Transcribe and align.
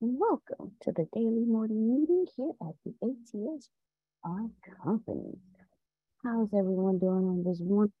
Welcome 0.00 0.74
to 0.82 0.92
the 0.92 1.08
daily 1.12 1.44
morning 1.46 1.90
meeting 1.90 2.26
here 2.36 2.52
at 2.62 2.76
the 2.84 2.94
ATS 3.02 3.70
on 4.24 4.52
Company. 4.84 5.38
How's 6.24 6.48
everyone 6.54 6.98
doing 6.98 7.26
on 7.28 7.44
this 7.44 7.60
one 7.60 7.92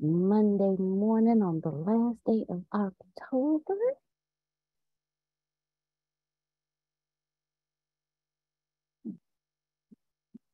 Monday 0.00 0.76
morning 0.82 1.42
on 1.42 1.60
the 1.62 1.70
last 1.70 2.18
day 2.26 2.44
of 2.48 2.64
October? 2.74 3.74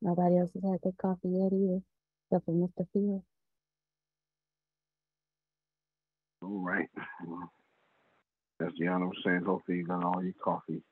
Nobody 0.02 0.38
else 0.38 0.50
has 0.54 0.64
had 0.64 0.80
their 0.82 0.92
coffee 1.00 1.30
yet 1.30 1.52
either, 1.52 1.82
except 2.30 2.46
for 2.46 2.52
Mr. 2.52 2.86
Field. 2.92 3.22
All 6.42 6.60
right. 6.60 6.88
Well, 8.60 8.68
as 8.68 8.74
Deanna 8.78 9.06
was 9.06 9.16
saying, 9.24 9.42
hopefully 9.44 9.78
you 9.78 9.86
got 9.86 10.04
all 10.04 10.22
your 10.22 10.34
coffee, 10.42 10.82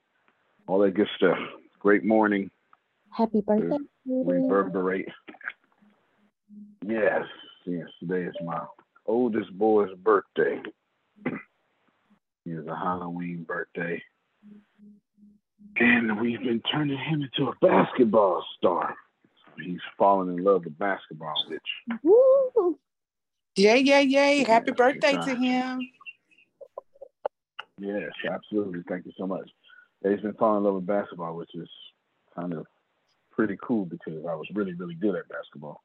all 0.67 0.79
that 0.81 0.95
good 0.95 1.09
stuff. 1.17 1.39
Great 1.79 2.05
morning. 2.05 2.51
Happy 3.11 3.41
birthday. 3.41 3.77
Reverberate. 4.07 5.09
Yes, 6.87 7.25
yes, 7.67 7.87
today 8.01 8.23
is 8.23 8.35
my 8.45 8.61
oldest 9.07 9.57
boy's 9.57 9.95
birthday. 10.03 10.61
He 12.45 12.55
is 12.55 12.67
a 12.67 12.75
Halloween 12.75 13.45
birthday. 13.47 14.03
And 15.77 16.19
we've 16.19 16.41
been 16.41 16.63
turning 16.73 16.97
him 16.97 17.21
into 17.21 17.51
a 17.51 17.55
basketball 17.61 18.43
star. 18.57 18.95
He's 19.63 19.81
fallen 19.99 20.31
in 20.31 20.43
love 20.43 20.65
with 20.65 20.79
basketball, 20.79 21.35
bitch. 21.51 21.99
Woo! 22.03 22.79
Yay, 23.57 23.81
yay, 23.81 24.03
yay. 24.05 24.45
Happy 24.45 24.71
birthday 24.71 25.13
to 25.13 25.35
him. 25.35 25.91
Yes, 27.79 28.11
absolutely. 28.31 28.81
Thank 28.89 29.07
you 29.07 29.13
so 29.17 29.27
much. 29.27 29.49
He's 30.03 30.21
been 30.21 30.35
falling 30.35 30.59
in 30.59 30.65
love 30.65 30.75
with 30.75 30.87
basketball, 30.87 31.37
which 31.37 31.55
is 31.55 31.69
kind 32.35 32.53
of 32.53 32.67
pretty 33.31 33.57
cool 33.63 33.85
because 33.85 34.25
I 34.29 34.35
was 34.35 34.47
really, 34.55 34.75
really 34.75 34.95
good 34.95 35.17
at 35.17 35.29
basketball. 35.29 35.83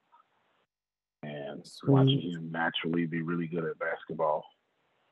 And 1.24 1.66
Sweet. 1.66 1.92
watching 1.92 2.22
him 2.22 2.52
naturally 2.52 3.06
be 3.06 3.22
really 3.22 3.48
good 3.48 3.64
at 3.64 3.80
basketball. 3.80 4.44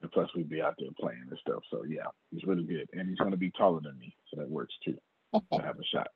And 0.02 0.12
plus 0.12 0.30
we'd 0.36 0.50
be 0.50 0.62
out 0.62 0.75
there 0.78 0.90
playing 1.00 1.25
and 1.30 1.40
stuff. 1.40 1.64
So 1.72 1.84
yeah, 1.88 2.08
he's 2.31 2.44
really 2.44 2.64
good. 2.64 2.90
And 2.94 3.08
he's 3.08 3.18
gonna 3.18 3.38
be 3.38 3.52
taller 3.52 3.80
than 3.81 3.98
me, 3.98 4.13
so 4.30 4.40
that 4.40 4.50
works 4.50 4.74
too. 4.84 4.98
to 5.34 5.62
have 5.62 5.80
a 5.80 5.84
shot. 5.86 6.08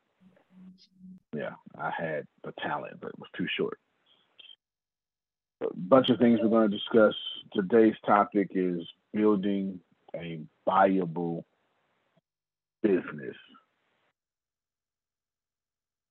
Yeah, 1.35 1.51
I 1.77 1.91
had 1.95 2.25
the 2.43 2.53
talent, 2.61 2.99
but 3.01 3.17
was 3.19 3.29
too 3.37 3.47
short. 3.57 3.77
A 5.61 5.67
bunch 5.75 6.09
of 6.09 6.19
things 6.19 6.39
we're 6.41 6.49
going 6.49 6.69
to 6.69 6.77
discuss. 6.77 7.13
Today's 7.53 7.95
topic 8.05 8.49
is 8.55 8.81
building 9.13 9.79
a 10.15 10.39
viable 10.65 11.45
business. 12.81 13.35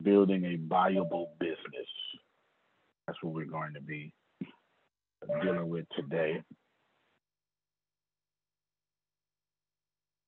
Building 0.03 0.45
a 0.45 0.57
viable 0.69 1.33
business. 1.39 1.89
That's 3.07 3.19
what 3.23 3.35
we're 3.35 3.45
going 3.45 3.75
to 3.75 3.81
be 3.81 4.13
dealing 5.43 5.69
with 5.69 5.87
today. 5.97 6.43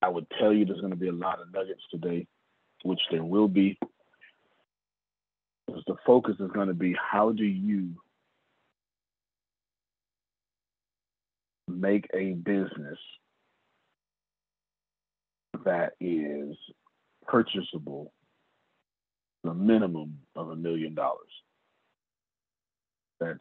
I 0.02 0.08
would 0.08 0.26
tell 0.38 0.52
you 0.52 0.64
there's 0.64 0.80
going 0.80 0.92
to 0.92 0.96
be 0.96 1.08
a 1.08 1.12
lot 1.12 1.40
of 1.40 1.52
nuggets 1.52 1.82
today, 1.90 2.26
which 2.84 3.00
there 3.10 3.24
will 3.24 3.48
be. 3.48 3.78
Because 5.66 5.82
the 5.86 5.96
focus 6.06 6.36
is 6.38 6.50
going 6.52 6.68
to 6.68 6.74
be 6.74 6.94
how 6.94 7.32
do 7.32 7.44
you 7.44 7.90
make 11.68 12.06
a 12.14 12.32
business 12.34 12.98
that 15.64 15.92
is 16.00 16.56
purchasable 17.26 18.12
the 19.44 19.54
minimum 19.54 20.18
of 20.34 20.50
a 20.50 20.56
million 20.56 20.94
dollars. 20.94 21.30
That's 23.20 23.38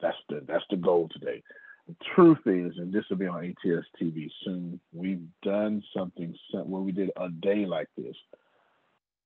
that's 0.00 0.16
the 0.28 0.42
that's 0.46 0.64
the 0.70 0.76
goal 0.76 1.08
today. 1.12 1.42
The 1.88 1.96
truth 2.14 2.38
is, 2.46 2.76
and 2.76 2.92
this 2.92 3.04
will 3.08 3.16
be 3.16 3.26
on 3.26 3.44
ATS 3.44 3.86
TV 4.00 4.28
soon. 4.44 4.78
We've 4.92 5.26
done 5.42 5.82
something 5.96 6.34
where 6.52 6.82
we 6.82 6.92
did 6.92 7.10
a 7.16 7.28
day 7.30 7.64
like 7.64 7.88
this, 7.96 8.14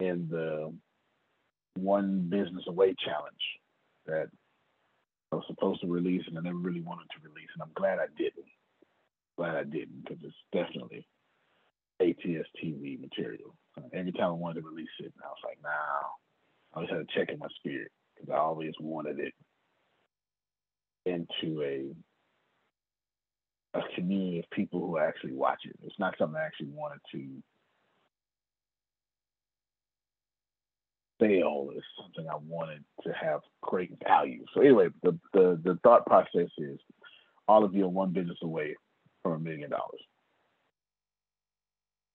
in 0.00 0.28
the 0.30 0.72
one 1.74 2.28
business 2.28 2.64
away 2.68 2.94
challenge 3.04 3.34
that 4.06 4.28
I 5.32 5.36
was 5.36 5.44
supposed 5.46 5.80
to 5.80 5.86
release 5.86 6.22
and 6.26 6.36
I 6.36 6.42
never 6.42 6.56
really 6.56 6.80
wanted 6.80 7.08
to 7.10 7.28
release, 7.28 7.48
and 7.54 7.62
I'm 7.62 7.72
glad 7.74 7.98
I 7.98 8.06
didn't. 8.16 8.46
Glad 9.36 9.56
I 9.56 9.64
didn't 9.64 10.04
because 10.04 10.22
it's 10.22 10.34
definitely 10.52 11.06
ATS 12.02 12.48
TV 12.62 13.00
material. 13.00 13.54
Uh, 13.76 13.82
every 13.92 14.12
time 14.12 14.28
I 14.28 14.32
wanted 14.32 14.60
to 14.60 14.68
release 14.68 14.88
it, 15.00 15.12
I 15.22 15.28
was 15.28 15.38
like, 15.44 15.58
nah. 15.62 15.70
I 16.72 16.76
always 16.76 16.90
had 16.90 17.06
to 17.06 17.14
check 17.14 17.32
in 17.32 17.38
my 17.38 17.48
spirit 17.58 17.90
because 18.14 18.32
I 18.32 18.38
always 18.38 18.72
wanted 18.80 19.18
it 19.18 19.34
into 21.04 21.62
a 21.62 21.94
a 23.74 23.80
community 23.94 24.38
of 24.40 24.50
people 24.50 24.80
who 24.80 24.98
actually 24.98 25.32
watch 25.32 25.60
it. 25.64 25.74
It's 25.82 25.98
not 25.98 26.14
something 26.18 26.36
I 26.36 26.44
actually 26.44 26.68
wanted 26.68 27.00
to 27.12 27.42
sell. 31.18 31.70
It's 31.74 31.86
something 32.00 32.30
I 32.30 32.36
wanted 32.46 32.84
to 33.04 33.12
have 33.12 33.40
great 33.62 33.92
value. 34.06 34.44
So 34.54 34.60
anyway, 34.60 34.88
the 35.02 35.18
the, 35.32 35.60
the 35.64 35.78
thought 35.82 36.06
process 36.06 36.50
is 36.58 36.78
all 37.48 37.64
of 37.64 37.74
you 37.74 37.84
are 37.84 37.88
one 37.88 38.12
business 38.12 38.38
away 38.42 38.76
from 39.22 39.32
a 39.32 39.38
million 39.38 39.70
dollars. 39.70 40.00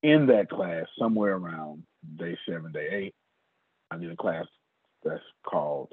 In 0.03 0.27
that 0.27 0.49
class, 0.49 0.85
somewhere 0.99 1.35
around 1.35 1.83
day 2.17 2.38
seven, 2.47 2.71
day 2.71 2.88
eight, 2.91 3.15
I 3.91 3.97
did 3.97 4.11
a 4.11 4.15
class 4.15 4.45
that's 5.03 5.23
called 5.44 5.91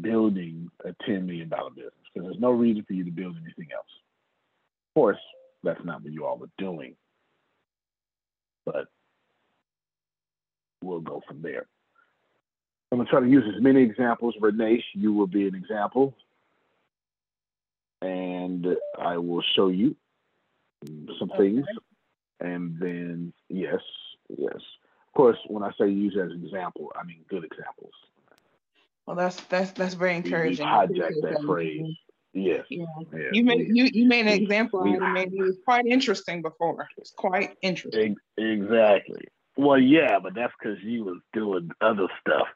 building 0.00 0.70
a 0.84 0.90
$10 1.08 1.24
million 1.24 1.48
business 1.48 1.92
because 2.12 2.28
there's 2.28 2.40
no 2.40 2.50
reason 2.50 2.84
for 2.86 2.92
you 2.92 3.04
to 3.04 3.10
build 3.10 3.36
anything 3.42 3.68
else. 3.74 3.86
Of 4.90 5.00
course, 5.00 5.18
that's 5.62 5.84
not 5.84 6.02
what 6.02 6.12
you 6.12 6.26
all 6.26 6.42
are 6.42 6.50
doing, 6.58 6.96
but 8.64 8.86
we'll 10.82 11.00
go 11.00 11.22
from 11.26 11.42
there. 11.42 11.66
I'm 12.92 12.98
going 12.98 13.06
to 13.06 13.10
try 13.10 13.20
to 13.20 13.28
use 13.28 13.44
as 13.54 13.62
many 13.62 13.82
examples. 13.82 14.34
Renee, 14.40 14.84
you 14.94 15.12
will 15.12 15.26
be 15.26 15.48
an 15.48 15.54
example. 15.54 16.14
And 18.00 18.66
I 18.98 19.16
will 19.18 19.42
show 19.54 19.68
you 19.68 19.96
some 20.86 21.30
okay. 21.32 21.38
things. 21.38 21.66
And 22.40 22.78
then, 22.78 23.32
yes, 23.48 23.80
yes. 24.28 24.54
Of 24.54 25.14
course, 25.14 25.38
when 25.48 25.62
I 25.62 25.70
say 25.78 25.88
use 25.88 26.16
as 26.22 26.30
an 26.30 26.44
example, 26.44 26.92
I 26.94 27.04
mean 27.04 27.24
good 27.28 27.44
examples. 27.44 27.94
Well, 29.06 29.16
that's 29.16 29.40
that's 29.44 29.70
that's 29.72 29.94
very 29.94 30.16
encouraging. 30.16 30.66
You 30.66 30.72
hijack 30.72 31.12
that 31.22 31.42
phrase. 31.46 31.96
Yes. 32.34 32.64
Yeah. 32.68 32.84
yeah. 33.14 33.18
You 33.32 33.44
made 33.44 33.68
you 33.68 33.88
you 33.92 34.06
made 34.06 34.26
an 34.26 34.34
example 34.34 34.82
we, 34.82 34.98
out 34.98 35.16
It 35.16 35.32
was 35.32 35.56
quite 35.64 35.86
interesting 35.86 36.42
before. 36.42 36.86
It's 36.98 37.12
quite 37.12 37.56
interesting. 37.62 38.16
Exactly. 38.36 39.24
Well, 39.56 39.78
yeah, 39.78 40.18
but 40.18 40.34
that's 40.34 40.52
because 40.60 40.76
you 40.82 41.04
was 41.04 41.20
doing 41.32 41.70
other 41.80 42.08
stuff, 42.20 42.48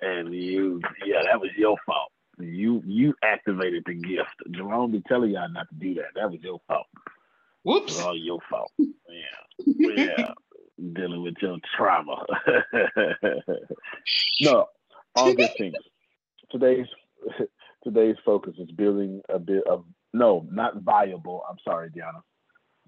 and 0.00 0.32
you, 0.32 0.80
yeah, 1.04 1.22
that 1.24 1.40
was 1.40 1.50
your 1.56 1.76
fault. 1.84 2.12
You 2.38 2.82
you 2.86 3.14
activated 3.24 3.82
the 3.84 3.94
gift. 3.94 4.34
Jerome 4.52 4.92
be 4.92 5.02
telling 5.08 5.32
y'all 5.32 5.50
not 5.50 5.68
to 5.70 5.74
do 5.74 5.94
that. 5.94 6.14
That 6.14 6.30
was 6.30 6.40
your 6.40 6.60
fault. 6.68 6.86
Whoops. 7.62 7.92
It 7.92 7.96
was 7.96 8.06
all 8.06 8.16
your 8.16 8.38
fault. 8.48 8.72
Yeah, 8.78 9.96
yeah. 9.96 10.32
Dealing 10.94 11.22
with 11.22 11.34
your 11.42 11.58
trauma. 11.76 12.24
no, 14.40 14.66
all 15.14 15.34
good 15.34 15.50
things. 15.58 15.74
Today's 16.50 16.86
today's 17.84 18.16
focus 18.24 18.54
is 18.58 18.70
building 18.70 19.20
a 19.28 19.38
bit 19.38 19.62
of 19.66 19.84
no, 20.14 20.46
not 20.50 20.80
viable. 20.82 21.44
I'm 21.48 21.58
sorry, 21.62 21.90
Diana. 21.90 22.22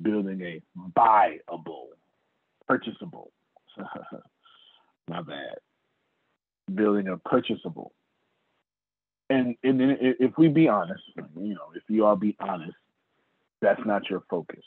Building 0.00 0.40
a 0.40 0.62
buyable 0.98 1.88
purchasable. 2.66 3.32
My 5.08 5.22
bad. 5.22 5.56
Building 6.74 7.08
a 7.08 7.16
purchasable. 7.18 7.92
And, 9.28 9.56
and 9.62 9.80
if 10.00 10.36
we 10.36 10.48
be 10.48 10.68
honest, 10.68 11.02
you 11.16 11.54
know, 11.54 11.72
if 11.74 11.82
you 11.88 12.04
all 12.04 12.16
be 12.16 12.36
honest, 12.38 12.76
that's 13.62 13.80
not 13.86 14.10
your 14.10 14.22
focus. 14.28 14.64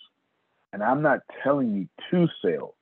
And 0.73 0.81
I'm 0.81 1.01
not 1.03 1.19
telling 1.43 1.75
you 1.75 1.87
to 2.11 2.27
sell. 2.41 2.75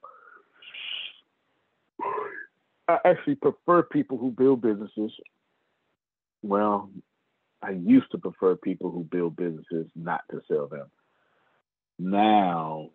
I 2.87 2.99
actually 3.03 3.35
prefer 3.35 3.83
people 3.83 4.17
who 4.17 4.31
build 4.31 4.61
businesses. 4.61 5.11
Well, 6.41 6.89
I 7.61 7.71
used 7.71 8.11
to 8.11 8.17
prefer 8.17 8.55
people 8.55 8.91
who 8.91 9.03
build 9.03 9.35
businesses 9.35 9.87
not 9.95 10.21
to 10.31 10.41
sell 10.47 10.67
them. 10.67 10.87
Now 11.97 12.89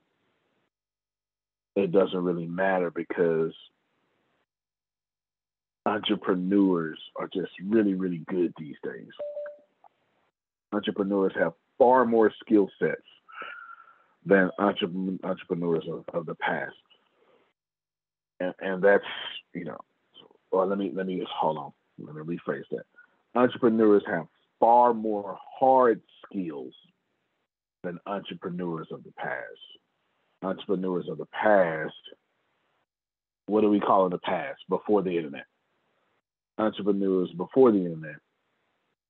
it 1.75 1.93
doesn't 1.93 2.25
really 2.25 2.47
matter 2.47 2.91
because 2.91 3.53
entrepreneurs 5.87 6.99
are 7.17 7.29
just 7.33 7.53
really, 7.65 7.95
really 7.95 8.23
good 8.29 8.53
these 8.59 8.77
days. 8.83 9.09
Entrepreneurs 10.73 11.33
have 11.39 11.55
far 11.79 12.05
more 12.05 12.33
skill 12.45 12.69
sets 12.79 13.03
than 14.27 14.51
entrepreneurs 14.59 15.85
of, 15.91 16.05
of 16.13 16.27
the 16.27 16.35
past. 16.35 16.75
And, 18.41 18.55
and 18.61 18.83
that's, 18.83 19.05
you 19.55 19.65
know, 19.65 19.79
well, 20.53 20.67
let 20.67 20.79
me 20.79 20.93
let 20.95 21.07
me 21.07 21.19
just 21.19 21.31
hold 21.31 21.59
on. 21.59 21.73
Let 21.99 22.15
me 22.15 22.37
rephrase 22.37 22.65
that. 22.71 22.85
Entrepreneurs 23.35 24.03
have 24.07 24.27
far 24.61 24.95
more 24.95 25.39
hard 25.59 26.01
skills 26.25 26.75
than 27.83 27.99
entrepreneurs 28.07 28.89
of 28.91 29.05
the 29.05 29.13
past 29.13 29.59
entrepreneurs 30.43 31.09
of 31.09 31.19
the 31.19 31.27
past, 31.27 31.95
what 33.47 33.63
do 33.63 33.71
we 33.71 33.81
call 33.81 34.05
in 34.07 34.11
the 34.11 34.19
past 34.19 34.61
before 34.69 35.03
the 35.03 35.17
internet? 35.17 35.47
Entrepreneurs 36.59 37.31
before 37.37 37.73
the 37.73 37.79
internet 37.79 38.17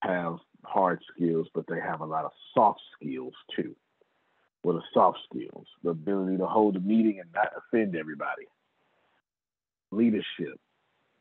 have 0.01 0.37
hard 0.65 1.01
skills, 1.15 1.49
but 1.55 1.65
they 1.69 1.81
have 1.81 2.01
a 2.01 2.07
lot 2.07 2.25
of 2.25 2.33
soft 2.55 2.81
skills 2.99 3.35
too. 3.55 3.75
What 4.63 4.77
are 4.77 4.83
soft 4.93 5.19
skills? 5.31 5.67
The 5.83 5.91
ability 5.91 6.39
to 6.39 6.47
hold 6.47 6.77
a 6.77 6.81
meeting 6.81 7.21
and 7.21 7.31
not 7.33 7.53
offend 7.57 7.97
everybody. 7.97 8.47
Leadership, 9.91 10.59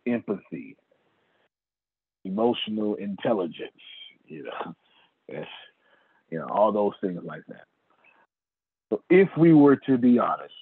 empathy, 0.06 0.76
emotional 2.26 2.96
intelligence, 2.96 3.72
you 4.26 4.44
know, 4.44 4.76
eh, 5.34 5.46
you 6.30 6.40
know, 6.40 6.48
all 6.48 6.72
those 6.72 6.94
things 7.02 7.22
like 7.24 7.44
that. 7.48 7.66
So 8.90 9.02
if 9.10 9.30
we 9.38 9.54
were 9.54 9.76
to 9.76 9.98
be 9.98 10.20
honest, 10.20 10.54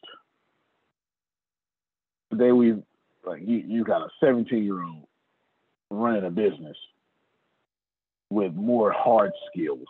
today 2.32 2.52
we 2.52 2.74
like 3.26 3.42
you, 3.46 3.64
you 3.66 3.84
got 3.84 4.02
a 4.02 4.10
17 4.20 4.64
year 4.64 4.84
old 4.84 5.08
running 5.90 6.26
a 6.26 6.30
business 6.30 6.78
with 8.30 8.54
more 8.54 8.92
hard 8.92 9.32
skills, 9.52 9.88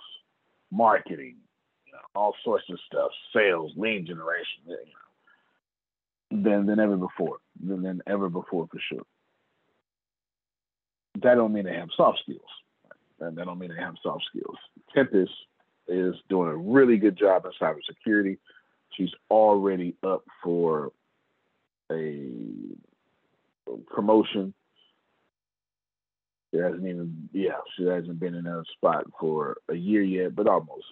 marketing, 0.72 1.38
you 1.86 1.94
know, 1.94 2.00
all 2.16 2.36
sorts 2.44 2.66
of 2.70 2.80
stuff, 2.86 3.12
sales, 3.34 3.72
lead 3.76 4.06
generation, 4.06 4.64
you 4.68 4.78
know, 6.32 6.44
than 6.44 6.66
than 6.66 6.80
ever 6.80 6.98
before, 6.98 7.38
than, 7.64 7.82
than 7.82 8.02
ever 8.08 8.30
before 8.30 8.68
for 8.72 8.80
sure. 8.90 9.06
That 11.22 11.36
don't 11.36 11.54
mean 11.54 11.66
they 11.66 11.76
have 11.76 11.90
soft 11.96 12.20
skills. 12.24 12.42
And 13.20 13.38
that 13.38 13.46
don't 13.46 13.60
mean 13.60 13.70
they 13.70 13.82
have 13.82 13.96
soft 14.04 14.26
skills. 14.30 14.58
Tempest 14.94 15.32
is 15.88 16.16
doing 16.30 16.50
a 16.50 16.56
really 16.56 16.98
good 16.98 17.18
job 17.18 17.46
in 17.46 17.52
cybersecurity. 17.62 18.38
She's 18.98 19.12
already 19.30 19.96
up 20.04 20.24
for 20.44 20.92
a 21.92 22.30
promotion. 23.88 24.54
She 26.56 26.62
hasn't 26.62 26.88
even, 26.88 27.30
yeah, 27.34 27.58
she 27.76 27.84
hasn't 27.84 28.18
been 28.18 28.34
in 28.34 28.48
a 28.48 28.64
spot 28.78 29.06
for 29.20 29.58
a 29.68 29.76
year 29.76 30.02
yet, 30.02 30.36
but 30.36 30.48
almost. 30.48 30.86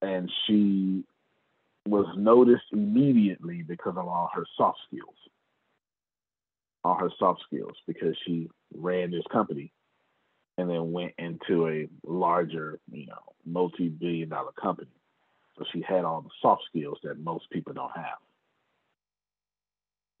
And 0.00 0.30
she 0.46 1.02
was 1.88 2.06
noticed 2.16 2.66
immediately 2.72 3.62
because 3.62 3.96
of 3.96 4.06
all 4.06 4.30
her 4.32 4.44
soft 4.56 4.78
skills. 4.86 5.16
All 6.84 6.94
her 6.94 7.10
soft 7.18 7.42
skills, 7.46 7.74
because 7.88 8.16
she 8.24 8.48
ran 8.72 9.10
this 9.10 9.24
company 9.32 9.72
and 10.56 10.70
then 10.70 10.92
went 10.92 11.14
into 11.18 11.66
a 11.66 11.88
larger, 12.06 12.78
you 12.92 13.06
know, 13.06 13.18
multi-billion 13.44 14.28
dollar 14.28 14.52
company. 14.52 14.92
So 15.58 15.64
she 15.72 15.82
had 15.82 16.04
all 16.04 16.20
the 16.20 16.30
soft 16.40 16.62
skills 16.68 16.98
that 17.02 17.18
most 17.18 17.50
people 17.50 17.72
don't 17.72 17.96
have. 17.96 18.18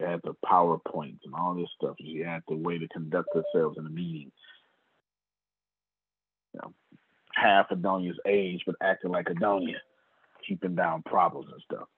She 0.00 0.06
had 0.06 0.20
the 0.22 0.34
PowerPoints 0.44 1.20
and 1.24 1.34
all 1.34 1.54
this 1.54 1.68
stuff. 1.76 1.96
She 2.00 2.18
had 2.18 2.42
the 2.48 2.56
way 2.56 2.78
to 2.78 2.88
conduct 2.88 3.28
herself 3.34 3.74
in 3.76 3.86
a 3.86 3.90
meeting. 3.90 4.30
You 6.54 6.60
know, 6.62 6.72
half 7.34 7.70
Adonia's 7.70 8.18
age, 8.26 8.62
but 8.66 8.76
acting 8.80 9.10
like 9.10 9.26
Adonia, 9.26 9.76
keeping 10.46 10.74
down 10.74 11.02
problems 11.02 11.48
and 11.52 11.62
stuff. 11.62 11.88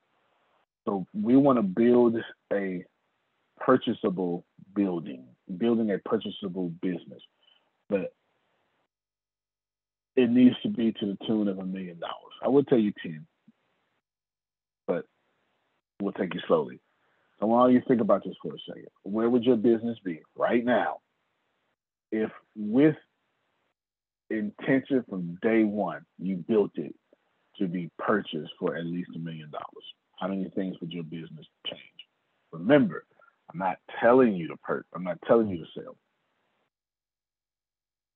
So 0.87 1.07
we 1.14 1.37
want 1.37 1.59
to 1.59 1.62
build 1.62 2.16
a 2.52 2.85
purchasable 3.59 4.45
building, 4.75 5.26
building 5.59 5.90
a 5.90 5.99
purchasable 5.99 6.71
business. 6.80 7.23
But 7.88 8.14
it 10.16 10.30
needs 10.30 10.57
to 10.62 10.69
be 10.69 10.92
to 10.92 11.07
the 11.07 11.19
tune 11.26 11.49
of 11.49 11.59
a 11.59 11.64
million 11.64 11.99
dollars. 11.99 12.35
I 12.42 12.49
would 12.49 12.66
tell 12.66 12.78
you 12.78 12.92
10, 13.02 13.26
but 14.87 15.04
we'll 16.00 16.12
take 16.12 16.35
you 16.35 16.40
slowly. 16.47 16.80
I 17.40 17.47
want 17.47 17.73
you 17.73 17.80
to 17.80 17.87
think 17.87 18.00
about 18.00 18.25
this 18.25 18.35
for 18.42 18.54
a 18.54 18.59
second. 18.68 18.88
Where 19.02 19.30
would 19.30 19.44
your 19.44 19.56
business 19.56 19.99
be 20.04 20.20
right 20.37 20.64
now 20.64 20.99
if, 22.12 22.30
with 22.54 22.97
intention 24.28 25.04
from 25.09 25.38
day 25.42 25.64
one, 25.64 26.04
you 26.18 26.37
built 26.37 26.73
it 26.75 26.94
to 27.59 27.66
be 27.66 27.90
purchased 27.99 28.52
for 28.59 28.76
at 28.76 28.85
least 28.85 29.11
a 29.16 29.18
million 29.18 29.50
dollars? 29.50 29.85
How 30.18 30.28
many 30.28 30.50
things 30.54 30.76
would 30.80 30.92
your 30.92 31.04
business 31.04 31.47
change? 31.66 31.80
Remember, 32.52 33.04
I'm 33.52 33.59
not 33.59 33.78
telling 34.00 34.35
you 34.35 34.49
to 34.49 34.56
purchase. 34.59 34.88
I'm 34.94 35.04
not 35.04 35.18
telling 35.26 35.49
you 35.49 35.59
to 35.59 35.70
sell. 35.75 35.97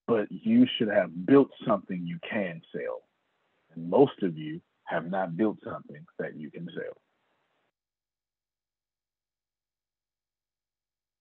But 0.07 0.27
you 0.31 0.67
should 0.77 0.89
have 0.89 1.27
built 1.27 1.49
something 1.67 2.03
you 2.05 2.19
can 2.31 2.61
sell. 2.73 3.03
And 3.75 3.89
most 3.89 4.23
of 4.23 4.37
you 4.37 4.61
have 4.85 5.11
not 5.11 5.35
built 5.35 5.57
something 5.65 6.05
that 6.19 6.37
you 6.37 6.51
can 6.51 6.69
sell. 6.75 6.93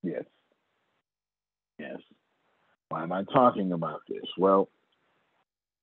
Yes. 0.04 0.24
Yes. 1.80 1.98
Why 2.90 3.04
am 3.04 3.12
I 3.12 3.24
talking 3.24 3.72
about 3.72 4.02
this? 4.08 4.26
Well, 4.38 4.70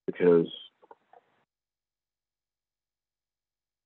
because 0.06 0.46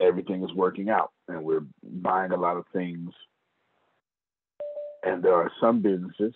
everything 0.00 0.44
is 0.44 0.52
working 0.52 0.90
out 0.90 1.12
and 1.28 1.42
we're 1.42 1.64
buying 1.82 2.32
a 2.32 2.36
lot 2.36 2.56
of 2.56 2.64
things. 2.72 3.10
And 5.04 5.22
there 5.22 5.34
are 5.34 5.50
some 5.60 5.80
businesses, 5.80 6.34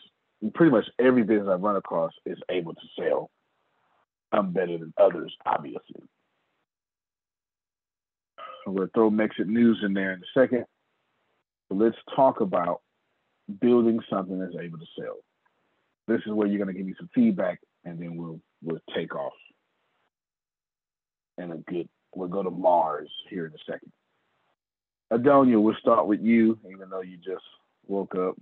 pretty 0.54 0.70
much 0.70 0.84
every 0.98 1.22
business 1.22 1.48
I've 1.50 1.60
run 1.60 1.76
across 1.76 2.12
is 2.26 2.38
able 2.50 2.74
to 2.74 2.80
sell. 2.98 3.30
I'm 4.30 4.52
better 4.52 4.78
than 4.78 4.92
others, 4.98 5.34
obviously. 5.46 6.02
I'm 8.66 8.74
going 8.74 8.88
to 8.88 8.92
throw 8.92 9.10
Mexit 9.10 9.46
News 9.46 9.78
in 9.82 9.94
there 9.94 10.12
in 10.12 10.20
a 10.20 10.40
second. 10.40 10.66
Let's 11.70 11.96
talk 12.14 12.40
about 12.40 12.82
building 13.60 14.00
something 14.10 14.38
that's 14.38 14.56
able 14.60 14.78
to 14.78 14.86
sell. 14.98 15.16
This 16.06 16.20
is 16.26 16.32
where 16.32 16.46
you're 16.46 16.58
going 16.58 16.74
to 16.74 16.78
give 16.78 16.86
me 16.86 16.94
some 16.98 17.10
feedback, 17.14 17.60
and 17.84 18.00
then 18.00 18.16
we'll 18.16 18.40
we'll 18.62 18.80
take 18.94 19.14
off. 19.14 19.32
And 21.36 21.52
a 21.52 21.56
good, 21.56 21.88
we'll 22.14 22.28
go 22.28 22.42
to 22.42 22.50
Mars 22.50 23.10
here 23.30 23.46
in 23.46 23.52
a 23.52 23.72
second. 23.72 23.92
Adonia, 25.12 25.60
we'll 25.60 25.76
start 25.80 26.06
with 26.06 26.20
you, 26.20 26.58
even 26.70 26.90
though 26.90 27.02
you 27.02 27.16
just 27.16 27.44
woke 27.86 28.14
up. 28.14 28.36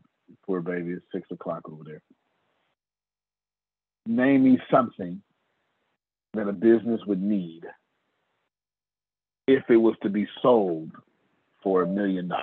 Poor 0.45 0.61
baby, 0.61 0.93
it's 0.93 1.05
six 1.13 1.29
o'clock 1.31 1.69
over 1.71 1.85
there. 1.85 2.03
Name 4.07 4.45
me 4.45 4.59
something 4.71 5.21
that 6.35 6.49
a 6.49 6.53
business 6.53 7.01
would 7.07 7.23
need 7.23 7.63
if 9.47 9.63
it 9.69 9.77
was 9.77 9.95
to 10.03 10.09
be 10.09 10.27
sold 10.43 10.91
for 11.63 11.83
a 11.83 11.87
million 11.87 12.29
dollars. 12.29 12.43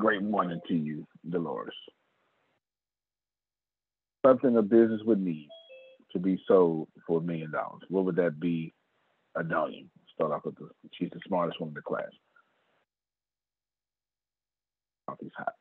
Great 0.00 0.22
morning 0.22 0.58
to 0.66 0.74
you, 0.74 1.06
Dolores. 1.28 1.74
Something 4.24 4.56
a 4.56 4.62
business 4.62 5.02
would 5.04 5.20
need 5.20 5.50
to 6.12 6.18
be 6.18 6.42
sold 6.48 6.88
for 7.06 7.18
a 7.18 7.22
million 7.22 7.50
dollars. 7.50 7.82
What 7.90 8.06
would 8.06 8.16
that 8.16 8.40
be? 8.40 8.72
Adonia. 9.36 9.84
Start 10.14 10.32
off 10.32 10.46
with 10.46 10.56
the 10.56 10.70
she's 10.94 11.10
the 11.12 11.20
smartest 11.28 11.60
one 11.60 11.68
in 11.68 11.74
the 11.74 11.82
class. 11.82 12.08
Coffee's 15.06 15.32
hot. 15.36 15.52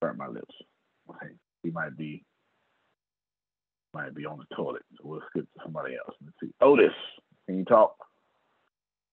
Burn 0.00 0.16
my 0.16 0.28
lips. 0.28 0.54
Okay. 1.10 1.34
He 1.62 1.70
might 1.70 1.98
be 1.98 2.24
might 3.92 4.14
be 4.14 4.24
on 4.24 4.38
the 4.38 4.56
toilet. 4.56 4.82
So 4.96 5.02
we'll 5.04 5.22
skip 5.28 5.44
to 5.44 5.60
somebody 5.62 5.96
else. 5.96 6.16
Let's 6.24 6.36
see. 6.42 6.54
Otis, 6.62 6.94
can 7.44 7.58
you 7.58 7.66
talk? 7.66 7.94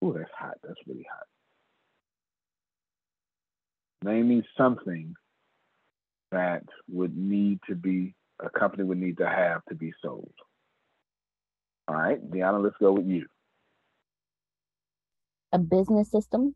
Oh, 0.00 0.14
that's 0.14 0.30
hot. 0.38 0.56
That's 0.62 0.80
really 0.86 1.06
hot. 1.12 1.26
Name 4.04 4.28
me 4.28 4.42
something 4.56 5.14
that 6.32 6.62
would 6.88 7.16
need 7.16 7.60
to 7.68 7.74
be 7.74 8.14
a 8.44 8.50
company 8.50 8.84
would 8.84 8.98
need 8.98 9.18
to 9.18 9.26
have 9.26 9.64
to 9.68 9.74
be 9.74 9.92
sold. 10.02 10.32
All 11.88 11.94
right, 11.94 12.20
Deanna, 12.30 12.62
let's 12.62 12.76
go 12.78 12.92
with 12.92 13.06
you. 13.06 13.26
A 15.52 15.58
business 15.58 16.10
system. 16.10 16.54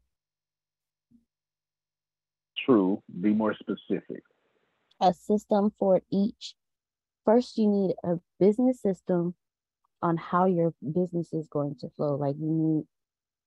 True. 2.66 3.02
Be 3.20 3.30
more 3.30 3.54
specific. 3.54 4.22
A 5.00 5.14
system 5.14 5.72
for 5.78 6.02
each. 6.10 6.54
First, 7.24 7.56
you 7.56 7.68
need 7.68 7.94
a 8.04 8.16
business 8.38 8.82
system 8.82 9.34
on 10.02 10.16
how 10.16 10.46
your 10.46 10.74
business 10.92 11.32
is 11.32 11.48
going 11.48 11.76
to 11.80 11.90
flow. 11.96 12.16
Like 12.16 12.36
you 12.38 12.50
need, 12.50 12.84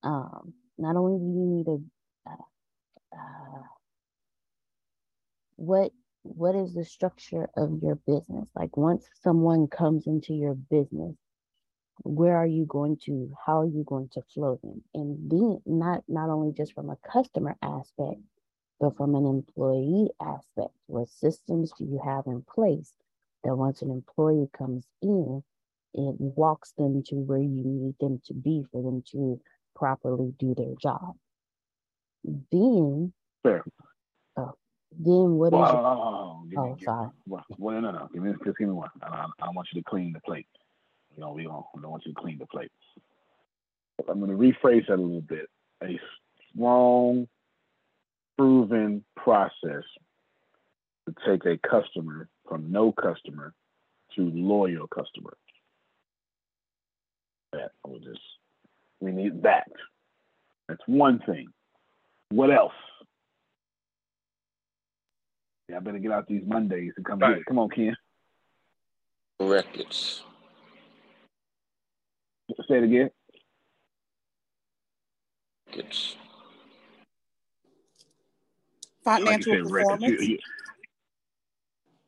um, 0.03 0.53
not 0.77 0.95
only 0.95 1.19
do 1.19 1.25
you 1.25 1.45
need 1.45 1.67
a, 1.67 2.31
uh, 2.31 3.15
uh, 3.15 3.63
what 5.65 5.91
what 6.23 6.55
is 6.55 6.73
the 6.73 6.85
structure 6.85 7.49
of 7.57 7.79
your 7.81 7.95
business? 8.07 8.49
Like 8.55 8.77
once 8.77 9.07
someone 9.21 9.67
comes 9.67 10.07
into 10.07 10.33
your 10.33 10.55
business, 10.55 11.15
where 12.03 12.35
are 12.37 12.47
you 12.47 12.65
going 12.65 12.97
to 12.97 13.33
how 13.45 13.61
are 13.61 13.67
you 13.67 13.83
going 13.85 14.09
to 14.13 14.21
flow 14.33 14.59
them 14.63 14.83
and 14.93 15.29
being 15.29 15.61
not 15.65 16.03
not 16.07 16.29
only 16.29 16.53
just 16.53 16.73
from 16.73 16.89
a 16.89 16.97
customer 17.11 17.55
aspect 17.61 18.19
but 18.79 18.95
from 18.97 19.15
an 19.15 19.25
employee 19.25 20.09
aspect 20.21 20.73
what 20.87 21.07
systems 21.09 21.71
do 21.77 21.85
you 21.85 22.01
have 22.03 22.25
in 22.27 22.43
place 22.43 22.93
that 23.43 23.55
once 23.55 23.81
an 23.81 23.91
employee 23.91 24.49
comes 24.57 24.85
in 25.01 25.43
it 25.93 26.15
walks 26.19 26.71
them 26.77 27.03
to 27.03 27.15
where 27.15 27.39
you 27.39 27.63
need 27.63 27.95
them 27.99 28.19
to 28.25 28.33
be 28.33 28.65
for 28.71 28.81
them 28.81 29.03
to 29.09 29.39
properly 29.75 30.33
do 30.39 30.53
their 30.55 30.75
job 30.81 31.15
then 32.51 33.13
Fair. 33.43 33.63
Then 34.99 35.35
what 35.35 35.51
Well, 35.51 35.63
is 35.63 35.69
oh, 35.69 35.73
your, 35.73 35.85
oh, 35.85 36.43
me- 36.45 36.57
oh 36.57 36.77
sorry 36.83 37.09
Well, 37.27 37.45
well, 37.57 37.81
no, 37.81 37.91
no, 37.91 38.09
give 38.13 38.23
me 38.23 38.33
just 38.45 38.57
give 38.57 38.67
me 38.67 38.73
one. 38.73 38.89
I, 39.01 39.07
I, 39.07 39.25
I 39.41 39.49
want 39.49 39.67
you 39.73 39.81
to 39.81 39.89
clean 39.89 40.13
the 40.13 40.19
plate. 40.21 40.47
You 41.15 41.21
know, 41.21 41.31
we 41.31 41.43
don't, 41.43 41.65
we 41.75 41.81
don't 41.81 41.91
want 41.91 42.05
you 42.05 42.13
to 42.13 42.19
clean 42.19 42.37
the 42.39 42.47
plate. 42.47 42.71
I'm 44.09 44.19
going 44.19 44.31
to 44.31 44.37
rephrase 44.37 44.87
that 44.87 44.95
a 44.95 45.01
little 45.01 45.21
bit. 45.21 45.49
A 45.83 45.99
strong, 46.53 47.27
proven 48.37 49.03
process 49.15 49.83
to 51.07 51.15
take 51.25 51.45
a 51.45 51.57
customer 51.57 52.27
from 52.47 52.71
no 52.71 52.91
customer 52.91 53.53
to 54.15 54.21
loyal 54.21 54.87
customer. 54.87 55.37
That 57.51 57.71
I 57.85 57.89
would 57.89 58.03
just, 58.03 58.21
we 58.99 59.11
need 59.11 59.43
that. 59.43 59.69
That's 60.67 60.81
one 60.87 61.19
thing. 61.19 61.47
What 62.29 62.51
else? 62.51 62.73
Yeah, 65.73 65.77
I 65.77 65.81
better 65.81 65.97
get 65.97 66.11
out 66.11 66.27
these 66.27 66.43
Mondays 66.45 66.93
and 66.97 67.03
come 67.05 67.17
Right. 67.17 67.37
get. 67.37 67.45
Come 67.47 67.57
on, 67.57 67.69
Ken. 67.69 67.95
records. 69.39 70.23
Say 72.67 72.77
it 72.77 72.83
again. 72.83 73.09
Records. 75.67 76.15
Like 79.03 79.19
you 79.19 79.25
Financial 79.25 79.63
records. 79.71 80.03
You- 80.03 80.09
performance. 80.11 80.21
you- 80.29 80.39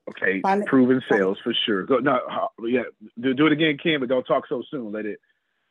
okay, 0.10 0.42
Fin- 0.42 0.66
proven 0.66 1.02
sales 1.10 1.40
for 1.44 1.54
sure. 1.66 1.84
Go 1.86 1.98
no, 1.98 2.18
uh, 2.18 2.48
yeah, 2.68 2.84
do, 3.20 3.34
do 3.34 3.48
it 3.48 3.52
again, 3.52 3.78
Ken, 3.80 4.00
but 4.00 4.08
don't 4.08 4.24
talk 4.26 4.46
so 4.48 4.62
soon. 4.70 4.92
Let 4.92 5.08
it 5.08 5.20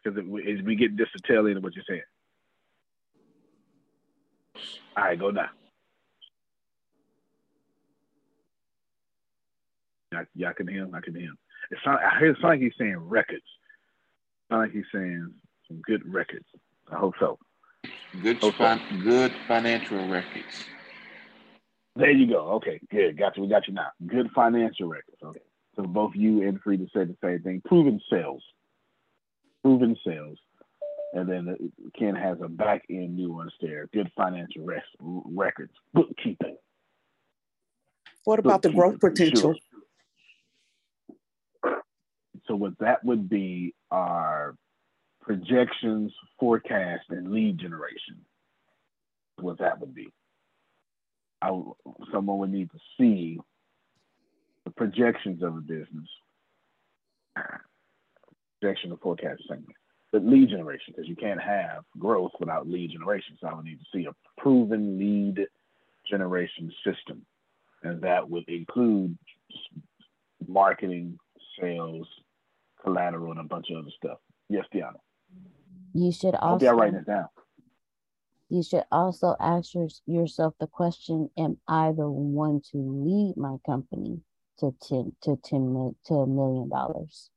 because 0.02 0.18
it, 0.18 0.26
we- 0.26 0.60
we 0.62 0.74
get 0.74 0.96
just 0.96 1.12
the 1.12 1.20
tail 1.20 1.46
end 1.46 1.58
of 1.58 1.62
what 1.62 1.74
you're 1.76 1.84
saying. 1.88 2.02
All 4.96 5.04
right, 5.04 5.18
go 5.18 5.30
now. 5.30 5.50
Y'all, 10.14 10.24
y'all 10.36 10.52
can 10.54 10.68
hear 10.68 10.84
him. 10.84 10.94
I 10.94 11.00
can 11.00 11.14
hear 11.14 11.24
him. 11.24 11.38
It 11.70 11.78
sound, 11.84 11.98
I 11.98 12.18
hear 12.18 12.30
it 12.30 12.36
sound 12.40 12.52
like 12.54 12.60
he's 12.60 12.72
saying 12.78 12.96
records. 12.96 13.42
It 13.42 14.52
sound 14.52 14.62
like 14.62 14.72
he's 14.72 14.84
saying 14.92 15.32
some 15.66 15.80
good 15.84 16.02
records. 16.12 16.44
I 16.92 16.96
hope 16.96 17.14
so. 17.18 17.38
Good, 18.22 18.42
Okay. 18.42 18.56
fin- 18.78 19.02
good 19.02 19.32
financial 19.48 20.06
records. 20.08 20.66
There 21.96 22.10
you 22.10 22.26
go. 22.28 22.50
Okay, 22.54 22.80
good. 22.90 23.18
Got 23.18 23.36
you. 23.36 23.44
We 23.44 23.48
got 23.48 23.66
you 23.68 23.74
now. 23.74 23.88
Good 24.06 24.30
financial 24.34 24.88
records. 24.88 25.18
Okay. 25.22 25.40
So 25.76 25.82
both 25.82 26.12
you 26.14 26.42
and 26.46 26.60
Frida 26.60 26.86
said 26.92 27.08
the 27.08 27.16
same 27.26 27.40
thing. 27.42 27.62
Proven 27.64 28.00
sales. 28.10 28.42
Proven 29.62 29.96
sales. 30.06 30.38
And 31.12 31.28
then 31.28 31.48
uh, 31.48 31.88
Ken 31.98 32.14
has 32.16 32.38
a 32.42 32.48
back 32.48 32.82
end 32.90 33.16
nuance 33.16 33.52
there. 33.60 33.88
Good 33.92 34.10
financial 34.16 34.64
res- 34.64 34.80
records. 35.00 35.72
Bookkeeping. 35.92 36.56
What 38.24 38.38
about 38.38 38.62
the 38.62 38.70
growth 38.72 38.98
Bookkeeping, 39.00 39.30
potential? 39.30 39.54
So 42.46 42.54
what 42.54 42.78
that 42.80 43.04
would 43.04 43.28
be 43.28 43.74
are 43.90 44.54
projections, 45.22 46.12
forecast, 46.38 47.04
and 47.10 47.32
lead 47.32 47.58
generation. 47.58 48.20
What 49.40 49.58
that 49.58 49.80
would 49.80 49.94
be. 49.94 50.12
I, 51.40 51.50
someone 52.12 52.38
would 52.38 52.52
need 52.52 52.70
to 52.70 52.78
see 52.98 53.38
the 54.64 54.70
projections 54.70 55.42
of 55.42 55.56
a 55.56 55.60
business, 55.60 56.08
projection 58.60 58.92
of 58.92 59.00
forecast 59.00 59.42
but 60.12 60.24
lead 60.24 60.48
generation, 60.48 60.94
because 60.94 61.08
you 61.08 61.16
can't 61.16 61.42
have 61.42 61.82
growth 61.98 62.30
without 62.38 62.68
lead 62.68 62.92
generation. 62.92 63.36
So 63.40 63.48
I 63.48 63.54
would 63.54 63.64
need 63.64 63.80
to 63.80 63.86
see 63.92 64.06
a 64.06 64.40
proven 64.40 64.96
lead 64.96 65.44
generation 66.08 66.72
system, 66.86 67.26
and 67.82 68.00
that 68.02 68.30
would 68.30 68.48
include 68.48 69.18
marketing, 70.46 71.18
sales, 71.60 72.06
collateral, 72.84 73.32
and 73.32 73.40
a 73.40 73.44
bunch 73.44 73.66
of 73.70 73.78
other 73.78 73.90
stuff. 73.96 74.18
Yes, 74.48 74.64
Deanna. 74.72 75.00
You 75.94 76.12
should 76.12 76.34
I 76.34 76.48
hope 76.48 76.62
y'all 76.62 76.70
also 76.70 76.80
writing 76.80 76.96
this 76.96 77.06
down. 77.06 77.28
you 78.48 78.62
should 78.62 78.84
also 78.92 79.36
ask 79.40 79.74
your, 79.74 79.88
yourself 80.06 80.54
the 80.60 80.66
question: 80.66 81.30
Am 81.36 81.58
I 81.66 81.92
the 81.92 82.08
one 82.08 82.60
to 82.72 82.78
lead 82.78 83.34
my 83.36 83.56
company 83.66 84.20
to 84.58 84.74
ten 84.82 85.12
to 85.22 85.36
ten 85.42 85.94
to 86.06 86.14
a 86.14 86.26
million 86.26 86.68
dollars? 86.68 87.30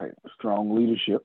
Right. 0.00 0.12
Strong 0.34 0.74
leadership. 0.76 1.22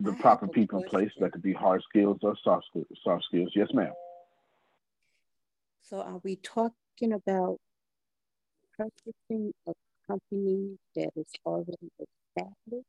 The 0.00 0.12
have 0.12 0.20
proper 0.20 0.46
a 0.46 0.48
people 0.48 0.82
in 0.82 0.88
place. 0.88 1.10
That 1.20 1.32
could 1.32 1.42
be 1.42 1.52
hard 1.52 1.82
skills 1.88 2.18
or 2.22 2.36
soft. 2.42 2.66
Soft 3.04 3.24
skills. 3.24 3.52
Yes, 3.54 3.68
ma'am. 3.72 3.92
So 5.82 6.00
are 6.00 6.20
we 6.24 6.36
talking 6.36 7.12
about 7.12 7.58
purchasing 8.82 9.52
a 9.68 9.72
company 10.06 10.78
that 10.96 11.10
is 11.16 11.26
already 11.46 11.90
established? 12.00 12.86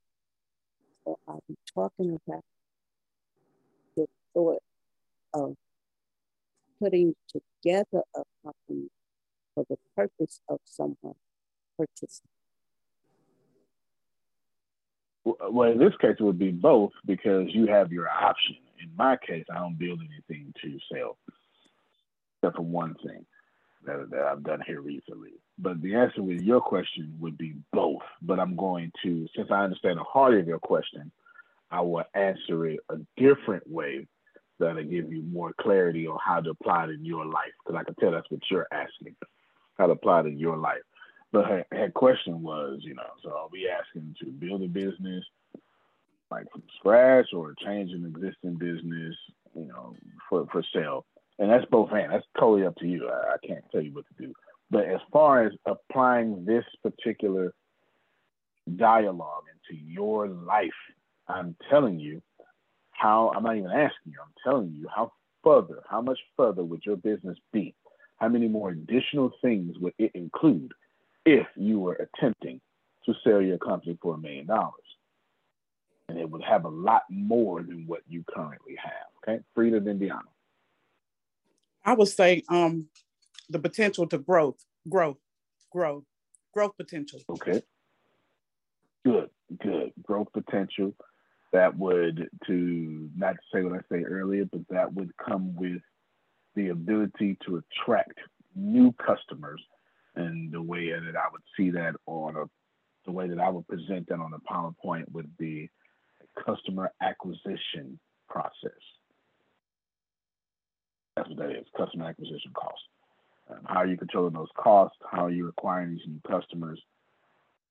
Or 1.05 1.17
are 1.27 1.39
we 1.47 1.55
talking 1.73 2.19
about 2.25 2.43
the 3.95 4.07
thought 4.33 4.63
of 5.33 5.55
putting 6.81 7.13
together 7.27 8.03
a 8.15 8.23
company 8.43 8.89
for 9.53 9.65
the 9.69 9.77
purpose 9.95 10.39
of 10.49 10.59
someone 10.65 11.15
purchasing? 11.77 12.27
Well, 15.25 15.71
in 15.71 15.77
this 15.77 15.93
case, 16.01 16.15
it 16.19 16.23
would 16.23 16.39
be 16.39 16.51
both 16.51 16.91
because 17.05 17.47
you 17.49 17.67
have 17.67 17.91
your 17.91 18.09
option. 18.09 18.57
In 18.81 18.89
my 18.97 19.17
case, 19.17 19.45
I 19.49 19.59
don't 19.59 19.79
build 19.79 19.99
anything 20.01 20.53
to 20.61 20.77
sell, 20.91 21.17
except 22.41 22.57
for 22.57 22.63
one 22.63 22.95
thing 23.05 23.25
that, 23.85 24.09
that 24.11 24.21
I've 24.23 24.43
done 24.43 24.61
here 24.65 24.81
recently. 24.81 25.31
But 25.57 25.81
the 25.81 25.95
answer 25.95 26.23
with 26.23 26.41
your 26.41 26.61
question 26.61 27.15
would 27.19 27.37
be 27.37 27.55
both. 27.71 28.01
But 28.21 28.39
I'm 28.39 28.55
going 28.55 28.91
to, 29.03 29.27
since 29.35 29.49
I 29.51 29.63
understand 29.63 29.99
the 29.99 30.03
heart 30.03 30.35
of 30.35 30.47
your 30.47 30.59
question, 30.59 31.11
I 31.71 31.81
will 31.81 32.03
answer 32.13 32.67
it 32.67 32.79
a 32.89 32.97
different 33.17 33.69
way 33.69 34.07
that'll 34.59 34.83
give 34.83 35.11
you 35.11 35.23
more 35.23 35.53
clarity 35.59 36.07
on 36.07 36.17
how 36.23 36.39
to 36.39 36.51
apply 36.51 36.85
it 36.85 36.91
in 36.91 37.05
your 37.05 37.25
life. 37.25 37.51
Because 37.65 37.79
I 37.79 37.83
can 37.83 37.95
tell 37.95 38.11
that's 38.11 38.29
what 38.29 38.41
you're 38.49 38.67
asking, 38.71 39.15
how 39.77 39.87
to 39.87 39.93
apply 39.93 40.21
it 40.21 40.27
in 40.27 40.39
your 40.39 40.57
life. 40.57 40.81
But 41.31 41.45
her, 41.45 41.65
her 41.71 41.89
question 41.89 42.41
was, 42.43 42.79
you 42.83 42.93
know, 42.93 43.09
so 43.23 43.31
are 43.31 43.49
we 43.51 43.67
asking 43.67 44.15
to 44.21 44.27
build 44.27 44.61
a 44.61 44.67
business 44.67 45.23
like 46.29 46.51
from 46.51 46.63
scratch 46.79 47.27
or 47.33 47.55
change 47.65 47.91
an 47.91 48.05
existing 48.05 48.55
business, 48.55 49.15
you 49.55 49.67
know, 49.67 49.95
for, 50.29 50.47
for 50.51 50.63
sale? 50.73 51.05
And 51.39 51.49
that's 51.49 51.65
both 51.71 51.89
hands. 51.89 52.11
That's 52.11 52.25
totally 52.39 52.65
up 52.65 52.75
to 52.77 52.85
you. 52.85 53.09
I, 53.09 53.33
I 53.33 53.47
can't 53.47 53.63
tell 53.71 53.81
you 53.81 53.93
what 53.93 54.05
to 54.07 54.25
do. 54.25 54.33
But 54.69 54.85
as 54.85 54.99
far 55.11 55.45
as 55.45 55.53
applying 55.65 56.45
this 56.45 56.63
particular 56.81 57.53
dialogue 58.75 59.43
into 59.53 59.81
your 59.81 60.27
life, 60.27 60.69
I'm 61.27 61.55
telling 61.69 61.99
you 61.99 62.21
how, 62.91 63.31
I'm 63.35 63.43
not 63.43 63.57
even 63.57 63.71
asking 63.71 64.13
you, 64.13 64.19
I'm 64.21 64.33
telling 64.43 64.73
you 64.73 64.87
how 64.93 65.11
further, 65.43 65.81
how 65.89 66.01
much 66.01 66.19
further 66.37 66.63
would 66.63 66.81
your 66.85 66.95
business 66.95 67.37
be? 67.51 67.75
How 68.17 68.29
many 68.29 68.47
more 68.47 68.69
additional 68.69 69.31
things 69.41 69.75
would 69.79 69.93
it 69.97 70.11
include 70.13 70.73
if 71.25 71.45
you 71.55 71.79
were 71.79 71.95
attempting 72.15 72.61
to 73.05 73.13
sell 73.23 73.41
your 73.41 73.57
company 73.57 73.97
for 74.01 74.15
a 74.15 74.17
million 74.17 74.45
dollars? 74.45 74.73
And 76.09 76.17
it 76.17 76.29
would 76.29 76.43
have 76.43 76.65
a 76.65 76.69
lot 76.69 77.03
more 77.09 77.63
than 77.63 77.85
what 77.87 78.01
you 78.07 78.23
currently 78.33 78.75
have. 78.81 79.33
Okay. 79.35 79.43
Frida 79.55 79.77
Indiana. 79.89 80.21
I 81.85 81.93
would 81.93 82.07
say 82.07 82.43
um 82.49 82.87
the 83.49 83.59
potential 83.59 84.07
to 84.07 84.17
growth, 84.17 84.63
growth, 84.89 85.17
growth, 85.71 86.03
growth 86.53 86.77
potential. 86.77 87.19
Okay. 87.29 87.61
Good, 89.05 89.29
good. 89.61 89.91
Growth 90.01 90.27
potential. 90.33 90.93
That 91.51 91.77
would, 91.77 92.29
to 92.47 93.09
not 93.15 93.35
say 93.53 93.61
what 93.61 93.73
I 93.73 93.81
say 93.91 94.03
earlier, 94.03 94.45
but 94.45 94.61
that 94.69 94.93
would 94.93 95.11
come 95.17 95.55
with 95.55 95.81
the 96.55 96.69
ability 96.69 97.37
to 97.45 97.57
attract 97.61 98.17
new 98.55 98.91
customers. 98.93 99.61
And 100.15 100.51
the 100.51 100.61
way 100.61 100.91
that 100.91 101.15
I 101.15 101.27
would 101.31 101.41
see 101.57 101.69
that 101.71 101.95
on 102.05 102.35
a, 102.35 102.45
the 103.05 103.11
way 103.11 103.27
that 103.27 103.39
I 103.39 103.49
would 103.49 103.67
present 103.67 104.07
that 104.07 104.19
on 104.19 104.33
a 104.33 104.39
PowerPoint 104.51 105.11
would 105.11 105.35
be 105.37 105.69
customer 106.43 106.91
acquisition 107.01 107.99
process. 108.29 108.71
That's 111.15 111.29
what 111.29 111.37
that 111.37 111.51
is, 111.51 111.65
customer 111.77 112.05
acquisition 112.05 112.51
cost. 112.53 112.81
Um, 113.49 113.59
how 113.65 113.77
are 113.77 113.87
you 113.87 113.97
controlling 113.97 114.33
those 114.33 114.49
costs? 114.57 114.97
How 115.09 115.25
are 115.25 115.31
you 115.31 115.47
acquiring 115.47 115.91
these 115.91 116.07
new 116.07 116.21
customers? 116.27 116.81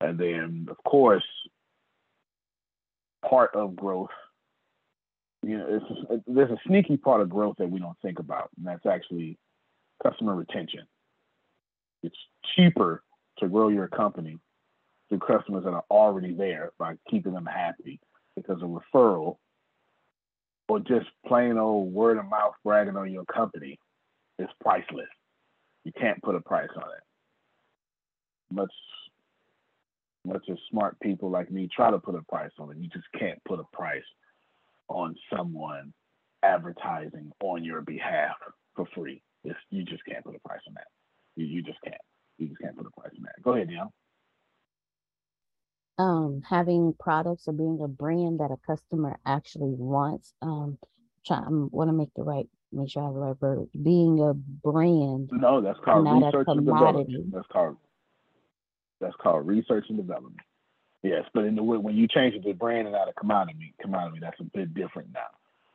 And 0.01 0.17
then, 0.17 0.67
of 0.69 0.77
course, 0.83 1.23
part 3.27 3.55
of 3.55 3.75
growth, 3.75 4.09
you 5.41 5.57
know, 5.57 5.65
it's, 5.69 6.23
there's 6.27 6.51
a 6.51 6.57
sneaky 6.67 6.97
part 6.97 7.21
of 7.21 7.29
growth 7.29 7.55
that 7.59 7.69
we 7.69 7.79
don't 7.79 7.97
think 8.01 8.19
about, 8.19 8.49
and 8.57 8.65
that's 8.65 8.85
actually 8.85 9.37
customer 10.01 10.35
retention. 10.35 10.81
It's 12.01 12.17
cheaper 12.55 13.03
to 13.39 13.47
grow 13.47 13.69
your 13.69 13.87
company 13.87 14.39
through 15.09 15.19
customers 15.19 15.63
that 15.63 15.73
are 15.73 15.85
already 15.89 16.33
there 16.33 16.71
by 16.77 16.95
keeping 17.09 17.33
them 17.33 17.45
happy 17.45 17.99
because 18.35 18.61
a 18.61 18.65
referral 18.65 19.37
or 20.73 20.79
just 20.79 21.05
plain 21.27 21.59
old 21.59 21.93
word 21.93 22.17
of 22.17 22.25
mouth 22.25 22.55
bragging 22.63 22.97
on 22.97 23.11
your 23.11 23.25
company 23.25 23.77
is 24.39 24.47
priceless. 24.59 25.05
You 25.83 25.91
can't 25.91 26.19
put 26.23 26.33
a 26.33 26.41
price 26.41 26.71
on 26.75 26.81
it. 26.81 28.55
Much 28.55 28.71
much 30.25 30.43
as 30.49 30.57
smart 30.71 30.99
people 30.99 31.29
like 31.29 31.51
me 31.51 31.69
try 31.75 31.91
to 31.91 31.99
put 31.99 32.15
a 32.15 32.23
price 32.23 32.49
on 32.57 32.71
it, 32.71 32.77
you 32.77 32.89
just 32.89 33.05
can't 33.19 33.37
put 33.43 33.59
a 33.59 33.75
price 33.75 34.01
on 34.87 35.15
someone 35.35 35.93
advertising 36.41 37.31
on 37.43 37.63
your 37.63 37.81
behalf 37.81 38.35
for 38.75 38.87
free. 38.95 39.21
It's, 39.43 39.59
you 39.69 39.83
just 39.83 40.03
can't 40.05 40.23
put 40.25 40.35
a 40.35 40.47
price 40.47 40.61
on 40.67 40.73
that. 40.73 40.87
You, 41.35 41.45
you 41.45 41.61
just 41.61 41.77
can't. 41.83 42.01
You 42.39 42.47
just 42.47 42.61
can't 42.61 42.75
put 42.75 42.87
a 42.87 43.01
price 43.01 43.11
on 43.15 43.23
that. 43.23 43.43
Go 43.43 43.53
ahead, 43.53 43.67
Neil. 43.67 43.93
Um, 45.99 46.41
having 46.47 46.95
products 46.99 47.47
or 47.47 47.53
being 47.53 47.79
a 47.83 47.87
brand 47.87 48.39
that 48.39 48.49
a 48.51 48.57
customer 48.65 49.17
actually 49.25 49.75
wants. 49.77 50.33
Um, 50.41 50.77
try. 51.25 51.37
I 51.37 51.47
want 51.49 51.89
to 51.89 51.93
make 51.93 52.13
the 52.15 52.23
right, 52.23 52.47
make 52.71 52.89
sure 52.89 53.03
I 53.03 53.05
have 53.05 53.13
the 53.13 53.19
right 53.19 53.39
verb. 53.39 53.69
Being 53.81 54.19
a 54.19 54.33
brand, 54.33 55.29
No, 55.31 55.61
that's 55.61 55.79
called 55.85 56.07
research 56.07 56.47
and 56.47 56.65
development. 56.65 57.31
That's 57.31 57.47
called 57.51 57.77
that's 58.99 59.15
called 59.21 59.45
research 59.45 59.85
and 59.89 59.97
development. 59.97 60.37
Yes, 61.03 61.25
but 61.33 61.43
in 61.43 61.55
the 61.55 61.63
way 61.63 61.77
when 61.77 61.95
you 61.95 62.07
change 62.07 62.33
it 62.33 62.43
to 62.43 62.53
brand 62.53 62.87
and 62.87 62.93
not 62.93 63.09
a 63.09 63.13
commodity, 63.13 63.73
commodity 63.81 64.19
that's 64.21 64.39
a 64.39 64.45
bit 64.45 64.73
different 64.73 65.09
now 65.13 65.27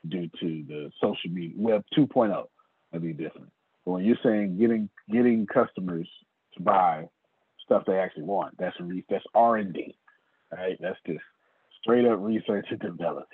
due 0.08 0.28
to 0.40 0.64
the 0.66 0.90
social 1.00 1.30
media 1.30 1.54
web 1.56 1.84
2.0. 1.96 2.46
That'd 2.90 3.02
be 3.02 3.12
different. 3.12 3.52
But 3.84 3.92
when 3.92 4.04
you're 4.04 4.16
saying 4.22 4.58
getting 4.58 4.88
getting 5.12 5.46
customers 5.46 6.08
to 6.56 6.62
buy 6.62 7.08
stuff 7.64 7.84
they 7.86 7.98
actually 7.98 8.24
want, 8.24 8.56
that's 8.58 8.76
a 8.80 8.84
re, 8.84 9.04
that's 9.10 9.24
R 9.34 9.56
and 9.56 9.74
D, 9.74 9.96
right? 10.52 10.76
That's 10.80 10.98
just 11.06 11.20
straight 11.82 12.04
up 12.06 12.18
research 12.20 12.66
and 12.70 12.80
development. 12.80 13.28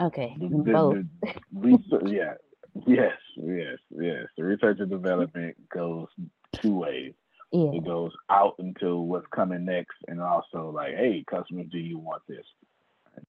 okay, 0.00 0.36
The- 0.38 0.48
both. 0.48 0.96
the 1.22 1.40
research, 1.52 2.02
yeah, 2.06 2.34
yes, 2.86 3.16
yes, 3.36 3.78
yes. 3.90 4.26
The 4.36 4.44
research 4.44 4.78
and 4.80 4.90
development 4.90 5.56
goes 5.70 6.08
two 6.54 6.74
ways. 6.76 7.14
Yeah, 7.50 7.70
It 7.72 7.84
goes 7.86 8.12
out 8.28 8.56
into 8.58 8.98
what's 8.98 9.26
coming 9.34 9.64
next, 9.64 9.96
and 10.06 10.20
also 10.20 10.70
like, 10.70 10.94
hey, 10.94 11.24
customers, 11.30 11.66
do 11.72 11.78
you 11.78 11.98
want 11.98 12.22
this? 12.28 12.44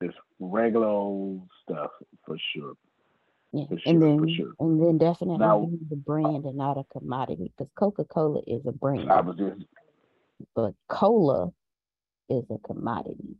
This 0.01 0.11
regular 0.39 0.87
old 0.87 1.47
stuff 1.63 1.91
for 2.25 2.37
sure. 2.53 2.73
yeah. 3.53 3.65
for 3.67 3.73
And 3.73 3.81
sure, 3.83 3.99
then, 3.99 4.35
sure. 4.35 4.51
and 4.59 4.81
then 4.83 4.97
definitely 4.97 5.37
Now- 5.39 5.69
the 5.89 5.95
brand 5.95 6.45
and 6.45 6.57
not 6.57 6.77
a 6.77 6.83
commodity 6.91 7.51
because 7.57 7.71
Coca-Cola 7.75 8.41
is 8.45 8.65
a 8.65 8.71
brand, 8.73 9.09
I 9.11 9.21
was 9.21 9.37
just 9.37 9.61
but 10.55 10.73
cola 10.89 11.51
is 12.29 12.43
a 12.49 12.57
commodity. 12.59 13.37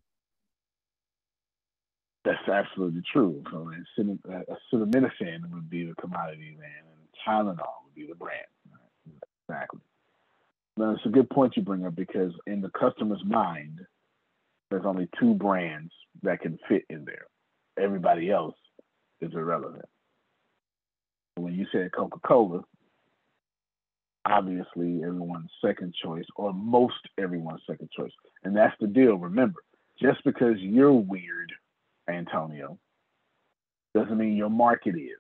that's 2.30 2.48
absolutely 2.48 3.02
true. 3.12 3.44
So 3.52 3.72
acetamin- 3.98 4.46
acetaminophen 4.74 5.52
would 5.52 5.70
be 5.70 5.86
the 5.86 5.96
commodity 5.96 6.58
then, 6.60 6.84
and 6.86 7.08
Tylenol 7.26 7.84
would 7.86 7.96
be 7.96 8.08
the 8.08 8.16
brand. 8.16 8.46
Exactly. 9.48 9.80
Now, 10.78 10.92
it's 10.92 11.06
a 11.06 11.10
good 11.10 11.30
point 11.30 11.58
you 11.58 11.64
bring 11.64 11.86
up 11.86 11.96
because 11.96 12.32
in 12.46 12.62
the 12.62 12.70
customer's 12.70 13.24
mind, 13.26 13.80
there's 14.70 14.86
only 14.86 15.10
two 15.20 15.34
brands 15.34 15.92
that 16.22 16.42
can 16.42 16.60
fit 16.70 16.84
in 16.90 17.06
there. 17.06 17.26
Everybody 17.84 18.30
else 18.30 18.56
is 19.22 19.34
irrelevant. 19.34 19.86
When 21.36 21.54
you 21.54 21.66
said 21.72 21.92
Coca-Cola, 21.92 22.64
obviously 24.26 25.02
everyone's 25.04 25.50
second 25.64 25.94
choice 26.04 26.26
or 26.36 26.54
most 26.54 26.96
everyone's 27.18 27.62
second 27.68 27.90
choice. 27.96 28.12
And 28.44 28.56
that's 28.56 28.76
the 28.80 28.88
deal. 28.88 29.16
Remember, 29.16 29.60
just 30.02 30.24
because 30.24 30.58
you're 30.60 30.94
weird, 30.94 31.52
Antonio, 32.08 32.78
doesn't 33.94 34.18
mean 34.18 34.36
your 34.38 34.50
market 34.50 34.96
is. 34.96 35.18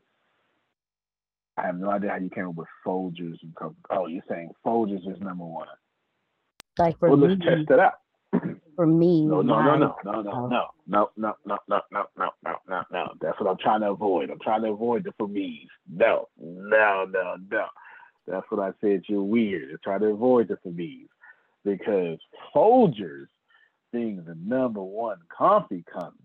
I 1.57 1.63
have 1.65 1.77
no 1.77 1.89
idea 1.89 2.11
how 2.11 2.17
you 2.17 2.29
came 2.29 2.47
up 2.47 2.55
with 2.55 2.67
Folgers 2.85 3.37
and 3.43 3.53
Coke. 3.55 3.75
Oh, 3.89 4.07
you're 4.07 4.23
saying 4.29 4.51
Folgers 4.65 5.05
is 5.11 5.19
number 5.19 5.43
one. 5.43 5.67
Like 6.77 6.97
for 6.99 7.09
Well, 7.09 7.17
me, 7.17 7.27
let's 7.29 7.41
test 7.43 7.69
it 7.69 7.79
out. 7.79 7.93
for 8.77 8.87
me, 8.87 9.25
No, 9.25 9.41
no, 9.41 9.61
no, 9.61 9.75
no, 9.75 9.95
no, 10.05 10.21
no, 10.21 10.31
Oh. 10.31 10.47
no, 10.47 10.65
no, 10.87 11.09
no, 11.17 11.35
no, 11.45 11.57
no, 11.67 11.81
no, 11.91 12.05
no, 12.17 12.29
no, 12.45 12.55
no, 12.69 12.83
no. 12.93 13.13
That's 13.19 13.37
what 13.41 13.49
I'm 13.49 13.57
trying 13.57 13.81
to 13.81 13.89
avoid. 13.91 14.29
I'm 14.29 14.39
trying 14.39 14.61
to 14.61 14.69
avoid 14.69 15.03
the 15.03 15.11
for 15.17 15.27
me's. 15.27 15.67
No, 15.91 16.29
no, 16.39 17.05
no, 17.11 17.35
no. 17.51 17.65
That's 18.29 18.45
what 18.49 18.61
I 18.61 18.71
said. 18.81 19.03
You're 19.07 19.23
weird. 19.23 19.81
Trying 19.83 20.01
to 20.01 20.07
avoid 20.07 20.47
the 20.47 20.57
for 20.57 20.71
because 21.65 22.19
Folgers 22.55 23.27
being 23.91 24.23
the 24.25 24.35
number 24.35 24.81
one 24.81 25.17
coffee 25.35 25.83
company 25.91 26.15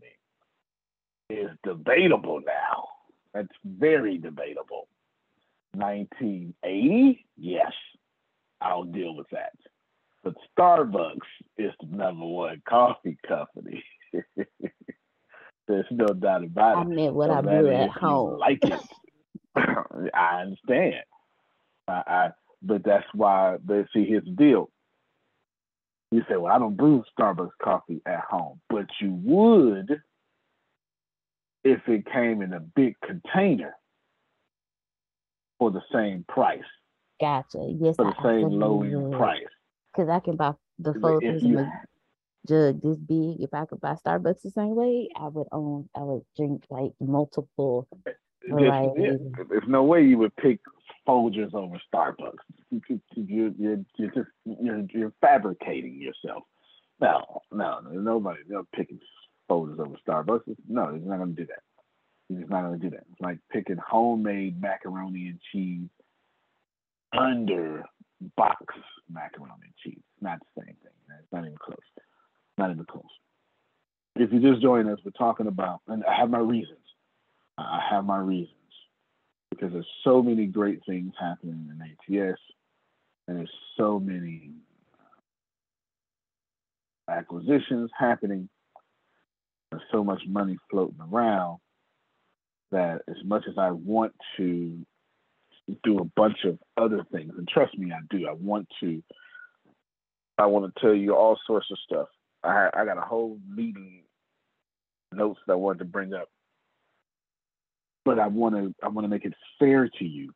is 1.30 1.50
debatable 1.64 2.40
now. 2.46 2.88
That's 3.32 3.48
very 3.64 4.18
debatable. 4.18 4.88
1980, 5.72 7.26
yes, 7.36 7.72
I'll 8.60 8.84
deal 8.84 9.16
with 9.16 9.26
that. 9.32 9.52
But 10.22 10.34
Starbucks 10.56 11.18
is 11.58 11.72
the 11.80 11.96
number 11.96 12.26
one 12.26 12.62
coffee 12.68 13.18
company. 13.26 13.82
There's 15.66 15.86
no 15.90 16.06
doubt 16.06 16.44
about 16.44 16.78
it. 16.78 16.80
I 16.80 16.84
meant 16.84 17.14
what 17.14 17.28
No 17.28 17.38
I 17.38 17.40
brew 17.40 17.70
at 17.70 17.90
home. 17.90 18.38
Like 18.38 18.60
it. 18.62 18.80
I 20.14 20.42
understand. 20.42 21.04
I, 21.88 22.02
I 22.06 22.28
but 22.62 22.82
that's 22.84 23.06
why 23.12 23.56
but 23.62 23.86
see 23.92 24.06
here's 24.06 24.24
the 24.24 24.30
deal. 24.30 24.70
You 26.10 26.22
say, 26.28 26.36
Well, 26.36 26.54
I 26.54 26.58
don't 26.58 26.76
brew 26.76 27.04
Starbucks 27.18 27.50
coffee 27.62 28.00
at 28.06 28.20
home, 28.20 28.60
but 28.70 28.86
you 29.00 29.12
would 29.22 30.00
if 31.64 31.80
it 31.88 32.06
came 32.12 32.42
in 32.42 32.52
a 32.52 32.60
big 32.60 32.94
container 33.00 33.74
for 35.58 35.70
the 35.70 35.82
same 35.92 36.24
price, 36.28 36.60
Gotcha. 37.20 37.72
Yes, 37.78 37.96
for 37.96 38.08
I 38.08 38.10
the 38.10 38.22
same 38.22 38.50
low 38.50 38.82
end 38.82 39.12
price. 39.12 39.44
Cause 39.94 40.08
I 40.08 40.20
can 40.20 40.36
buy 40.36 40.54
the 40.78 41.18
in 41.22 41.38
you 41.38 41.58
a 41.60 41.82
jug 42.46 42.82
this 42.82 42.96
big. 42.96 43.40
If 43.40 43.54
I 43.54 43.64
could 43.64 43.80
buy 43.80 43.94
Starbucks 43.94 44.42
the 44.42 44.50
same 44.50 44.74
way, 44.74 45.08
I 45.16 45.28
would 45.28 45.46
own. 45.52 45.88
I 45.96 46.00
would 46.00 46.24
drink 46.36 46.64
like 46.68 46.92
multiple. 47.00 47.88
Just, 48.04 48.16
yeah, 48.60 48.88
there's 49.48 49.68
no 49.68 49.84
way 49.84 50.02
you 50.02 50.18
would 50.18 50.36
pick 50.36 50.60
Folgers 51.06 51.54
over 51.54 51.80
Starbucks. 51.92 52.38
You, 52.70 52.80
you, 52.88 53.00
you, 53.14 53.54
you're, 53.58 53.78
you're 53.96 54.10
just 54.14 54.28
you're, 54.44 54.86
you're 54.92 55.12
fabricating 55.20 56.00
yourself. 56.00 56.44
No, 57.00 57.42
no, 57.52 57.80
no, 57.80 57.90
nobody. 57.90 58.40
They're 58.48 58.62
picking 58.74 59.00
Folgers 59.50 59.78
over 59.78 59.96
Starbucks. 60.06 60.42
No, 60.68 60.94
he's 60.94 61.04
not 61.04 61.18
going 61.18 61.34
to 61.34 61.42
do 61.42 61.46
that. 61.46 61.62
He's 62.28 62.48
not 62.48 62.62
going 62.62 62.80
to 62.80 62.84
do 62.84 62.90
that. 62.90 63.04
It's 63.10 63.20
like 63.20 63.38
picking 63.52 63.76
homemade 63.76 64.60
macaroni 64.60 65.28
and 65.28 65.40
cheese 65.52 65.88
under 67.12 67.84
box 68.36 68.64
macaroni 69.10 69.52
and 69.62 69.74
cheese. 69.82 70.02
Not 70.20 70.38
the 70.40 70.62
same 70.62 70.74
thing. 70.82 70.92
It's 71.20 71.32
not 71.32 71.44
even 71.44 71.56
close. 71.58 71.76
Not 72.56 72.70
even 72.70 72.84
close. 72.86 73.02
If 74.16 74.32
you 74.32 74.40
just 74.40 74.62
join 74.62 74.88
us, 74.88 74.98
we're 75.04 75.10
talking 75.10 75.48
about, 75.48 75.80
and 75.88 76.04
I 76.04 76.14
have 76.14 76.30
my 76.30 76.38
reasons. 76.38 76.78
I 77.58 77.80
have 77.90 78.04
my 78.04 78.18
reasons 78.18 78.56
because 79.50 79.72
there's 79.72 79.87
so 80.02 80.22
many 80.22 80.46
great 80.46 80.80
things 80.87 81.12
happening 81.18 81.70
in 81.70 82.20
ATS, 82.22 82.40
and 83.28 83.38
there's 83.38 83.50
so 83.76 83.98
many 83.98 84.50
uh, 87.09 87.12
acquisitions 87.12 87.90
happening. 87.98 88.48
There's 89.70 89.83
so 89.92 90.04
much 90.04 90.22
money 90.26 90.59
floating 90.70 91.00
around 91.00 91.59
that 92.72 93.02
as 93.09 93.16
much 93.24 93.44
as 93.48 93.54
I 93.59 93.70
want 93.70 94.12
to 94.37 94.85
do 95.83 95.98
a 95.98 96.04
bunch 96.04 96.44
of 96.44 96.59
other 96.76 97.04
things, 97.12 97.33
and 97.37 97.48
trust 97.48 97.76
me, 97.78 97.92
I 97.92 98.00
do. 98.11 98.26
I 98.28 98.33
want 98.33 98.68
to. 98.80 99.02
I 100.37 100.46
want 100.46 100.74
to 100.74 100.80
tell 100.80 100.94
you 100.94 101.14
all 101.14 101.38
sorts 101.46 101.70
of 101.70 101.78
stuff. 101.78 102.09
I 102.42 102.68
I 102.74 102.85
got 102.85 102.98
a 102.98 103.02
whole 103.02 103.38
meeting 103.48 104.02
notes 105.12 105.40
that 105.46 105.52
I 105.54 105.57
wanted 105.57 105.78
to 105.78 105.85
bring 105.85 106.12
up 106.12 106.28
but 108.04 108.18
I 108.18 108.26
want 108.28 108.54
to 108.54 108.74
I 108.82 108.88
want 108.88 109.04
to 109.04 109.08
make 109.08 109.24
it 109.24 109.34
fair 109.58 109.88
to 109.88 110.04
you. 110.04 110.32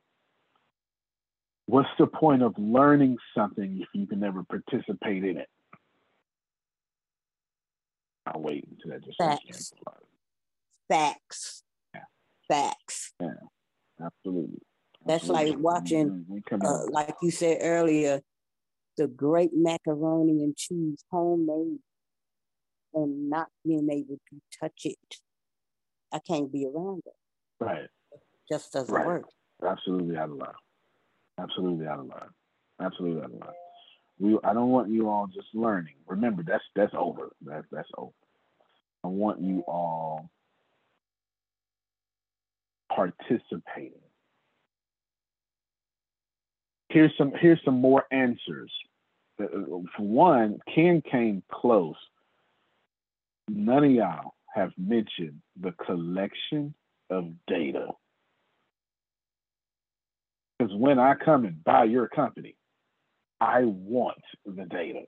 What's 1.67 1.89
the 1.99 2.07
point 2.07 2.43
of 2.43 2.55
learning 2.57 3.19
something 3.37 3.81
if 3.83 3.89
you 3.93 4.07
can 4.07 4.21
never 4.21 4.43
participate 4.43 5.25
in 5.25 5.37
it? 5.37 5.49
I'll 8.27 8.41
wait 8.41 8.67
until 8.71 8.93
that 8.93 9.05
just 9.05 9.19
Facts. 9.19 9.73
Facts. 10.89 11.63
Yeah. 11.95 12.01
Facts. 12.49 13.13
Absolutely. 14.03 14.61
That's 15.05 15.29
like 15.29 15.57
watching, 15.59 16.25
Uh, 16.53 16.87
like 16.91 17.15
you 17.23 17.31
said 17.31 17.59
earlier, 17.61 18.21
the 18.97 19.07
great 19.07 19.51
macaroni 19.55 20.43
and 20.43 20.57
cheese 20.57 21.05
homemade 21.11 21.79
and 22.95 23.31
not 23.31 23.49
being 23.65 23.89
able 23.91 24.19
to 24.31 24.41
touch 24.61 24.81
it. 24.85 24.99
I 26.13 26.19
can't 26.19 26.51
be 26.51 26.67
around 26.67 27.03
it. 27.07 27.13
Right. 27.61 27.89
Just 28.51 28.73
doesn't 28.73 28.95
Right. 28.95 29.07
work. 29.07 29.29
Absolutely 29.63 30.17
out 30.17 30.31
of 30.31 30.37
line. 30.37 30.55
Absolutely 31.39 31.87
out 31.87 31.99
of 32.01 32.07
line. 32.07 32.31
Absolutely 32.81 33.23
out 33.23 33.31
of 33.33 33.41
line. 33.41 33.55
We 34.19 34.39
I 34.45 34.53
don't 34.53 34.71
want 34.71 34.89
you 34.91 35.09
all 35.09 35.27
just 35.27 35.55
learning. 35.55 35.95
Remember 36.07 36.43
that's 36.43 36.65
that's 36.75 36.95
over. 36.95 37.31
That's 37.43 37.67
that's 37.71 37.89
over. 37.97 38.13
I 39.05 39.09
want 39.09 39.41
you 39.41 39.61
all 39.67 40.31
participating. 42.95 44.01
Here's 46.89 47.13
some 47.19 47.33
here's 47.39 47.61
some 47.65 47.81
more 47.81 48.05
answers. 48.11 48.73
Uh, 49.41 49.47
For 49.97 50.03
one, 50.03 50.59
Ken 50.75 51.03
came 51.03 51.43
close. 51.53 51.97
None 53.49 53.85
of 53.85 53.91
y'all 53.91 54.35
have 54.55 54.73
mentioned 54.77 55.41
the 55.61 55.73
collection 55.73 56.75
of 57.11 57.27
data. 57.47 57.89
Because 60.59 60.75
when 60.75 60.99
I 60.99 61.15
come 61.15 61.45
and 61.45 61.63
buy 61.63 61.85
your 61.85 62.09
company, 62.09 62.57
I 63.41 63.63
want 63.65 64.19
the 64.45 64.65
data. 64.65 65.03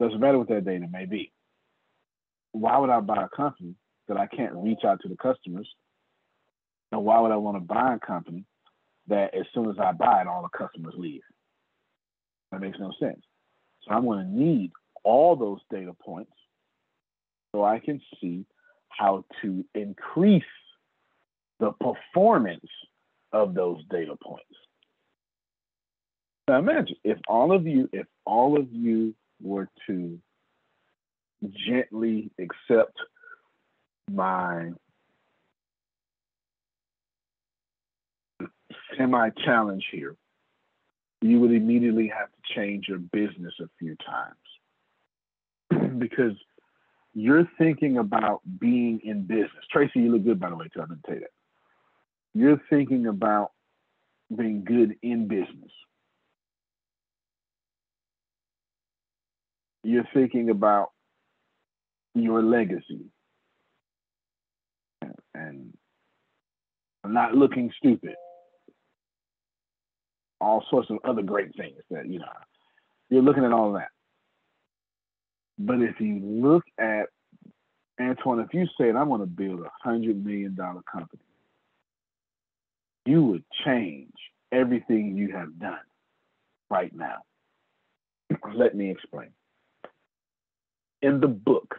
Doesn't 0.00 0.20
matter 0.20 0.38
what 0.38 0.48
that 0.48 0.64
data 0.64 0.86
may 0.90 1.06
be. 1.06 1.32
Why 2.52 2.76
would 2.78 2.90
I 2.90 3.00
buy 3.00 3.24
a 3.24 3.34
company 3.34 3.74
that 4.08 4.16
I 4.16 4.26
can't 4.26 4.54
reach 4.54 4.84
out 4.84 5.00
to 5.02 5.08
the 5.08 5.16
customers? 5.16 5.68
And 6.90 7.04
why 7.04 7.20
would 7.20 7.32
I 7.32 7.36
want 7.36 7.56
to 7.56 7.60
buy 7.60 7.94
a 7.94 8.06
company 8.06 8.44
that 9.06 9.34
as 9.34 9.46
soon 9.54 9.70
as 9.70 9.76
I 9.78 9.92
buy 9.92 10.20
it, 10.20 10.26
all 10.26 10.42
the 10.42 10.58
customers 10.58 10.94
leave? 10.96 11.22
That 12.50 12.60
makes 12.60 12.78
no 12.78 12.92
sense. 13.00 13.22
So 13.82 13.94
I'm 13.94 14.04
going 14.04 14.24
to 14.24 14.30
need 14.30 14.72
all 15.04 15.34
those 15.36 15.60
data 15.70 15.92
points 16.04 16.32
so 17.54 17.64
I 17.64 17.78
can 17.78 18.00
see 18.20 18.44
how 18.96 19.24
to 19.42 19.64
increase 19.74 20.42
the 21.60 21.72
performance 21.72 22.66
of 23.32 23.54
those 23.54 23.82
data 23.90 24.16
points. 24.22 24.44
Now 26.48 26.58
imagine 26.58 26.96
if 27.04 27.18
all 27.28 27.52
of 27.52 27.66
you, 27.66 27.88
if 27.92 28.06
all 28.24 28.58
of 28.58 28.66
you 28.72 29.14
were 29.40 29.68
to 29.86 30.18
gently 31.66 32.30
accept 32.38 32.96
my 34.10 34.70
semi 38.96 39.30
challenge 39.44 39.86
here, 39.90 40.16
you 41.20 41.40
would 41.40 41.52
immediately 41.52 42.08
have 42.08 42.28
to 42.28 42.54
change 42.54 42.86
your 42.88 42.98
business 42.98 43.54
a 43.60 43.68
few 43.78 43.96
times 45.70 45.92
because 45.98 46.32
you're 47.14 47.48
thinking 47.58 47.98
about 47.98 48.40
being 48.58 49.00
in 49.04 49.26
business. 49.26 49.50
Tracy, 49.70 50.00
you 50.00 50.12
look 50.12 50.24
good, 50.24 50.40
by 50.40 50.48
the 50.50 50.56
way, 50.56 50.66
too. 50.72 50.80
I 50.80 50.86
didn't 50.86 51.02
tell 51.04 51.14
you 51.14 51.20
that. 51.20 51.30
You're 52.34 52.62
thinking 52.70 53.06
about 53.06 53.50
being 54.34 54.64
good 54.64 54.96
in 55.02 55.28
business. 55.28 55.70
You're 59.84 60.08
thinking 60.14 60.48
about 60.48 60.90
your 62.14 62.42
legacy 62.42 63.06
and 65.34 65.72
not 67.04 67.34
looking 67.34 67.70
stupid. 67.76 68.14
All 70.40 70.64
sorts 70.70 70.88
of 70.90 70.98
other 71.04 71.22
great 71.22 71.54
things 71.56 71.76
that, 71.90 72.08
you 72.08 72.18
know, 72.18 72.26
you're 73.10 73.22
looking 73.22 73.44
at 73.44 73.52
all 73.52 73.72
that. 73.74 73.88
But 75.58 75.80
if 75.80 76.00
you 76.00 76.18
look 76.22 76.64
at 76.78 77.06
Antoine, 78.00 78.40
if 78.40 78.52
you 78.54 78.66
said, 78.78 78.96
I'm 78.96 79.08
going 79.08 79.20
to 79.20 79.26
build 79.26 79.60
a 79.60 79.70
hundred 79.82 80.24
million 80.24 80.54
dollar 80.54 80.82
company, 80.90 81.22
you 83.04 83.22
would 83.24 83.44
change 83.64 84.12
everything 84.50 85.16
you 85.16 85.32
have 85.32 85.58
done 85.58 85.78
right 86.70 86.94
now. 86.94 87.18
Let 88.54 88.74
me 88.74 88.90
explain. 88.90 89.30
In 91.02 91.20
the 91.20 91.28
book 91.28 91.76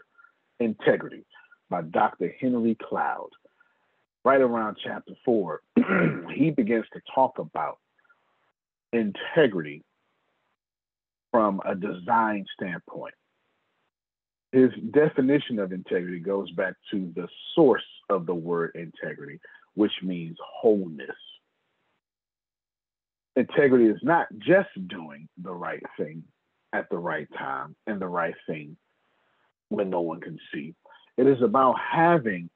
Integrity 0.60 1.26
by 1.70 1.82
Dr. 1.82 2.34
Henry 2.40 2.78
Cloud, 2.82 3.30
right 4.24 4.42
around 4.42 4.78
chapter 4.84 5.14
four, 5.26 5.62
he 6.36 6.52
begins 6.52 6.86
to 6.94 7.02
talk 7.14 7.40
about 7.40 7.80
integrity 8.92 9.84
from 11.32 11.62
a 11.66 11.74
design 11.74 12.46
standpoint. 12.56 13.16
His 14.54 14.70
definition 14.92 15.58
of 15.58 15.72
integrity 15.74 16.20
goes 16.20 16.52
back 16.52 16.76
to 16.92 17.12
the 17.16 17.28
source 17.56 17.84
of 18.08 18.28
the 18.28 18.36
word 18.36 18.74
integrity, 18.76 19.40
which 19.74 19.92
means 20.04 20.38
wholeness. 20.40 21.10
Integrity 23.36 23.86
is 23.86 24.00
not 24.04 24.28
just 24.38 24.70
doing 24.88 25.28
the 25.42 25.52
right 25.52 25.82
thing 25.98 26.24
at 26.72 26.88
the 26.92 27.00
right 27.00 27.28
time 27.36 27.76
and 27.88 28.00
the 28.00 28.08
right 28.08 28.36
thing 28.48 28.78
when 29.70 29.90
no 29.90 30.02
one 30.02 30.22
can 30.22 30.38
see. 30.54 30.76
It 31.18 31.26
is 31.26 31.42
about 31.42 31.76
having 31.92 32.52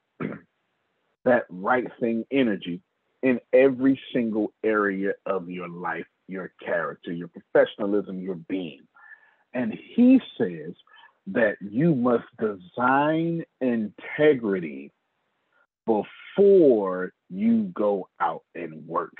that 1.25 1.45
right 1.49 1.87
thing 1.99 2.25
energy 2.29 2.79
in 3.23 3.39
every 3.51 3.99
single 4.13 4.53
area 4.63 5.13
of 5.25 5.49
your 5.49 5.67
life, 5.67 6.05
your 6.27 6.51
character, 6.63 7.11
your 7.11 7.29
professionalism, 7.29 8.21
your 8.21 8.35
being. 8.35 8.81
And 9.55 9.73
he 9.95 10.21
says 10.37 10.73
that 11.31 11.57
you 11.61 11.93
must 11.93 12.25
design 12.39 13.43
integrity 13.59 14.91
before 15.85 17.11
you 17.29 17.63
go 17.75 18.07
out 18.19 18.43
and 18.55 18.87
work. 18.87 19.15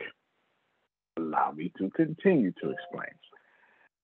Allow 1.18 1.52
me 1.52 1.72
to 1.78 1.90
continue 1.92 2.54
to 2.62 2.70
explain. 2.70 3.12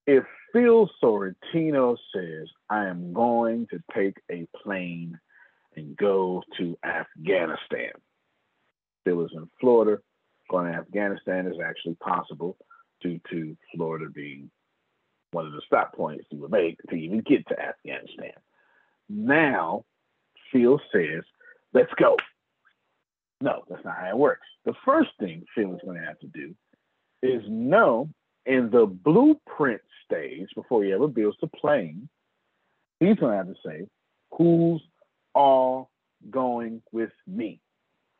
If 0.06 0.26
Phil 0.52 0.90
Sorrentino 1.02 1.96
says, 2.14 2.50
I 2.70 2.86
am 2.88 3.14
going 3.14 3.68
to 3.72 3.80
take 3.96 4.18
a 4.30 4.48
plane 4.62 5.18
and 5.76 5.96
go 5.96 6.44
to 6.58 6.78
Afghanistan, 6.84 7.92
Phil 9.06 9.26
is 9.26 9.32
in 9.34 9.50
Florida. 9.62 10.02
Going 10.50 10.72
to 10.72 10.78
Afghanistan 10.78 11.48
is 11.48 11.56
actually 11.64 11.96
possible 11.96 12.58
due 13.02 13.20
to 13.32 13.56
Florida 13.76 14.06
being 14.14 14.52
one 15.34 15.46
of 15.46 15.54
the 15.54 15.62
stop 15.66 15.96
points 15.96 16.26
you 16.30 16.40
would 16.42 16.52
make 16.52 16.78
to 16.90 16.96
even 16.96 17.22
get 17.22 17.48
to 17.48 17.60
Afghanistan. 17.60 18.34
Now, 19.10 19.86
Phil 20.52 20.80
says, 20.92 21.24
let's 21.74 21.94
go. 22.00 22.18
No, 23.42 23.64
that's 23.70 23.84
not 23.84 23.98
how 24.00 24.10
it 24.10 24.18
works. 24.18 24.48
The 24.66 24.74
first 24.86 25.10
thing 25.20 25.46
Phil 25.56 25.74
is 25.76 25.82
going 25.84 26.00
to 26.00 26.06
have 26.06 26.20
to 26.20 26.28
do 26.28 26.56
is 27.22 27.42
know 27.48 28.10
in 28.46 28.70
the 28.70 28.86
blueprint 28.86 29.82
stage, 30.06 30.50
before 30.56 30.84
he 30.84 30.94
ever 30.94 31.08
builds 31.08 31.38
the 31.42 31.48
plane, 31.48 32.10
he's 33.00 33.16
going 33.18 33.32
to 33.32 33.38
have 33.38 33.48
to 33.48 33.56
say, 33.66 33.88
who's 34.32 34.82
all 35.34 35.90
going 36.30 36.82
with 36.92 37.12
me? 37.28 37.60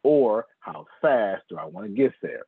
Or 0.04 0.46
how 0.60 0.86
fast 1.02 1.44
do 1.50 1.58
I 1.58 1.66
want 1.66 1.88
to 1.88 1.94
get 1.94 2.14
there? 2.22 2.44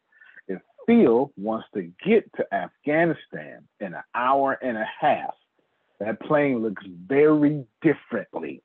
Phil 0.86 1.32
wants 1.38 1.68
to 1.74 1.92
get 2.06 2.32
to 2.36 2.46
Afghanistan 2.54 3.68
in 3.80 3.94
an 3.94 4.04
hour 4.14 4.54
and 4.62 4.78
a 4.78 4.86
half, 5.00 5.34
that 6.00 6.20
plane 6.22 6.62
looks 6.62 6.84
very 7.08 7.66
differently 7.82 8.62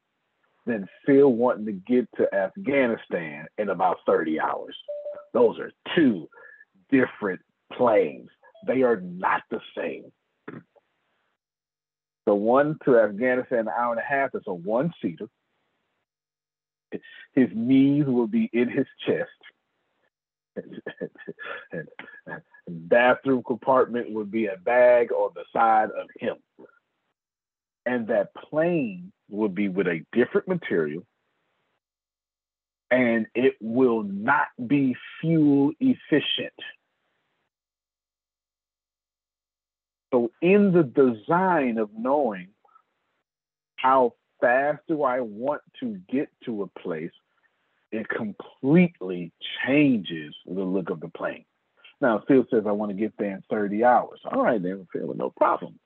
than 0.66 0.88
Phil 1.06 1.32
wanting 1.32 1.66
to 1.66 1.72
get 1.72 2.08
to 2.16 2.32
Afghanistan 2.34 3.46
in 3.58 3.68
about 3.70 3.98
30 4.06 4.40
hours. 4.40 4.76
Those 5.32 5.58
are 5.58 5.72
two 5.96 6.28
different 6.90 7.40
planes. 7.72 8.28
They 8.66 8.82
are 8.82 9.00
not 9.00 9.42
the 9.50 9.60
same. 9.76 10.12
The 12.26 12.34
one 12.34 12.78
to 12.84 12.98
Afghanistan, 12.98 13.60
in 13.60 13.68
an 13.68 13.74
hour 13.76 13.92
and 13.92 14.00
a 14.00 14.04
half, 14.04 14.34
is 14.34 14.42
a 14.46 14.54
one 14.54 14.92
seater. 15.00 15.28
His 17.32 17.48
knees 17.54 18.04
will 18.06 18.26
be 18.26 18.50
in 18.52 18.68
his 18.68 18.86
chest. 19.06 19.30
bathroom 22.68 23.42
compartment 23.46 24.12
would 24.12 24.30
be 24.30 24.46
a 24.46 24.56
bag 24.56 25.12
on 25.12 25.30
the 25.34 25.44
side 25.52 25.90
of 25.90 26.08
him. 26.18 26.36
And 27.86 28.06
that 28.08 28.34
plane 28.34 29.12
would 29.28 29.54
be 29.54 29.68
with 29.68 29.86
a 29.86 30.04
different 30.12 30.48
material 30.48 31.04
and 32.90 33.26
it 33.34 33.54
will 33.60 34.02
not 34.02 34.48
be 34.66 34.96
fuel 35.20 35.72
efficient. 35.78 36.52
So, 40.12 40.32
in 40.42 40.72
the 40.72 40.82
design 40.82 41.78
of 41.78 41.90
knowing 41.96 42.48
how 43.76 44.14
fast 44.40 44.82
do 44.88 45.04
I 45.04 45.20
want 45.20 45.62
to 45.80 46.00
get 46.10 46.28
to 46.46 46.62
a 46.62 46.80
place, 46.80 47.12
it 47.92 48.08
completely 48.08 49.32
changes 49.66 50.34
the 50.46 50.62
look 50.62 50.90
of 50.90 51.00
the 51.00 51.08
plane. 51.08 51.44
Now, 52.00 52.22
Phil 52.26 52.46
says, 52.50 52.64
I 52.66 52.72
want 52.72 52.90
to 52.90 52.96
get 52.96 53.12
there 53.18 53.32
in 53.32 53.42
30 53.50 53.84
hours. 53.84 54.20
All 54.24 54.42
right, 54.42 54.62
then, 54.62 54.86
Phil, 54.92 55.12
no 55.14 55.30
problem. 55.30 55.78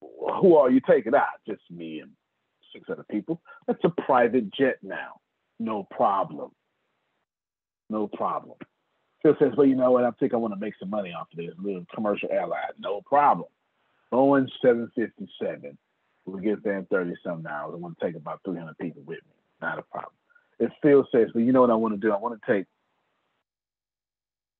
Who 0.00 0.56
are 0.56 0.70
you 0.70 0.80
taking 0.86 1.14
out? 1.14 1.26
Just 1.46 1.62
me 1.70 2.00
and 2.00 2.10
six 2.72 2.88
other 2.90 3.04
people. 3.10 3.40
That's 3.66 3.82
a 3.84 3.88
private 3.88 4.52
jet 4.52 4.78
now. 4.82 5.20
No 5.58 5.86
problem. 5.90 6.50
No 7.88 8.08
problem. 8.08 8.56
Phil 9.22 9.36
says, 9.38 9.52
well, 9.56 9.66
you 9.66 9.74
know 9.74 9.90
what? 9.90 10.04
I 10.04 10.10
think 10.12 10.32
I 10.32 10.36
want 10.36 10.54
to 10.54 10.60
make 10.60 10.74
some 10.78 10.90
money 10.90 11.12
off 11.12 11.28
of 11.32 11.38
this 11.38 11.54
little 11.58 11.84
commercial 11.94 12.30
airline. 12.30 12.72
No 12.78 13.02
problem. 13.02 13.48
Boeing 14.12 14.48
757. 14.62 15.76
We'll 16.26 16.38
get 16.38 16.62
there 16.62 16.78
in 16.78 16.86
30 16.86 17.14
some 17.24 17.46
hours. 17.46 17.72
I 17.74 17.76
want 17.76 17.98
to 17.98 18.06
take 18.06 18.16
about 18.16 18.40
300 18.44 18.76
people 18.78 19.02
with 19.02 19.18
me. 19.18 19.39
Not 19.60 19.78
a 19.78 19.82
problem. 19.82 20.12
It 20.58 20.70
still 20.78 21.06
says, 21.12 21.28
well, 21.34 21.44
you 21.44 21.52
know 21.52 21.60
what 21.60 21.70
I 21.70 21.74
want 21.74 21.94
to 21.94 22.00
do? 22.00 22.12
I 22.12 22.18
want 22.18 22.40
to 22.40 22.52
take 22.52 22.66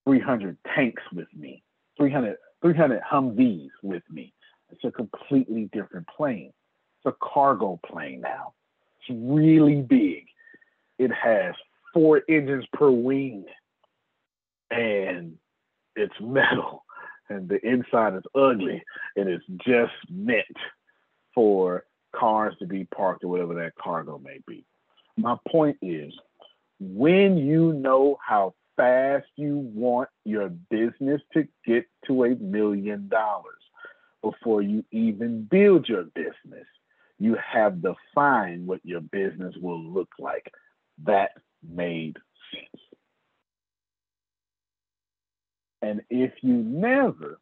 300 0.05 0.57
tanks 0.75 1.03
with 1.15 1.29
me, 1.37 1.63
300, 1.99 2.37
300 2.63 3.01
Humvees 3.03 3.69
with 3.83 4.03
me. 4.11 4.33
It's 4.71 4.85
a 4.85 4.91
completely 4.91 5.69
different 5.73 6.07
plane. 6.09 6.53
It's 7.05 7.15
a 7.15 7.27
cargo 7.27 7.81
plane 7.87 8.21
now. 8.21 8.55
It's 9.01 9.19
really 9.21 9.83
big. 9.83 10.27
It 10.99 11.11
has 11.13 11.55
four 11.93 12.23
engines 12.29 12.65
per 12.73 12.91
wing 12.91 13.45
and 14.71 15.37
it's 15.97 16.15
metal 16.21 16.85
and 17.29 17.49
the 17.49 17.65
inside 17.67 18.15
is 18.15 18.23
ugly 18.35 18.83
and 19.17 19.29
it's 19.29 19.45
just 19.65 19.93
meant 20.11 20.45
for 21.35 21.85
cars 22.15 22.55
to 22.59 22.67
be 22.67 22.85
parked 22.85 23.25
or 23.25 23.29
whatever 23.29 23.55
that 23.55 23.75
cargo 23.77 24.19
may 24.19 24.41
be. 24.47 24.65
My 25.21 25.37
point 25.51 25.77
is 25.83 26.15
when 26.79 27.37
you 27.37 27.75
know 27.75 28.17
how 28.27 28.55
fast 28.75 29.27
you 29.37 29.59
want 29.59 30.09
your 30.25 30.49
business 30.49 31.21
to 31.35 31.47
get 31.67 31.85
to 32.07 32.25
a 32.25 32.35
million 32.37 33.09
dollars 33.09 33.61
before 34.23 34.63
you 34.63 34.83
even 34.91 35.45
build 35.45 35.87
your 35.87 36.05
business, 36.05 36.67
you 37.19 37.37
have 37.37 37.83
defined 37.83 38.67
what 38.67 38.81
your 38.83 39.03
business 39.03 39.55
will 39.61 39.83
look 39.83 40.09
like. 40.19 40.51
That 41.05 41.33
made 41.63 42.17
sense. 42.51 42.83
And 45.83 46.01
if 46.09 46.33
you 46.41 46.55
never 46.55 47.39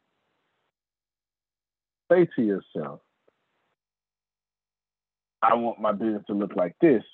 say 2.10 2.26
to 2.34 2.42
yourself, 2.42 3.00
I 5.40 5.54
want 5.54 5.80
my 5.80 5.92
business 5.92 6.24
to 6.26 6.34
look 6.34 6.56
like 6.56 6.74
this, 6.80 7.04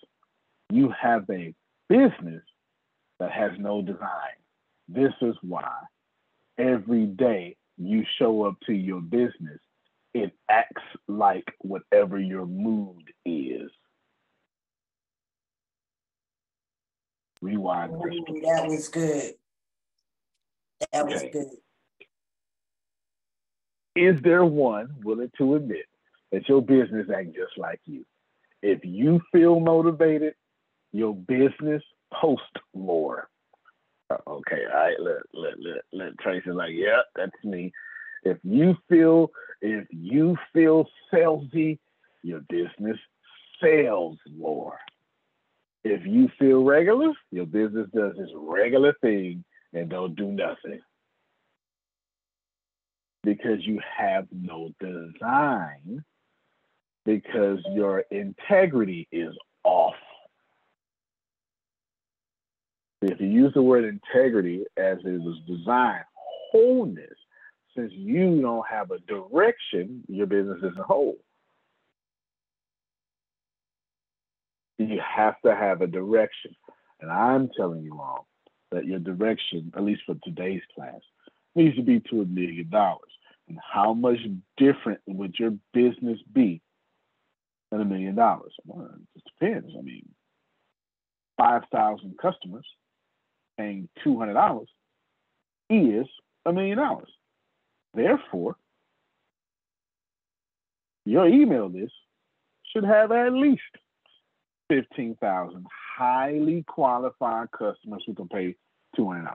you 0.75 0.93
have 1.01 1.25
a 1.31 1.55
business 1.89 2.43
that 3.21 3.31
has 3.31 3.53
no 3.59 3.81
design. 3.81 4.35
This 4.89 5.13
is 5.23 5.37
why 5.41 5.71
every 6.59 7.07
day 7.07 7.57
you 7.79 8.05
show 8.19 8.43
up 8.43 8.57
to 8.67 8.73
your 8.73 9.01
business, 9.01 9.61
it 10.15 10.33
acts 10.51 10.83
like 11.07 11.45
whatever 11.61 12.19
your 12.19 12.45
mood 12.45 13.05
is. 13.25 13.71
Rewind. 17.41 17.93
Ooh, 17.93 18.41
that 18.43 18.67
was 18.67 18.89
good. 18.89 19.35
That 20.93 21.07
was 21.07 21.23
okay. 21.23 21.31
good. 21.31 21.47
Is 23.95 24.21
there 24.23 24.45
one 24.45 24.89
willing 25.05 25.31
to 25.39 25.55
admit 25.55 25.87
that 26.33 26.49
your 26.49 26.63
business 26.63 27.07
ain't 27.17 27.37
just 27.37 27.57
like 27.57 27.81
you? 27.85 28.05
If 28.61 28.81
you 28.83 29.21
feel 29.31 29.61
motivated, 29.61 30.35
your 30.95 31.15
business 31.15 31.83
post 32.13 32.43
more. 32.75 33.29
Uh, 34.09 34.17
okay, 34.29 34.63
all 34.73 34.81
right, 34.81 35.01
let, 35.01 35.17
let, 35.35 35.55
let, 35.59 35.83
let 35.93 36.19
Tracy 36.19 36.51
like, 36.51 36.73
yeah, 36.73 37.01
that's 37.17 37.33
me. 37.43 37.73
If 38.23 38.39
you 38.43 38.77
feel 38.89 39.31
if 39.61 39.87
you 39.91 40.37
feel 40.53 40.87
salesy, 41.13 41.79
your 42.23 42.41
business 42.49 42.99
sells 43.61 44.19
more. 44.37 44.79
If 45.83 46.07
you 46.07 46.29
feel 46.39 46.65
regular, 46.65 47.13
your 47.31 47.47
business 47.47 47.89
does 47.95 48.13
this 48.17 48.31
regular 48.35 48.95
thing 49.01 49.45
and 49.73 49.89
don't 49.91 50.15
do 50.15 50.27
nothing 50.27 50.81
because 53.23 53.67
you 53.67 53.81
have 53.99 54.27
no 54.33 54.71
design 54.81 56.05
because 57.05 57.59
your 57.73 58.01
integrity 58.11 59.09
is 59.11 59.35
off. 59.65 59.95
If 63.11 63.21
you 63.21 63.27
use 63.27 63.53
the 63.55 63.63
word 63.63 63.85
integrity 63.85 64.65
as 64.77 64.99
it 65.05 65.21
was 65.21 65.39
designed, 65.47 66.05
wholeness, 66.51 67.15
since 67.77 67.93
you 67.93 68.41
don't 68.41 68.67
have 68.69 68.91
a 68.91 68.99
direction, 69.01 70.05
your 70.09 70.27
business 70.27 70.59
isn't 70.59 70.79
whole. 70.79 71.17
You 74.79 75.01
have 75.17 75.35
to 75.45 75.55
have 75.55 75.83
a 75.83 75.87
direction. 75.87 76.55
And 77.01 77.11
I'm 77.11 77.51
telling 77.57 77.83
you 77.83 78.01
all 78.01 78.27
that 78.71 78.87
your 78.87 78.99
direction, 78.99 79.73
at 79.77 79.85
least 79.85 80.03
for 80.07 80.17
today's 80.25 80.63
class, 80.75 81.01
needs 81.55 81.77
to 81.77 81.83
be 81.83 82.01
to 82.11 82.23
a 82.23 82.27
million 82.27 82.71
dollars. 82.71 83.11
And 83.49 83.59
how 83.73 83.93
much 83.93 84.19
different 84.57 85.01
would 85.07 85.35
your 85.39 85.53
business 85.73 86.19
be 86.33 86.63
than 87.71 87.81
a 87.81 87.85
million 87.85 88.15
dollars? 88.15 88.55
Well, 88.65 88.87
it 88.87 89.01
just 89.15 89.31
depends. 89.39 89.73
I 89.79 89.83
mean, 89.83 90.09
5,000 91.37 92.17
customers 92.19 92.67
paying 93.59 93.89
$200 94.05 94.65
is 95.71 96.07
a 96.45 96.53
million 96.53 96.79
dollars. 96.79 97.11
Therefore, 97.95 98.57
your 101.05 101.29
email 101.29 101.69
list 101.71 101.93
should 102.73 102.85
have 102.85 103.13
at 103.13 103.33
least 103.33 103.63
15,000 104.69 105.67
highly 105.97 106.65
qualified 106.67 107.49
customers 107.53 108.03
who 108.07 108.15
can 108.15 108.29
pay 108.29 108.57
$200. 108.99 109.27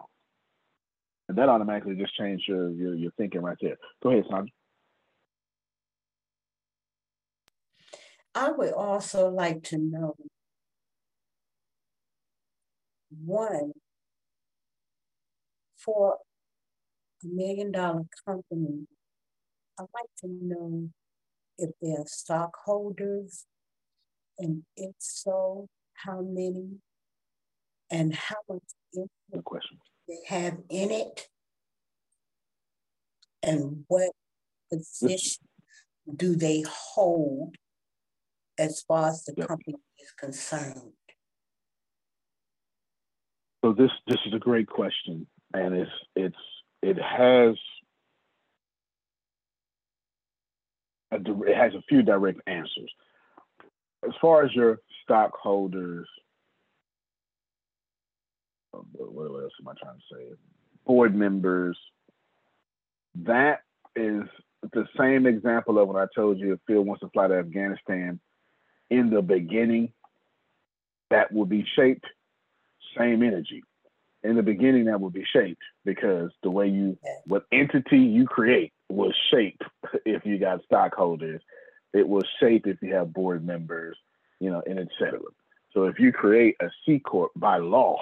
And 1.30 1.38
that 1.38 1.48
automatically 1.48 1.96
just 1.96 2.16
changed 2.18 2.46
your, 2.48 2.70
your, 2.72 2.96
your 2.96 3.12
thinking 3.12 3.42
right 3.42 3.58
there. 3.62 3.78
Go 4.02 4.10
ahead, 4.10 4.26
Sandra. 4.30 4.52
I 8.36 8.52
would 8.52 8.74
also 8.74 9.30
like 9.30 9.64
to 9.66 9.78
know 9.78 10.16
one, 13.24 13.74
for 15.90 16.18
a 17.24 17.28
million 17.28 17.72
dollar 17.72 18.04
company, 18.26 18.86
I'd 19.80 19.86
like 19.94 20.10
to 20.20 20.28
know 20.28 20.90
if 21.58 21.72
there 21.82 22.00
are 22.02 22.06
stockholders, 22.06 23.46
and 24.38 24.64
if 24.76 24.94
so, 25.00 25.68
how 26.06 26.22
many, 26.22 26.78
and 27.90 28.14
how 28.14 28.36
much 28.48 28.62
they 30.08 30.18
have 30.28 30.60
in 30.70 30.92
it, 30.92 31.28
and 33.42 33.84
what 33.88 34.12
position 34.72 35.44
do 36.16 36.36
they 36.36 36.64
hold 36.68 37.56
as 38.58 38.82
far 38.84 39.10
as 39.10 39.24
the 39.24 39.34
Yep. 39.38 39.48
company 39.48 39.78
is 40.00 40.12
concerned? 40.12 40.94
So 43.62 43.74
this 43.74 43.92
this 44.08 44.20
is 44.26 44.34
a 44.34 44.40
great 44.40 44.68
question, 44.68 45.28
and 45.54 45.76
it's 45.76 45.92
it's 46.16 46.36
it 46.82 46.98
has 46.98 47.56
a, 51.12 51.44
it 51.44 51.58
has 51.58 51.74
a 51.74 51.82
few 51.88 52.02
direct 52.04 52.42
answers. 52.48 52.92
As 54.06 54.14
far 54.22 54.44
as 54.44 54.54
your 54.54 54.80
stockholders, 55.04 56.08
uh, 58.74 58.80
what 58.94 59.32
what 59.32 59.44
else 59.44 59.54
am 59.60 59.68
I 59.68 59.74
trying 59.82 59.98
to 59.98 60.16
say? 60.16 60.36
Board 60.86 61.16
members. 61.16 61.78
That 63.16 63.62
is 63.96 64.24
the 64.72 64.86
same 64.98 65.26
example 65.26 65.80
of 65.80 65.88
when 65.88 66.02
I 66.02 66.06
told 66.16 66.40
you 66.40 66.54
if 66.54 66.60
Phil 66.68 66.82
wants 66.82 67.02
to 67.02 67.10
fly 67.10 67.28
to 67.28 67.36
Afghanistan 67.36 68.20
in 68.90 69.10
the 69.10 69.22
beginning, 69.22 69.94
that 71.10 71.32
will 71.32 71.46
be 71.46 71.66
shaped 71.76 72.06
same 72.98 73.24
energy. 73.24 73.64
In 74.24 74.36
the 74.36 74.44
beginning, 74.44 74.86
that 74.86 75.00
would 75.00 75.14
be 75.14 75.26
shaped 75.32 75.62
because 75.86 76.32
the 76.44 76.50
way 76.50 76.68
you, 76.68 76.98
what 77.26 77.46
entity 77.52 78.00
you 78.00 78.26
create 78.26 78.74
will 78.90 79.14
shape 79.32 79.62
if 80.06 80.26
you 80.26 80.38
got 80.38 80.64
stockholders. 80.66 81.42
It 81.94 82.08
will 82.08 82.24
shape 82.40 82.68
if 82.68 82.82
you 82.82 82.94
have 82.94 83.14
board 83.14 83.46
members, 83.46 83.98
you 84.40 84.52
know, 84.52 84.62
and 84.66 84.80
etc. 84.80 85.20
So 85.74 85.86
if 85.86 86.00
you 86.00 86.12
create 86.12 86.58
a 86.60 86.70
C 86.86 87.00
corp 87.00 87.32
by 87.36 87.58
law, 87.58 87.98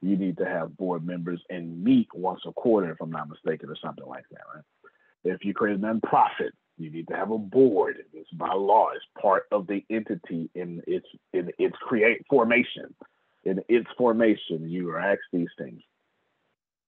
you 0.00 0.16
need 0.16 0.38
to 0.38 0.44
have 0.44 0.76
board 0.76 1.04
members 1.04 1.42
and 1.50 1.82
meet 1.82 2.08
once 2.14 2.40
a 2.46 2.52
quarter, 2.52 2.92
if 2.92 3.00
I'm 3.00 3.10
not 3.10 3.28
mistaken, 3.28 3.68
or 3.68 3.76
something 3.82 4.06
like 4.06 4.24
that, 4.30 4.42
right? 4.54 4.64
If 5.24 5.44
you 5.44 5.52
create 5.52 5.76
a 5.76 5.78
nonprofit, 5.78 6.50
you 6.78 6.90
need 6.90 7.08
to 7.08 7.16
have 7.16 7.32
a 7.32 7.38
board. 7.38 7.96
It's 8.14 8.30
by 8.30 8.52
law. 8.52 8.90
It's 8.94 9.04
part 9.20 9.46
of 9.50 9.66
the 9.66 9.84
entity 9.90 10.48
in 10.54 10.80
its 10.86 11.06
in 11.32 11.50
its 11.58 11.76
create 11.78 12.24
formation 12.30 12.94
in 13.44 13.60
its 13.68 13.88
formation, 13.96 14.68
you 14.68 14.90
are 14.90 14.98
asked 14.98 15.20
these 15.32 15.48
things. 15.58 15.80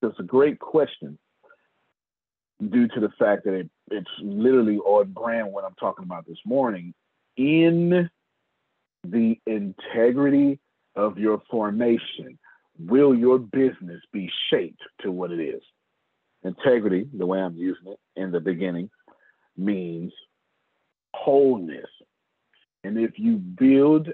It's 0.02 0.18
a 0.18 0.24
great 0.24 0.58
question 0.58 1.18
due 2.68 2.88
to 2.88 3.00
the 3.00 3.10
fact 3.18 3.44
that 3.44 3.54
it, 3.54 3.70
it's 3.90 4.10
literally 4.20 4.78
on 4.78 5.12
brand 5.12 5.52
what 5.52 5.64
I'm 5.64 5.74
talking 5.78 6.04
about 6.04 6.26
this 6.26 6.38
morning. 6.44 6.94
In 7.36 8.10
the 9.04 9.38
integrity 9.46 10.58
of 10.96 11.18
your 11.18 11.42
formation, 11.50 12.38
will 12.78 13.14
your 13.14 13.38
business 13.38 14.00
be 14.12 14.30
shaped 14.50 14.82
to 15.02 15.10
what 15.10 15.30
it 15.30 15.40
is? 15.40 15.62
Integrity, 16.42 17.08
the 17.16 17.26
way 17.26 17.38
I'm 17.38 17.56
using 17.56 17.92
it 17.92 17.98
in 18.16 18.30
the 18.30 18.40
beginning, 18.40 18.90
means 19.56 20.12
wholeness. 21.14 21.86
And 22.84 22.98
if 22.98 23.18
you 23.18 23.36
build 23.36 24.08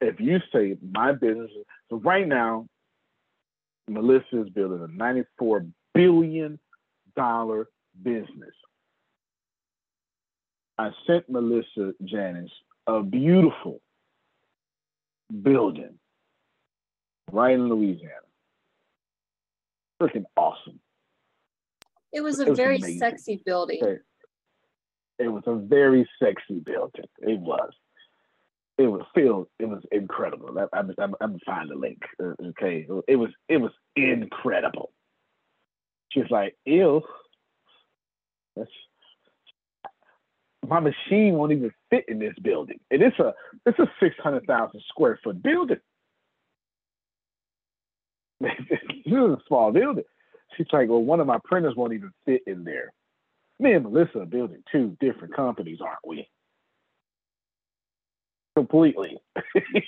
if 0.00 0.20
you 0.20 0.38
say 0.52 0.76
my 0.82 1.12
business, 1.12 1.50
so 1.88 1.96
right 1.96 2.26
now, 2.26 2.66
Melissa 3.88 4.42
is 4.42 4.48
building 4.50 4.82
a 4.82 5.02
$94 5.02 5.70
billion 5.94 6.58
business. 8.02 8.54
I 10.78 10.90
sent 11.06 11.28
Melissa 11.28 11.92
Janice 12.04 12.50
a 12.86 13.02
beautiful 13.02 13.80
building 15.42 15.98
right 17.30 17.54
in 17.54 17.68
Louisiana. 17.68 18.14
Freaking 20.00 20.24
awesome. 20.36 20.80
It 22.12 22.22
was 22.22 22.40
a 22.40 22.44
It 22.44 22.50
was 22.50 22.56
very 22.58 22.76
amazing. 22.76 22.98
sexy 22.98 23.42
building. 23.44 23.98
It 25.18 25.28
was 25.28 25.42
a 25.46 25.54
very 25.54 26.08
sexy 26.22 26.60
building. 26.60 27.04
It 27.18 27.38
was. 27.38 27.70
It 28.80 28.86
was 28.86 29.02
filled. 29.14 29.48
It 29.58 29.66
was 29.66 29.82
incredible. 29.92 30.56
I, 30.58 30.78
I'm, 30.78 30.94
I'm, 30.98 31.14
I'm 31.20 31.38
find 31.44 31.70
the 31.70 31.74
link. 31.74 31.98
uh, 32.22 32.32
Okay, 32.50 32.86
it 33.08 33.16
was. 33.16 33.30
It 33.48 33.58
was 33.58 33.72
incredible. 33.94 34.90
She's 36.12 36.30
like, 36.30 36.56
ew. 36.64 37.02
That's 38.56 38.70
my 40.66 40.80
machine 40.80 41.34
won't 41.34 41.52
even 41.52 41.72
fit 41.90 42.06
in 42.08 42.18
this 42.20 42.34
building, 42.42 42.80
and 42.90 43.02
it's 43.02 43.18
a 43.18 43.34
it's 43.66 43.78
a 43.78 43.90
six 44.00 44.16
hundred 44.18 44.46
thousand 44.46 44.80
square 44.88 45.20
foot 45.22 45.42
building. 45.42 45.80
this 48.40 48.52
is 49.06 49.12
a 49.12 49.38
small 49.46 49.72
building. 49.72 50.04
She's 50.56 50.66
like, 50.72 50.88
well, 50.88 51.02
one 51.02 51.20
of 51.20 51.26
my 51.26 51.38
printers 51.44 51.76
won't 51.76 51.92
even 51.92 52.12
fit 52.24 52.42
in 52.46 52.64
there. 52.64 52.94
Me 53.58 53.74
and 53.74 53.84
Melissa 53.84 54.20
are 54.20 54.26
building 54.26 54.62
two 54.72 54.96
different 55.00 55.36
companies, 55.36 55.80
aren't 55.82 56.06
we? 56.06 56.28
Completely. 58.56 59.18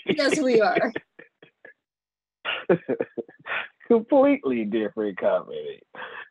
Yes, 0.06 0.38
we 0.40 0.60
are. 0.60 0.92
completely 3.88 4.64
different 4.64 5.18
company 5.18 5.80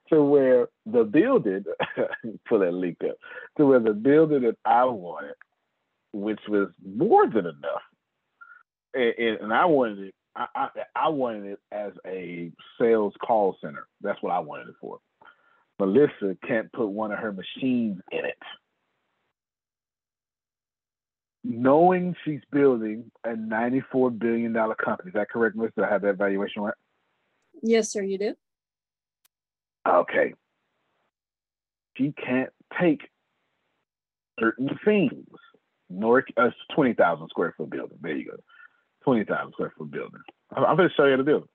to 0.10 0.24
where 0.24 0.68
the 0.86 1.04
building 1.04 1.64
pull 2.50 2.60
that 2.60 2.74
link 2.74 2.98
up 3.08 3.16
to 3.58 3.66
where 3.66 3.80
the 3.80 3.94
building 3.94 4.42
that 4.42 4.58
I 4.66 4.86
wanted, 4.86 5.36
which 6.12 6.40
was 6.48 6.70
more 6.84 7.28
than 7.28 7.46
enough, 7.46 7.82
and, 8.94 9.14
and, 9.18 9.38
and 9.42 9.54
I 9.54 9.66
wanted 9.66 10.00
it. 10.08 10.16
I, 10.36 10.48
I, 10.56 10.68
I 10.96 11.10
wanted 11.10 11.54
it 11.54 11.60
as 11.72 11.92
a 12.08 12.52
sales 12.80 13.14
call 13.26 13.58
center. 13.62 13.86
That's 14.02 14.22
what 14.22 14.32
I 14.34 14.40
wanted 14.40 14.70
it 14.70 14.76
for. 14.80 15.00
Melissa 15.80 16.38
can't 16.48 16.72
put 16.72 16.88
one 16.88 17.12
of 17.12 17.20
her 17.20 17.34
machines 17.34 18.00
in 18.12 18.26
it. 18.26 18.38
Knowing 21.44 22.16
she's 22.24 22.42
building 22.52 23.12
a 23.24 23.30
$94 23.30 24.20
billion 24.20 24.54
company, 24.54 25.08
is 25.08 25.14
that 25.14 25.30
correct, 25.30 25.56
Melissa? 25.56 25.84
I 25.84 25.90
have 25.90 26.04
that 26.04 26.18
valuation 26.18 26.62
right? 26.62 26.74
Yes, 27.64 27.92
sir, 27.92 28.04
you 28.04 28.18
do. 28.18 28.36
Okay. 29.88 30.34
She 31.98 32.14
can't 32.24 32.52
take 32.80 33.02
certain 34.40 34.70
things. 34.86 35.26
Nor 35.90 36.20
uh, 36.38 36.46
it's 36.46 36.56
twenty 36.74 36.94
thousand 36.94 37.28
square 37.28 37.54
foot 37.58 37.70
building. 37.70 37.98
There 38.02 38.16
you 38.16 38.32
go. 38.32 38.38
Twenty 39.04 39.26
thousand 39.26 39.52
square 39.52 39.74
foot 39.78 39.92
building. 39.92 40.22
I'm, 40.56 40.64
I'm 40.64 40.78
going 40.78 40.88
to 40.88 40.96
show 40.96 41.06
you 41.06 41.18
the 41.18 41.24
building. 41.24 41.50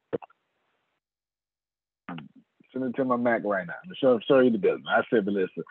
I'm 2.09 2.29
Send 2.77 2.85
it 2.85 2.97
to 2.97 3.05
my 3.05 3.17
Mac 3.17 3.43
right 3.45 3.67
now. 3.67 3.73
I'm 3.83 3.89
going 3.89 3.97
show, 3.99 4.21
show 4.29 4.41
you 4.41 4.51
the 4.51 4.59
building. 4.59 4.85
I 4.89 5.01
said, 5.09 5.25
Melissa, 5.25 5.63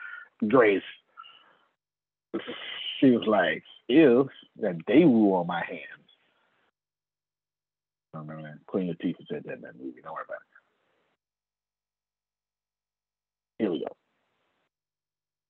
Grace. 0.47 0.81
She 2.99 3.11
was 3.11 3.23
like, 3.27 3.63
ew, 3.87 4.29
that 4.61 4.77
Daewoo 4.87 5.33
on 5.33 5.47
my 5.47 5.63
hands. 5.65 5.81
I 8.13 8.19
remember 8.19 8.43
that. 8.43 8.65
Queen 8.65 8.87
Latifah 8.93 9.27
said 9.29 9.43
that 9.45 9.55
in 9.55 9.61
that 9.61 9.75
movie. 9.77 10.01
Don't 10.03 10.13
worry 10.13 10.23
about 10.25 10.37
it. 10.37 10.55
Here 13.63 13.71
we 13.71 13.79
go. 13.79 13.95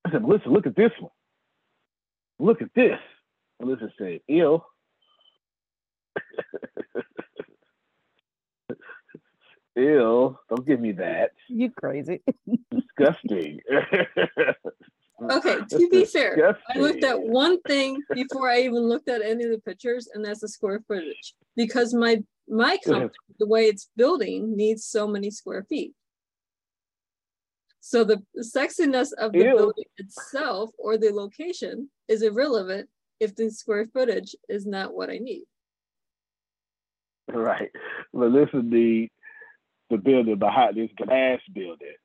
I 0.06 0.12
said, 0.12 0.22
Melissa, 0.22 0.50
look 0.50 0.68
at 0.68 0.76
this 0.76 0.92
one. 1.00 1.12
Look 2.40 2.62
at 2.62 2.70
this. 2.76 3.00
Melissa 3.62 3.90
said, 3.98 4.20
ew. 4.28 4.62
Ew, 9.78 10.38
don't 10.50 10.66
give 10.66 10.80
me 10.80 10.94
that. 10.94 11.32
You 11.50 11.70
crazy. 11.70 12.22
Disgusting. 12.72 13.60
Okay, 15.22 15.58
to 15.70 15.90
be 15.90 16.06
fair, 16.06 16.58
I 16.74 16.80
looked 16.80 17.04
at 17.04 17.22
one 17.22 17.62
thing 17.62 18.02
before 18.14 18.50
I 18.50 18.62
even 18.62 18.88
looked 18.88 19.10
at 19.10 19.22
any 19.22 19.46
of 19.46 19.52
the 19.52 19.62
pictures, 19.66 20.10
and 20.14 20.24
that's 20.24 20.42
the 20.42 20.50
square 20.50 20.82
footage. 20.88 21.34
Because 21.56 21.94
my 21.94 22.24
my 22.48 22.78
company, 22.84 23.10
the 23.40 23.48
way 23.48 23.66
it's 23.66 23.90
building, 23.96 24.56
needs 24.56 24.86
so 24.86 25.08
many 25.08 25.32
square 25.32 25.66
feet. 25.68 25.94
So 27.80 28.04
the 28.04 28.22
sexiness 28.40 29.14
of 29.14 29.32
the 29.32 29.40
Ew. 29.40 29.56
building 29.56 29.86
itself 29.98 30.72
or 30.78 30.98
the 30.98 31.12
location 31.12 31.90
is 32.08 32.24
irrelevant 32.24 32.90
if 33.20 33.36
the 33.36 33.50
square 33.50 33.88
footage 33.94 34.36
is 34.50 34.66
not 34.66 34.94
what 34.94 35.10
I 35.10 35.18
need. 35.18 35.44
Right. 37.28 37.72
Melissa 38.14 38.58
need 38.58 38.72
the 38.72 39.10
the 39.92 39.98
building 39.98 40.40
behind 40.40 40.78
this 40.78 40.90
glass 40.98 41.40
building. 41.54 41.96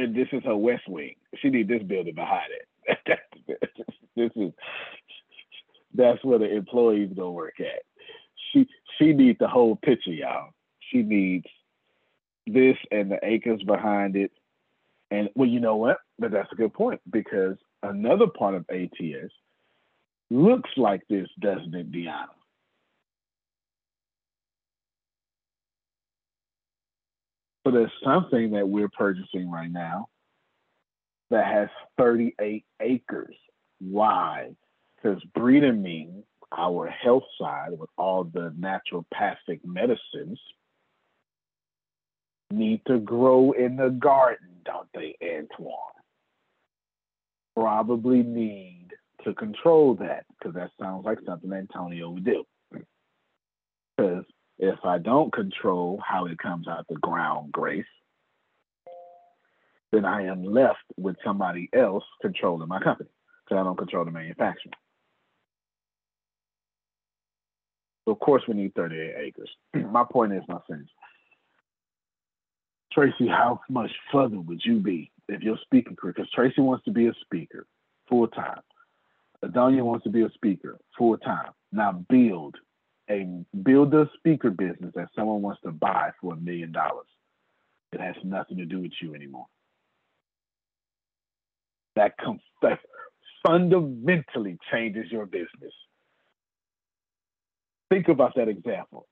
And 0.00 0.14
this 0.14 0.28
is 0.32 0.42
her 0.44 0.56
west 0.56 0.88
wing. 0.88 1.14
She 1.42 1.50
need 1.50 1.68
this 1.68 1.82
building 1.82 2.14
behind 2.14 2.50
it. 2.86 3.20
this 4.16 4.30
is 4.34 4.50
that's 5.92 6.24
where 6.24 6.38
the 6.38 6.50
employees 6.50 7.10
gonna 7.14 7.30
work 7.30 7.60
at. 7.60 7.82
She 8.50 8.66
she 8.98 9.12
needs 9.12 9.38
the 9.38 9.48
whole 9.48 9.76
picture, 9.76 10.12
y'all. 10.12 10.54
She 10.90 11.02
needs 11.02 11.44
this 12.46 12.76
and 12.90 13.10
the 13.10 13.18
acres 13.22 13.62
behind 13.64 14.16
it. 14.16 14.32
And 15.10 15.28
well, 15.34 15.48
you 15.48 15.60
know 15.60 15.76
what? 15.76 15.98
But 16.18 16.30
that's 16.30 16.50
a 16.50 16.56
good 16.56 16.72
point 16.72 17.02
because 17.10 17.56
another 17.82 18.26
part 18.26 18.54
of 18.54 18.64
ATS 18.70 19.30
looks 20.30 20.70
like 20.78 21.02
this, 21.10 21.28
doesn't 21.40 21.74
it, 21.74 21.92
Deanna? 21.92 22.28
So 27.64 27.72
there's 27.72 27.92
something 28.02 28.52
that 28.52 28.68
we're 28.68 28.88
purchasing 28.88 29.50
right 29.50 29.70
now 29.70 30.06
that 31.30 31.46
has 31.46 31.68
38 31.98 32.64
acres. 32.80 33.36
Why? 33.80 34.50
Because 34.96 35.22
breeding 35.34 36.24
our 36.56 36.88
health 36.88 37.24
side 37.38 37.70
with 37.70 37.90
all 37.96 38.24
the 38.24 38.52
naturopathic 38.58 39.60
medicines 39.64 40.40
need 42.50 42.82
to 42.86 42.98
grow 42.98 43.52
in 43.52 43.76
the 43.76 43.90
garden, 43.90 44.48
don't 44.64 44.88
they, 44.94 45.16
Antoine? 45.22 45.76
Probably 47.54 48.22
need 48.22 48.88
to 49.24 49.34
control 49.34 49.94
that 49.96 50.24
because 50.38 50.54
that 50.54 50.70
sounds 50.80 51.04
like 51.04 51.18
something 51.26 51.52
Antonio 51.52 52.10
would 52.10 52.24
do. 52.24 52.44
Because 53.96 54.24
if 54.60 54.78
I 54.84 54.98
don't 54.98 55.32
control 55.32 56.02
how 56.06 56.26
it 56.26 56.38
comes 56.38 56.68
out 56.68 56.86
the 56.86 56.96
ground, 56.96 57.50
Grace, 57.50 57.86
then 59.90 60.04
I 60.04 60.26
am 60.26 60.44
left 60.44 60.84
with 60.98 61.16
somebody 61.24 61.70
else 61.72 62.04
controlling 62.20 62.68
my 62.68 62.78
company 62.78 63.08
because 63.44 63.58
I 63.58 63.64
don't 63.64 63.78
control 63.78 64.04
the 64.04 64.10
manufacturing. 64.10 64.74
So 68.04 68.12
of 68.12 68.20
course 68.20 68.42
we 68.46 68.54
need 68.54 68.74
38 68.74 69.14
acres. 69.18 69.50
my 69.90 70.04
point 70.04 70.34
is, 70.34 70.42
my 70.46 70.58
friends, 70.66 70.90
Tracy, 72.92 73.28
how 73.28 73.60
much 73.70 73.90
further 74.12 74.40
would 74.40 74.60
you 74.62 74.78
be 74.78 75.10
if 75.28 75.40
your 75.40 75.56
speaking 75.62 75.96
career? 75.96 76.12
Because 76.14 76.30
Tracy 76.32 76.60
wants 76.60 76.84
to 76.84 76.90
be 76.90 77.06
a 77.06 77.14
speaker 77.24 77.66
full 78.10 78.28
time. 78.28 78.60
Adonia 79.42 79.82
wants 79.82 80.04
to 80.04 80.10
be 80.10 80.22
a 80.22 80.30
speaker 80.34 80.78
full 80.98 81.16
time. 81.16 81.52
Now 81.72 82.04
build 82.10 82.56
a 83.10 83.26
build 83.62 83.94
a 83.94 84.08
speaker 84.16 84.50
business 84.50 84.92
that 84.94 85.08
someone 85.16 85.42
wants 85.42 85.60
to 85.62 85.72
buy 85.72 86.10
for 86.20 86.34
a 86.34 86.36
million 86.36 86.72
dollars. 86.72 87.06
It 87.92 88.00
has 88.00 88.14
nothing 88.24 88.58
to 88.58 88.64
do 88.64 88.80
with 88.80 88.92
you 89.02 89.14
anymore. 89.14 89.46
That, 91.96 92.14
com- 92.18 92.40
that 92.62 92.78
fundamentally 93.46 94.58
changes 94.72 95.10
your 95.10 95.26
business. 95.26 95.72
Think 97.90 98.08
about 98.08 98.34
that 98.36 98.48
example. 98.48 99.08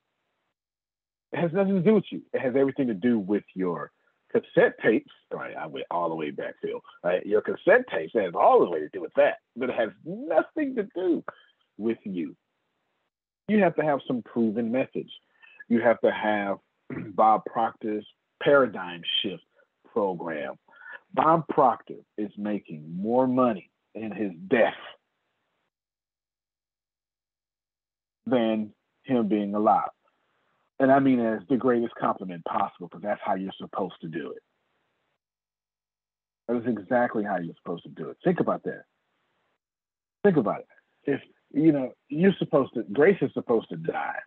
It 1.33 1.41
has 1.41 1.53
nothing 1.53 1.75
to 1.75 1.83
do 1.83 1.95
with 1.95 2.05
you. 2.11 2.23
It 2.33 2.41
has 2.41 2.55
everything 2.57 2.87
to 2.87 2.95
do 2.95 3.19
with 3.19 3.45
your 3.55 3.91
cassette 4.33 4.75
tapes. 4.83 5.11
Right, 5.33 5.57
I 5.57 5.67
went 5.67 5.87
all 5.91 6.09
the 6.09 6.15
way 6.15 6.31
back, 6.31 6.55
Phil. 6.63 6.81
Right, 7.03 7.27
your 7.27 7.43
cassette 7.43 7.85
tapes 7.93 8.13
has 8.15 8.35
all 8.35 8.61
the 8.61 8.71
way 8.71 8.79
to 8.79 8.89
do 8.91 9.01
with 9.01 9.13
that, 9.17 9.39
but 9.57 9.71
it 9.71 9.77
has 9.77 9.91
nothing 10.05 10.77
to 10.77 10.87
do 10.95 11.25
with 11.77 11.99
you. 12.05 12.37
You 13.49 13.63
have 13.63 13.75
to 13.77 13.83
have 13.83 14.01
some 14.07 14.23
proven 14.23 14.71
methods. 14.71 15.11
You 15.69 15.81
have 15.81 16.01
to 16.01 16.11
have 16.13 16.59
Bob 17.15 17.43
Proctor's 17.47 18.07
paradigm 18.43 19.03
shift 19.23 19.43
program. 19.93 20.55
Bob 21.15 21.49
Proctor 21.49 21.97
is 22.19 22.31
making 22.37 22.85
more 22.95 23.27
money 23.27 23.71
in 23.95 24.13
his 24.13 24.33
death 24.49 24.75
than 28.27 28.73
him 29.05 29.29
being 29.29 29.55
alive. 29.55 29.89
And 30.79 30.93
I 30.93 31.01
mean 31.01 31.19
as 31.19 31.41
the 31.49 31.57
greatest 31.57 31.95
compliment 31.95 32.45
possible, 32.45 32.89
because 32.89 33.03
that's 33.03 33.21
how 33.25 33.35
you're 33.35 33.51
supposed 33.59 33.95
to 34.03 34.09
do 34.09 34.33
it. 34.33 34.43
That 36.47 36.59
is 36.59 36.67
exactly 36.67 37.25
how 37.25 37.39
you're 37.39 37.55
supposed 37.63 37.85
to 37.85 37.91
do 37.91 38.11
it. 38.11 38.19
Think 38.23 38.41
about 38.41 38.63
that. 38.65 38.85
Think 40.23 40.37
about 40.37 40.61
it. 40.61 40.67
If 41.05 41.21
you 41.53 41.73
know, 41.73 41.93
you're 42.09 42.35
supposed 42.39 42.75
to 42.75 42.85
Grace 42.93 43.19
is 43.23 43.31
supposed 43.35 43.69
to 43.71 43.77
die. 43.77 44.19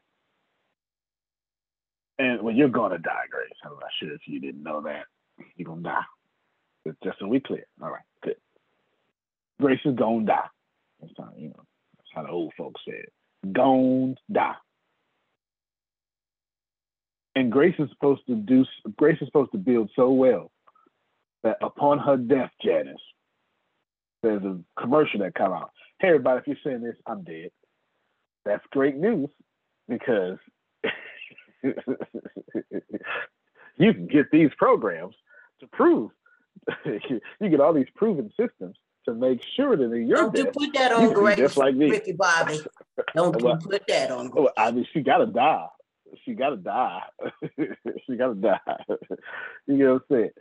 And 2.20 2.42
well, 2.42 2.54
you're 2.54 2.70
gonna 2.70 2.98
die, 2.98 3.26
Grace. 3.30 3.50
I'm 3.64 3.74
not 3.74 3.90
sure 4.00 4.14
if 4.14 4.22
you 4.26 4.40
didn't 4.40 4.64
know 4.64 4.82
that. 4.82 5.06
You're 5.56 5.68
gonna 5.68 5.82
die. 5.82 6.04
But 6.86 6.96
just 7.04 7.20
so 7.20 7.28
we 7.28 7.40
clear. 7.40 7.66
All 7.82 7.92
right, 7.92 8.02
good. 8.24 8.36
Grace 9.60 9.80
is 9.86 9.96
gonna 9.96 10.26
die. 10.26 10.48
That's 11.00 11.14
how 11.18 11.30
you 11.38 11.50
know, 11.50 11.64
that's 11.98 12.10
how 12.14 12.24
the 12.24 12.30
old 12.30 12.54
folks 12.58 12.82
said. 12.86 13.06
Gonna 13.52 14.16
die. 14.32 14.56
And 17.36 17.52
Grace 17.52 17.76
is 17.80 17.90
supposed 17.92 18.26
to 18.28 18.36
do 18.36 18.66
Grace 18.98 19.18
is 19.22 19.28
supposed 19.28 19.52
to 19.54 19.58
build 19.58 19.90
so 19.96 20.12
well 20.12 20.52
that 21.44 21.58
upon 21.62 22.00
her 22.00 22.18
death, 22.18 22.52
Janice, 22.64 23.02
there's 24.22 24.44
a 24.44 24.60
commercial 24.80 25.22
that 25.22 25.34
come 25.34 25.54
out. 25.54 25.72
Hey 26.02 26.08
everybody, 26.08 26.40
if 26.40 26.48
you're 26.48 26.58
saying 26.64 26.82
this, 26.82 26.96
I'm 27.06 27.22
dead. 27.22 27.52
That's 28.44 28.66
great 28.72 28.96
news 28.96 29.30
because 29.88 30.40
you 31.64 31.76
can 33.94 34.08
get 34.08 34.32
these 34.32 34.50
programs 34.58 35.14
to 35.60 35.68
prove 35.68 36.10
you 36.86 37.50
get 37.50 37.60
all 37.60 37.74
these 37.74 37.86
proven 37.96 38.32
systems 38.36 38.78
to 39.06 39.14
make 39.14 39.44
sure 39.56 39.78
that 39.78 39.92
in 39.92 40.08
your 40.08 40.18
Don't 40.18 40.36
you 40.38 40.46
death, 40.46 40.54
put 40.56 40.74
that 40.74 40.90
you 40.90 40.98
on 41.10 41.14
Grace, 41.14 41.38
just 41.38 41.58
like 41.58 41.76
me. 41.76 41.92
Ricky 41.92 42.14
Bobby. 42.14 42.60
Don't 43.16 43.40
you 43.40 43.46
Well, 43.46 43.58
put 43.58 43.86
that 43.88 44.10
on 44.10 44.30
Grace. 44.30 44.46
well, 44.46 44.54
I 44.58 44.72
mean, 44.72 44.88
she 44.92 45.02
gotta 45.02 45.28
die. 45.28 45.68
She 46.26 46.34
gotta 46.34 46.58
die. 46.58 47.04
she 48.08 48.16
gotta 48.16 48.34
die. 48.34 48.60
you 49.68 49.78
know 49.78 49.94
what 49.94 50.02
I'm 50.10 50.18
saying? 50.18 50.32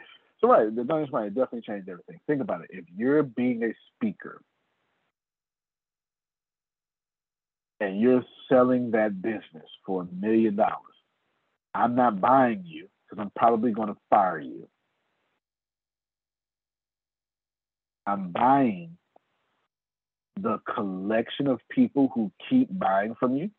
So 0.41 0.49
right, 0.49 0.75
the 0.75 0.85
Dungeons 0.85 1.13
Mind 1.13 1.35
definitely 1.35 1.61
changed 1.61 1.91
everything. 1.91 2.19
Think 2.27 2.41
about 2.41 2.63
it. 2.63 2.69
If 2.71 2.87
you're 2.97 3.23
being 3.23 3.63
a 3.63 3.75
speaker 3.95 4.41
and 7.81 7.99
you're 8.01 8.25
selling 8.49 8.91
that 8.93 9.21
business 9.23 9.67
for 9.87 10.03
a 10.03 10.07
million 10.15 10.57
dollars, 10.57 10.77
I'm 11.75 11.95
not 11.95 12.21
buying 12.21 12.65
you 12.67 12.89
because 13.09 13.23
I'm 13.23 13.33
probably 13.37 13.73
going 13.73 13.89
to 13.89 13.97
fire 14.11 14.39
you. 14.41 14.69
I'm 18.07 18.31
buying 18.33 18.97
the 20.41 20.59
collection 20.75 21.47
of 21.47 21.61
people 21.71 22.11
who 22.15 22.33
keep 22.49 22.69
buying 22.77 23.15
from 23.19 23.37
you. 23.37 23.51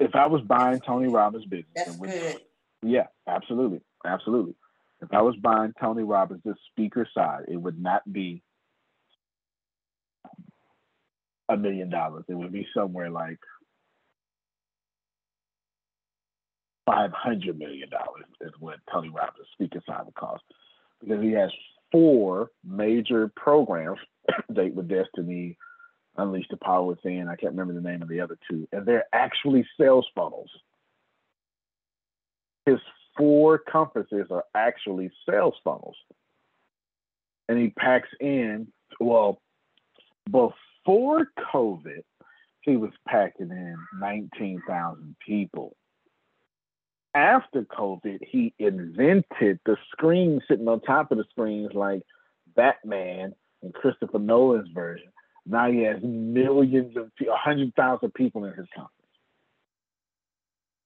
If 0.00 0.14
I 0.14 0.26
was 0.26 0.40
buying 0.42 0.80
Tony 0.80 1.08
Robbins' 1.08 1.44
business, 1.44 1.66
That's 1.74 1.90
and 1.90 2.00
which- 2.00 2.10
good. 2.10 2.40
yeah, 2.82 3.06
absolutely, 3.26 3.80
absolutely. 4.04 4.54
If 5.02 5.12
I 5.12 5.22
was 5.22 5.36
buying 5.36 5.72
Tony 5.80 6.02
Robbins' 6.02 6.42
the 6.44 6.54
speaker 6.70 7.08
side, 7.14 7.44
it 7.48 7.56
would 7.56 7.80
not 7.80 8.10
be 8.10 8.42
a 11.50 11.56
million 11.56 11.90
dollars. 11.90 12.24
It 12.28 12.34
would 12.34 12.52
be 12.52 12.66
somewhere 12.74 13.10
like 13.10 13.38
five 16.86 17.10
hundred 17.12 17.58
million 17.58 17.88
dollars 17.90 18.24
is 18.40 18.52
what 18.58 18.76
Tony 18.92 19.08
Robbins 19.08 19.48
speaking 19.52 19.82
side 19.86 20.06
the 20.06 20.12
cost 20.12 20.42
because 21.00 21.22
he 21.22 21.32
has 21.32 21.50
four 21.92 22.50
major 22.64 23.30
programs: 23.36 23.98
Date 24.52 24.74
with 24.74 24.88
Destiny, 24.88 25.56
Unleash 26.16 26.46
the 26.50 26.56
Power 26.56 26.84
Within. 26.84 27.28
I 27.28 27.36
can't 27.36 27.52
remember 27.52 27.74
the 27.74 27.88
name 27.88 28.02
of 28.02 28.08
the 28.08 28.20
other 28.20 28.38
two, 28.48 28.68
and 28.72 28.86
they're 28.86 29.06
actually 29.12 29.66
sales 29.78 30.06
funnels. 30.14 30.50
His 32.66 32.78
four 33.16 33.58
conferences 33.58 34.26
are 34.30 34.44
actually 34.54 35.10
sales 35.28 35.54
funnels, 35.64 35.96
and 37.48 37.58
he 37.58 37.70
packs 37.70 38.08
in 38.20 38.68
well 39.00 39.40
before 40.84 41.26
COVID, 41.52 42.02
he 42.60 42.76
was 42.76 42.90
packing 43.06 43.50
in 43.50 43.76
nineteen 43.98 44.62
thousand 44.66 45.16
people 45.24 45.76
after 47.14 47.62
COVID, 47.62 48.18
he 48.22 48.54
invented 48.58 49.60
the 49.64 49.76
screen 49.90 50.40
sitting 50.48 50.68
on 50.68 50.80
top 50.80 51.10
of 51.10 51.18
the 51.18 51.24
screens 51.30 51.70
like 51.74 52.02
Batman 52.54 53.34
and 53.62 53.74
Christopher 53.74 54.18
Nolan's 54.18 54.70
version. 54.72 55.08
Now 55.46 55.70
he 55.70 55.82
has 55.82 56.02
millions 56.02 56.96
of, 56.96 57.10
a 57.20 57.36
hundred 57.36 57.74
thousand 57.74 58.14
people 58.14 58.44
in 58.44 58.54
his 58.54 58.66
conference. 58.74 58.94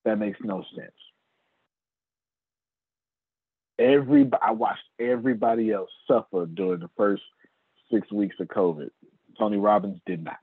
That 0.04 0.18
makes 0.18 0.38
no 0.42 0.64
sense. 0.76 0.92
Every 3.78 4.30
I 4.40 4.52
watched 4.52 4.84
everybody 4.98 5.72
else 5.72 5.90
suffer 6.06 6.46
during 6.46 6.80
the 6.80 6.90
first 6.96 7.22
six 7.92 8.10
weeks 8.12 8.36
of 8.40 8.46
COVID. 8.48 8.90
Tony 9.38 9.56
Robbins 9.56 10.00
did 10.06 10.22
not. 10.22 10.36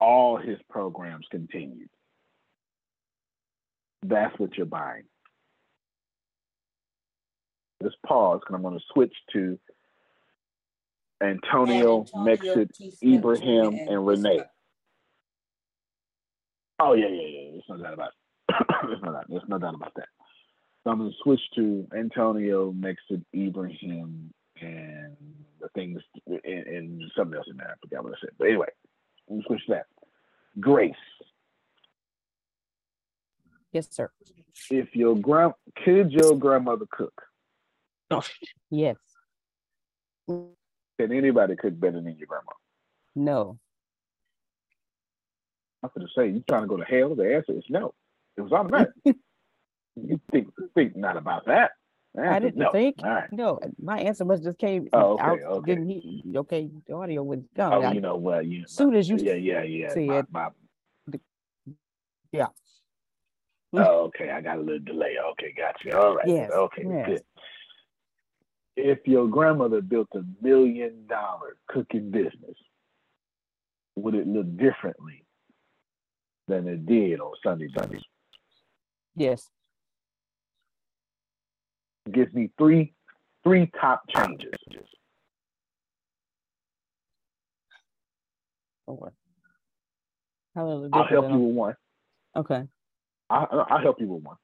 All 0.00 0.36
his 0.36 0.58
programs 0.68 1.26
continued 1.30 1.88
that's 4.08 4.38
what 4.38 4.56
you're 4.56 4.66
buying. 4.66 5.04
Just 7.82 7.96
pause 8.06 8.40
because 8.40 8.54
I'm 8.54 8.62
going 8.62 8.78
to 8.78 8.84
switch 8.92 9.14
to 9.32 9.58
Antonio, 11.22 12.06
Antonio 12.14 12.66
Ibrahim, 13.02 13.66
and, 13.66 13.88
and 13.88 14.06
Renee. 14.06 14.42
Oh 16.80 16.94
yeah, 16.94 17.08
yeah, 17.08 17.26
yeah. 17.26 17.50
There's 17.52 17.64
no 17.68 17.76
doubt 17.78 17.94
about 17.94 18.08
it. 18.08 18.66
there's, 18.86 19.02
no 19.02 19.12
doubt, 19.12 19.24
there's 19.28 19.42
no 19.48 19.58
doubt 19.58 19.74
about 19.74 19.92
that. 19.96 20.08
So 20.82 20.90
I'm 20.90 20.98
going 20.98 21.10
to 21.10 21.16
switch 21.22 21.40
to 21.56 21.86
Antonio, 21.96 22.72
Mexit, 22.72 23.24
Ibrahim, 23.34 24.32
and 24.60 25.16
things 25.74 26.00
and, 26.26 26.66
and 26.66 27.02
something 27.16 27.36
else 27.36 27.46
in 27.50 27.56
there. 27.56 27.70
I 27.70 27.74
forgot 27.80 28.04
what 28.04 28.12
I 28.14 28.16
said. 28.20 28.30
But 28.38 28.48
anyway, 28.48 28.68
I'm 29.28 29.36
going 29.36 29.42
to 29.42 29.46
switch 29.46 29.66
to 29.66 29.72
that. 29.74 29.86
Grace. 30.60 30.94
Yes, 33.72 33.88
sir. 33.90 34.10
If 34.70 34.94
your 34.94 35.16
grand 35.16 35.54
could 35.84 36.12
your 36.12 36.36
grandmother 36.36 36.86
cook? 36.90 37.22
Oh, 38.10 38.22
yes. 38.70 38.96
Can 40.28 40.52
anybody 41.00 41.56
cook 41.56 41.78
better 41.78 42.00
than 42.00 42.16
your 42.16 42.28
grandma? 42.28 42.52
No. 43.16 43.58
I'm 45.82 45.90
going 45.94 46.06
to 46.06 46.12
say 46.16 46.28
you 46.28 46.44
trying 46.48 46.62
to 46.62 46.68
go 46.68 46.76
to 46.76 46.84
hell. 46.84 47.14
The 47.14 47.34
answer 47.34 47.52
is 47.52 47.64
no. 47.68 47.94
It 48.36 48.42
was 48.42 48.52
automatic. 48.52 48.92
you 49.04 50.20
think 50.30 50.48
think 50.74 50.96
not 50.96 51.16
about 51.16 51.46
that. 51.46 51.72
I 52.16 52.38
didn't 52.38 52.56
no. 52.56 52.70
think. 52.70 52.96
Right. 53.02 53.30
No, 53.32 53.58
my 53.82 53.98
answer 53.98 54.24
was 54.24 54.40
just 54.40 54.58
came 54.58 54.88
oh, 54.92 55.14
okay, 55.14 55.22
out. 55.22 55.38
Okay. 55.42 55.74
Didn't 55.74 55.88
he? 55.88 56.22
Okay, 56.36 56.70
the 56.86 56.94
audio 56.94 57.22
was 57.22 57.40
gone. 57.56 57.84
Oh, 57.84 57.92
you 57.92 58.00
know, 58.00 58.16
well, 58.16 58.42
you. 58.42 58.64
Soon 58.68 58.94
as 58.94 59.08
you. 59.08 59.16
Yeah, 59.16 59.34
yeah, 59.34 59.62
yeah. 59.62 59.88
Said, 59.88 60.06
my, 60.06 60.22
my, 60.30 60.48
yeah. 62.30 62.46
Oh, 63.72 64.04
okay, 64.04 64.30
I 64.30 64.40
got 64.40 64.58
a 64.58 64.60
little 64.60 64.78
delay. 64.78 65.16
Okay, 65.32 65.52
got 65.56 65.74
you. 65.84 65.92
All 65.92 66.14
right. 66.14 66.28
Yes. 66.28 66.52
Okay, 66.52 66.84
yes. 66.86 67.06
good. 67.06 67.22
If 68.76 68.98
your 69.06 69.28
grandmother 69.28 69.80
built 69.80 70.08
a 70.14 70.22
million 70.40 71.06
dollar 71.08 71.56
cooking 71.68 72.10
business, 72.10 72.56
would 73.96 74.14
it 74.14 74.26
look 74.26 74.56
differently 74.56 75.24
than 76.46 76.68
it 76.68 76.86
did 76.86 77.20
on 77.20 77.32
Sunday 77.42 77.68
Sundays? 77.76 78.02
Yes. 79.16 79.50
Gives 82.12 82.32
me 82.34 82.50
three 82.58 82.92
three 83.44 83.70
top 83.80 84.02
changes. 84.14 84.52
Okay. 88.86 89.10
I'll 90.56 91.06
help 91.08 91.30
you 91.30 91.38
with 91.38 91.56
one. 91.56 91.74
Okay. 92.36 92.62
I, 93.30 93.44
I'll 93.70 93.80
help 93.80 94.00
you 94.00 94.08
with 94.08 94.22
one. 94.22 94.36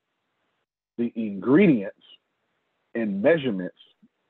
The 0.98 1.12
ingredients 1.14 1.96
and 2.94 3.22
measurements 3.22 3.76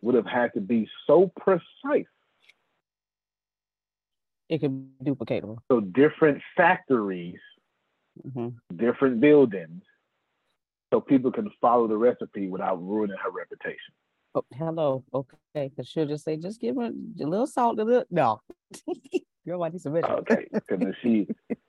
would 0.02 0.14
have 0.14 0.26
had 0.26 0.52
to 0.54 0.60
be 0.60 0.88
so 1.06 1.30
precise. 1.38 2.06
It 4.48 4.60
could 4.60 4.98
be 4.98 5.10
duplicatable. 5.10 5.58
So 5.70 5.80
different 5.80 6.42
factories, 6.56 7.38
mm-hmm. 8.26 8.76
different 8.76 9.20
buildings, 9.20 9.82
so 10.90 11.00
people 11.00 11.30
can 11.30 11.50
follow 11.60 11.86
the 11.86 11.96
recipe 11.96 12.48
without 12.48 12.82
ruining 12.82 13.16
her 13.22 13.30
reputation. 13.30 13.94
Oh, 14.34 14.44
hello. 14.52 15.04
Okay, 15.12 15.68
because 15.68 15.88
she'll 15.88 16.06
just 16.06 16.24
say, 16.24 16.36
just 16.36 16.60
give 16.60 16.76
her 16.76 16.90
a 16.90 17.26
little 17.26 17.46
salt, 17.46 17.78
a 17.78 17.84
little. 17.84 18.04
No. 18.10 18.40
Girl, 19.46 19.58
why 19.58 19.70
need 19.70 19.80
some 19.80 19.94
medicine? 19.94 20.16
Okay, 20.18 20.46
because 20.52 20.80
if 20.82 20.94
she, 21.02 21.26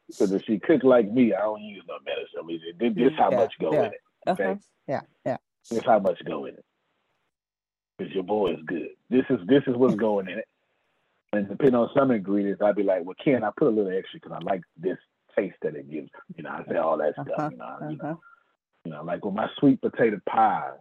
because 0.07 0.31
if 0.31 0.43
she 0.43 0.59
cook 0.59 0.83
like 0.83 1.09
me, 1.09 1.33
I 1.33 1.41
don't 1.41 1.61
use 1.61 1.83
no 1.87 1.95
medicine. 2.05 2.75
This, 2.79 2.93
this 2.95 3.17
how 3.17 3.31
yeah, 3.31 3.37
much 3.37 3.53
go 3.59 3.73
yeah. 3.73 3.79
in 3.79 3.85
it. 3.85 4.01
Okay. 4.27 4.43
Uh-huh. 4.43 4.55
Yeah, 4.87 5.01
yeah. 5.25 5.37
This 5.69 5.83
how 5.85 5.99
much 5.99 6.19
go 6.25 6.45
in 6.45 6.55
it. 6.55 6.65
Because 7.97 8.13
your 8.13 8.23
boy 8.23 8.51
is 8.51 8.59
good. 8.65 8.89
This 9.09 9.25
is 9.29 9.39
this 9.47 9.63
is 9.67 9.75
what's 9.75 9.95
going 9.95 10.27
in 10.27 10.39
it. 10.39 10.47
And 11.33 11.47
depending 11.47 11.75
on 11.75 11.89
some 11.95 12.11
ingredients, 12.11 12.61
I'd 12.61 12.75
be 12.75 12.83
like, 12.83 13.05
well, 13.05 13.15
Ken, 13.23 13.43
I 13.43 13.51
put 13.55 13.69
a 13.69 13.71
little 13.71 13.91
extra 13.91 14.19
because 14.19 14.37
I 14.39 14.43
like 14.43 14.61
this 14.77 14.97
taste 15.35 15.55
that 15.61 15.75
it 15.75 15.89
gives. 15.89 16.09
You 16.35 16.43
know, 16.43 16.49
I 16.49 16.63
say 16.69 16.77
all 16.77 16.97
that 16.97 17.13
stuff. 17.13 17.27
Uh-huh. 17.37 17.49
You 17.51 17.57
know, 17.57 17.65
uh-huh. 17.65 17.89
you 17.89 17.97
know, 17.97 18.19
you 18.85 18.91
know, 18.91 19.03
like 19.03 19.23
with 19.23 19.33
my 19.33 19.47
sweet 19.59 19.81
potato 19.81 20.19
pies, 20.27 20.73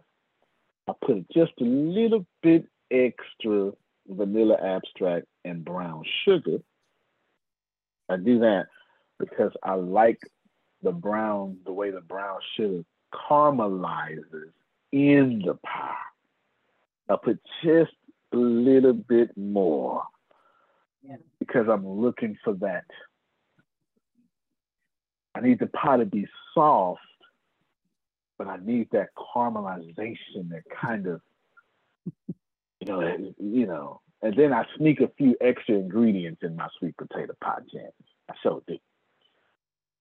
I 0.87 0.93
put 1.05 1.29
just 1.31 1.53
a 1.59 1.63
little 1.63 2.25
bit 2.41 2.65
extra 2.89 3.71
vanilla 4.07 4.57
extract 4.61 5.27
and 5.45 5.63
brown 5.63 6.03
sugar 6.25 6.59
I 8.11 8.17
do 8.17 8.39
that 8.39 8.67
because 9.19 9.51
I 9.63 9.75
like 9.75 10.19
the 10.83 10.91
brown, 10.91 11.57
the 11.65 11.71
way 11.71 11.91
the 11.91 12.01
brown 12.01 12.39
sugar 12.57 12.83
caramelizes 13.13 14.51
in 14.91 15.41
the 15.45 15.53
pie. 15.65 15.95
I 17.09 17.15
put 17.23 17.39
just 17.63 17.93
a 18.33 18.37
little 18.37 18.93
bit 18.93 19.35
more 19.37 20.03
yeah. 21.07 21.15
because 21.39 21.67
I'm 21.69 21.87
looking 21.87 22.37
for 22.43 22.53
that. 22.55 22.85
I 25.33 25.39
need 25.39 25.59
the 25.59 25.67
pie 25.67 25.97
to 25.97 26.05
be 26.05 26.27
soft, 26.53 26.99
but 28.41 28.49
I 28.49 28.57
need 28.57 28.89
that 28.91 29.09
caramelization, 29.15 30.49
that 30.49 30.63
kind 30.81 31.05
of, 31.05 31.21
you 32.17 32.87
know, 32.87 33.33
you 33.37 33.67
know, 33.67 34.01
and 34.23 34.35
then 34.35 34.51
I 34.51 34.65
sneak 34.77 34.99
a 34.99 35.11
few 35.15 35.35
extra 35.39 35.75
ingredients 35.75 36.41
in 36.41 36.55
my 36.55 36.67
sweet 36.79 36.97
potato 36.97 37.35
pie 37.39 37.59
jams. 37.71 37.93
I 38.27 38.33
so 38.41 38.63
do. 38.67 38.79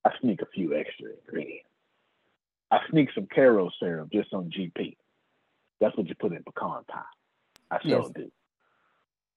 I 0.06 0.12
sneak 0.22 0.40
a 0.40 0.46
few 0.54 0.74
extra 0.74 1.10
ingredients. 1.20 1.68
I 2.70 2.78
sneak 2.90 3.10
some 3.14 3.26
Karo 3.26 3.68
syrup 3.78 4.08
just 4.10 4.32
on 4.32 4.50
GP. 4.50 4.96
That's 5.78 5.94
what 5.98 6.08
you 6.08 6.14
put 6.14 6.32
in 6.32 6.42
pecan 6.42 6.84
pie. 6.88 7.02
I 7.70 7.76
so 7.82 7.88
yes. 7.88 8.10
do. 8.16 8.32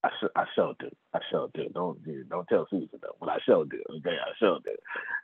I 0.06 0.10
so, 0.22 0.30
I 0.34 0.46
so 0.56 0.76
do. 0.80 0.90
I 1.14 1.20
so 1.30 1.52
do. 1.54 1.68
Don't 1.74 2.00
don't 2.30 2.48
tell 2.48 2.68
Susan 2.70 2.88
though, 3.02 3.18
but 3.20 3.28
I 3.28 3.40
so 3.46 3.66
do. 3.66 3.84
Okay, 3.98 4.16
I 4.16 4.32
so 4.40 4.60
do. 4.64 4.76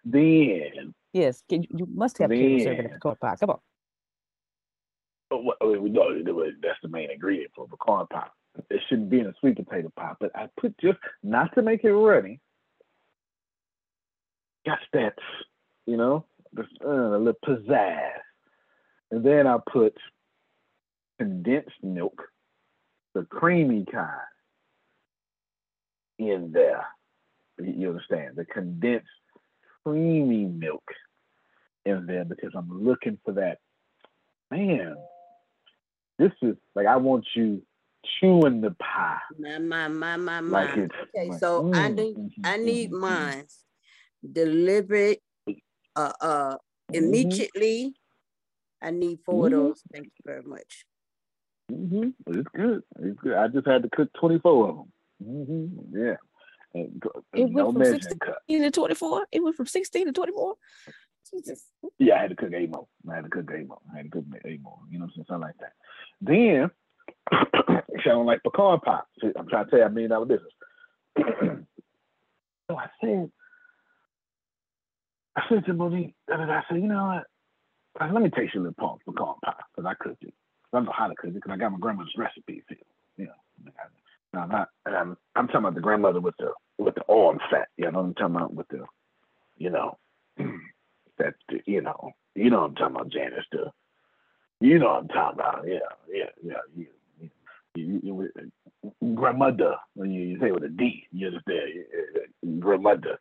Then 0.04 0.94
yes, 1.14 1.44
you, 1.50 1.64
you 1.70 1.88
must 1.94 2.18
have 2.20 2.30
Karo 2.30 2.60
syrup 2.60 2.80
in 2.80 2.84
the 2.84 2.90
pecan 2.90 3.16
pie. 3.22 3.36
Come 3.40 3.50
on. 3.52 3.60
Oh, 5.32 5.44
well, 5.44 5.80
we 5.80 5.90
know 5.90 6.10
that's 6.62 6.80
the 6.82 6.90
main 6.90 7.12
ingredient 7.12 7.52
for 7.56 7.68
pecan 7.68 8.08
pie. 8.08 8.28
It 8.70 8.82
shouldn't 8.90 9.10
be 9.10 9.20
in 9.20 9.28
a 9.28 9.34
sweet 9.40 9.56
potato 9.56 9.92
pie, 9.96 10.14
but 10.20 10.36
I 10.36 10.50
put 10.60 10.78
just 10.80 10.98
not 11.24 11.54
to 11.56 11.62
make 11.62 11.84
it 11.84 11.94
runny. 11.94 12.40
Got 14.66 14.80
that, 14.94 15.16
you 15.86 15.98
know, 15.98 16.26
just, 16.56 16.70
uh, 16.84 16.90
a 16.90 17.18
little 17.18 17.34
pizzazz. 17.46 18.20
And 19.12 19.24
then 19.24 19.48
I 19.48 19.58
put 19.72 19.96
condensed 21.20 21.84
milk, 21.84 22.22
the 23.14 23.24
creamy 23.24 23.86
kind, 23.86 24.10
in 26.18 26.52
there. 26.52 26.86
You 27.58 27.90
understand? 27.90 28.36
The 28.36 28.46
condensed 28.46 29.08
creamy 29.86 30.46
milk 30.46 30.84
in 31.86 32.06
there 32.06 32.26
because 32.26 32.52
I'm 32.56 32.84
looking 32.86 33.18
for 33.26 33.34
that. 33.34 33.60
Man, 34.52 34.96
this 36.18 36.32
is 36.42 36.56
like 36.76 36.88
I 36.88 36.98
want 36.98 37.26
you 37.36 37.62
chewing 38.20 38.62
the 38.62 38.72
pie. 38.72 39.18
My 39.40 39.58
my 39.60 39.88
my 39.88 40.18
my 40.18 40.42
my. 40.42 40.64
Like 40.64 40.92
okay, 41.16 41.30
like, 41.30 41.40
so 41.40 41.64
mm, 41.64 41.76
I 41.76 41.90
need 41.90 42.18
I 42.44 42.58
need 42.58 42.92
mm-hmm. 42.92 43.00
mine 43.00 43.46
delivered 44.32 45.18
uh, 45.96 46.14
uh, 46.22 46.56
Mm-hmm. 46.92 47.06
immediately. 47.06 47.94
I 48.82 48.90
need 48.92 49.20
4 49.26 49.44
Mhm. 49.44 49.46
of 49.46 49.52
those. 49.52 49.84
Thank 49.92 50.06
you 50.06 50.24
very 50.26 50.42
much. 50.44 50.86
hmm 51.70 52.10
It's 52.28 52.50
good. 52.56 52.84
It's 53.00 53.20
good. 53.20 53.34
I 53.34 53.48
just 53.48 53.68
had 53.68 53.84
to 53.84 53.90
cook 53.90 54.10
24 54.20 54.70
of 54.70 54.76
them. 54.78 54.92
Yeah. 55.94 56.16
It 56.74 56.92
went 57.34 57.54
no 57.54 57.72
from 57.72 57.80
measuring 57.80 58.02
16 58.02 58.20
cup. 58.20 58.38
to 58.48 58.72
24. 58.72 59.28
It 59.32 59.44
went 59.44 59.56
from 59.56 59.66
16 59.66 60.06
to 60.06 60.12
24. 60.12 60.56
Jesus. 61.32 61.66
Yeah, 61.98 62.16
I 62.16 62.22
had 62.22 62.30
to 62.32 62.36
cook 62.36 62.54
eight 62.56 62.70
more. 62.70 62.88
I 63.10 63.16
had 63.16 63.24
to 63.24 63.30
cook 63.30 63.50
eight 63.56 63.68
more. 63.68 63.80
I 63.94 63.98
had 63.98 64.06
to 64.06 64.12
cook 64.12 64.26
eight 64.46 64.62
more. 64.62 64.80
You 64.90 65.00
know 65.00 65.06
what 65.06 65.12
I'm 65.12 65.16
saying? 65.16 65.26
Something 65.30 65.48
like 65.48 65.58
that. 65.60 65.74
Then, 66.22 66.72
don't 68.04 68.26
like 68.26 68.44
pecan 68.44 68.80
pie. 68.80 69.02
I'm 69.38 69.48
trying 69.48 69.66
to 69.66 69.72
tell 69.72 69.80
you, 69.80 69.86
I 69.86 69.90
mean, 69.90 70.10
that 70.10 70.28
business. 70.28 70.54
so 72.70 72.78
I 72.78 72.88
said, 73.02 73.32
I 75.36 75.42
said 75.50 75.66
to 75.66 75.74
Monique, 75.74 76.16
I 76.32 76.62
said, 76.70 76.82
you 76.82 76.88
know 76.88 77.06
what? 77.06 77.24
I 78.02 78.08
said, 78.08 78.14
Let 78.14 78.24
me 78.24 78.30
taste 78.30 78.54
your 78.54 78.64
little 78.64 78.76
pump 78.80 79.02
pecan 79.06 79.36
pie 79.44 79.54
because 79.76 79.90
I 79.90 79.94
cooked 80.04 80.24
it. 80.24 80.34
I 80.74 80.78
don't 80.78 80.86
know 80.86 80.94
how 80.96 81.08
to 81.08 81.16
cook 81.16 81.32
it 81.32 81.36
because 81.36 81.52
I 81.52 81.58
got 81.58 81.72
my 81.72 81.80
grandmother's 81.80 82.14
recipe. 82.18 82.64
You 83.18 83.26
know, 83.26 83.32
I'm 84.34 84.50
not. 84.50 84.70
I'm, 84.86 85.18
I'm 85.36 85.48
talking 85.48 85.62
about 85.62 85.76
the 85.76 85.82
grandmother 85.82 86.20
with 86.20 86.36
the 86.38 86.52
with 86.78 86.96
the 86.96 87.04
arm 87.10 87.40
fat. 87.50 87.70
You 87.78 87.92
know 87.92 88.00
what 88.00 88.06
I'm 88.06 88.14
talking 88.14 88.36
about 88.36 88.54
with 88.54 88.68
the, 88.70 88.86
you 89.58 89.70
know, 89.70 89.98
that 91.18 91.34
you 91.66 91.82
know, 91.82 92.12
you 92.36 92.50
know 92.50 92.62
what 92.62 92.70
I'm 92.70 92.76
talking 92.76 92.96
about, 92.96 93.10
Janice. 93.12 93.46
The, 93.52 93.72
you 94.62 94.80
know 94.80 94.88
what 94.88 95.02
I'm 95.04 95.08
talking 95.08 95.40
about. 95.40 95.66
Yeah, 95.68 95.80
yeah, 96.12 96.30
yeah. 96.44 96.54
You, 96.76 96.88
you, 97.76 98.02
you, 98.04 98.30
you, 99.00 99.16
grandmother. 99.16 99.76
When 99.96 100.12
you, 100.12 100.22
you 100.22 100.40
say 100.40 100.52
with 100.52 100.64
a 100.64 100.70
D, 100.70 101.08
you 101.12 101.28
understand? 101.28 102.60
Grandmother. 102.60 103.20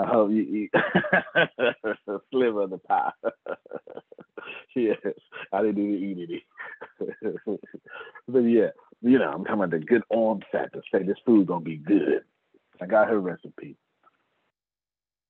I 0.00 0.06
hope 0.06 0.30
you 0.30 0.42
eat 0.42 0.70
a 0.74 2.20
sliver 2.30 2.62
of 2.62 2.70
the 2.70 2.78
pie. 2.78 3.12
yes, 4.76 4.98
I 5.52 5.62
didn't 5.62 5.94
even 5.94 6.08
eat 6.08 6.42
any. 7.00 7.18
but 8.28 8.38
yeah, 8.40 8.70
you 9.02 9.18
know, 9.18 9.30
I'm 9.30 9.44
talking 9.44 9.62
about 9.62 9.70
the 9.70 9.78
good 9.78 10.02
arm 10.14 10.40
fat 10.50 10.72
to 10.72 10.82
say 10.92 11.02
this 11.02 11.18
food 11.26 11.46
gonna 11.46 11.60
be 11.60 11.76
good. 11.76 12.22
I 12.80 12.86
got 12.86 13.08
her 13.08 13.20
recipe. 13.20 13.76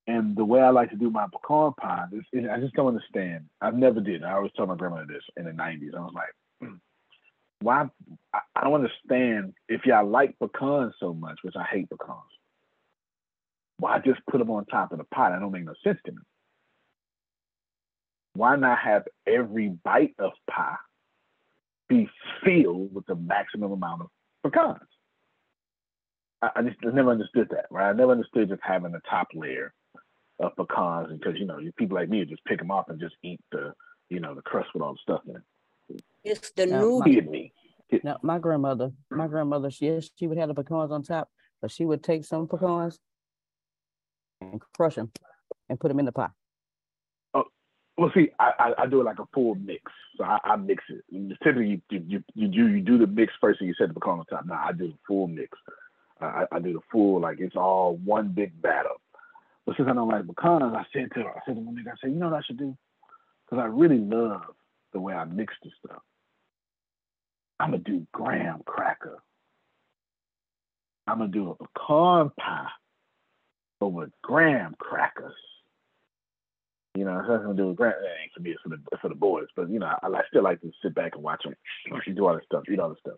And 0.07 0.35
the 0.35 0.45
way 0.45 0.61
I 0.61 0.69
like 0.69 0.89
to 0.89 0.95
do 0.95 1.09
my 1.09 1.27
pecan 1.31 1.73
pie, 1.73 2.05
is, 2.11 2.23
is 2.33 2.49
I 2.51 2.59
just 2.59 2.73
don't 2.73 2.87
understand. 2.87 3.45
I 3.61 3.71
never 3.71 3.99
did. 3.99 4.23
I 4.23 4.33
always 4.33 4.51
tell 4.55 4.65
my 4.65 4.75
grandmother 4.75 5.05
this 5.07 5.23
in 5.37 5.45
the 5.45 5.51
'90s. 5.51 5.95
I 5.95 5.99
was 5.99 6.13
like, 6.13 6.33
"Hmm, 6.59 6.75
why? 7.61 7.89
I 8.33 8.63
don't 8.63 8.73
understand 8.73 9.53
if 9.69 9.85
y'all 9.85 10.07
like 10.07 10.37
pecans 10.39 10.95
so 10.99 11.13
much, 11.13 11.39
which 11.43 11.55
I 11.55 11.63
hate 11.63 11.89
pecans. 11.89 12.40
Why 13.81 13.97
just 13.97 14.21
put 14.29 14.37
them 14.37 14.51
on 14.51 14.65
top 14.65 14.91
of 14.91 14.99
the 14.99 15.05
pie? 15.05 15.31
That 15.31 15.39
don't 15.39 15.51
make 15.51 15.65
no 15.65 15.73
sense 15.83 15.97
to 16.05 16.11
me. 16.11 16.19
Why 18.33 18.55
not 18.55 18.77
have 18.77 19.05
every 19.25 19.69
bite 19.69 20.13
of 20.19 20.33
pie 20.47 20.75
be 21.89 22.07
filled 22.45 22.93
with 22.93 23.07
the 23.07 23.15
maximum 23.15 23.71
amount 23.71 24.03
of 24.03 24.07
pecans? 24.43 24.87
I, 26.43 26.51
I 26.57 26.61
just 26.61 26.77
I 26.85 26.91
never 26.91 27.09
understood 27.09 27.47
that, 27.49 27.65
right? 27.71 27.89
I 27.89 27.93
never 27.93 28.11
understood 28.11 28.49
just 28.49 28.61
having 28.63 28.91
the 28.91 29.01
top 29.09 29.29
layer 29.33 29.73
of 30.39 30.51
pecans 30.55 31.17
because 31.17 31.39
you 31.39 31.47
know 31.47 31.57
people 31.75 31.95
like 31.95 32.07
me 32.07 32.19
would 32.19 32.29
just 32.29 32.45
pick 32.45 32.59
them 32.59 32.69
off 32.69 32.87
and 32.89 32.99
just 32.99 33.15
eat 33.23 33.39
the 33.51 33.73
you 34.09 34.19
know 34.19 34.35
the 34.35 34.43
crust 34.43 34.69
with 34.75 34.83
all 34.83 34.93
the 34.93 34.99
stuff 35.01 35.21
in 35.27 35.37
it. 35.37 36.03
It's 36.23 36.51
the 36.51 36.67
No, 36.67 36.99
my- 36.99 37.07
new 37.07 37.21
me. 37.23 37.53
Now, 38.03 38.19
my 38.21 38.37
grandmother, 38.37 38.91
my 39.09 39.27
grandmother, 39.27 39.71
she 39.71 39.87
yes, 39.87 40.11
she 40.15 40.27
would 40.27 40.37
have 40.37 40.49
the 40.49 40.53
pecans 40.53 40.91
on 40.91 41.01
top, 41.01 41.29
but 41.63 41.71
she 41.71 41.83
would 41.83 42.03
take 42.03 42.23
some 42.25 42.47
pecans 42.47 42.99
and 44.41 44.61
crush 44.75 44.95
them 44.95 45.11
and 45.69 45.79
put 45.79 45.87
them 45.87 45.99
in 45.99 46.05
the 46.05 46.11
pie. 46.11 46.29
Oh, 47.33 47.45
well, 47.97 48.11
see, 48.13 48.29
I, 48.39 48.51
I, 48.59 48.83
I 48.83 48.85
do 48.87 49.01
it 49.01 49.05
like 49.05 49.19
a 49.19 49.27
full 49.33 49.55
mix. 49.55 49.83
So 50.17 50.23
I, 50.23 50.39
I 50.43 50.55
mix 50.55 50.83
it. 50.89 51.03
Typically, 51.43 51.81
you, 51.89 52.03
you 52.07 52.23
you 52.33 52.47
do 52.47 52.67
you 52.67 52.81
do 52.81 52.97
the 52.97 53.07
mix 53.07 53.33
first, 53.39 53.61
and 53.61 53.67
you 53.67 53.75
set 53.77 53.87
the 53.87 53.93
pecan 53.93 54.19
on 54.19 54.25
top. 54.25 54.45
No, 54.45 54.55
I 54.55 54.71
do 54.73 54.87
the 54.87 54.97
full 55.07 55.27
mix. 55.27 55.57
I, 56.19 56.45
I 56.51 56.59
do 56.59 56.73
the 56.73 56.79
full 56.91 57.21
like 57.21 57.39
it's 57.39 57.55
all 57.55 57.97
one 58.03 58.29
big 58.29 58.59
batter. 58.61 58.89
But 59.65 59.77
since 59.77 59.87
I 59.89 59.93
don't 59.93 60.09
like 60.09 60.27
pecans, 60.27 60.73
I 60.75 60.83
said 60.91 61.09
to 61.13 61.23
her, 61.23 61.29
I 61.29 61.39
said 61.45 61.55
to 61.55 61.61
Monique, 61.61 61.87
I 61.87 61.95
said, 62.01 62.11
you 62.11 62.17
know 62.17 62.29
what 62.29 62.39
I 62.39 62.41
should 62.41 62.57
do? 62.57 62.75
Because 63.45 63.61
I 63.61 63.67
really 63.67 63.99
love 63.99 64.41
the 64.91 64.99
way 64.99 65.13
I 65.13 65.25
mix 65.25 65.53
this 65.63 65.73
stuff. 65.85 66.01
I'm 67.59 67.71
gonna 67.71 67.83
do 67.83 68.05
graham 68.11 68.63
cracker. 68.65 69.19
I'm 71.07 71.19
gonna 71.19 71.31
do 71.31 71.51
a 71.51 71.55
pecan 71.55 72.31
pie 72.39 72.69
over 73.81 74.09
graham 74.21 74.75
crackers. 74.79 75.33
You 76.95 77.05
know, 77.05 77.23
that's 77.27 77.43
gonna 77.43 77.55
do 77.55 77.67
with 77.69 77.77
graham. 77.77 77.95
That 78.01 78.21
ain't 78.21 78.33
for 78.33 78.41
me. 78.41 78.51
It's 78.51 78.61
for 78.61 78.69
the 78.69 78.79
for 79.01 79.09
the 79.09 79.15
boys. 79.15 79.47
But 79.55 79.69
you 79.69 79.79
know, 79.79 79.87
I, 79.87 80.07
I 80.07 80.21
still 80.29 80.43
like 80.43 80.61
to 80.61 80.71
sit 80.83 80.93
back 80.93 81.15
and 81.15 81.23
watch 81.23 81.43
them. 81.43 81.55
She 82.03 82.11
do 82.11 82.27
all 82.27 82.35
this 82.35 82.43
stuff, 82.45 82.63
eat 82.71 82.79
all 82.79 82.89
this 82.89 82.99
stuff. 82.99 83.17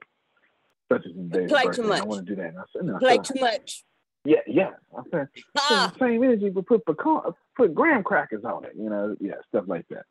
Such 0.92 1.06
as 1.06 1.12
play 1.12 1.48
birthday. 1.48 1.82
too 1.82 1.88
much. 1.88 2.02
I 2.02 2.06
want 2.06 2.26
to 2.28 2.36
do 2.36 2.42
that. 2.42 2.50
And 2.50 2.60
I 2.60 2.64
said, 2.72 2.86
no, 2.86 3.00
play 3.00 3.18
too 3.18 3.40
much. 3.40 3.84
yeah, 4.26 4.42
yeah. 4.46 4.72
I 4.96 5.02
said, 5.10 5.28
Ah, 5.58 5.92
the 5.98 6.06
same 6.06 6.24
energy, 6.24 6.50
but 6.50 6.68
put 6.68 6.86
pecan, 6.86 7.22
put 7.58 7.74
graham 7.74 8.04
crackers 8.04 8.44
on 8.44 8.66
it. 8.66 8.74
You 8.78 8.90
know, 8.90 9.16
yeah, 9.20 9.36
stuff 9.48 9.64
like 9.68 9.88
that. 9.90 10.06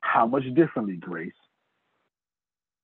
How 0.00 0.26
much 0.26 0.44
differently, 0.54 0.96
Grace, 0.96 1.32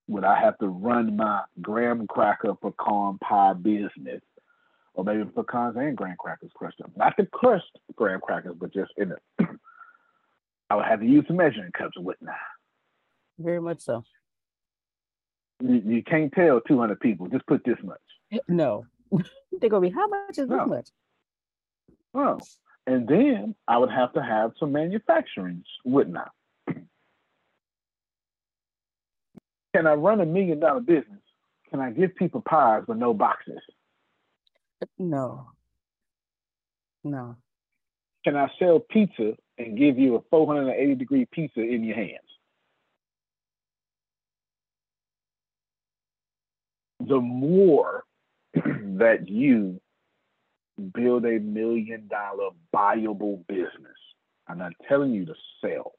would 0.08 0.24
I 0.24 0.40
have 0.40 0.58
to 0.58 0.66
run 0.66 1.16
my 1.16 1.42
graham 1.60 2.06
cracker 2.08 2.54
pecan 2.54 3.18
pie 3.18 3.52
business, 3.52 4.22
or 4.94 5.04
maybe 5.04 5.24
pecans 5.24 5.76
and 5.76 5.96
graham 5.96 6.16
crackers 6.18 6.50
crushed 6.54 6.80
up? 6.82 6.90
Not 6.96 7.16
the 7.16 7.26
crushed 7.26 7.78
graham 7.96 8.20
crackers, 8.20 8.54
but 8.58 8.72
just 8.72 8.90
in 8.96 9.12
it. 9.12 9.22
I 10.70 10.76
would 10.76 10.84
have 10.84 11.00
to 11.00 11.06
use 11.06 11.24
some 11.26 11.36
measuring 11.36 11.72
cups 11.72 11.96
and 11.96 12.04
whatnot. 12.04 12.34
Very 13.38 13.60
much 13.60 13.80
so. 13.80 14.04
You, 15.60 15.82
you 15.84 16.02
can't 16.02 16.32
tell 16.32 16.60
200 16.60 17.00
people. 17.00 17.28
Just 17.28 17.46
put 17.46 17.64
this 17.64 17.76
much. 17.82 17.98
No, 18.48 18.86
they're 19.60 19.68
gonna 19.70 19.80
be 19.88 19.90
how 19.94 20.06
much 20.08 20.38
is 20.38 20.48
No. 20.48 20.58
this 20.58 20.68
much? 20.68 20.88
Oh, 22.14 22.38
and 22.86 23.06
then 23.08 23.54
I 23.68 23.78
would 23.78 23.90
have 23.90 24.12
to 24.14 24.22
have 24.22 24.52
some 24.58 24.72
manufacturing, 24.72 25.64
wouldn't 25.84 26.16
I? 26.16 26.28
Can 29.74 29.86
I 29.86 29.94
run 29.94 30.20
a 30.20 30.26
million 30.26 30.60
dollar 30.60 30.80
business? 30.80 31.20
Can 31.70 31.80
I 31.80 31.90
give 31.90 32.14
people 32.16 32.40
pies 32.42 32.82
with 32.88 32.98
no 32.98 33.14
boxes? 33.14 33.60
No, 34.98 35.48
no. 37.04 37.36
Can 38.24 38.36
I 38.36 38.48
sell 38.58 38.80
pizza 38.80 39.34
and 39.58 39.78
give 39.78 39.98
you 39.98 40.16
a 40.16 40.20
480 40.30 40.94
degree 40.94 41.26
pizza 41.30 41.60
in 41.60 41.84
your 41.84 41.96
hands? 41.96 42.18
The 47.00 47.20
more 47.20 48.04
that 48.54 49.28
you 49.28 49.80
build 50.94 51.24
a 51.24 51.38
million 51.40 52.08
dollar 52.08 52.50
viable 52.72 53.42
business, 53.48 53.96
I'm 54.48 54.58
not 54.58 54.72
telling 54.88 55.12
you 55.12 55.26
to 55.26 55.34
sell, 55.62 55.92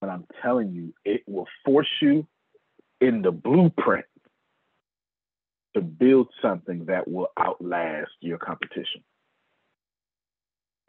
but 0.00 0.10
I'm 0.10 0.26
telling 0.42 0.72
you 0.72 0.94
it 1.04 1.22
will 1.26 1.46
force 1.64 1.90
you 2.02 2.26
in 3.00 3.22
the 3.22 3.30
blueprint 3.30 4.06
to 5.74 5.80
build 5.80 6.28
something 6.42 6.86
that 6.86 7.08
will 7.08 7.28
outlast 7.38 8.10
your 8.20 8.38
competition. 8.38 9.02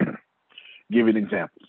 Give 0.00 0.16
you 0.90 1.08
an 1.08 1.16
example. 1.16 1.62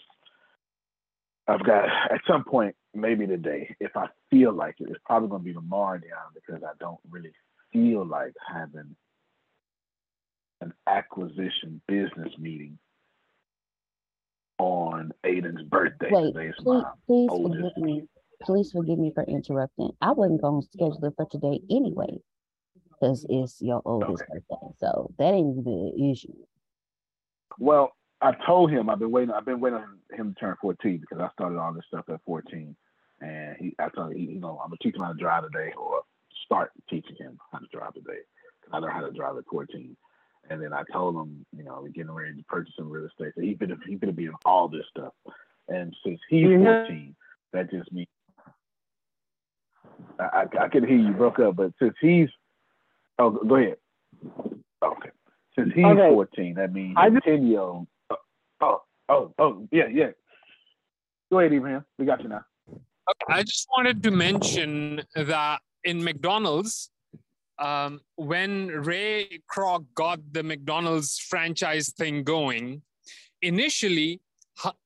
I've 1.48 1.64
got 1.64 1.86
at 1.86 2.22
some 2.28 2.44
point, 2.46 2.76
maybe 2.94 3.28
today, 3.28 3.76
if 3.80 3.96
I 3.98 4.08
feel 4.32 4.54
like 4.54 4.76
it, 4.80 4.88
it's 4.90 5.00
probably 5.06 5.30
going 5.30 5.42
to 5.42 5.46
be 5.46 5.54
tomorrow 5.54 5.98
down 5.98 6.32
because 6.34 6.64
I 6.64 6.72
don't 6.80 7.00
really 7.10 7.34
feel 7.72 8.06
like 8.06 8.34
having 8.48 8.96
an 10.62 10.74
acquisition 10.88 11.82
business 11.88 12.34
meeting 12.40 12.78
on 14.58 15.12
Aiden's 15.26 15.64
birthday. 15.64 16.10
Wait, 16.10 16.34
Today's 16.34 16.54
please, 16.60 16.84
please 17.06 17.28
oldest. 17.30 17.62
forgive 17.76 17.84
me. 17.84 18.04
Please 18.44 18.72
forgive 18.72 19.00
me 19.00 19.12
for 19.14 19.24
interrupting. 19.24 19.92
I 20.02 20.12
wasn't 20.12 20.42
going 20.42 20.62
to 20.62 20.68
schedule 20.68 21.04
it 21.06 21.14
for 21.18 21.26
today 21.30 21.62
anyway, 21.70 22.20
because 23.04 23.26
it's 23.30 23.62
your 23.62 23.82
oldest 23.86 24.24
Okay. 24.24 24.40
birthday. 24.50 24.68
So 24.78 25.12
that 25.18 25.34
ain't 25.34 25.58
even 25.60 25.74
an 25.96 26.12
issue. 26.12 26.34
Well, 27.60 27.92
I 28.22 28.32
told 28.46 28.72
him 28.72 28.90
I've 28.90 29.00
been 29.00 29.12
waiting. 29.12 29.32
I've 29.34 29.46
been 29.46 29.60
waiting 29.60 29.80
on 29.80 30.00
him 30.14 30.34
to 30.34 30.40
turn 30.40 30.56
14 30.62 31.00
because 31.00 31.20
I 31.20 31.30
started 31.34 31.60
all 31.60 31.74
this 31.74 31.84
stuff 31.88 32.06
at 32.10 32.22
14, 32.26 32.76
and 33.22 33.58
he. 33.60 33.76
I 33.80 33.90
told 33.90 34.14
him, 34.14 34.18
you 34.18 34.40
know, 34.40 34.60
I'm 34.64 34.70
gonna 34.70 34.78
teach 34.82 34.96
him 34.96 35.02
how 35.02 35.12
to 35.12 35.20
drive 35.20 35.44
today, 35.44 35.74
or 35.78 36.02
start 36.46 36.72
teaching 36.90 37.16
him 37.18 37.38
how 37.52 37.60
to 37.60 37.68
drive 37.68 37.94
today. 37.94 38.22
'cause 38.62 38.70
I 38.72 38.78
learned 38.78 38.94
how 38.94 39.06
to 39.06 39.12
drive 39.12 39.36
at 39.38 39.46
14, 39.48 39.98
and 40.50 40.62
then 40.62 40.72
I 40.72 40.84
told 40.84 41.16
him, 41.18 41.46
you 41.52 41.64
know, 41.66 41.80
we're 41.82 41.90
getting 41.90 42.14
ready 42.14 42.38
to 42.38 42.44
purchase 42.46 42.74
some 42.78 42.90
real 42.90 43.06
estate. 43.06 43.34
So 43.36 43.42
he's 43.42 43.58
gonna 43.58 43.78
he's 43.86 44.00
gonna 44.00 44.14
be 44.14 44.26
in 44.28 44.34
all 44.46 44.70
this 44.70 44.86
stuff, 44.90 45.14
and 45.68 45.94
since 46.04 46.22
he's 46.30 46.48
Mhm. 46.48 46.64
14, 46.64 47.16
that 47.52 47.70
just 47.70 47.92
means 47.92 48.08
I, 50.18 50.48
I, 50.54 50.64
I 50.66 50.70
can 50.70 50.88
hear 50.88 50.98
you 50.98 51.12
broke 51.14 51.40
up, 51.40 51.58
but 51.58 51.74
since 51.78 51.96
he's 52.00 52.30
oh, 53.20 53.30
go 53.32 53.56
ahead. 53.56 53.78
Okay. 54.84 55.10
Since 55.58 55.74
he's 55.76 55.86
Okay. 55.86 56.10
14, 56.10 56.56
that 56.56 56.74
means 56.74 56.96
I 56.98 57.08
a 57.08 57.12
just- 57.12 57.26
10 57.26 57.48
year 57.48 57.60
old. 57.62 57.88
Oh, 58.62 58.82
oh, 59.10 59.34
oh, 59.38 59.68
yeah, 59.72 59.88
yeah. 59.92 60.12
Go 61.32 61.40
ahead, 61.40 61.54
Ibrahim. 61.54 61.84
We 61.98 62.06
got 62.06 62.22
you 62.22 62.30
now. 62.30 62.46
I 63.28 63.44
just 63.44 63.68
wanted 63.76 64.02
to 64.04 64.12
mention 64.12 65.02
that 65.16 65.60
in 65.84 66.04
McDonald's, 66.04 66.90
um, 67.60 68.00
when 68.16 68.68
Ray 68.68 69.42
Kroc 69.54 69.86
got 69.94 70.20
the 70.32 70.42
McDonald's 70.44 71.20
franchise 71.20 71.90
thing 71.90 72.24
going, 72.24 72.82
initially 73.42 74.22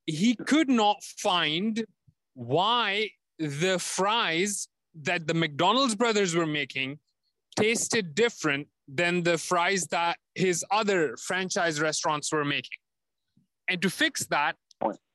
he 0.05 0.35
could 0.35 0.69
not 0.69 1.03
find 1.03 1.85
why 2.33 3.11
the 3.37 3.77
fries 3.77 4.67
that 4.95 5.27
the 5.27 5.33
McDonald's 5.33 5.93
brothers 5.95 6.33
were 6.35 6.45
making 6.47 6.97
tasted 7.57 8.15
different 8.15 8.67
than 8.87 9.23
the 9.23 9.37
fries 9.37 9.87
that 9.87 10.17
his 10.35 10.63
other 10.71 11.17
franchise 11.17 11.81
restaurants 11.81 12.31
were 12.31 12.45
making. 12.45 12.79
And 13.67 13.81
to 13.81 13.89
fix 13.89 14.25
that, 14.27 14.55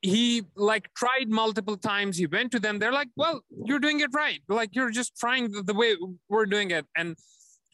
he 0.03 0.43
like 0.57 0.93
tried 0.95 1.29
multiple 1.29 1.77
times. 1.77 2.19
He 2.19 2.27
went 2.27 2.51
to 2.53 2.59
them. 2.59 2.79
They're 2.79 2.93
like, 2.93 3.09
well, 3.17 3.41
you're 3.65 3.79
doing 3.79 4.01
it 4.01 4.11
right. 4.13 4.41
Like 4.49 4.71
you're 4.73 4.91
just 4.91 5.13
frying 5.17 5.53
the, 5.53 5.63
the 5.63 5.75
way 5.75 5.97
we're 6.29 6.47
doing 6.47 6.71
it. 6.73 6.85
And 6.97 7.17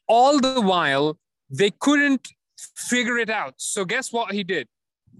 all 0.06 0.38
the 0.38 0.60
while, 0.60 1.18
they 1.50 1.70
couldn't 1.70 2.28
figure 2.76 3.18
it 3.18 3.30
out. 3.30 3.54
So 3.56 3.84
guess 3.84 4.12
what 4.12 4.32
he 4.32 4.44
did? 4.44 4.68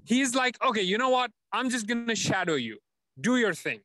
He's 0.05 0.35
like, 0.35 0.63
okay, 0.65 0.83
you 0.83 0.99
know 0.99 1.09
what? 1.09 1.31
I'm 1.53 1.71
just 1.71 1.87
gonna 1.87 2.15
shadow 2.15 2.55
you. 2.55 2.79
Do 3.21 3.37
your 3.37 3.55
thing. 3.55 3.81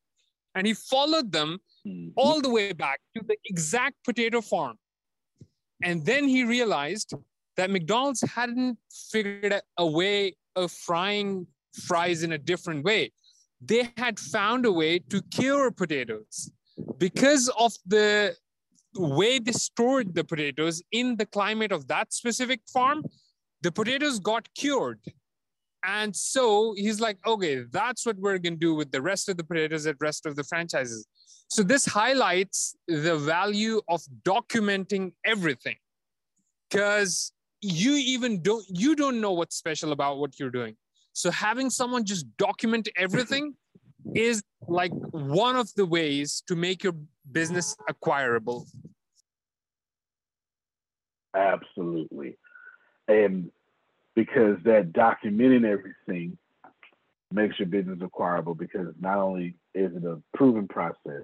And 0.53 0.67
he 0.67 0.73
followed 0.73 1.31
them 1.31 1.59
hmm. 1.85 2.09
all 2.15 2.41
the 2.41 2.49
way 2.49 2.73
back 2.73 2.99
to 3.15 3.23
the 3.25 3.37
exact 3.45 3.95
potato 4.05 4.41
farm. 4.41 4.77
And 5.83 6.05
then 6.05 6.27
he 6.27 6.43
realized 6.43 7.13
that 7.57 7.69
McDonald's 7.69 8.21
hadn't 8.21 8.77
figured 9.11 9.53
out 9.53 9.61
a 9.77 9.85
way 9.85 10.35
of 10.55 10.71
frying 10.71 11.45
fries 11.85 12.23
in 12.23 12.31
a 12.31 12.37
different 12.37 12.83
way. 12.83 13.11
They 13.61 13.91
had 13.97 14.19
found 14.19 14.65
a 14.65 14.71
way 14.71 14.99
to 14.99 15.21
cure 15.21 15.71
potatoes 15.71 16.51
because 16.97 17.49
of 17.57 17.73
the 17.85 18.35
way 18.95 19.39
they 19.39 19.51
stored 19.51 20.13
the 20.13 20.23
potatoes 20.23 20.81
in 20.91 21.15
the 21.17 21.25
climate 21.25 21.71
of 21.71 21.87
that 21.87 22.13
specific 22.13 22.61
farm. 22.71 23.03
The 23.61 23.71
potatoes 23.71 24.19
got 24.19 24.49
cured. 24.55 24.99
And 25.83 26.15
so 26.15 26.73
he's 26.77 27.01
like, 27.01 27.17
okay, 27.25 27.63
that's 27.71 28.05
what 28.05 28.17
we're 28.17 28.37
going 28.37 28.53
to 28.53 28.59
do 28.59 28.73
with 28.73 28.91
the 28.91 29.01
rest 29.01 29.27
of 29.27 29.37
the 29.37 29.43
potatoes 29.43 29.85
at 29.85 29.97
rest 29.99 30.25
of 30.25 30.35
the 30.35 30.43
franchises. 30.43 31.05
So 31.49 31.61
this 31.61 31.85
highlights 31.85 32.75
the 32.87 33.17
value 33.17 33.81
of 33.89 34.01
documenting 34.23 35.13
everything 35.25 35.75
because 36.69 37.33
you 37.61 37.95
even 37.95 38.41
don't 38.41 38.65
you 38.69 38.95
don't 38.95 39.21
know 39.21 39.31
what's 39.31 39.55
special 39.55 39.91
about 39.91 40.17
what 40.17 40.39
you're 40.39 40.49
doing. 40.49 40.75
So 41.13 41.29
having 41.31 41.69
someone 41.69 42.05
just 42.05 42.25
document 42.37 42.89
everything 42.97 43.55
is 44.15 44.41
like 44.67 44.91
one 45.11 45.55
of 45.55 45.73
the 45.75 45.85
ways 45.85 46.43
to 46.47 46.55
make 46.55 46.83
your 46.83 46.95
business 47.31 47.75
acquirable. 47.87 48.65
Absolutely. 51.35 52.37
And 53.07 53.51
because 54.15 54.57
that 54.63 54.93
documenting 54.93 55.65
everything 55.65 56.37
makes 57.31 57.57
your 57.59 57.67
business 57.67 57.99
acquirable 58.01 58.53
because 58.53 58.87
not 58.99 59.17
only 59.17 59.55
is 59.73 59.91
it 59.95 60.03
a 60.05 60.21
proven 60.37 60.67
process, 60.67 61.23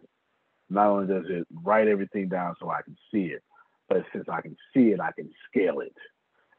not 0.69 0.87
only 0.87 1.07
does 1.07 1.25
it 1.29 1.47
write 1.63 1.87
everything 1.87 2.29
down 2.29 2.55
so 2.59 2.69
I 2.69 2.81
can 2.81 2.97
see 3.11 3.25
it, 3.25 3.43
but 3.87 4.03
since 4.13 4.25
I 4.31 4.41
can 4.41 4.55
see 4.73 4.89
it, 4.89 4.99
I 4.99 5.11
can 5.11 5.29
scale 5.49 5.79
it. 5.79 5.93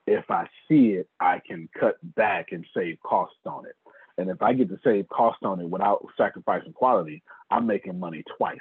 If 0.06 0.30
I 0.30 0.48
see 0.68 0.94
it, 0.94 1.08
I 1.20 1.40
can 1.46 1.68
cut 1.78 1.96
back 2.16 2.48
and 2.52 2.66
save 2.74 2.98
costs 3.04 3.38
on 3.46 3.66
it. 3.66 3.76
And 4.18 4.28
if 4.28 4.42
I 4.42 4.52
get 4.52 4.68
to 4.68 4.78
save 4.82 5.08
cost 5.08 5.38
on 5.44 5.60
it 5.60 5.68
without 5.68 6.04
sacrificing 6.16 6.72
quality, 6.72 7.22
I'm 7.50 7.66
making 7.66 7.98
money 7.98 8.24
twice. 8.36 8.58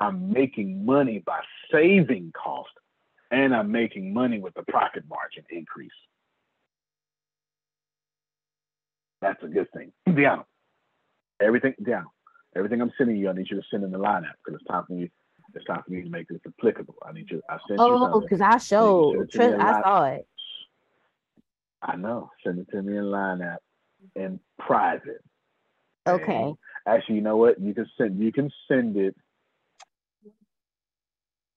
I'm 0.00 0.30
making 0.32 0.84
money 0.84 1.22
by 1.24 1.40
saving 1.72 2.32
cost, 2.32 2.70
and 3.30 3.54
I'm 3.54 3.70
making 3.70 4.12
money 4.12 4.40
with 4.40 4.54
the 4.54 4.64
profit 4.64 5.04
margin 5.08 5.44
increase. 5.50 5.90
That's 9.24 9.42
a 9.42 9.48
good 9.48 9.68
thing. 9.72 9.90
Deanna, 10.08 10.44
everything, 11.40 11.74
Deanna, 11.82 12.04
everything 12.56 12.80
I'm 12.82 12.92
sending 12.98 13.16
you, 13.16 13.30
I 13.30 13.32
need 13.32 13.46
you 13.50 13.56
to 13.56 13.62
send 13.70 13.82
in 13.84 13.90
the 13.90 13.98
line 13.98 14.24
app 14.24 14.36
because 14.44 14.60
it's 14.60 14.68
time 14.70 14.84
for 14.86 14.92
me. 14.92 15.10
It's 15.54 15.64
time 15.66 15.82
for 15.84 15.90
me 15.92 16.02
to 16.02 16.08
make 16.10 16.28
this 16.28 16.40
applicable. 16.46 16.96
I 17.06 17.12
need 17.12 17.30
you. 17.30 17.40
I 17.48 17.58
sent 17.68 17.78
you 17.78 17.78
Oh, 17.78 18.20
because 18.20 18.40
I 18.40 18.58
showed. 18.58 19.12
send 19.14 19.22
it 19.22 19.32
to 19.32 19.38
me 19.38 19.44
Tris- 19.44 19.54
in 19.54 19.60
I 19.60 19.82
saw 19.82 20.04
it. 20.04 20.28
I 21.82 21.96
know. 21.96 22.30
Send 22.44 22.58
it 22.58 22.68
to 22.72 22.82
me 22.82 22.96
in 22.96 23.10
line 23.10 23.40
app 23.40 23.60
in 24.16 24.40
private. 24.58 25.22
Okay. 26.06 26.34
And 26.34 26.56
actually, 26.86 27.16
you 27.16 27.20
know 27.20 27.36
what? 27.36 27.60
You 27.60 27.72
can 27.72 27.86
send. 27.96 28.18
You 28.18 28.32
can 28.32 28.50
send 28.68 28.96
it. 28.96 29.14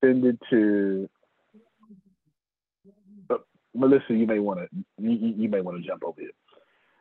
Send 0.03 0.25
it 0.25 0.37
to. 0.51 1.09
But 3.27 3.41
Melissa, 3.73 4.13
you 4.13 4.27
may 4.27 4.39
want 4.39 4.59
to. 4.59 4.67
You, 4.99 5.11
you 5.11 5.33
you 5.43 5.49
may 5.49 5.61
want 5.61 5.81
to 5.81 5.87
jump 5.87 6.03
over 6.05 6.21
here. 6.21 6.29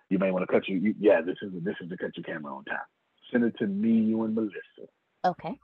You 0.09 0.19
may 0.19 0.31
want 0.31 0.49
to 0.49 0.53
cut 0.53 0.69
you. 0.69 0.79
you 0.79 0.95
yeah, 0.99 1.21
this 1.21 1.37
is 1.43 1.53
this 1.63 1.75
is 1.81 1.89
to 1.91 1.97
cut 1.97 2.17
your 2.17 2.25
camera 2.25 2.55
on 2.55 2.65
time. 2.65 2.79
Send 3.33 3.45
it 3.45 3.57
to 3.59 3.67
me, 3.67 3.91
you 3.91 4.23
and 4.25 4.35
Melissa. 4.35 4.55
Okay. 5.25 5.59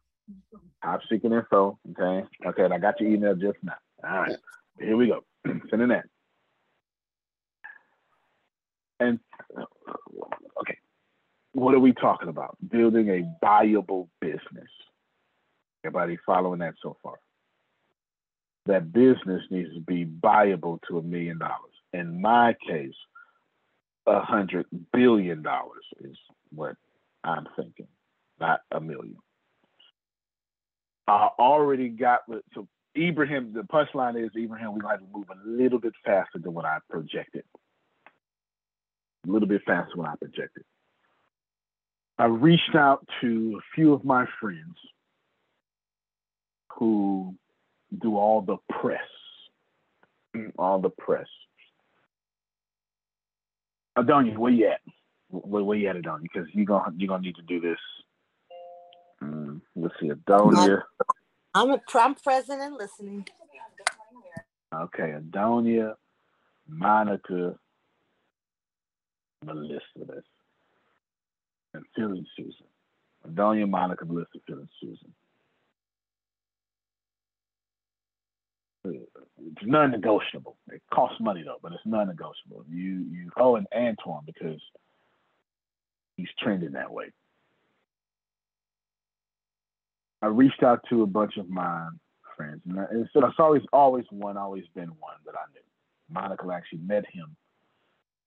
Top 0.82 1.00
secret 1.10 1.32
info. 1.32 1.78
Okay. 1.90 2.26
Okay. 2.46 2.64
And 2.64 2.74
I 2.74 2.78
got 2.78 3.00
your 3.00 3.10
email 3.10 3.34
just 3.34 3.58
now. 3.62 3.74
All 4.04 4.22
right. 4.22 4.36
Here 4.80 4.96
we 4.96 5.08
go. 5.08 5.24
Sending 5.70 5.88
that. 5.88 6.04
And 9.02 9.18
okay, 10.60 10.78
what 11.52 11.74
are 11.74 11.80
we 11.80 11.92
talking 11.92 12.28
about? 12.28 12.56
Building 12.70 13.08
a 13.10 13.24
viable 13.44 14.08
business. 14.20 14.70
Everybody 15.84 16.18
following 16.24 16.60
that 16.60 16.74
so 16.80 16.96
far? 17.02 17.16
That 18.66 18.92
business 18.92 19.42
needs 19.50 19.74
to 19.74 19.80
be 19.80 20.04
viable 20.04 20.80
to 20.88 20.98
a 20.98 21.02
million 21.02 21.38
dollars. 21.38 21.74
In 21.92 22.20
my 22.20 22.54
case, 22.64 22.94
a 24.06 24.20
hundred 24.20 24.66
billion 24.92 25.42
dollars 25.42 25.84
is 26.00 26.16
what 26.50 26.76
I'm 27.24 27.46
thinking, 27.56 27.88
not 28.40 28.60
a 28.70 28.80
million. 28.80 29.16
I 31.06 31.28
already 31.38 31.88
got 31.88 32.20
so 32.54 32.68
Ibrahim. 32.96 33.52
The 33.52 33.62
punchline 33.62 34.22
is 34.22 34.30
Ibrahim. 34.36 34.74
We're 34.74 34.82
going 34.82 34.98
to 34.98 35.04
move 35.12 35.26
a 35.30 35.48
little 35.48 35.78
bit 35.78 35.94
faster 36.04 36.38
than 36.38 36.54
what 36.54 36.64
I 36.64 36.78
projected. 36.90 37.44
A 39.26 39.30
little 39.30 39.48
bit 39.48 39.62
faster 39.66 39.92
than 39.96 40.06
I 40.06 40.14
projected. 40.16 40.64
I 42.18 42.26
reached 42.26 42.74
out 42.74 43.06
to 43.20 43.58
a 43.58 43.62
few 43.74 43.92
of 43.92 44.04
my 44.04 44.26
friends 44.40 44.76
who 46.76 47.34
do 48.00 48.16
all 48.16 48.42
the 48.42 48.56
press, 48.68 49.00
all 50.58 50.80
the 50.80 50.90
press. 50.90 51.26
Adonia, 53.98 54.36
where 54.36 54.52
you 54.52 54.68
at? 54.68 54.80
Where, 55.28 55.64
where 55.64 55.78
you 55.78 55.88
at, 55.88 55.96
Adonia? 55.96 56.22
Because 56.22 56.48
you're 56.52 56.66
gonna 56.66 56.92
you're 56.96 57.08
gonna 57.08 57.22
need 57.22 57.36
to 57.36 57.42
do 57.42 57.60
this. 57.60 57.78
Mm, 59.22 59.60
let's 59.76 59.94
see, 60.00 60.08
Adonia. 60.08 60.82
I'm 61.54 61.70
a 61.70 61.80
I'm 61.94 62.14
present 62.14 62.60
and 62.60 62.76
listening. 62.76 63.26
Okay, 64.74 65.14
Adonia, 65.18 65.94
Monica, 66.66 67.54
Melissa, 69.44 69.80
that's 70.06 70.26
and 71.74 71.84
Phil 71.94 72.12
and 72.12 72.26
Susan. 72.36 72.66
Adonia, 73.28 73.68
Monica, 73.68 74.04
Melissa, 74.04 74.38
Phil, 74.46 74.58
and 74.58 74.68
Susan. 74.80 75.12
It's 78.84 79.62
non-negotiable. 79.64 80.56
It 80.68 80.82
costs 80.92 81.20
money 81.20 81.42
though, 81.44 81.58
but 81.62 81.72
it's 81.72 81.82
non-negotiable. 81.84 82.64
You 82.68 83.04
you 83.10 83.30
oh 83.36 83.56
and 83.56 83.66
Antoine 83.74 84.24
because 84.26 84.60
he's 86.16 86.28
trending 86.38 86.72
that 86.72 86.92
way. 86.92 87.12
I 90.20 90.26
reached 90.26 90.62
out 90.62 90.80
to 90.90 91.02
a 91.02 91.06
bunch 91.06 91.36
of 91.36 91.48
my 91.48 91.88
friends, 92.36 92.62
and, 92.68 92.80
I, 92.80 92.84
and 92.90 93.08
so 93.12 93.24
it's 93.26 93.38
always 93.38 93.62
always 93.72 94.04
one, 94.10 94.36
always 94.36 94.64
been 94.74 94.88
one 94.98 95.16
that 95.26 95.34
I 95.34 95.46
knew. 95.52 95.60
Monica 96.12 96.44
actually 96.52 96.80
met 96.80 97.04
him 97.10 97.36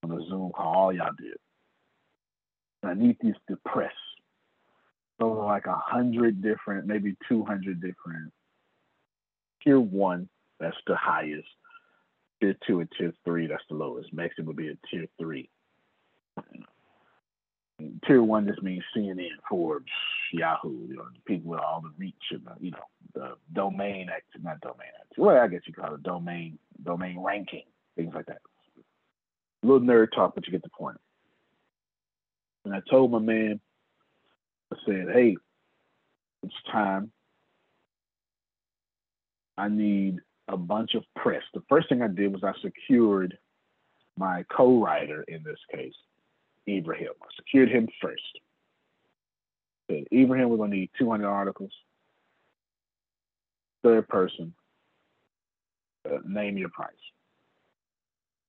on 0.03 0.11
a 0.11 0.25
Zoom 0.27 0.51
call. 0.51 0.75
All 0.75 0.93
y'all 0.93 1.11
did. 1.17 1.37
And 2.81 2.91
I 2.91 2.93
need 2.93 3.17
these 3.21 3.35
to 3.49 3.57
press. 3.65 3.93
So 5.19 5.31
like 5.31 5.65
a 5.65 5.75
hundred 5.75 6.41
different, 6.41 6.87
maybe 6.87 7.15
two 7.27 7.43
hundred 7.43 7.81
different. 7.81 8.31
Tier 9.63 9.79
one, 9.79 10.29
that's 10.59 10.77
the 10.87 10.95
highest. 10.95 11.47
Tier 12.41 12.55
two 12.67 12.81
and 12.81 12.89
tier 12.97 13.13
three, 13.23 13.47
that's 13.47 13.63
the 13.69 13.75
lowest. 13.75 14.13
Maximum 14.13 14.47
would 14.47 14.57
be 14.57 14.69
a 14.69 14.77
tier 14.89 15.07
three. 15.19 15.49
Tier 18.07 18.23
one 18.23 18.47
just 18.47 18.63
means 18.63 18.83
CNN, 18.95 19.27
Forbes, 19.49 19.91
Yahoo, 20.31 20.87
you 20.87 20.95
know, 20.95 21.07
people 21.25 21.51
with 21.51 21.59
all 21.59 21.81
the 21.81 21.91
reach 21.97 22.15
and 22.31 22.45
the, 22.45 22.51
you 22.59 22.71
know, 22.71 22.77
the 23.13 23.35
domain 23.53 24.09
act, 24.09 24.27
not 24.41 24.61
domain 24.61 24.87
act. 24.99 25.13
Well, 25.17 25.37
I 25.37 25.47
guess 25.47 25.61
you 25.65 25.73
call 25.73 25.95
it 25.95 26.03
domain, 26.03 26.57
domain 26.83 27.19
ranking, 27.19 27.63
things 27.97 28.13
like 28.13 28.27
that. 28.27 28.41
A 29.63 29.67
little 29.67 29.85
nerd 29.85 30.11
talk, 30.13 30.35
but 30.35 30.45
you 30.45 30.51
get 30.51 30.63
the 30.63 30.69
point. 30.69 30.97
And 32.63 32.73
I 32.73 32.81
told 32.89 33.11
my 33.11 33.19
man, 33.19 33.59
I 34.71 34.77
said, 34.85 35.07
hey, 35.13 35.35
it's 36.43 36.53
time. 36.71 37.11
I 39.57 39.67
need 39.69 40.19
a 40.47 40.57
bunch 40.57 40.93
of 40.95 41.03
press. 41.15 41.41
The 41.53 41.63
first 41.69 41.89
thing 41.89 42.01
I 42.01 42.07
did 42.07 42.31
was 42.31 42.43
I 42.43 42.53
secured 42.61 43.37
my 44.17 44.45
co-writer 44.55 45.23
in 45.27 45.43
this 45.43 45.59
case, 45.73 45.93
Ibrahim. 46.67 47.09
I 47.21 47.27
secured 47.35 47.69
him 47.69 47.87
first. 48.01 48.21
Said, 49.89 50.05
Ibrahim, 50.13 50.49
we're 50.49 50.57
gonna 50.57 50.75
need 50.75 50.91
200 50.97 51.27
articles. 51.27 51.71
Third 53.83 54.07
person, 54.07 54.53
uh, 56.09 56.17
name 56.25 56.57
your 56.57 56.69
price. 56.69 56.93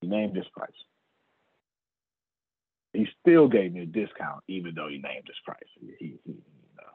He 0.01 0.09
named 0.09 0.37
his 0.37 0.47
price. 0.57 0.71
He 2.93 3.07
still 3.21 3.49
gave 3.49 3.75
me 3.75 3.83
a 3.83 3.87
discount, 3.87 4.43
even 4.49 4.75
though 4.75 4.89
he 4.89 4.97
named 4.99 5.25
his 5.27 5.37
price. 5.45 5.59
He, 5.99 6.19
he, 6.25 6.35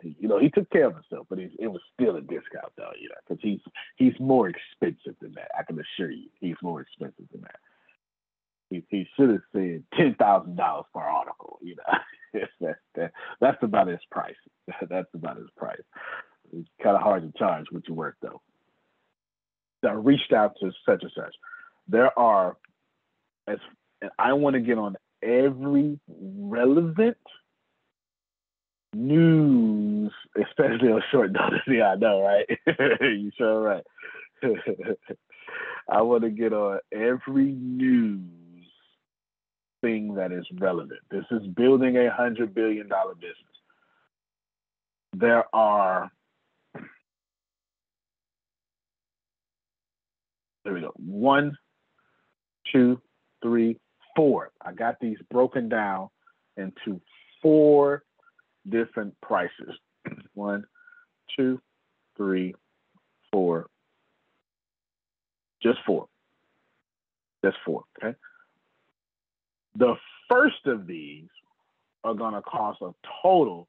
you, 0.04 0.28
know, 0.28 0.40
he, 0.40 0.50
took 0.50 0.70
care 0.70 0.88
of 0.88 0.96
himself, 0.96 1.28
but 1.30 1.40
it 1.40 1.68
was 1.68 1.82
still 1.94 2.16
a 2.16 2.22
discount, 2.22 2.74
though, 2.78 2.92
you 3.00 3.10
know, 3.10 3.16
because 3.28 3.42
he's 3.42 3.60
he's 3.96 4.20
more 4.20 4.50
expensive 4.50 5.16
than 5.22 5.34
that. 5.34 5.50
I 5.58 5.64
can 5.64 5.80
assure 5.80 6.12
you, 6.12 6.30
he's 6.40 6.56
more 6.62 6.82
expensive 6.82 7.26
than 7.32 7.42
that. 7.42 7.60
He, 8.70 8.84
he 8.90 9.08
should 9.16 9.30
have 9.30 9.42
said 9.54 9.84
ten 9.96 10.16
thousand 10.16 10.56
dollars 10.56 10.86
per 10.94 11.02
article. 11.02 11.60
You 11.62 11.76
know, 11.76 12.42
that, 12.62 12.78
that, 12.96 13.12
that's 13.40 13.62
about 13.64 13.88
his 13.88 14.00
price. 14.10 14.36
That's 14.90 15.10
about 15.14 15.38
his 15.38 15.50
price. 15.58 15.82
It's 16.54 16.70
kind 16.82 16.96
of 16.96 17.02
hard 17.02 17.24
to 17.24 17.38
charge 17.38 17.66
what 17.72 17.88
you 17.88 17.94
work, 17.94 18.18
though. 18.22 18.42
So 19.82 19.90
I 19.90 19.94
reached 19.94 20.32
out 20.34 20.56
to 20.62 20.72
such 20.86 21.02
and 21.02 21.12
such. 21.16 21.36
There 21.88 22.18
are, 22.18 22.58
as 23.48 23.58
I 24.20 24.34
want 24.34 24.54
to 24.54 24.60
get 24.60 24.78
on 24.78 24.96
every 25.24 26.00
relevant 26.08 27.18
news, 28.94 30.12
especially 30.36 30.90
on 30.90 31.02
short 31.12 31.32
notice. 31.32 31.60
Yeah, 31.68 31.92
I 31.92 31.96
know, 31.96 32.22
right? 32.22 32.46
you 33.02 33.32
sure 33.38 33.62
right. 33.62 33.84
I 35.90 36.02
want 36.02 36.24
to 36.24 36.30
get 36.30 36.54
on 36.54 36.80
every 36.92 37.52
news 37.52 38.22
thing 39.82 40.16
that 40.16 40.32
is 40.32 40.46
relevant. 40.60 41.00
This 41.10 41.26
is 41.32 41.46
building 41.56 41.98
a 41.98 42.12
hundred 42.12 42.54
billion 42.54 42.88
dollar 42.88 43.16
business. 43.16 43.36
There 45.14 45.44
are 45.54 46.12
there 50.64 50.74
we 50.74 50.82
go. 50.82 50.94
One, 50.98 51.58
two, 52.72 53.02
three, 53.42 53.80
four. 54.16 54.52
I 54.64 54.74
got 54.74 55.00
these 55.00 55.18
broken 55.30 55.70
down 55.70 56.10
into 56.58 57.02
four 57.42 58.04
different 58.68 59.20
prices. 59.22 59.76
One, 60.34 60.66
two, 61.36 61.60
three, 62.18 62.56
four. 63.32 63.68
Just 65.62 65.80
four. 65.86 66.08
Just 67.44 67.58
four. 67.66 67.84
Okay. 68.02 68.16
The 69.76 69.96
first 70.30 70.66
of 70.66 70.88
these 70.88 71.28
are 72.04 72.14
going 72.14 72.34
to 72.34 72.42
cost 72.42 72.82
a 72.82 72.92
total 73.22 73.68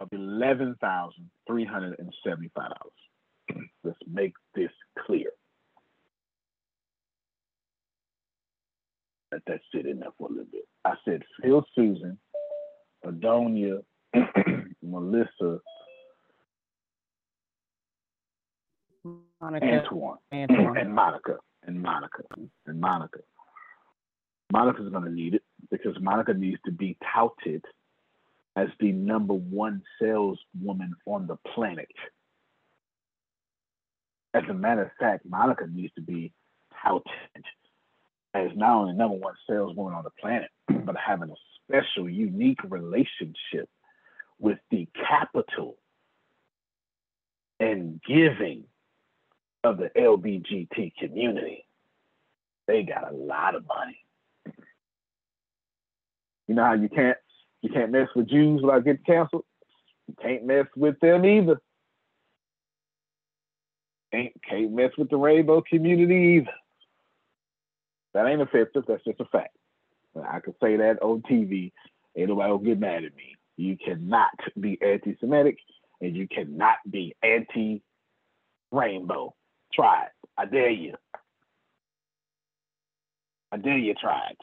of 0.00 0.08
eleven 0.12 0.76
thousand 0.80 1.30
three 1.46 1.64
hundred 1.64 1.98
and 1.98 2.12
seventy-five 2.24 2.70
dollars. 2.70 3.68
Let's 3.84 3.98
make 4.10 4.34
this 4.54 4.70
clear. 5.06 5.30
Let 9.30 9.42
that 9.46 9.60
sit 9.74 9.86
in 9.86 10.00
there 10.00 10.10
for 10.18 10.28
a 10.28 10.30
little 10.30 10.46
bit. 10.52 10.68
I 10.84 10.94
said 11.04 11.22
Phil 11.40 11.64
Susan, 11.74 12.18
Adonia, 13.04 13.82
Melissa, 14.82 15.60
Monica. 19.40 19.66
Antoine, 19.66 20.18
Antoine. 20.32 20.76
and 20.78 20.94
Monica, 20.94 21.36
and 21.66 21.82
Monica, 21.82 22.22
and 22.66 22.80
Monica. 22.80 23.18
Monica's 24.52 24.90
going 24.90 25.04
to 25.04 25.10
need 25.10 25.34
it 25.34 25.42
because 25.70 25.96
Monica 26.00 26.34
needs 26.34 26.60
to 26.66 26.72
be 26.72 26.96
touted 27.14 27.64
as 28.54 28.68
the 28.80 28.92
number 28.92 29.34
one 29.34 29.82
saleswoman 30.00 30.94
on 31.06 31.26
the 31.26 31.36
planet. 31.54 31.88
As 34.34 34.44
a 34.48 34.54
matter 34.54 34.82
of 34.82 34.90
fact, 35.00 35.24
Monica 35.26 35.66
needs 35.66 35.92
to 35.94 36.02
be 36.02 36.32
touted 36.84 37.04
as 38.34 38.50
not 38.54 38.76
only 38.76 38.94
number 38.94 39.16
one 39.16 39.34
saleswoman 39.48 39.94
on 39.94 40.04
the 40.04 40.10
planet, 40.20 40.50
but 40.84 40.96
having 40.96 41.30
a 41.30 41.34
special, 41.66 42.08
unique 42.08 42.58
relationship 42.68 43.68
with 44.42 44.58
the 44.70 44.88
capital 45.08 45.76
and 47.60 48.00
giving 48.06 48.64
of 49.62 49.78
the 49.78 49.90
LBGT 49.96 50.92
community. 50.98 51.64
They 52.66 52.82
got 52.82 53.10
a 53.10 53.14
lot 53.14 53.54
of 53.54 53.64
money. 53.66 53.98
You 56.48 56.56
know 56.56 56.64
how 56.64 56.74
you 56.74 56.88
can't 56.88 57.16
you 57.62 57.70
can't 57.70 57.92
mess 57.92 58.08
with 58.16 58.28
Jews 58.28 58.60
without 58.60 58.84
getting 58.84 59.04
canceled? 59.04 59.44
You 60.08 60.14
can't 60.20 60.44
mess 60.44 60.66
with 60.76 60.98
them 61.00 61.24
either. 61.24 61.60
Ain't 64.12 64.34
can't 64.42 64.72
mess 64.72 64.90
with 64.98 65.08
the 65.08 65.16
rainbow 65.16 65.62
community 65.62 66.40
either. 66.40 66.52
That 68.12 68.26
ain't 68.26 68.42
offensive, 68.42 68.84
that's 68.86 69.04
just 69.04 69.20
a 69.20 69.24
fact. 69.26 69.56
I 70.16 70.40
can 70.40 70.54
say 70.60 70.76
that 70.76 71.00
on 71.00 71.22
TV, 71.22 71.72
ain't 72.16 72.28
nobody 72.28 72.50
will 72.50 72.58
get 72.58 72.80
mad 72.80 73.04
at 73.04 73.14
me. 73.14 73.36
You 73.56 73.76
cannot 73.76 74.30
be 74.58 74.78
anti-Semitic 74.82 75.58
and 76.00 76.16
you 76.16 76.26
cannot 76.28 76.78
be 76.90 77.14
anti-rainbow. 77.22 79.34
Try 79.72 80.04
it. 80.04 80.10
I 80.36 80.46
dare 80.46 80.70
you. 80.70 80.94
I 83.52 83.58
dare 83.58 83.78
you 83.78 83.94
try 83.94 84.30
it. 84.30 84.38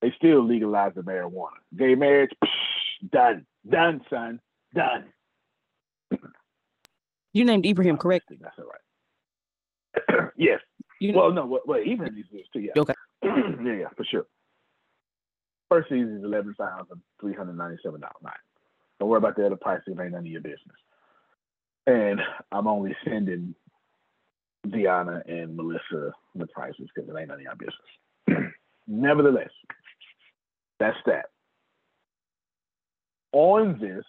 They 0.00 0.12
still 0.16 0.44
legalize 0.46 0.92
the 0.94 1.02
marijuana. 1.02 1.58
Gay 1.76 1.94
marriage, 1.94 2.30
psh, 2.42 3.10
done. 3.10 3.44
Done, 3.68 4.00
son. 4.08 4.40
Done. 4.74 5.04
You 7.34 7.44
named 7.44 7.66
Ibrahim, 7.66 7.98
correct? 7.98 8.32
That's 8.40 8.58
all 8.58 8.64
right. 8.64 8.80
yes. 10.36 10.60
You 10.98 11.12
well, 11.12 11.30
no, 11.30 11.44
well, 11.46 11.60
well 11.66 11.78
Ibrahim 11.78 12.14
needs 12.14 12.28
this 12.32 12.46
too, 12.52 12.60
yeah. 12.60 12.72
Okay. 12.76 12.94
yeah, 13.22 13.74
yeah, 13.80 13.88
for 13.96 14.04
sure. 14.04 14.26
First 15.68 15.88
season 15.88 16.18
is 16.18 16.24
eleven 16.24 16.54
thousand 16.54 17.02
three 17.20 17.34
hundred 17.34 17.58
ninety-seven 17.58 18.00
dollars. 18.00 18.14
Nine. 18.22 18.32
Don't 18.98 19.08
worry 19.08 19.18
about 19.18 19.36
the 19.36 19.46
other 19.46 19.56
prices; 19.56 19.84
it 19.86 20.00
ain't 20.00 20.12
none 20.12 20.20
of 20.20 20.26
your 20.26 20.40
business. 20.40 20.76
And 21.86 22.20
I'm 22.52 22.66
only 22.66 22.96
sending 23.04 23.54
Deanna 24.66 25.22
and 25.26 25.56
Melissa 25.56 26.12
the 26.34 26.46
prices 26.46 26.88
because 26.94 27.08
it 27.08 27.18
ain't 27.18 27.28
none 27.28 27.38
of 27.38 27.42
your 27.42 27.54
business. 27.56 28.52
Nevertheless, 28.86 29.50
that's 30.78 30.96
that. 31.06 31.26
On 33.32 33.78
this, 33.78 34.04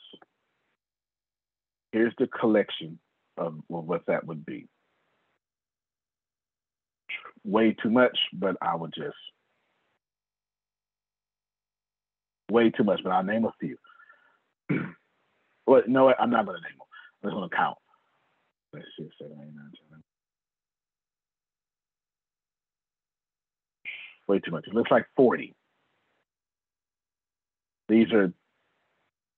here's 1.92 2.14
the 2.18 2.28
collection 2.28 3.00
of 3.38 3.56
what 3.68 4.06
that 4.08 4.26
would 4.26 4.46
be. 4.46 4.68
Way 7.44 7.76
too 7.82 7.90
much, 7.90 8.18
but 8.34 8.56
I 8.62 8.76
would 8.76 8.94
just 8.94 9.16
way 12.50 12.70
too 12.70 12.84
much, 12.84 13.02
but 13.04 13.12
I'll 13.12 13.24
name 13.24 13.46
a 13.46 13.54
few. 13.60 13.78
well, 15.68 15.84
no, 15.88 16.14
I'm 16.14 16.30
not 16.30 16.46
going 16.46 16.58
to 16.58 16.64
name 16.68 16.78
them. 16.78 16.88
I'm 17.24 17.30
just 17.30 17.36
going 17.36 17.50
to 17.50 17.56
count. 17.56 17.78
Let's 18.74 18.86
see, 18.98 19.10
seven, 19.20 19.38
eight, 19.42 19.56
nine, 19.56 19.72
ten. 19.90 20.04
Way 24.28 24.40
too 24.40 24.52
much. 24.52 24.66
It 24.68 24.74
looks 24.76 24.92
like 24.92 25.08
40. 25.16 25.56
These 27.90 28.12
are 28.14 28.32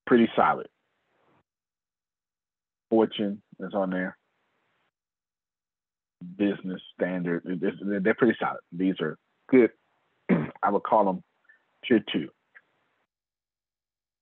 pretty 0.06 0.30
solid. 0.36 0.68
Fortune 2.90 3.42
is 3.60 3.74
on 3.74 3.90
there. 3.90 4.18
Business 6.38 6.82
standard. 6.94 7.44
They're 7.46 8.14
pretty 8.14 8.38
solid. 8.40 8.60
These 8.74 8.96
are 9.00 9.18
good. 9.50 9.72
I 10.62 10.70
would 10.70 10.84
call 10.84 11.06
them 11.06 11.24
tier 11.88 12.04
two. 12.12 12.30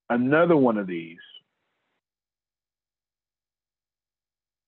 Another 0.10 0.58
one 0.58 0.78
of 0.78 0.88
these. 0.88 1.18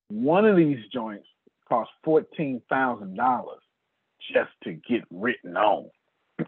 One 0.08 0.44
of 0.44 0.56
these 0.56 0.78
joints 0.92 1.26
cost 1.68 1.90
fourteen 2.04 2.62
thousand 2.68 3.16
dollars 3.16 3.60
just 4.32 4.50
to 4.64 4.72
get 4.72 5.02
written 5.10 5.56
on. 5.56 5.90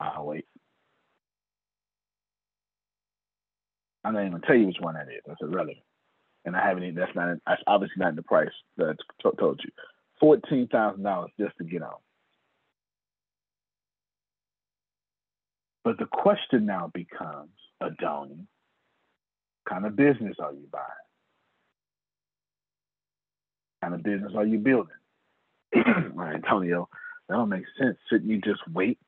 I'll 0.00 0.26
wait. 0.26 0.46
I'm 4.04 4.14
not 4.14 4.26
even 4.26 4.40
tell 4.40 4.56
you 4.56 4.66
which 4.66 4.80
one 4.80 4.94
that 4.94 5.08
is. 5.08 5.22
That's 5.26 5.40
irrelevant. 5.42 5.78
And 6.44 6.56
I 6.56 6.66
haven't 6.66 6.84
even. 6.84 6.94
That's 6.96 7.14
not. 7.14 7.36
That's 7.46 7.62
obviously 7.66 7.96
not 7.98 8.10
in 8.10 8.16
the 8.16 8.22
price 8.22 8.50
that 8.76 8.96
I 9.24 9.30
told 9.38 9.60
you. 9.64 9.70
Fourteen 10.20 10.68
thousand 10.68 11.02
dollars 11.02 11.30
just 11.38 11.56
to 11.58 11.64
get 11.64 11.82
on. 11.82 11.94
But 15.84 15.98
the 15.98 16.06
question 16.06 16.66
now 16.66 16.90
becomes, 16.94 17.50
Adoni, 17.82 18.36
what 18.38 19.68
kind 19.68 19.86
of 19.86 19.96
business 19.96 20.36
are 20.40 20.52
you 20.52 20.66
buying? 20.70 20.84
Kind 23.82 23.94
of 23.94 24.02
business 24.02 24.32
are 24.36 24.46
you 24.46 24.58
building? 24.58 24.94
Right, 26.14 26.34
Antonio, 26.36 26.88
that 27.28 27.36
don't 27.36 27.48
make 27.48 27.64
sense. 27.80 27.96
Shouldn't 28.08 28.30
you 28.30 28.40
just 28.40 28.60
wait 28.72 28.98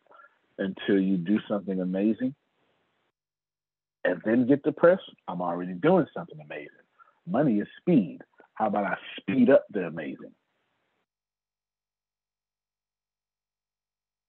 until 0.59 0.99
you 0.99 1.17
do 1.19 1.39
something 1.49 1.81
amazing 1.81 2.35
and 4.05 4.21
then 4.25 4.47
get 4.47 4.63
the 4.65 4.73
press? 4.73 4.99
I'm 5.29 5.43
already 5.43 5.75
doing 5.75 6.07
something 6.15 6.39
amazing. 6.45 6.69
Money 7.27 7.59
is 7.61 7.69
speed. 7.81 8.21
How 8.55 8.69
about 8.69 8.85
I 8.85 8.97
speed 9.21 9.51
up 9.51 9.65
the 9.71 9.87
amazing? 9.87 10.33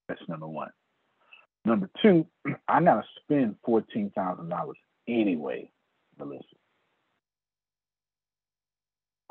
That's 0.10 0.22
number 0.28 0.48
one. 0.48 0.70
Number 1.66 1.89
two, 2.01 2.26
I 2.68 2.82
gotta 2.82 3.03
spend 3.22 3.55
fourteen 3.66 4.11
thousand 4.16 4.49
dollars 4.49 4.78
anyway, 5.07 5.70
Melissa. 6.18 6.43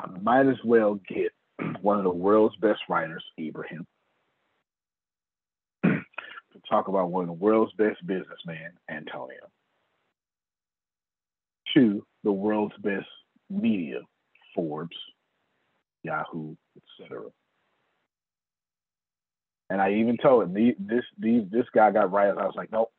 I 0.01 0.09
might 0.21 0.47
as 0.49 0.59
well 0.65 1.01
get 1.09 1.33
one 1.81 1.99
of 1.99 2.05
the 2.05 2.11
world's 2.11 2.57
best 2.57 2.81
writers, 2.89 3.25
Ibrahim, 3.39 3.87
to 5.85 6.03
talk 6.69 6.89
about 6.89 7.11
one 7.11 7.23
of 7.23 7.29
the 7.29 7.33
world's 7.45 7.73
best 7.75 8.05
businessmen, 8.07 8.73
Antonio. 8.91 9.49
Two, 11.73 12.05
the 12.25 12.33
world's 12.33 12.77
best 12.79 13.07
media, 13.49 14.01
Forbes, 14.55 14.97
Yahoo, 16.03 16.55
etc. 17.01 17.23
And 19.75 19.83
I 19.83 19.95
even 19.95 20.17
told 20.17 20.45
him 20.45 20.77
this 20.79 21.03
this 21.19 21.65
guy 21.75 21.91
got 21.91 22.13
right. 22.13 22.29
I 22.29 22.47
was 22.47 22.55
like, 22.57 22.71
nope, 22.71 22.93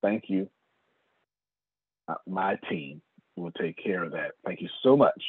thank 0.00 0.26
you. 0.28 0.48
Uh, 2.06 2.14
my 2.24 2.54
team 2.70 3.02
will 3.34 3.50
take 3.50 3.82
care 3.82 4.04
of 4.04 4.12
that. 4.12 4.30
Thank 4.46 4.60
you 4.60 4.68
so 4.84 4.96
much. 4.96 5.20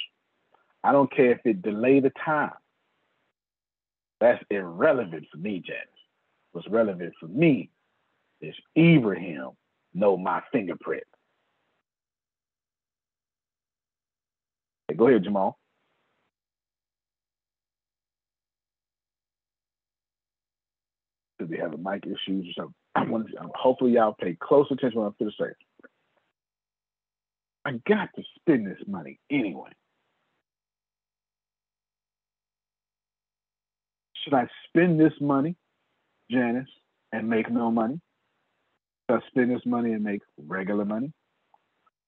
I 0.83 0.91
don't 0.91 1.11
care 1.11 1.31
if 1.31 1.39
it 1.43 1.63
delay 1.63 2.01
the 2.01 2.11
time. 2.23 2.51
That's 4.21 4.43
irrelevant 4.51 5.25
for 5.31 5.39
me, 5.39 5.53
Janice. 5.65 5.87
What's 6.51 6.69
relevant 6.69 7.15
for 7.19 7.27
me 7.27 7.71
is 8.39 8.53
Ibrahim 8.77 9.53
know 9.95 10.17
my 10.17 10.43
fingerprint. 10.51 11.05
Hey, 14.87 14.93
go 14.93 15.07
ahead, 15.07 15.23
Jamal. 15.23 15.57
Because 21.43 21.55
they 21.57 21.61
have 21.61 21.73
a 21.73 21.77
mic 21.77 22.05
issues 22.05 22.47
or 22.57 22.63
something. 22.63 22.75
I 22.95 23.03
want 23.09 23.29
to, 23.29 23.37
um, 23.37 23.51
hopefully 23.55 23.93
y'all 23.93 24.15
pay 24.19 24.37
close 24.39 24.67
attention 24.71 24.99
when 24.99 25.07
I'm 25.07 25.15
going 25.19 25.31
to 25.31 25.43
say. 25.43 25.51
I 27.65 27.71
got 27.87 28.09
to 28.15 28.23
spend 28.39 28.67
this 28.67 28.79
money 28.87 29.19
anyway. 29.31 29.69
Should 34.23 34.33
I 34.33 34.47
spend 34.67 34.99
this 34.99 35.13
money, 35.19 35.55
Janice, 36.31 36.69
and 37.11 37.29
make 37.29 37.49
no 37.51 37.71
money? 37.71 37.99
Should 39.09 39.17
I 39.17 39.27
spend 39.27 39.51
this 39.51 39.65
money 39.65 39.93
and 39.93 40.03
make 40.03 40.21
regular 40.37 40.85
money? 40.85 41.11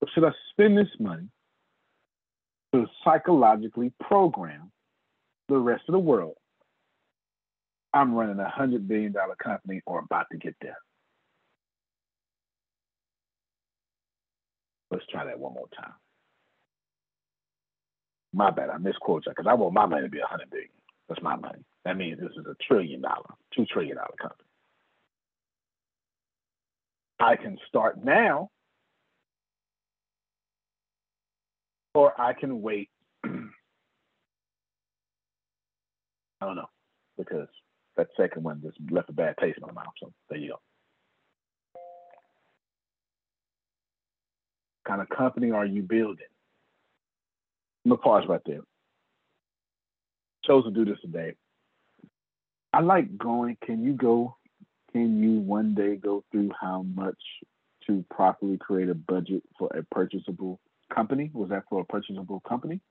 Or 0.01 0.07
should 0.13 0.23
I 0.23 0.31
spend 0.51 0.77
this 0.77 0.87
money 0.99 1.27
to 2.73 2.85
psychologically 3.03 3.91
program 4.01 4.71
the 5.49 5.57
rest 5.57 5.83
of 5.87 5.93
the 5.93 5.99
world? 5.99 6.35
I'm 7.95 8.13
running 8.13 8.39
a 8.39 8.49
hundred 8.49 8.89
billion 8.89 9.13
dollar 9.13 9.35
company 9.41 9.81
or 9.85 9.99
about 9.99 10.25
to 10.33 10.37
get 10.37 10.53
there. 10.61 10.77
Let's 14.91 15.05
try 15.09 15.23
that 15.23 15.39
one 15.39 15.53
more 15.53 15.69
time. 15.75 15.93
My 18.33 18.51
bad, 18.51 18.69
I 18.69 18.77
misquoted 18.77 19.27
you 19.27 19.31
because 19.31 19.49
I 19.49 19.53
want 19.53 19.73
my 19.73 19.85
money 19.85 20.03
to 20.03 20.09
be 20.09 20.19
a 20.19 20.27
hundred 20.27 20.49
billion. 20.49 20.69
That's 21.07 21.21
my 21.21 21.37
money. 21.37 21.63
That 21.85 21.95
means 21.95 22.19
this 22.19 22.31
is 22.37 22.45
a 22.45 22.55
trillion 22.67 23.01
dollar, 23.01 23.33
two 23.55 23.65
trillion 23.65 23.95
dollar 23.95 24.13
company. 24.21 24.49
I 27.17 27.37
can 27.37 27.57
start 27.69 28.03
now, 28.03 28.49
or 31.93 32.19
I 32.19 32.33
can 32.33 32.61
wait. 32.61 32.89
I 33.23 33.29
don't 36.41 36.57
know, 36.57 36.69
because 37.17 37.47
that 37.97 38.07
second 38.17 38.43
one 38.43 38.61
just 38.61 38.77
left 38.91 39.09
a 39.09 39.13
bad 39.13 39.35
taste 39.39 39.57
in 39.57 39.65
my 39.65 39.71
mouth. 39.71 39.93
So 39.99 40.11
there 40.29 40.39
you 40.39 40.49
go. 40.49 40.59
Kind 44.87 45.01
of 45.01 45.09
company 45.09 45.51
are 45.51 45.65
you 45.65 45.81
building? 45.81 46.27
I'm 47.85 47.91
gonna 47.91 48.01
pause 48.01 48.23
right 48.27 48.41
there. 48.45 48.61
Chose 50.45 50.63
to 50.65 50.71
do 50.71 50.85
this 50.85 50.99
today 51.01 51.33
I 52.75 52.81
like 52.81 53.17
going. 53.17 53.55
Can 53.65 53.85
you 53.85 53.93
go? 53.93 54.35
Can 54.91 55.23
you 55.23 55.39
one 55.39 55.75
day 55.75 55.95
go 55.95 56.25
through 56.29 56.51
how 56.59 56.83
much 56.93 57.15
to 57.87 58.03
properly 58.11 58.57
create 58.57 58.89
a 58.89 58.93
budget 58.93 59.43
for 59.57 59.69
a 59.73 59.81
purchasable 59.95 60.59
company? 60.93 61.31
Was 61.33 61.51
that 61.51 61.63
for 61.69 61.79
a 61.79 61.85
purchasable 61.85 62.41
company? 62.41 62.81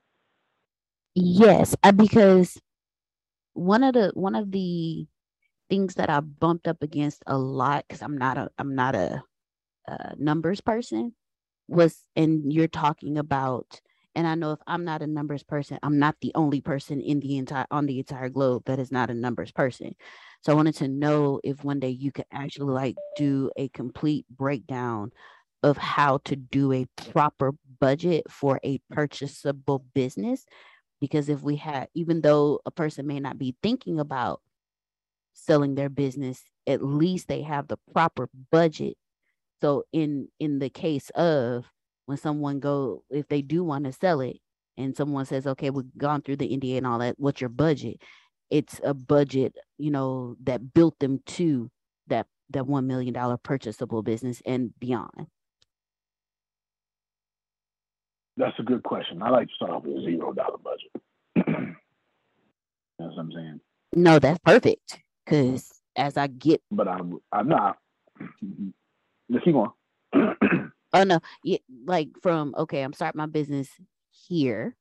Yes, 1.13 1.75
uh, 1.83 1.91
because 1.91 2.59
one 3.55 3.83
of 3.83 3.93
the 3.93 4.11
one 4.13 4.35
of 4.35 4.51
the 4.51 5.07
things 5.69 5.95
that 5.95 6.09
I 6.09 6.19
bumped 6.19 6.67
up 6.67 6.83
against 6.83 7.23
a 7.27 7.37
lot 7.37 7.85
because 7.87 8.01
I'm 8.03 8.17
not 8.17 8.37
a 8.37 8.49
I'm 8.59 8.75
not 8.75 8.95
a, 8.95 9.23
a 9.87 10.15
numbers 10.17 10.61
person 10.61 11.13
was 11.67 12.03
and 12.15 12.53
you're 12.53 12.67
talking 12.67 13.17
about 13.17 13.81
and 14.15 14.25
I 14.25 14.35
know 14.35 14.53
if 14.53 14.59
I'm 14.65 14.85
not 14.85 15.01
a 15.01 15.07
numbers 15.07 15.43
person, 15.43 15.77
I'm 15.83 15.99
not 15.99 16.15
the 16.21 16.31
only 16.35 16.61
person 16.61 17.01
in 17.01 17.19
the 17.19 17.37
entire 17.37 17.65
on 17.69 17.85
the 17.85 17.99
entire 17.99 18.29
globe 18.29 18.63
that 18.65 18.79
is 18.79 18.91
not 18.91 19.09
a 19.09 19.13
numbers 19.13 19.51
person. 19.51 19.95
So 20.41 20.53
I 20.53 20.55
wanted 20.55 20.75
to 20.77 20.87
know 20.87 21.41
if 21.43 21.63
one 21.63 21.79
day 21.79 21.89
you 21.89 22.11
could 22.11 22.25
actually 22.31 22.73
like 22.73 22.95
do 23.17 23.51
a 23.57 23.67
complete 23.69 24.25
breakdown 24.29 25.11
of 25.63 25.77
how 25.77 26.19
to 26.25 26.35
do 26.35 26.71
a 26.71 26.85
proper 26.95 27.53
budget 27.79 28.23
for 28.29 28.59
a 28.63 28.79
purchasable 28.91 29.83
business. 29.93 30.45
Because 31.01 31.29
if 31.29 31.41
we 31.41 31.57
had, 31.57 31.89
even 31.93 32.21
though 32.21 32.59
a 32.65 32.71
person 32.71 33.07
may 33.07 33.19
not 33.19 33.37
be 33.37 33.55
thinking 33.61 33.99
about 33.99 34.41
selling 35.33 35.75
their 35.75 35.89
business, 35.89 36.43
at 36.67 36.83
least 36.83 37.27
they 37.27 37.41
have 37.41 37.67
the 37.67 37.77
proper 37.93 38.29
budget. 38.51 38.95
So 39.61 39.83
in 39.91 40.29
in 40.39 40.59
the 40.59 40.69
case 40.69 41.09
of 41.11 41.65
when 42.05 42.17
someone 42.17 42.59
go 42.59 43.03
if 43.09 43.27
they 43.27 43.41
do 43.41 43.63
want 43.63 43.85
to 43.85 43.91
sell 43.93 44.21
it 44.21 44.37
and 44.77 44.95
someone 44.95 45.25
says 45.25 45.47
okay 45.47 45.69
we've 45.69 45.85
gone 45.97 46.21
through 46.21 46.35
the 46.37 46.49
nda 46.57 46.77
and 46.77 46.87
all 46.87 46.99
that 46.99 47.15
what's 47.17 47.41
your 47.41 47.49
budget 47.49 47.97
it's 48.49 48.79
a 48.83 48.93
budget 48.93 49.55
you 49.77 49.91
know 49.91 50.35
that 50.43 50.73
built 50.73 50.97
them 50.99 51.19
to 51.25 51.69
that 52.07 52.27
that 52.49 52.67
one 52.67 52.87
million 52.87 53.13
dollar 53.13 53.37
purchasable 53.37 54.03
business 54.03 54.41
and 54.45 54.71
beyond 54.79 55.27
that's 58.37 58.57
a 58.59 58.63
good 58.63 58.83
question. 58.83 59.21
I 59.21 59.29
like 59.29 59.47
to 59.47 59.53
start 59.55 59.71
off 59.71 59.83
with 59.83 59.97
a 59.97 60.01
zero 60.03 60.33
dollar 60.33 60.57
budget. 60.57 60.91
That's 62.97 63.11
what 63.13 63.19
i'm 63.19 63.31
saying? 63.33 63.59
No 63.93 64.19
that's 64.19 64.39
perfect 64.39 64.99
because 65.25 65.69
as 65.97 66.15
i 66.15 66.27
get 66.27 66.61
but 66.71 66.87
i'm 66.87 67.19
i'm 67.31 67.49
not. 67.49 67.77
Let's 69.29 69.43
keep 69.43 69.55
on 69.55 69.71
Oh 70.95 71.03
no, 71.03 71.19
yeah, 71.43 71.57
like 71.85 72.07
from 72.21 72.55
okay, 72.57 72.81
I'm 72.81 72.93
starting 72.93 73.17
my 73.17 73.25
business 73.25 73.67
here, 74.11 74.77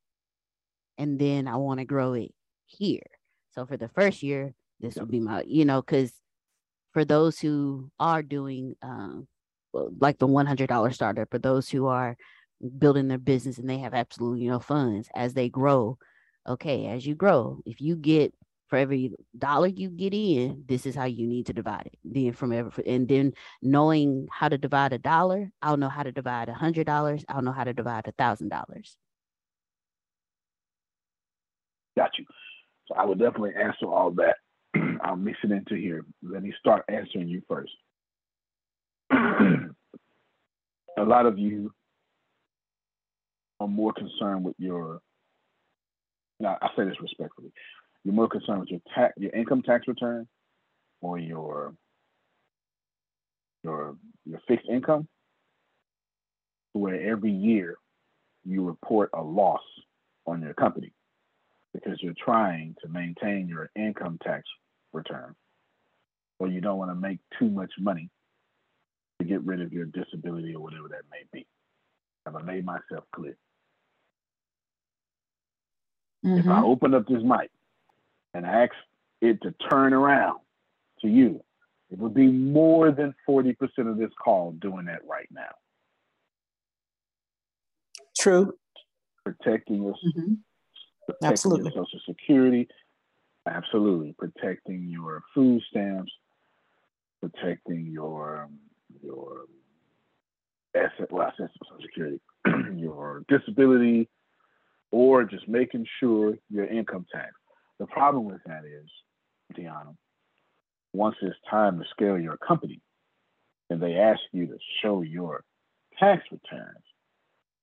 and 0.96 1.18
then 1.18 1.48
I 1.48 1.57
want 1.57 1.80
to 1.80 1.84
grow 1.84 2.12
it 2.12 2.32
here. 2.66 3.02
So 3.50 3.66
for 3.66 3.76
the 3.76 3.88
first 3.88 4.22
year, 4.22 4.55
this 4.78 4.94
will 4.94 5.07
be 5.07 5.18
my, 5.18 5.42
you 5.44 5.64
know, 5.64 5.82
because 5.82 6.12
for 6.92 7.05
those 7.05 7.40
who 7.40 7.90
are 7.98 8.22
doing, 8.22 8.76
um, 8.80 9.26
like 9.72 10.20
the 10.20 10.28
$100 10.28 10.94
starter, 10.94 11.26
for 11.28 11.38
those 11.40 11.68
who 11.68 11.86
are 11.86 12.16
building 12.78 13.09
their 13.09 13.18
business 13.18 13.59
and 13.59 13.68
they 13.68 13.78
have 13.78 13.94
absolutely 13.94 14.46
no 14.46 14.61
funds 14.61 15.09
as 15.14 15.34
they 15.34 15.48
grow. 15.48 15.98
Okay, 16.46 16.86
as 16.86 17.07
you 17.07 17.14
grow, 17.14 17.61
if 17.64 17.80
you 17.80 17.96
get 17.96 18.34
for 18.68 18.76
every 18.76 19.12
dollar 19.38 19.66
you 19.68 19.88
get 19.88 20.12
in, 20.14 20.64
this 20.66 20.86
is 20.86 20.94
how 20.94 21.05
you 21.05 21.26
need 21.26 21.46
to 21.46 21.52
divide 21.52 21.86
it. 21.86 21.98
Then 22.05 22.32
from 22.32 22.52
every 22.52 22.86
and 22.86 23.09
then 23.09 23.32
knowing 23.62 24.26
how 24.30 24.48
to 24.48 24.59
divide 24.59 24.92
a 24.92 24.98
dollar, 24.98 25.50
I'll 25.62 25.76
know 25.76 25.88
how 25.88 26.02
to 26.02 26.12
divide 26.12 26.48
a 26.48 26.55
hundred 26.55 26.86
dollars. 26.86 27.24
I'll 27.28 27.42
know 27.42 27.52
how 27.52 27.64
to 27.64 27.72
divide 27.72 28.07
a 28.09 28.12
thousand 28.12 28.48
dollars. 28.48 28.96
Got 31.96 32.11
you. 32.18 32.24
So 32.88 32.94
I 32.96 33.05
would 33.05 33.18
definitely 33.18 33.52
answer 33.59 33.86
all 33.86 34.11
that. 34.12 34.36
I'll 35.05 35.16
mix 35.16 35.38
it 35.44 35.52
into 35.52 35.76
here. 35.76 36.05
Let 36.22 36.42
me 36.42 36.52
start 36.59 36.84
answering 36.88 37.28
you 37.28 37.42
first. 37.48 37.72
a 39.12 41.05
lot 41.05 41.26
of 41.26 41.38
you 41.38 41.72
are 43.65 43.69
more 43.69 43.93
concerned 43.93 44.45
with 44.45 44.55
your 44.59 45.01
now 46.41 46.59
I 46.61 46.69
say 46.77 46.85
this 46.85 47.01
respectfully. 47.01 47.53
You're 48.05 48.15
more 48.15 48.29
concerned 48.29 48.61
with 48.61 48.69
your 48.69 48.81
tax, 48.95 49.15
your 49.17 49.33
income 49.33 49.62
tax 49.62 49.89
return, 49.89 50.27
or 51.01 51.19
your 51.19 51.75
your 53.62 53.97
your 54.27 54.41
fixed 54.47 54.69
income, 54.69 55.09
where 56.73 57.01
every 57.11 57.31
year 57.31 57.77
you 58.45 58.65
report 58.67 59.11
a 59.15 59.23
loss 59.23 59.62
on 60.27 60.43
your 60.43 60.55
company 60.55 60.93
because 61.73 61.99
you're 62.03 62.15
trying 62.23 62.75
to 62.83 62.89
maintain 62.89 63.49
your 63.49 63.71
income 63.75 64.19
tax 64.23 64.45
return, 64.93 65.35
or 66.39 66.49
you 66.49 66.61
don't 66.61 66.79
want 66.79 66.91
to 66.91 66.95
make 66.95 67.19
too 67.39 67.49
much 67.49 67.73
money 67.79 68.11
to 69.19 69.25
get 69.25 69.43
rid 69.45 69.61
of 69.61 69.73
your 69.73 69.87
disability 69.87 70.55
or 70.55 70.62
whatever 70.62 70.89
that 70.89 71.03
may 71.11 71.23
be. 71.33 71.47
Have 72.27 72.37
I 72.37 72.43
made 72.43 72.65
myself 72.65 73.05
clear? 73.15 73.37
Mm-hmm. 76.25 76.39
If 76.39 76.47
I 76.47 76.49
mm-hmm. 76.49 76.64
open 76.64 76.95
up 76.95 77.07
this 77.07 77.22
mic 77.22 77.51
and 78.33 78.47
ask 78.47 78.72
it 79.20 79.43
to 79.43 79.55
turn 79.70 79.93
around 79.93 80.41
to 81.03 81.09
you, 81.09 81.43
it 81.91 81.99
would 81.99 82.14
be 82.14 82.27
more 82.27 82.91
than 82.91 83.14
40% 83.29 83.55
of 83.91 83.99
this 83.99 84.11
call 84.22 84.53
doing 84.53 84.87
that 84.87 85.01
right 85.09 85.29
now. 85.31 85.43
True. 88.16 88.55
Protecting 89.25 89.83
your, 89.83 89.93
mm-hmm. 89.93 90.35
protecting 91.07 91.29
Absolutely. 91.29 91.72
your 91.75 91.85
Social 91.85 92.01
Security. 92.07 92.68
Absolutely. 93.47 94.14
Protecting 94.18 94.89
your 94.89 95.22
food 95.35 95.62
stamps. 95.70 96.12
Protecting 97.20 97.87
your 97.91 98.49
your 99.03 99.47
asset, 100.75 101.11
well, 101.11 101.27
asset 101.27 101.51
Social 101.62 101.83
Security, 101.83 102.20
your 102.77 103.25
disability, 103.29 104.09
or 104.95 105.24
just 105.24 105.49
making 105.49 105.84
sure 105.99 106.34
your 106.49 106.66
income 106.66 107.05
tax. 107.12 107.32
The 107.80 107.86
problem 107.86 108.26
with 108.26 108.40
that 108.47 108.62
is, 108.64 108.88
Deanna, 109.53 109.97
once 110.92 111.16
it's 111.20 111.34
time 111.51 111.80
to 111.80 111.84
scale 111.90 112.16
your 112.16 112.36
company 112.36 112.80
and 113.70 113.82
they 113.82 113.95
ask 113.95 114.20
you 114.30 114.47
to 114.47 114.57
show 114.80 115.03
your 115.03 115.42
tax 115.99 116.22
returns, 116.30 116.84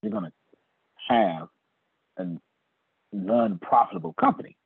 you're 0.02 0.12
going 0.12 0.26
to 0.26 0.34
have 1.08 1.48
a 2.18 2.26
non-profitable 3.14 4.14
company 4.20 4.58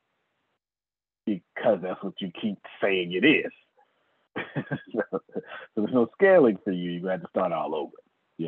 because 1.28 1.78
that's 1.84 2.02
what 2.02 2.14
you 2.20 2.32
keep 2.42 2.58
saying 2.82 3.14
it 3.14 3.28
is. 3.28 3.52
so, 4.92 5.02
so, 5.12 5.42
there's 5.76 5.94
no 5.94 6.08
scaling 6.20 6.58
for 6.64 6.72
you. 6.72 6.90
You 6.90 7.06
have 7.08 7.22
to 7.22 7.28
start 7.30 7.52
all 7.52 7.76
over. 7.76 7.94
Yeah. 8.40 8.48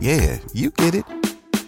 Yeah, 0.00 0.38
you 0.52 0.70
get 0.70 0.94
it 0.94 1.04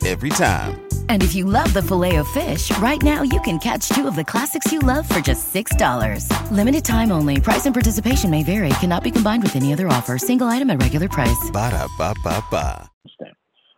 every 0.07 0.31
time. 0.31 0.81
And 1.09 1.23
if 1.23 1.35
you 1.35 1.45
love 1.45 1.73
the 1.73 1.83
filet 1.83 2.17
of 2.17 2.29
fish, 2.29 2.71
right 2.79 3.03
now 3.03 3.23
you 3.23 3.41
can 3.41 3.59
catch 3.59 3.89
two 3.89 4.07
of 4.07 4.15
the 4.15 4.25
classics 4.25 4.71
you 4.71 4.79
love 4.79 5.09
for 5.09 5.19
just 5.19 5.53
$6. 5.53 6.31
Limited 6.53 6.85
time 6.85 7.11
only. 7.11 7.41
Price 7.41 7.67
and 7.67 7.75
participation 7.75 8.31
may 8.31 8.45
vary. 8.45 8.69
Cannot 8.81 9.03
be 9.03 9.11
combined 9.11 9.43
with 9.43 9.57
any 9.57 9.73
other 9.73 9.89
offer. 9.89 10.17
Single 10.17 10.47
item 10.47 10.71
at 10.71 10.81
regular 10.81 11.09
price. 11.09 11.51
Ba 11.53 11.71
da 11.71 11.89
ba 11.99 12.15
ba 12.23 12.45
ba. 12.51 12.91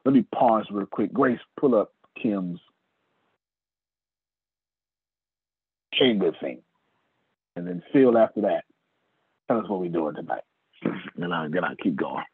Let 0.04 0.14
me 0.14 0.24
pause 0.34 0.64
real 0.70 0.86
quick. 0.86 1.12
Grace, 1.12 1.40
pull 1.60 1.74
up 1.74 1.92
Kim's 2.22 2.58
chamber 5.92 6.32
thing. 6.40 6.62
And 7.56 7.66
then 7.66 7.82
Phil 7.92 8.16
after 8.16 8.42
that. 8.42 8.64
Tell 9.48 9.58
us 9.60 9.68
what 9.68 9.80
we're 9.80 9.90
doing 9.90 10.14
tonight. 10.14 10.44
And 11.16 11.34
I, 11.34 11.48
then 11.48 11.64
I'll 11.64 11.76
keep 11.76 11.96
going. 11.96 12.24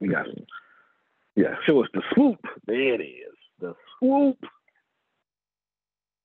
We 0.00 0.08
got 0.08 0.28
it. 0.28 0.46
yeah, 1.34 1.54
show 1.66 1.82
us 1.82 1.88
the 1.92 2.02
swoop. 2.14 2.38
There 2.66 2.94
it 2.94 3.02
is. 3.02 3.34
The 3.60 3.74
swoop. 3.98 4.38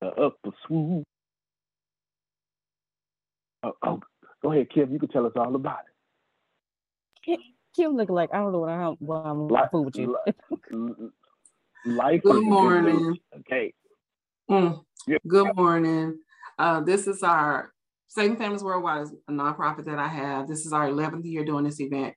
The 0.01 0.07
up 0.07 0.37
the 0.43 0.51
swoop. 0.67 1.05
Oh, 3.63 3.73
oh, 3.83 3.99
go 4.41 4.51
ahead, 4.51 4.69
Kim. 4.69 4.91
You 4.91 4.99
can 4.99 5.09
tell 5.09 5.25
us 5.25 5.33
all 5.35 5.55
about 5.55 5.79
it. 7.25 7.39
Kim 7.75 7.95
look 7.95 8.09
like 8.09 8.29
I 8.33 8.37
don't 8.37 8.51
know 8.51 8.59
what, 8.59 8.69
I, 8.69 8.87
what 8.99 9.25
I'm 9.25 9.47
life, 9.47 9.69
with 9.73 9.95
you. 9.95 10.15
life. 11.85 12.21
Good 12.21 12.43
morning. 12.43 13.17
Okay. 13.39 13.73
Mm. 14.49 14.83
Yeah. 15.07 15.17
Good 15.27 15.55
morning. 15.55 16.19
Uh, 16.59 16.81
this 16.81 17.07
is 17.07 17.23
our 17.23 17.73
Saving 18.09 18.37
Families 18.37 18.63
Worldwide 18.63 19.03
is 19.03 19.13
a 19.27 19.31
nonprofit 19.31 19.85
that 19.85 19.97
I 19.97 20.07
have. 20.07 20.47
This 20.47 20.67
is 20.67 20.73
our 20.73 20.87
11th 20.87 21.25
year 21.25 21.43
doing 21.43 21.63
this 21.63 21.79
event 21.79 22.13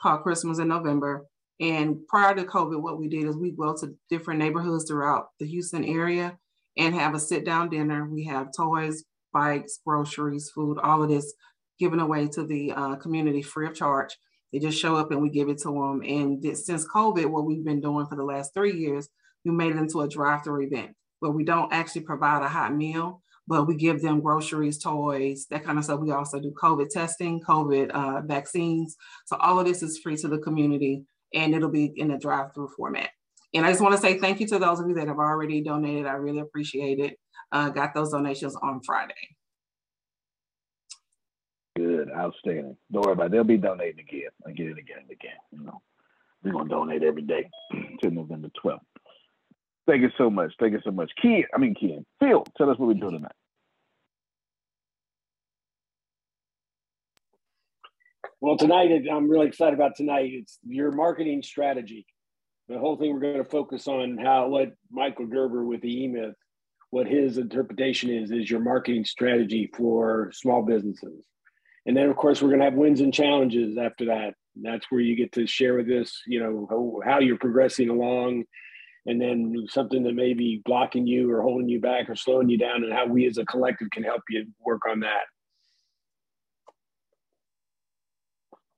called 0.00 0.22
Christmas 0.22 0.58
in 0.58 0.68
November. 0.68 1.26
And 1.60 2.06
prior 2.06 2.34
to 2.34 2.44
COVID, 2.44 2.80
what 2.80 2.98
we 2.98 3.08
did 3.08 3.24
is 3.24 3.36
we 3.36 3.50
go 3.50 3.76
to 3.76 3.94
different 4.08 4.38
neighborhoods 4.38 4.84
throughout 4.86 5.28
the 5.40 5.46
Houston 5.46 5.84
area 5.84 6.38
and 6.76 6.94
have 6.94 7.14
a 7.14 7.20
sit 7.20 7.44
down 7.44 7.68
dinner. 7.68 8.08
We 8.08 8.24
have 8.24 8.54
toys, 8.56 9.04
bikes, 9.32 9.80
groceries, 9.84 10.50
food, 10.54 10.78
all 10.78 11.02
of 11.02 11.08
this 11.08 11.34
given 11.78 12.00
away 12.00 12.26
to 12.28 12.44
the 12.44 12.72
uh, 12.72 12.96
community 12.96 13.42
free 13.42 13.66
of 13.66 13.74
charge. 13.74 14.16
They 14.52 14.58
just 14.58 14.78
show 14.78 14.96
up 14.96 15.10
and 15.10 15.20
we 15.20 15.30
give 15.30 15.48
it 15.48 15.58
to 15.58 15.68
them. 15.68 16.02
And 16.06 16.42
since 16.56 16.86
COVID, 16.88 17.26
what 17.26 17.44
we've 17.44 17.64
been 17.64 17.80
doing 17.80 18.06
for 18.06 18.16
the 18.16 18.24
last 18.24 18.54
three 18.54 18.76
years, 18.76 19.08
we 19.44 19.50
made 19.50 19.72
it 19.72 19.78
into 19.78 20.00
a 20.00 20.08
drive 20.08 20.42
through 20.44 20.62
event 20.62 20.94
where 21.20 21.30
we 21.30 21.44
don't 21.44 21.72
actually 21.72 22.02
provide 22.02 22.42
a 22.42 22.48
hot 22.48 22.74
meal, 22.74 23.22
but 23.48 23.66
we 23.66 23.74
give 23.74 24.02
them 24.02 24.20
groceries, 24.20 24.78
toys, 24.78 25.46
that 25.50 25.64
kind 25.64 25.78
of 25.78 25.84
stuff. 25.84 26.00
We 26.00 26.10
also 26.10 26.38
do 26.38 26.52
COVID 26.62 26.90
testing, 26.90 27.40
COVID 27.40 27.90
uh, 27.90 28.20
vaccines. 28.20 28.94
So 29.24 29.36
all 29.36 29.58
of 29.58 29.66
this 29.66 29.82
is 29.82 29.98
free 29.98 30.16
to 30.18 30.28
the 30.28 30.38
community 30.38 31.04
and 31.34 31.54
it'll 31.54 31.70
be 31.70 31.92
in 31.96 32.10
a 32.10 32.18
drive-through 32.18 32.68
format. 32.76 33.08
And 33.54 33.64
I 33.64 33.70
just 33.70 33.80
want 33.80 33.94
to 33.94 34.00
say 34.00 34.18
thank 34.18 34.40
you 34.40 34.46
to 34.48 34.58
those 34.58 34.80
of 34.80 34.88
you 34.88 34.94
that 34.96 35.08
have 35.08 35.18
already 35.18 35.62
donated. 35.62 36.04
I 36.04 36.12
really 36.12 36.40
appreciate 36.40 36.98
it. 36.98 37.18
Uh, 37.50 37.70
got 37.70 37.94
those 37.94 38.12
donations 38.12 38.54
on 38.62 38.82
Friday. 38.84 39.14
Good, 41.74 42.10
outstanding. 42.14 42.76
Don't 42.92 43.06
worry 43.06 43.12
about 43.12 43.26
it. 43.26 43.32
They'll 43.32 43.44
be 43.44 43.56
donating 43.56 44.00
again, 44.00 44.28
again 44.44 44.66
and 44.66 44.78
again 44.78 44.98
and 45.00 45.10
again. 45.10 45.30
You 45.52 45.64
know, 45.64 45.80
we're 46.44 46.52
gonna 46.52 46.68
donate 46.68 47.02
every 47.02 47.22
day 47.22 47.48
to 48.02 48.10
November 48.10 48.50
12th. 48.62 48.80
Thank 49.86 50.02
you 50.02 50.10
so 50.18 50.28
much. 50.28 50.52
Thank 50.60 50.74
you 50.74 50.80
so 50.84 50.90
much. 50.90 51.10
Ken, 51.22 51.44
I 51.54 51.58
mean 51.58 51.74
Ken, 51.74 52.04
Phil, 52.20 52.44
tell 52.58 52.68
us 52.68 52.78
what 52.78 52.88
we're 52.88 52.94
doing 52.94 53.14
tonight. 53.14 53.32
Well, 58.40 58.56
tonight 58.56 58.92
I'm 59.10 59.28
really 59.28 59.48
excited 59.48 59.74
about 59.74 59.96
tonight. 59.96 60.30
It's 60.32 60.60
your 60.64 60.92
marketing 60.92 61.42
strategy. 61.42 62.06
The 62.68 62.78
whole 62.78 62.96
thing 62.96 63.12
we're 63.12 63.18
going 63.18 63.38
to 63.38 63.44
focus 63.44 63.88
on 63.88 64.16
how 64.16 64.46
what 64.46 64.74
Michael 64.92 65.26
Gerber 65.26 65.64
with 65.64 65.80
the 65.80 66.04
E-Myth, 66.04 66.36
what 66.90 67.08
his 67.08 67.36
interpretation 67.36 68.10
is, 68.10 68.30
is 68.30 68.48
your 68.48 68.60
marketing 68.60 69.04
strategy 69.04 69.68
for 69.76 70.30
small 70.32 70.62
businesses. 70.62 71.26
And 71.84 71.96
then, 71.96 72.08
of 72.08 72.16
course, 72.16 72.40
we're 72.40 72.50
going 72.50 72.60
to 72.60 72.66
have 72.66 72.74
wins 72.74 73.00
and 73.00 73.12
challenges 73.12 73.76
after 73.76 74.04
that. 74.06 74.34
that's 74.54 74.86
where 74.88 75.00
you 75.00 75.16
get 75.16 75.32
to 75.32 75.46
share 75.48 75.74
with 75.74 75.88
us, 75.88 76.22
you 76.28 76.38
know, 76.38 76.66
how, 76.70 77.10
how 77.10 77.18
you're 77.18 77.38
progressing 77.38 77.88
along, 77.88 78.44
and 79.06 79.20
then 79.20 79.66
something 79.68 80.04
that 80.04 80.14
may 80.14 80.32
be 80.34 80.62
blocking 80.64 81.08
you 81.08 81.28
or 81.32 81.42
holding 81.42 81.68
you 81.68 81.80
back 81.80 82.08
or 82.08 82.14
slowing 82.14 82.48
you 82.48 82.58
down, 82.58 82.84
and 82.84 82.92
how 82.92 83.06
we 83.06 83.26
as 83.26 83.38
a 83.38 83.46
collective 83.46 83.90
can 83.90 84.04
help 84.04 84.22
you 84.28 84.46
work 84.60 84.82
on 84.88 85.00
that. 85.00 85.22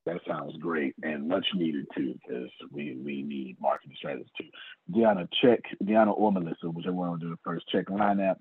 That 0.07 0.21
sounds 0.27 0.57
great 0.57 0.95
and 1.03 1.29
much 1.29 1.47
needed 1.55 1.87
too, 1.95 2.15
because 2.15 2.51
we 2.73 2.97
we 3.05 3.23
need 3.23 3.57
marketing 3.61 3.95
strategies 3.97 4.27
too. 4.39 4.49
Deanna, 4.91 5.29
check 5.43 5.61
Deanna 5.85 6.17
or 6.17 6.33
Melissa, 6.33 6.71
whichever 6.71 6.97
one 6.97 7.11
will 7.11 7.17
do 7.19 7.33
it 7.33 7.39
first. 7.45 7.69
Check 7.69 7.91
line 7.91 8.19
app, 8.19 8.39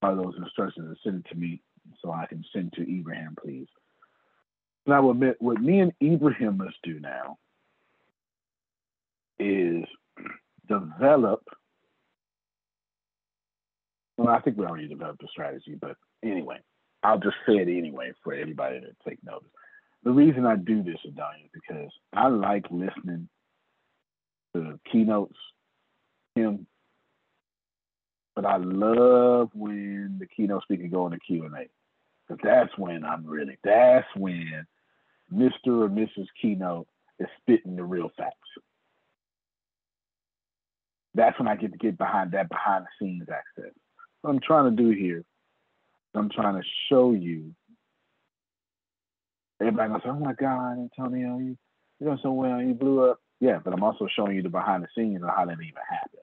follow 0.00 0.22
those 0.22 0.36
instructions 0.38 0.86
and 0.86 0.96
send 1.02 1.24
it 1.24 1.28
to 1.30 1.34
me 1.34 1.60
so 2.02 2.12
I 2.12 2.26
can 2.26 2.44
send 2.52 2.72
to 2.74 2.82
Ibrahim, 2.82 3.36
please. 3.42 3.66
Now, 4.86 5.02
what 5.02 5.16
me, 5.16 5.32
what 5.40 5.60
me 5.60 5.80
and 5.80 5.92
Ibrahim 6.00 6.58
must 6.58 6.76
do 6.84 7.00
now 7.00 7.38
is 9.38 9.84
develop. 10.68 11.42
Well, 14.16 14.28
I 14.28 14.40
think 14.40 14.56
we 14.56 14.64
already 14.64 14.88
developed 14.88 15.22
a 15.24 15.28
strategy, 15.28 15.76
but 15.78 15.96
anyway, 16.22 16.58
I'll 17.02 17.18
just 17.18 17.36
say 17.46 17.54
it 17.54 17.68
anyway 17.68 18.12
for 18.22 18.32
everybody 18.32 18.80
to 18.80 18.86
take 19.08 19.18
notice. 19.24 19.48
The 20.06 20.12
reason 20.12 20.46
I 20.46 20.54
do 20.54 20.84
this, 20.84 21.00
Adonia, 21.04 21.46
is 21.46 21.50
because 21.52 21.90
I 22.12 22.28
like 22.28 22.64
listening 22.70 23.28
to 24.54 24.78
keynotes, 24.90 25.34
him, 26.36 26.68
but 28.36 28.46
I 28.46 28.58
love 28.58 29.50
when 29.52 30.18
the 30.20 30.26
keynote 30.28 30.62
speaker 30.62 30.86
go 30.86 31.06
in 31.06 31.12
the 31.12 31.18
Q 31.18 31.46
and 31.46 31.54
A, 31.56 31.66
because 32.28 32.40
that's 32.44 32.70
when 32.78 33.04
I'm 33.04 33.26
really. 33.26 33.58
That's 33.64 34.06
when 34.14 34.64
Mr. 35.34 35.50
or 35.66 35.88
Mrs. 35.88 36.28
Keynote 36.40 36.86
is 37.18 37.26
spitting 37.40 37.74
the 37.74 37.82
real 37.82 38.12
facts. 38.16 38.36
That's 41.16 41.36
when 41.36 41.48
I 41.48 41.56
get 41.56 41.72
to 41.72 41.78
get 41.78 41.98
behind 41.98 42.30
that 42.30 42.48
behind 42.48 42.84
the 42.84 43.04
scenes 43.04 43.26
access. 43.28 43.72
What 44.20 44.30
I'm 44.30 44.40
trying 44.40 44.76
to 44.76 44.82
do 44.84 44.90
here, 44.90 45.24
I'm 46.14 46.30
trying 46.30 46.54
to 46.54 46.68
show 46.88 47.10
you. 47.10 47.56
Everybody 49.60 49.92
say, 50.02 50.10
"Oh 50.10 50.18
my 50.18 50.34
God, 50.34 50.78
Antonio, 50.78 51.38
you 51.38 51.56
you're 51.98 52.10
doing 52.10 52.20
so 52.22 52.32
well. 52.32 52.60
You 52.60 52.74
blew 52.74 53.10
up." 53.10 53.18
Yeah, 53.40 53.58
but 53.62 53.72
I'm 53.72 53.82
also 53.82 54.08
showing 54.14 54.36
you 54.36 54.42
the 54.42 54.48
behind 54.48 54.82
the 54.82 54.88
scenes 54.96 55.22
of 55.22 55.28
how 55.28 55.44
that 55.44 55.52
even 55.54 55.74
happened. 55.88 56.22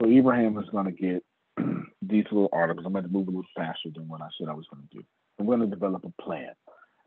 So 0.00 0.08
Ibrahim 0.08 0.58
is 0.58 0.68
going 0.70 0.86
to 0.86 0.92
get 0.92 1.22
these 2.02 2.24
little 2.30 2.50
articles. 2.52 2.86
I'm 2.86 2.92
going 2.92 3.04
to 3.04 3.10
move 3.10 3.28
a 3.28 3.30
little 3.30 3.44
faster 3.56 3.90
than 3.94 4.08
what 4.08 4.20
I 4.20 4.28
said 4.38 4.48
I 4.48 4.54
was 4.54 4.66
going 4.72 4.86
to 4.88 4.98
do. 4.98 5.04
I'm 5.38 5.46
going 5.46 5.60
to 5.60 5.66
develop 5.66 6.04
a 6.04 6.22
plan. 6.22 6.52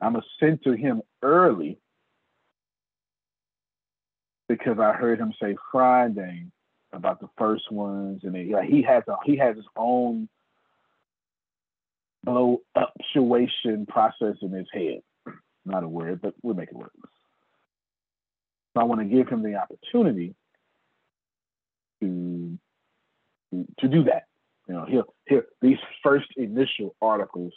I'm 0.01 0.13
going 0.13 0.23
to 0.23 0.45
send 0.45 0.63
to 0.63 0.73
him 0.73 1.01
early 1.21 1.77
because 4.49 4.79
I 4.79 4.93
heard 4.93 5.19
him 5.19 5.33
say 5.41 5.55
Friday 5.71 6.47
about 6.91 7.21
the 7.21 7.29
first 7.37 7.71
ones, 7.71 8.21
and 8.23 8.35
he, 8.35 8.53
he 8.67 8.81
has 8.81 9.03
a, 9.07 9.15
he 9.25 9.37
has 9.37 9.55
his 9.55 9.65
own 9.77 10.27
blow 12.23 12.61
up 12.75 12.93
situation 13.13 13.85
process 13.85 14.35
in 14.41 14.51
his 14.51 14.67
head. 14.73 15.01
Not 15.65 15.83
a 15.83 15.87
word, 15.87 16.21
but 16.21 16.33
we'll 16.41 16.55
make 16.55 16.69
it 16.69 16.77
work. 16.77 16.91
So 18.73 18.81
I 18.81 18.83
want 18.83 19.01
to 19.01 19.05
give 19.05 19.27
him 19.27 19.43
the 19.43 19.55
opportunity 19.55 20.33
to 22.01 22.57
to, 23.51 23.65
to 23.79 23.87
do 23.87 24.03
that. 24.05 24.23
You 24.67 24.75
know, 24.75 24.85
he'll, 24.85 25.13
he'll 25.27 25.41
these 25.61 25.77
first 26.03 26.27
initial 26.37 26.95
articles 27.01 27.53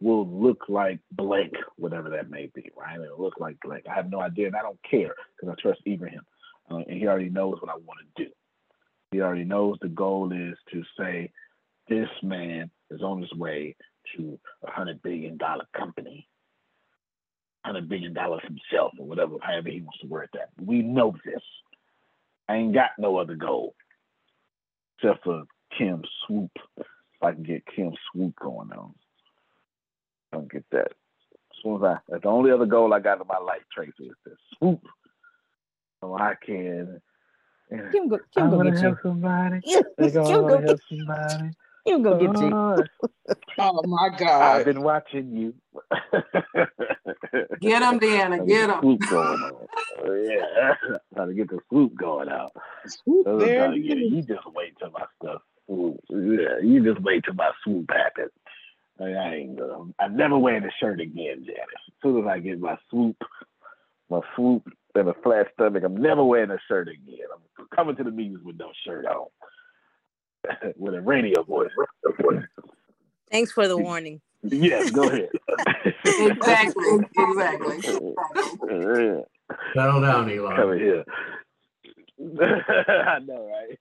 will 0.00 0.26
look 0.28 0.64
like 0.68 1.00
blank, 1.12 1.52
whatever 1.76 2.10
that 2.10 2.30
may 2.30 2.50
be, 2.54 2.70
right? 2.76 3.00
It'll 3.00 3.22
look 3.22 3.38
like 3.38 3.56
blank. 3.62 3.84
I 3.90 3.94
have 3.94 4.10
no 4.10 4.20
idea, 4.20 4.46
and 4.46 4.56
I 4.56 4.62
don't 4.62 4.78
care 4.88 5.14
because 5.36 5.54
I 5.56 5.60
trust 5.60 5.80
Ibrahim, 5.86 6.22
uh, 6.70 6.76
and 6.76 6.98
he 6.98 7.06
already 7.06 7.28
knows 7.28 7.56
what 7.60 7.70
I 7.70 7.76
want 7.76 8.00
to 8.16 8.24
do. 8.24 8.30
He 9.12 9.20
already 9.20 9.44
knows 9.44 9.76
the 9.80 9.88
goal 9.88 10.32
is 10.32 10.56
to 10.72 10.82
say 10.98 11.32
this 11.88 12.08
man 12.22 12.70
is 12.90 13.02
on 13.02 13.20
his 13.20 13.32
way 13.34 13.76
to 14.16 14.38
a 14.66 14.70
hundred 14.70 15.02
billion 15.02 15.36
dollar 15.36 15.64
company, 15.76 16.28
hundred 17.64 17.88
billion 17.88 18.12
dollars 18.14 18.42
himself, 18.44 18.92
or 18.98 19.06
whatever, 19.06 19.34
however 19.42 19.68
he 19.70 19.80
wants 19.80 19.98
to 20.00 20.06
word 20.08 20.28
that. 20.34 20.50
We 20.64 20.82
know 20.82 21.14
this. 21.24 21.42
I 22.48 22.56
ain't 22.56 22.74
got 22.74 22.90
no 22.98 23.16
other 23.18 23.36
goal 23.36 23.74
except 24.98 25.24
for 25.24 25.44
Kim 25.76 26.02
Swoop. 26.26 26.50
If 26.78 26.86
I 27.22 27.32
can 27.32 27.42
get 27.42 27.64
Kim 27.74 27.92
Swoop 28.12 28.34
going 28.40 28.72
on. 28.72 28.94
I 30.32 30.36
don't 30.36 30.50
get 30.50 30.64
that. 30.72 30.88
As 30.88 31.62
soon 31.62 31.76
as 31.76 31.82
I, 31.82 31.98
that's 32.08 32.22
the 32.22 32.28
only 32.28 32.50
other 32.52 32.66
goal 32.66 32.94
I 32.94 33.00
got 33.00 33.20
in 33.20 33.26
my 33.26 33.38
life, 33.38 33.62
Tracy, 33.74 34.04
is 34.10 34.16
to 34.24 34.32
swoop 34.58 34.82
so 36.00 36.16
I 36.16 36.34
can. 36.44 37.00
Kim 37.92 38.08
go, 38.08 38.18
Kim 38.34 38.44
I'm 38.44 38.50
go 38.50 38.58
gonna 38.58 38.72
get 38.72 38.80
help 38.80 38.98
you. 39.04 39.10
somebody. 39.10 39.62
Kim 39.64 39.82
They 39.98 40.10
go 40.10 40.24
gonna 40.42 40.62
get 40.62 40.64
help 40.64 40.80
you. 40.90 40.98
somebody. 40.98 41.54
Kim 41.90 42.02
go 42.02 42.14
get 42.18 42.40
you. 42.40 42.56
Oh, 43.58 43.82
my 43.86 44.10
God! 44.18 44.60
I've 44.60 44.64
been 44.64 44.82
watching 44.82 45.36
you. 45.36 45.54
Get 47.60 47.82
'em, 47.82 48.00
Deanna, 48.00 48.36
Trying 48.36 48.46
get 48.46 48.68
the 48.68 48.74
'em. 48.74 48.80
Swoop 48.80 49.06
going 49.06 49.42
on. 49.42 49.68
Oh, 50.04 50.14
yeah, 50.14 50.74
trying 51.14 51.28
to 51.28 51.34
get 51.34 51.50
the 51.50 51.58
swoop 51.68 51.94
going 51.96 52.28
out. 52.28 52.52
Swoop, 52.86 53.26
oh, 53.28 53.38
there 53.38 53.70
than, 53.70 53.74
it 53.74 53.84
yeah, 53.84 53.94
is. 53.96 54.12
you 54.12 54.22
just 54.22 54.46
wait 54.54 54.74
till 54.78 54.90
my 54.90 55.04
stuff. 55.22 55.42
swoop. 55.66 56.00
Yeah, 56.10 56.58
you 56.62 56.82
just 56.84 57.02
wait 57.02 57.24
till 57.24 57.34
my 57.34 57.50
swoop 57.64 57.90
happens. 57.90 58.32
I, 59.00 59.04
mean, 59.04 59.16
I 59.16 59.34
ain't 59.36 59.58
gonna. 59.58 59.92
I'm 60.00 60.16
never 60.16 60.38
wearing 60.38 60.64
a 60.64 60.70
shirt 60.80 61.00
again, 61.00 61.44
Janice. 61.44 61.84
As 61.88 61.94
soon 62.02 62.20
as 62.20 62.26
I 62.28 62.38
get 62.40 62.60
my 62.60 62.76
swoop, 62.90 63.16
my 64.10 64.20
swoop 64.36 64.64
and 64.94 65.08
a 65.08 65.14
flat 65.22 65.48
stomach, 65.54 65.82
I'm 65.84 65.96
never 66.00 66.24
wearing 66.24 66.50
a 66.50 66.58
shirt 66.68 66.88
again. 66.88 67.26
I'm 67.58 67.66
coming 67.74 67.96
to 67.96 68.04
the 68.04 68.10
meetings 68.10 68.40
with 68.44 68.58
no 68.58 68.70
shirt 68.86 69.06
on, 69.06 69.28
with 70.76 70.94
a 70.94 71.00
radio 71.00 71.42
voice. 71.42 71.70
Thanks 73.30 73.52
for 73.52 73.68
the 73.68 73.76
warning. 73.76 74.20
Yes, 74.42 74.90
go 74.90 75.04
ahead. 75.04 75.28
Exactly, 76.04 76.98
exactly. 77.16 77.80
Settle 79.74 80.00
down, 80.00 80.30
Eli. 80.30 80.56
Come 80.56 80.78
here. 80.78 81.04
I 82.40 83.18
know, 83.20 83.48
right? 83.50 83.78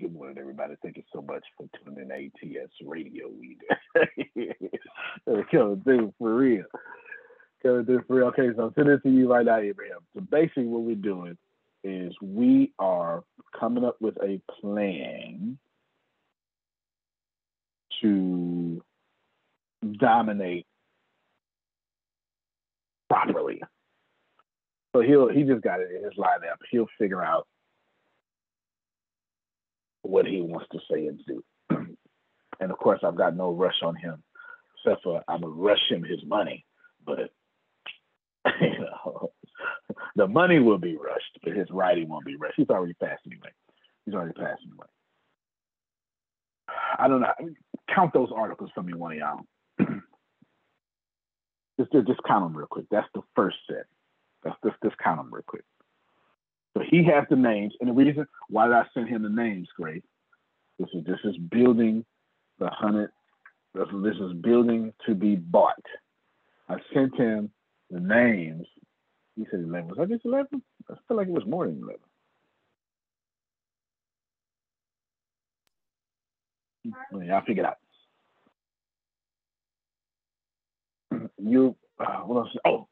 Good 0.00 0.12
morning, 0.12 0.38
everybody. 0.38 0.74
Thank 0.82 0.96
you 0.96 1.02
so 1.12 1.22
much 1.22 1.44
for 1.56 1.66
tuning 1.84 2.10
in 2.10 2.12
ATS 2.12 2.72
Radio. 2.84 3.28
We 3.28 3.56
coming 5.50 5.80
through 5.84 6.12
for 6.18 6.34
real. 6.34 6.64
Coming 7.62 7.84
through 7.86 8.04
for 8.06 8.16
real. 8.16 8.26
Okay, 8.28 8.48
so 8.56 8.64
I'm 8.64 8.74
sending 8.74 8.94
it 8.94 9.02
to 9.02 9.10
you 9.10 9.32
right 9.32 9.46
now, 9.46 9.58
Abraham. 9.58 10.00
So 10.14 10.20
basically, 10.20 10.66
what 10.66 10.82
we're 10.82 10.96
doing 10.96 11.38
is 11.84 12.14
we 12.20 12.72
are 12.78 13.24
coming 13.58 13.84
up 13.84 13.96
with 14.00 14.16
a 14.22 14.40
plan 14.60 15.58
to 18.00 18.82
dominate 19.98 20.66
properly. 23.08 23.60
So 24.94 25.00
he'll 25.00 25.28
he 25.28 25.42
just 25.44 25.62
got 25.62 25.80
it 25.80 25.90
in 25.96 26.04
his 26.04 26.14
lineup. 26.18 26.58
He'll 26.70 26.88
figure 26.98 27.22
out 27.22 27.46
what 30.02 30.26
he 30.26 30.40
wants 30.42 30.66
to 30.72 30.78
say 30.90 31.06
and 31.06 31.20
do. 31.26 31.42
and 32.60 32.70
of 32.70 32.78
course, 32.78 33.00
I've 33.02 33.16
got 33.16 33.36
no 33.36 33.52
rush 33.52 33.80
on 33.82 33.96
him, 33.96 34.22
except 34.76 35.02
for 35.04 35.22
I'm 35.28 35.40
gonna 35.40 35.52
rush 35.52 35.90
him 35.90 36.02
his 36.02 36.20
money. 36.26 36.64
But 37.04 37.30
you 38.60 38.80
know, 38.80 39.32
the 40.16 40.26
money 40.26 40.58
will 40.58 40.78
be 40.78 40.96
rushed, 40.96 41.38
but 41.42 41.54
his 41.54 41.70
writing 41.70 42.08
won't 42.08 42.26
be 42.26 42.36
rushed. 42.36 42.54
He's 42.56 42.68
already 42.68 42.94
passed 42.94 43.22
anyway. 43.26 43.50
He's 44.04 44.14
already 44.14 44.34
passed 44.34 44.62
anyway. 44.66 44.86
I 46.98 47.08
don't 47.08 47.20
know. 47.20 47.32
Count 47.94 48.12
those 48.12 48.30
articles 48.34 48.70
for 48.74 48.82
me, 48.82 48.94
one 48.94 49.12
of 49.12 49.18
y'all. 49.18 49.40
just, 51.80 51.92
just 52.06 52.20
count 52.26 52.44
them 52.44 52.56
real 52.56 52.66
quick. 52.66 52.86
That's 52.90 53.08
the 53.14 53.22
first 53.34 53.56
set. 53.68 53.84
Let's 54.44 54.56
just, 54.64 54.76
just 54.84 54.98
count 54.98 55.18
them 55.18 55.32
real 55.32 55.44
quick. 55.46 55.64
So 56.76 56.82
he 56.88 57.04
has 57.04 57.24
the 57.28 57.36
names, 57.36 57.74
and 57.80 57.88
the 57.90 57.94
reason 57.94 58.26
why 58.48 58.66
did 58.66 58.74
I 58.74 58.84
send 58.94 59.08
him 59.08 59.22
the 59.22 59.28
names, 59.28 59.68
Grace? 59.76 60.02
This 60.78 60.88
is 60.94 61.04
this 61.04 61.18
is 61.24 61.36
building 61.36 62.04
the 62.58 62.68
hundred. 62.70 63.10
This 63.74 64.16
is 64.20 64.32
building 64.40 64.92
to 65.06 65.14
be 65.14 65.36
bought. 65.36 65.84
I 66.68 66.76
sent 66.94 67.14
him 67.16 67.50
the 67.90 68.00
names. 68.00 68.66
He 69.36 69.46
said 69.50 69.60
eleven. 69.60 69.88
Was 69.88 69.98
I 70.00 70.04
just 70.06 70.24
eleven? 70.24 70.62
I 70.90 70.94
feel 71.08 71.16
like 71.16 71.28
it 71.28 71.32
was 71.32 71.46
more 71.46 71.66
than 71.66 71.78
eleven. 71.82 72.00
Well, 77.12 77.22
Y'all 77.22 77.42
figure 77.46 77.64
it 77.64 77.66
out. 77.66 77.78
You, 81.38 81.76
uh, 81.98 82.20
what 82.20 82.40
else? 82.46 82.56
Oh, 82.66 82.88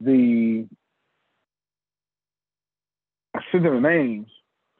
the 0.00 0.66
I 3.34 3.40
him 3.52 3.62
the 3.62 3.80
names. 3.80 4.28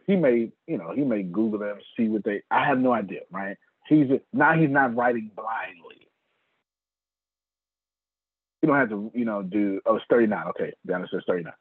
He 0.06 0.16
may, 0.16 0.50
you 0.66 0.78
know, 0.78 0.92
he 0.94 1.02
may 1.02 1.22
Google 1.22 1.60
them, 1.60 1.78
see 1.96 2.08
what 2.08 2.24
they. 2.24 2.42
I 2.50 2.66
have 2.66 2.78
no 2.78 2.92
idea, 2.92 3.20
right? 3.30 3.56
He's 3.88 4.08
now 4.32 4.54
he's 4.58 4.70
not 4.70 4.94
writing 4.96 5.30
blindly. 5.34 6.01
You 8.62 8.68
don't 8.68 8.78
have 8.78 8.90
to, 8.90 9.10
you 9.14 9.24
know, 9.24 9.43
do. 9.43 9.80
Oh, 9.86 9.97
it's 9.97 10.05
39. 10.09 10.47
Okay, 10.51 10.72
Deanna 10.86 11.10
says 11.10 11.22
39. 11.26 11.52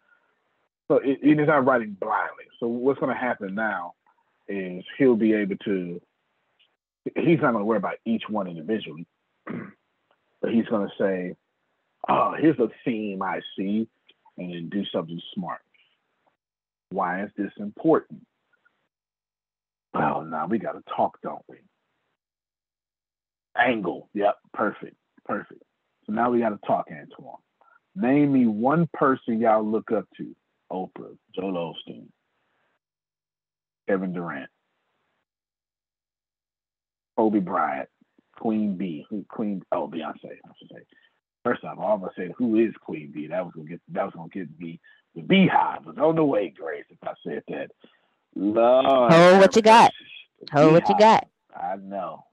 So 0.88 0.98
it, 0.98 1.20
it 1.24 1.40
is 1.40 1.48
not 1.48 1.66
writing 1.66 1.98
blindly. 2.00 2.46
So 2.60 2.68
what's 2.68 3.00
going 3.00 3.14
to 3.14 3.20
happen 3.20 3.56
now 3.56 3.96
is 4.48 4.84
he'll 4.98 5.16
be 5.16 5.34
able 5.34 5.58
to. 5.66 6.00
He's 7.16 7.40
not 7.42 7.54
going 7.54 7.62
to 7.62 7.66
worry 7.66 7.78
about 7.78 7.96
each 8.06 8.24
one 8.30 8.48
individually, 8.48 9.08
but 9.46 10.52
he's 10.52 10.68
going 10.68 10.88
to 10.88 10.94
say, 11.04 11.36
"Oh, 12.08 12.36
here's 12.40 12.60
a 12.60 12.68
theme 12.86 13.24
I 13.24 13.40
see," 13.58 13.88
and 14.38 14.70
do 14.70 14.84
something 14.94 15.20
smart. 15.34 15.62
Why 16.92 17.24
is 17.24 17.32
this 17.36 17.52
important? 17.58 18.22
Well, 19.94 20.22
now 20.24 20.46
we 20.46 20.60
got 20.60 20.74
to 20.74 20.84
talk, 20.96 21.18
don't 21.24 21.42
we? 21.50 21.58
Angle. 23.58 24.08
Yep, 24.14 24.36
perfect, 24.54 24.96
perfect. 25.26 25.64
So 26.12 26.16
now 26.16 26.30
we 26.30 26.40
got 26.40 26.50
to 26.50 26.60
talk, 26.68 26.88
Antoine. 26.92 27.38
Name 27.96 28.34
me 28.34 28.46
one 28.46 28.90
person 28.94 29.40
y'all 29.40 29.66
look 29.66 29.92
up 29.92 30.06
to. 30.18 30.36
Oprah, 30.72 31.18
Joel 31.36 31.76
Osteen, 31.76 32.06
Kevin 33.90 34.14
Durant, 34.14 34.50
Kobe 37.18 37.40
Bryant, 37.40 37.90
Queen 38.38 38.78
B, 38.78 39.06
Queen 39.28 39.62
oh 39.74 39.90
Beyonce, 39.90 40.24
I 40.24 40.52
should 40.58 40.70
say. 40.70 40.84
First 41.44 41.66
off, 41.66 41.78
all 41.78 41.96
of 41.96 42.04
us 42.06 42.12
said 42.16 42.32
who 42.38 42.56
is 42.56 42.74
Queen 42.82 43.12
B. 43.14 43.28
That 43.28 43.44
was 43.44 43.54
gonna 43.54 43.68
get 43.68 43.82
that 43.90 44.06
was 44.06 44.14
gonna 44.16 44.30
get 44.30 44.48
me 44.58 44.80
the 45.14 45.24
beehive 45.24 45.86
was 45.86 45.98
on 45.98 46.16
the 46.16 46.24
way, 46.24 46.54
Grace, 46.58 46.86
if 46.90 46.98
I 47.04 47.14
said 47.26 47.44
that. 47.50 47.72
Lord. 48.34 48.86
Oh, 48.88 49.40
what 49.40 49.54
you 49.58 49.62
got? 49.62 49.92
Oh, 50.54 50.72
what 50.72 50.88
you 50.88 50.98
got? 50.98 51.28
I 51.54 51.76
know. 51.76 52.24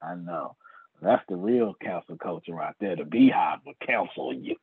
I 0.00 0.14
know. 0.14 0.54
That's 1.02 1.22
the 1.28 1.36
real 1.36 1.74
council 1.82 2.16
culture 2.16 2.54
right 2.54 2.74
there. 2.80 2.96
The 2.96 3.04
beehive 3.04 3.60
will 3.64 3.74
counsel 3.86 4.32
you. 4.32 4.56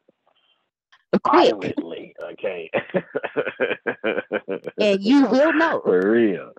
Violently, 1.25 2.13
okay. 2.31 2.69
and 4.79 5.01
you 5.01 5.25
will 5.27 5.53
know. 5.53 5.81
For 5.83 6.11
real. 6.11 6.51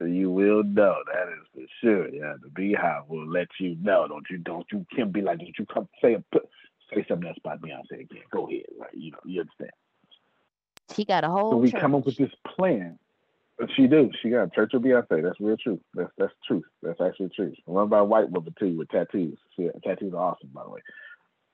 You 0.00 0.30
will 0.30 0.62
know. 0.62 0.96
That 1.12 1.28
is 1.28 1.46
for 1.54 1.66
sure. 1.80 2.08
Yeah, 2.08 2.34
the 2.42 2.50
beehive 2.50 3.08
will 3.08 3.26
let 3.26 3.48
you 3.58 3.76
know. 3.80 4.06
Don't 4.06 4.26
you 4.30 4.38
don't 4.38 4.66
you 4.70 4.86
can 4.94 5.10
be 5.10 5.22
like, 5.22 5.38
don't 5.38 5.58
you 5.58 5.66
come 5.66 5.88
say 6.00 6.16
say 6.94 7.04
something 7.08 7.26
else 7.26 7.38
about 7.44 7.60
Beyonce 7.60 8.00
again. 8.00 8.22
Go 8.30 8.46
ahead. 8.46 8.62
Right. 8.78 8.90
You 8.94 9.10
know, 9.12 9.18
you 9.24 9.40
understand. 9.40 9.70
She 10.94 11.04
got 11.04 11.24
a 11.24 11.28
whole 11.28 11.52
So 11.52 11.56
we 11.56 11.70
church. 11.72 11.80
come 11.80 11.94
up 11.94 12.06
with 12.06 12.16
this 12.16 12.30
plan. 12.46 12.98
She 13.74 13.86
do. 13.88 14.10
She 14.22 14.30
got 14.30 14.52
Church 14.54 14.72
of 14.74 14.82
Beyonce. 14.82 15.22
That's 15.22 15.40
real 15.40 15.56
truth. 15.56 15.80
That's 15.94 16.10
that's 16.16 16.32
truth. 16.46 16.64
That's 16.82 17.00
actually 17.00 17.30
truth. 17.34 17.56
Run 17.66 17.88
by 17.88 17.98
a 17.98 18.04
white 18.04 18.30
woman 18.30 18.54
too 18.58 18.76
with 18.78 18.88
tattoos. 18.88 19.36
She, 19.56 19.68
tattoos 19.84 20.14
are 20.14 20.32
awesome, 20.32 20.50
by 20.52 20.62
the 20.62 20.70
way. 20.70 20.80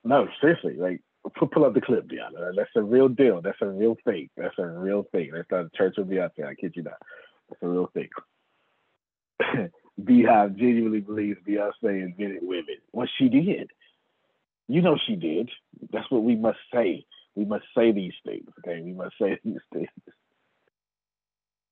No, 0.04 0.28
seriously, 0.40 0.76
like 0.76 1.00
pull, 1.34 1.48
pull 1.48 1.64
up 1.64 1.72
the 1.72 1.80
clip, 1.80 2.06
Deanna. 2.06 2.54
That's 2.54 2.70
a 2.76 2.82
real 2.82 3.08
deal. 3.08 3.40
That's 3.40 3.60
a 3.62 3.68
real 3.68 3.96
thing. 4.04 4.28
That's 4.36 4.58
a 4.58 4.66
real 4.66 5.06
thing. 5.12 5.30
That's 5.32 5.50
not 5.50 5.66
a 5.66 5.70
Church 5.76 5.96
of 5.96 6.06
Beyonce. 6.06 6.46
I 6.46 6.54
kid 6.54 6.74
you 6.76 6.82
not. 6.82 7.00
That's 7.48 7.62
a 7.62 7.68
real 7.68 7.90
thing. 7.94 8.10
Beehive 10.04 10.56
genuinely 10.56 11.00
believes 11.00 11.38
Beyonce 11.48 12.02
invented 12.02 12.40
women. 12.42 12.76
Well, 12.92 13.08
she 13.18 13.28
did. 13.28 13.70
You 14.68 14.82
know 14.82 14.98
she 15.06 15.16
did. 15.16 15.50
That's 15.92 16.10
what 16.10 16.22
we 16.22 16.36
must 16.36 16.58
say. 16.72 17.06
We 17.34 17.44
must 17.44 17.64
say 17.76 17.92
these 17.92 18.14
things. 18.26 18.48
Okay, 18.58 18.80
we 18.82 18.92
must 18.92 19.14
say 19.20 19.38
these 19.44 19.60
things. 19.72 19.88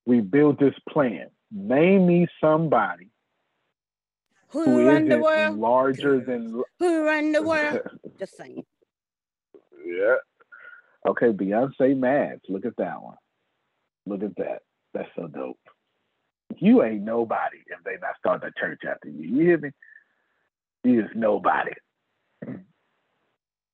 We 0.06 0.20
built 0.20 0.58
this 0.58 0.74
plan. 0.88 1.28
Name 1.50 2.06
me 2.06 2.26
somebody 2.40 3.10
Who, 4.48 4.64
who 4.64 4.88
run 4.88 5.08
the 5.08 5.18
world? 5.18 5.58
larger 5.58 6.20
than 6.20 6.62
Who 6.78 7.04
run 7.04 7.32
the 7.32 7.42
world? 7.42 7.80
Just 8.18 8.36
saying. 8.36 8.64
yeah. 9.84 10.16
Okay, 11.06 11.28
Beyonce 11.28 11.96
Mads. 11.96 12.42
Look 12.48 12.64
at 12.64 12.76
that 12.78 13.02
one. 13.02 13.16
Look 14.06 14.22
at 14.22 14.36
that. 14.36 14.62
That's 14.94 15.08
so 15.16 15.26
dope. 15.26 15.58
You 16.58 16.82
ain't 16.82 17.02
nobody 17.02 17.58
if 17.66 17.82
they 17.84 17.96
not 18.00 18.16
start 18.18 18.42
the 18.42 18.52
church 18.58 18.80
after 18.88 19.08
you. 19.08 19.22
You 19.22 19.44
hear 19.44 19.58
me? 19.58 19.70
You 20.84 21.04
is 21.04 21.10
nobody. 21.14 21.72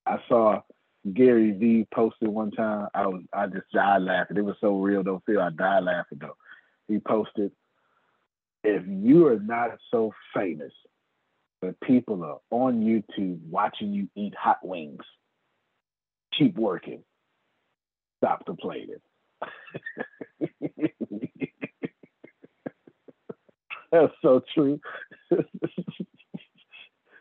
I 0.06 0.18
saw 0.28 0.62
Gary 1.14 1.52
V 1.52 1.86
posted 1.94 2.28
one 2.28 2.50
time. 2.50 2.88
I 2.94 3.06
was 3.06 3.22
I 3.32 3.46
just 3.46 3.70
died 3.72 4.02
laughing. 4.02 4.36
It 4.36 4.44
was 4.44 4.56
so 4.60 4.78
real 4.80 5.02
though. 5.02 5.22
Feel 5.26 5.40
I 5.40 5.50
died 5.50 5.84
laughing 5.84 6.18
though. 6.20 6.36
He 6.88 6.98
posted, 6.98 7.52
if 8.64 8.82
you 8.86 9.26
are 9.28 9.38
not 9.38 9.78
so 9.90 10.12
famous 10.34 10.72
that 11.62 11.80
people 11.80 12.24
are 12.24 12.38
on 12.50 12.82
YouTube 12.82 13.40
watching 13.48 13.92
you 13.92 14.08
eat 14.16 14.34
hot 14.34 14.58
wings, 14.62 15.04
keep 16.36 16.56
working. 16.56 17.02
Stop 18.18 18.44
complaining. 18.46 18.96
That's 23.92 24.12
so 24.22 24.42
true. 24.54 24.80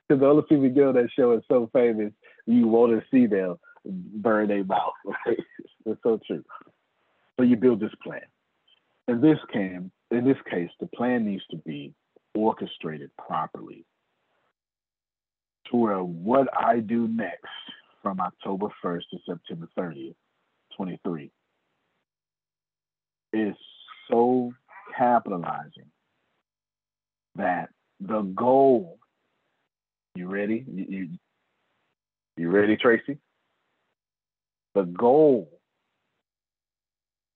Because 0.07 0.21
the 0.21 0.27
only 0.27 0.43
people 0.43 0.87
on 0.87 0.95
that 0.95 1.09
show 1.13 1.33
is 1.33 1.43
so 1.49 1.69
famous, 1.73 2.13
you 2.45 2.67
want 2.67 2.93
to 2.93 3.03
see 3.11 3.25
them 3.25 3.57
burn 3.87 4.47
their 4.49 4.63
mouth. 4.63 4.93
It's 5.85 6.03
so 6.03 6.19
true. 6.27 6.43
So 7.37 7.43
you 7.43 7.55
build 7.55 7.79
this 7.79 7.95
plan. 8.03 8.19
In 9.07 9.21
this 9.21 9.37
came, 9.53 9.89
in 10.11 10.25
this 10.25 10.35
case, 10.51 10.69
the 10.81 10.87
plan 10.87 11.23
needs 11.23 11.43
to 11.51 11.55
be 11.65 11.93
orchestrated 12.35 13.09
properly. 13.17 13.85
To 15.71 15.77
where 15.77 16.03
what 16.03 16.49
I 16.53 16.81
do 16.81 17.07
next 17.07 17.45
from 18.03 18.19
October 18.19 18.67
1st 18.83 19.03
to 19.11 19.17
September 19.25 19.69
30th, 19.79 20.15
23, 20.75 21.31
is 23.31 23.55
so 24.11 24.51
capitalizing 24.97 25.89
that 27.37 27.69
the 28.01 28.23
goal 28.23 28.99
you 30.17 30.27
ready? 30.27 30.65
You, 30.67 30.85
you, 30.89 31.09
you 32.37 32.49
ready, 32.49 32.75
Tracy? 32.75 33.19
The 34.77 34.83
goal 34.83 35.49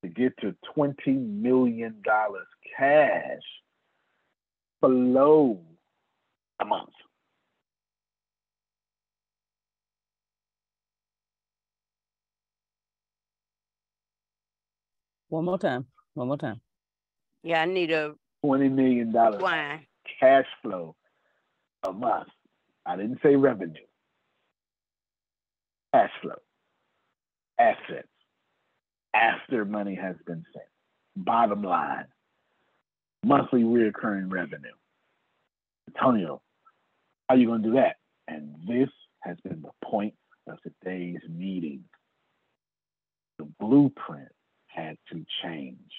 to 0.04 0.10
get 0.10 0.38
to 0.42 0.56
twenty 0.76 1.14
million 1.14 1.96
dollars 2.06 2.46
cash 2.78 3.42
below 4.80 5.60
a 6.60 6.66
month. 6.66 6.92
One 15.30 15.46
more 15.46 15.58
time. 15.58 15.86
One 16.14 16.28
more 16.28 16.38
time. 16.38 16.62
Yeah, 17.44 17.62
I 17.62 17.66
need 17.66 17.92
a 17.92 18.14
Twenty 18.44 18.70
million 18.70 19.12
dollars 19.12 19.42
wine. 19.42 19.86
cash 20.20 20.46
flow 20.62 20.96
a 21.84 21.92
month. 21.92 22.28
I 22.86 22.96
didn't 22.98 23.20
say 23.24 23.36
revenue. 23.36 23.82
Cash 25.94 26.12
flow. 26.22 26.36
Assets. 27.62 28.08
After 29.14 29.66
money 29.66 29.96
has 29.96 30.16
been 30.26 30.44
sent. 30.54 30.66
Bottom 31.16 31.64
line. 31.64 32.06
Monthly 33.24 33.64
reoccurring 33.64 34.32
revenue. 34.32 34.72
Antonio, 35.88 36.42
how 37.28 37.36
are 37.36 37.38
you 37.38 37.48
going 37.48 37.62
to 37.62 37.70
do 37.70 37.76
that? 37.76 37.98
And 38.28 38.56
this 38.68 38.90
has 39.20 39.38
been 39.44 39.62
the 39.62 39.88
point 39.88 40.16
of 40.48 40.58
today's 40.64 41.20
meeting. 41.30 41.84
The 43.38 43.48
blueprint 43.60 44.32
had 44.68 44.98
to 45.12 45.24
change. 45.44 45.92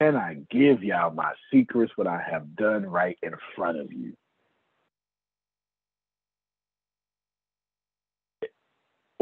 Can 0.00 0.16
I 0.16 0.36
give 0.50 0.82
y'all 0.84 1.12
my 1.12 1.32
secrets, 1.52 1.92
what 1.96 2.06
I 2.06 2.22
have 2.30 2.54
done 2.56 2.86
right 2.86 3.18
in 3.22 3.32
front 3.56 3.78
of 3.78 3.92
you? 3.92 4.14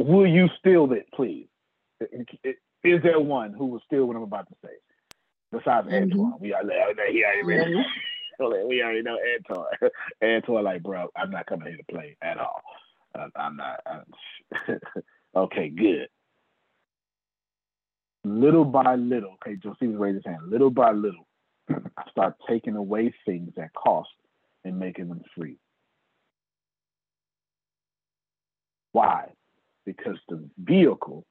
Will 0.03 0.27
you 0.27 0.49
steal 0.59 0.93
it, 0.93 1.07
please? 1.15 1.47
Is 2.83 3.03
there 3.03 3.21
one 3.21 3.53
who 3.53 3.67
will 3.67 3.83
steal 3.87 4.07
what 4.07 4.17
I'm 4.17 4.23
about 4.23 4.49
to 4.49 4.55
say? 4.65 4.73
Besides 5.53 5.87
Antoine, 5.93 6.35
we 6.41 6.53
are 6.53 6.63
he 7.11 7.25
already, 7.25 7.75
we 8.67 8.83
already 8.83 9.03
know 9.03 9.19
Antoine. 9.37 9.91
Antoine, 10.23 10.65
like, 10.65 10.83
bro, 10.83 11.09
I'm 11.15 11.31
not 11.31 11.47
coming 11.47 11.69
here 11.69 11.77
to 11.77 11.85
play 11.85 12.17
at 12.23 12.39
all. 12.39 12.63
Uh, 13.15 13.29
I'm 13.37 13.57
not. 13.57 13.81
I'm, 13.87 14.81
okay, 15.37 15.69
good. 15.69 16.09
Little 18.25 18.65
by 18.65 18.97
little, 18.97 19.37
okay, 19.45 19.57
Josephus 19.57 19.97
raised 19.97 20.17
his 20.17 20.25
hand. 20.25 20.49
Little 20.49 20.71
by 20.71 20.93
little, 20.93 21.29
I 21.71 22.11
start 22.11 22.35
taking 22.49 22.77
away 22.77 23.15
things 23.27 23.53
that 23.57 23.73
cost 23.75 24.11
and 24.65 24.79
making 24.79 25.09
them 25.09 25.23
free. 25.37 25.59
Why? 28.93 29.33
Because 29.85 30.17
the 30.29 30.49
vehicle 30.59 31.25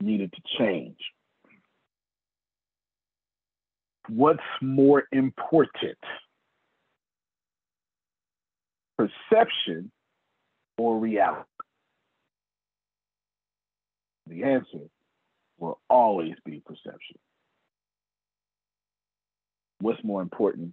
needed 0.00 0.32
to 0.32 0.42
change. 0.58 0.98
What's 4.08 4.40
more 4.60 5.04
important? 5.12 5.98
Perception 8.96 9.90
or 10.78 10.98
reality? 10.98 11.42
The 14.26 14.44
answer 14.44 14.88
will 15.58 15.80
always 15.88 16.34
be 16.44 16.62
perception. 16.64 17.18
What's 19.80 20.02
more 20.02 20.22
important 20.22 20.72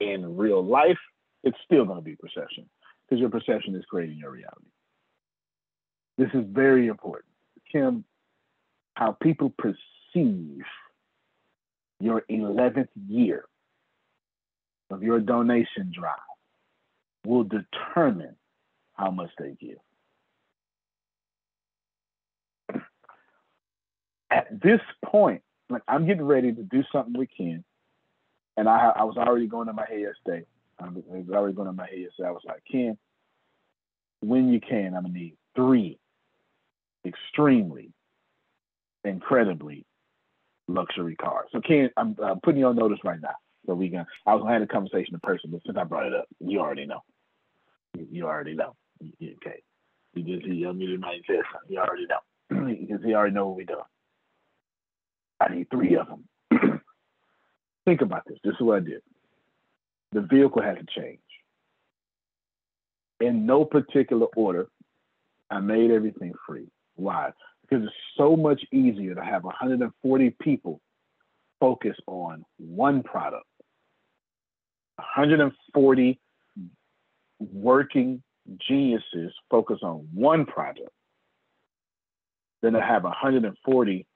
in 0.00 0.36
real 0.36 0.64
life? 0.64 0.98
It's 1.42 1.58
still 1.64 1.84
going 1.84 1.98
to 1.98 2.04
be 2.04 2.16
perception 2.16 2.68
because 3.04 3.20
your 3.20 3.28
perception 3.28 3.74
is 3.74 3.84
creating 3.88 4.18
your 4.18 4.30
reality. 4.30 4.70
This 6.16 6.28
is 6.32 6.44
very 6.46 6.86
important. 6.86 7.32
Kim, 7.70 8.04
how 8.94 9.12
people 9.12 9.52
perceive 9.58 10.64
your 12.00 12.22
11th 12.30 12.88
year 13.08 13.46
of 14.90 15.02
your 15.02 15.20
donation 15.20 15.92
drive 15.92 16.14
will 17.26 17.44
determine 17.44 18.36
how 18.92 19.10
much 19.10 19.30
they 19.38 19.56
give. 19.60 19.78
At 24.30 24.60
this 24.62 24.80
point, 25.04 25.42
like 25.70 25.82
I'm 25.88 26.06
getting 26.06 26.24
ready 26.24 26.52
to 26.52 26.62
do 26.62 26.82
something 26.92 27.14
we 27.16 27.26
can, 27.26 27.64
and 28.56 28.68
I 28.68 28.92
I 28.96 29.04
was 29.04 29.16
already 29.16 29.46
going 29.46 29.68
in 29.68 29.76
my 29.76 29.86
head 29.88 30.00
yesterday. 30.00 30.44
I 30.78 30.88
was 30.88 31.28
already 31.32 31.54
going 31.54 31.68
in 31.68 31.76
my 31.76 31.86
head 31.86 31.98
yesterday. 31.98 32.28
I 32.28 32.32
was 32.32 32.42
like, 32.44 32.62
Ken, 32.70 32.98
when 34.20 34.52
you 34.52 34.60
can, 34.60 34.94
I'm 34.94 35.04
gonna 35.04 35.14
need 35.14 35.36
three 35.54 35.98
extremely, 37.06 37.90
incredibly 39.04 39.84
luxury 40.68 41.16
cars. 41.16 41.48
So 41.52 41.60
Ken, 41.60 41.90
I'm 41.96 42.16
putting 42.42 42.60
you 42.60 42.66
on 42.66 42.76
notice 42.76 43.00
right 43.04 43.20
now. 43.20 43.34
So 43.66 43.74
we 43.74 43.90
can. 43.90 44.04
I 44.26 44.34
was 44.34 44.42
gonna 44.42 44.54
have 44.54 44.62
a 44.62 44.66
conversation 44.66 45.14
in 45.14 45.20
person, 45.20 45.50
but 45.50 45.62
since 45.64 45.78
I 45.78 45.84
brought 45.84 46.06
it 46.06 46.14
up, 46.14 46.26
you 46.40 46.60
already 46.60 46.86
know. 46.86 47.00
You, 48.10 48.26
already 48.26 48.54
know. 48.54 48.74
Okay. 49.02 49.62
You 50.14 50.22
just 50.22 50.46
he 50.46 50.62
unmuted 50.62 51.00
my 51.00 51.18
something. 51.26 51.68
You 51.68 51.78
already 51.78 52.06
know 52.06 52.76
because 52.80 53.04
he 53.04 53.14
already 53.14 53.34
know 53.34 53.48
what 53.48 53.56
we 53.56 53.64
doing. 53.64 53.80
I 55.40 55.54
need 55.54 55.70
three 55.70 55.96
of 55.96 56.06
them. 56.08 56.24
Think 57.84 58.00
about 58.00 58.22
this. 58.26 58.38
This 58.44 58.54
is 58.54 58.60
what 58.60 58.76
I 58.76 58.80
did. 58.80 59.02
The 60.12 60.22
vehicle 60.22 60.62
had 60.62 60.78
to 60.78 61.00
change. 61.00 61.18
In 63.20 63.46
no 63.46 63.64
particular 63.64 64.26
order, 64.36 64.68
I 65.50 65.60
made 65.60 65.90
everything 65.90 66.32
free. 66.46 66.68
Why? 66.96 67.32
Because 67.62 67.84
it's 67.84 67.94
so 68.16 68.36
much 68.36 68.62
easier 68.72 69.14
to 69.14 69.24
have 69.24 69.44
140 69.44 70.30
people 70.40 70.80
focus 71.60 71.96
on 72.06 72.44
one 72.58 73.02
product. 73.02 73.46
140 74.96 76.20
working 77.40 78.22
geniuses 78.68 79.32
focus 79.50 79.78
on 79.82 80.06
one 80.12 80.46
project 80.46 80.90
than 82.62 82.74
to 82.74 82.80
have 82.80 83.04
140 83.04 84.06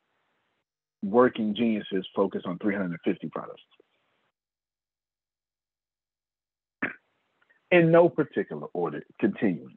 working 1.03 1.55
geniuses 1.55 2.07
focus 2.15 2.43
on 2.45 2.59
350 2.59 3.29
products. 3.29 3.63
In 7.71 7.91
no 7.91 8.09
particular 8.09 8.67
order, 8.73 9.03
continuing. 9.21 9.77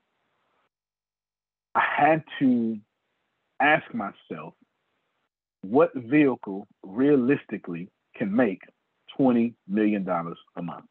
I 1.76 1.84
had 1.98 2.24
to 2.40 2.78
ask 3.62 3.84
myself 3.94 4.54
what 5.62 5.92
vehicle 5.96 6.68
realistically 6.84 7.90
can 8.16 8.36
make 8.36 8.62
$20 9.20 9.54
million 9.68 10.08
a 10.08 10.62
month. 10.62 10.86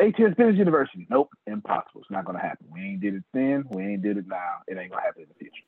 ATS 0.00 0.34
Business 0.36 0.56
University. 0.56 1.06
Nope, 1.08 1.30
impossible. 1.46 2.00
It's 2.00 2.10
not 2.10 2.24
going 2.24 2.36
to 2.36 2.42
happen. 2.42 2.66
We 2.70 2.80
ain't 2.80 3.00
did 3.00 3.14
it 3.14 3.22
then. 3.32 3.64
We 3.70 3.84
ain't 3.84 4.02
did 4.02 4.16
it 4.16 4.26
now. 4.26 4.56
It 4.66 4.76
ain't 4.76 4.90
going 4.90 5.00
to 5.00 5.06
happen 5.06 5.22
in 5.22 5.28
the 5.28 5.34
future. 5.38 5.62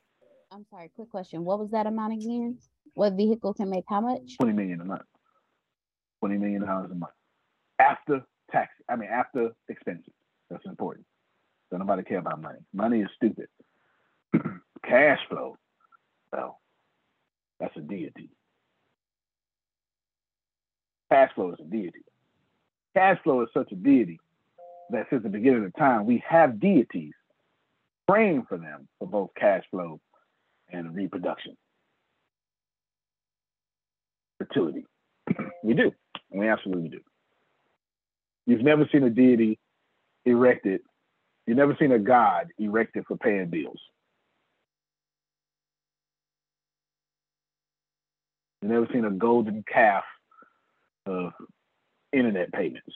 I'm 0.51 0.67
sorry, 0.71 0.91
quick 0.95 1.11
question. 1.11 1.45
What 1.45 1.61
was 1.61 1.71
that 1.71 1.87
amount 1.87 2.15
again? 2.15 2.59
What 2.95 3.15
vehicle 3.15 3.55
can 3.55 3.71
make 3.71 3.85
how 3.89 4.01
much? 4.01 4.37
20 4.39 4.53
million 4.53 4.81
a 4.81 4.85
month. 4.85 5.03
20 6.21 6.39
million 6.39 6.63
dollars 6.65 6.91
a 6.91 6.95
month. 6.95 7.13
After 7.79 8.25
tax, 8.51 8.71
I 8.89 8.97
mean 8.97 9.09
after 9.11 9.51
expenses. 9.69 10.13
That's 10.51 10.65
important. 10.67 11.07
Nobody 11.79 12.03
care 12.03 12.19
about 12.19 12.41
money. 12.41 12.61
Money 12.73 13.01
is 13.01 13.09
stupid. 13.17 13.49
Cash 14.85 15.21
flow, 15.29 15.57
well, 16.33 16.61
that's 17.59 17.77
a 17.77 17.81
deity. 17.81 18.31
Cash 21.11 21.31
flow 21.35 21.53
is 21.53 21.59
a 21.61 21.65
deity. 21.65 22.05
Cash 22.95 23.19
flow 23.23 23.43
is 23.43 23.49
such 23.55 23.73
a 23.73 23.77
deity 23.77 24.21
that 24.91 25.07
since 25.11 25.23
the 25.23 25.29
beginning 25.29 25.65
of 25.65 25.75
time, 25.77 26.07
we 26.07 26.23
have 26.29 26.61
deities 26.61 27.15
praying 28.09 28.45
for 28.49 28.59
them 28.59 28.89
for 28.99 29.09
both 29.09 29.31
cash 29.37 29.63
flow 29.71 30.01
and 30.71 30.95
reproduction. 30.95 31.57
Fertility. 34.39 34.87
we 35.63 35.75
do. 35.75 35.93
We 36.31 36.49
absolutely 36.49 36.89
do. 36.91 37.01
You've 38.47 38.63
never 38.63 38.89
seen 38.93 39.05
a 39.05 39.11
deity 39.11 39.59
erected, 40.25 40.81
you've 41.47 41.57
never 41.57 41.77
seen 41.79 41.93
a 41.93 41.99
god 41.99 42.49
erected 42.59 43.05
for 43.07 43.17
paying 43.17 43.49
bills. 43.49 43.81
You've 48.63 48.73
never 48.73 48.89
seen 48.93 49.05
a 49.05 49.11
golden 49.11 49.63
calf 49.71 50.05
of 51.07 51.33
internet 52.13 52.53
payments. 52.53 52.95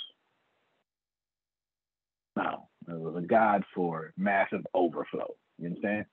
No, 2.37 2.69
it 2.87 2.99
was 2.99 3.17
a 3.23 3.27
god 3.27 3.65
for 3.75 4.13
massive 4.17 4.65
overflow. 4.73 5.35
You 5.59 5.67
understand? 5.67 6.07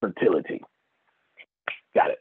Fertility. 0.00 0.62
Got 1.94 2.10
it. 2.10 2.18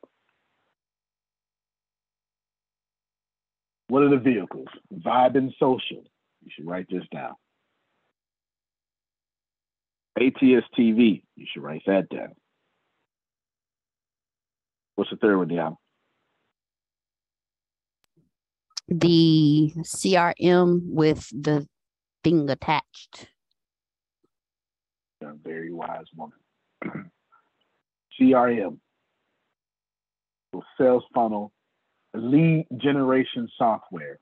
What 3.87 4.03
are 4.03 4.09
the 4.09 4.17
vehicles? 4.17 4.67
Vibe 4.93 5.37
and 5.37 5.53
social. 5.59 6.03
You 6.43 6.51
should 6.53 6.67
write 6.67 6.87
this 6.89 7.03
down. 7.13 7.35
ATS 10.17 10.65
TV. 10.77 11.23
You 11.35 11.45
should 11.51 11.63
write 11.63 11.83
that 11.87 12.09
down. 12.09 12.33
What's 14.95 15.09
the 15.09 15.17
third 15.17 15.37
one, 15.37 15.47
Dion? 15.49 15.75
The 18.87 19.73
CRM 19.79 20.81
with 20.85 21.27
the 21.29 21.67
thing 22.23 22.49
attached. 22.49 23.27
A 25.21 25.33
very 25.43 25.71
wise 25.71 26.05
woman. 26.15 26.37
CRM, 28.19 28.77
sales 30.77 31.03
funnel, 31.13 31.51
lead 32.13 32.67
generation 32.77 33.49
software 33.57 34.19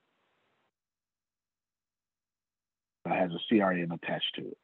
that 3.06 3.18
has 3.18 3.32
a 3.32 3.53
CRM 3.53 3.94
attached 3.94 4.36
to 4.36 4.48
it. 4.48 4.57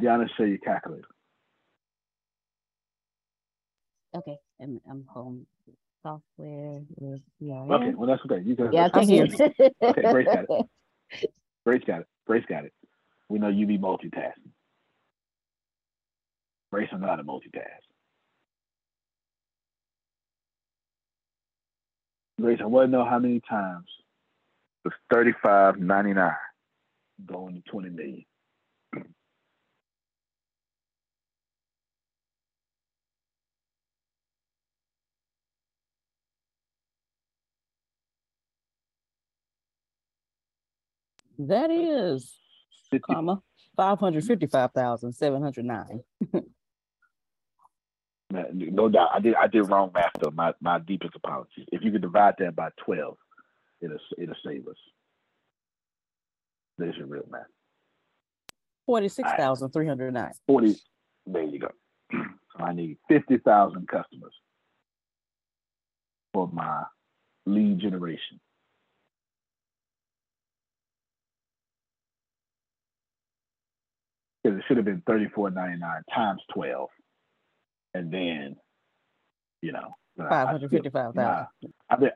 Deanna, 0.00 0.28
show 0.36 0.44
your 0.44 0.58
calculator. 0.58 1.08
Okay, 4.16 4.36
I'm, 4.60 4.80
I'm 4.90 5.04
home. 5.08 5.46
Software 6.02 6.82
with 7.00 7.20
CRM. 7.42 7.70
Okay, 7.72 7.94
well 7.94 8.06
that's 8.06 8.22
okay. 8.24 8.40
You 8.44 8.54
can. 8.54 8.72
Yeah, 8.72 8.86
I 8.86 8.88
can 8.90 9.08
hear. 9.08 9.24
okay, 9.24 10.02
Grace 10.02 10.26
got 10.26 10.44
it. 10.48 11.30
Grace 11.66 11.82
got 11.84 12.00
it. 12.02 12.06
Grace 12.26 12.44
got 12.48 12.64
it. 12.64 12.72
We 13.28 13.40
know 13.40 13.48
you 13.48 13.66
be 13.66 13.76
multitasking. 13.76 14.52
Grace 16.70 16.88
is 16.92 17.00
not 17.00 17.18
a 17.18 17.24
multitask. 17.24 17.82
Grace, 22.40 22.58
I 22.60 22.66
want 22.66 22.86
to 22.86 22.92
know 22.92 23.04
how 23.04 23.18
many 23.18 23.40
times 23.40 23.86
the 24.84 24.90
thirty-five 25.12 25.78
ninety-nine 25.78 26.34
going 27.26 27.54
to 27.54 27.70
twenty 27.70 27.88
million. 27.88 28.24
That 41.38 41.70
is, 41.70 42.34
comma, 43.02 43.42
five 43.76 43.98
hundred 43.98 44.24
fifty-five 44.24 44.72
thousand 44.72 45.12
seven 45.12 45.42
hundred 45.42 45.66
nine. 45.66 46.00
No 48.30 48.88
doubt, 48.88 49.10
I 49.14 49.20
did. 49.20 49.34
I 49.36 49.46
did 49.46 49.70
wrong 49.70 49.92
math 49.94 50.10
though. 50.20 50.32
My 50.32 50.52
my 50.60 50.80
deepest 50.80 51.14
apologies. 51.14 51.64
If 51.70 51.82
you 51.82 51.92
could 51.92 52.02
divide 52.02 52.34
that 52.40 52.56
by 52.56 52.70
twelve, 52.84 53.16
it'll 53.80 53.98
it'll 54.18 54.34
save 54.44 54.66
us. 54.66 54.76
There's 56.76 56.96
your 56.96 57.06
real 57.06 57.24
math. 57.30 57.46
Forty-six 58.84 59.30
thousand 59.36 59.70
three 59.70 59.86
hundred 59.86 60.12
nine. 60.12 60.32
Forty. 60.46 60.76
There 61.24 61.42
you 61.42 61.60
go. 61.60 61.68
So 62.58 62.64
I 62.64 62.72
need 62.72 62.96
fifty 63.06 63.36
thousand 63.36 63.86
customers 63.86 64.32
for 66.32 66.48
my 66.48 66.84
lead 67.44 67.78
generation. 67.80 68.40
Because 74.46 74.58
it 74.60 74.64
should 74.68 74.76
have 74.76 74.86
been 74.86 75.02
thirty-four 75.06 75.50
ninety-nine 75.50 76.02
times 76.14 76.40
twelve, 76.54 76.88
and 77.94 78.12
then, 78.12 78.56
you 79.60 79.72
know, 79.72 79.94
five 80.16 80.46
hundred 80.48 80.70
fifty 80.70 80.88
five 80.88 81.14
thousand. 81.14 81.18
I- 81.18 81.46
I 81.88 81.96
Five 81.96 81.98
hundred 81.98 82.00
skipped- 82.00 82.00
fifty-five 82.00 82.00
nah, 82.00 82.00
thousand. 82.00 82.00
I've 82.00 82.00
been, 82.00 82.10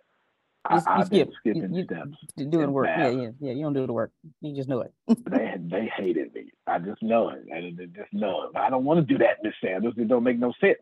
I, 0.65 0.75
You, 0.75 0.81
you 0.81 0.87
I've 0.87 1.11
been 1.11 1.33
skipping 1.41 1.75
You, 1.75 1.85
steps. 1.85 2.17
you 2.37 2.47
doing 2.47 2.65
in 2.65 2.73
work. 2.73 2.87
Yeah, 2.87 3.09
yeah, 3.09 3.29
yeah. 3.41 3.53
You 3.53 3.63
don't 3.65 3.73
do 3.73 3.87
the 3.87 3.93
work. 3.93 4.13
You 4.43 4.55
just 4.55 4.69
know 4.69 4.83
it. 4.83 4.93
they 5.29 5.55
they 5.59 5.91
hated 5.97 6.33
me. 6.35 6.53
I 6.69 6.79
just 6.79 7.03
know 7.03 7.31
it. 7.31 7.43
I 7.53 7.63
just 7.77 7.93
just 7.95 8.13
know 8.13 8.45
it. 8.45 8.57
I 8.57 8.71
don't 8.71 8.85
want 8.85 9.01
to 9.01 9.13
do 9.13 9.19
that, 9.19 9.39
Miss 9.43 9.55
Sanders. 9.65 9.95
It 9.97 10.07
don't 10.07 10.23
make 10.23 10.39
no 10.39 10.53
sense. 10.61 10.79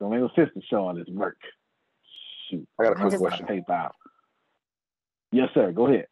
Don't 0.00 0.10
make 0.10 0.20
no 0.20 0.30
sense 0.36 0.50
to 0.52 0.60
show 0.68 0.86
all 0.88 0.94
this 0.94 1.06
work. 1.08 1.38
Shoot. 2.50 2.68
I 2.78 2.84
got 2.84 2.92
a 2.92 2.96
I 2.96 3.00
quick 3.00 3.12
just- 3.12 3.22
question. 3.22 3.46
Tape 3.46 3.70
out. 3.70 3.94
Yes, 5.32 5.48
sir. 5.54 5.72
Go 5.72 5.86
ahead. 5.86 6.06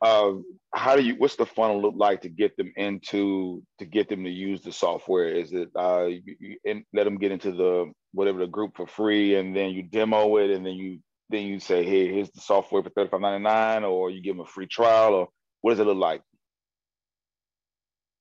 Uh, 0.00 0.34
how 0.72 0.94
do 0.94 1.02
you? 1.02 1.16
What's 1.16 1.36
the 1.36 1.46
funnel 1.46 1.82
look 1.82 1.94
like 1.96 2.20
to 2.22 2.28
get 2.28 2.56
them 2.56 2.72
into 2.76 3.62
to 3.78 3.84
get 3.84 4.08
them 4.08 4.22
to 4.24 4.30
use 4.30 4.62
the 4.62 4.72
software? 4.72 5.28
Is 5.28 5.52
it 5.52 5.70
uh, 5.74 6.06
you, 6.06 6.36
you 6.38 6.84
let 6.92 7.04
them 7.04 7.18
get 7.18 7.32
into 7.32 7.50
the 7.50 7.92
whatever 8.12 8.38
the 8.38 8.46
group 8.46 8.76
for 8.76 8.86
free, 8.86 9.34
and 9.34 9.56
then 9.56 9.70
you 9.70 9.82
demo 9.82 10.36
it, 10.36 10.50
and 10.50 10.64
then 10.64 10.74
you 10.74 11.00
then 11.30 11.46
you 11.46 11.58
say, 11.58 11.84
hey, 11.84 12.12
here's 12.12 12.30
the 12.30 12.40
software 12.40 12.82
for 12.82 12.90
thirty 12.90 13.10
five 13.10 13.20
ninety 13.20 13.42
nine, 13.42 13.82
or 13.82 14.10
you 14.10 14.22
give 14.22 14.36
them 14.36 14.46
a 14.46 14.48
free 14.48 14.66
trial, 14.66 15.14
or 15.14 15.28
what 15.62 15.72
does 15.72 15.80
it 15.80 15.86
look 15.86 15.96
like? 15.96 16.22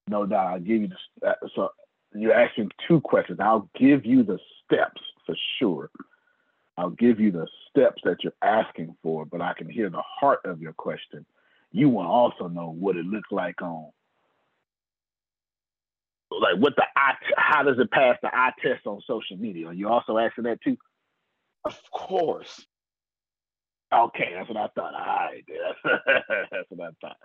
No 0.10 0.26
doubt. 0.26 0.48
I'll 0.48 0.60
give 0.60 0.82
you 0.82 0.90
the 1.22 1.30
uh, 1.30 1.34
so 1.56 1.70
you're 2.16 2.34
asking 2.34 2.72
two 2.88 3.02
questions. 3.02 3.40
I'll 3.40 3.70
give 3.78 4.06
you 4.06 4.24
the 4.24 4.40
steps 4.66 5.02
for 5.26 5.36
sure. 5.60 5.92
I'll 6.78 6.90
give 6.92 7.20
you 7.20 7.32
the 7.32 7.48
steps 7.70 8.02
that 8.04 8.24
you're 8.24 8.34
asking 8.42 8.96
for, 9.04 9.26
but 9.26 9.42
I 9.42 9.54
can 9.54 9.70
hear 9.70 9.90
the 9.90 10.02
heart 10.02 10.40
of 10.46 10.62
your 10.62 10.74
question. 10.74 11.26
You 11.78 11.90
want 11.90 12.08
to 12.08 12.12
also 12.12 12.48
know 12.52 12.72
what 12.72 12.96
it 12.98 13.06
looks 13.06 13.32
like 13.32 13.62
on 13.62 13.92
like 16.32 16.58
what 16.58 16.76
the 16.76 16.84
eye 16.96 17.14
how 17.38 17.62
does 17.62 17.78
it 17.80 17.92
pass 17.92 18.18
the 18.24 18.36
eye 18.36 18.52
test 18.64 18.88
on 18.88 19.00
social 19.06 19.38
media? 19.38 19.68
Are 19.68 19.74
you 19.74 19.88
also 19.88 20.18
asking 20.18 20.46
that 20.46 20.60
too? 20.64 20.76
Of 21.66 21.78
course. 21.94 22.66
Okay, 23.94 24.32
that's 24.36 24.50
what 24.50 24.58
I 24.58 24.68
thought. 24.76 24.96
All 24.96 25.06
right, 25.06 25.46
that's 26.52 26.68
what 26.70 26.88
I 26.88 26.92
thought. 27.00 27.18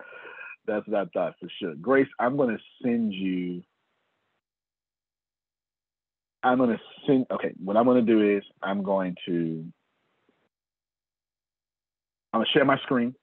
That's 0.67 0.87
what 0.87 1.01
I 1.01 1.05
thought 1.13 1.33
for 1.39 1.49
sure. 1.59 1.73
Grace, 1.75 2.07
I'm 2.19 2.37
going 2.37 2.55
to 2.55 2.63
send 2.83 3.11
you. 3.11 3.63
I'm 6.43 6.59
going 6.59 6.69
to 6.69 6.79
send. 7.07 7.25
Okay, 7.31 7.53
what 7.57 7.75
I'm 7.75 7.85
going 7.85 8.05
to 8.05 8.13
do 8.13 8.37
is 8.37 8.43
I'm 8.61 8.83
going 8.83 9.15
to. 9.25 9.65
I'm 12.33 12.39
going 12.41 12.45
to 12.45 12.51
share 12.51 12.65
my 12.65 12.77
screen. 12.83 13.15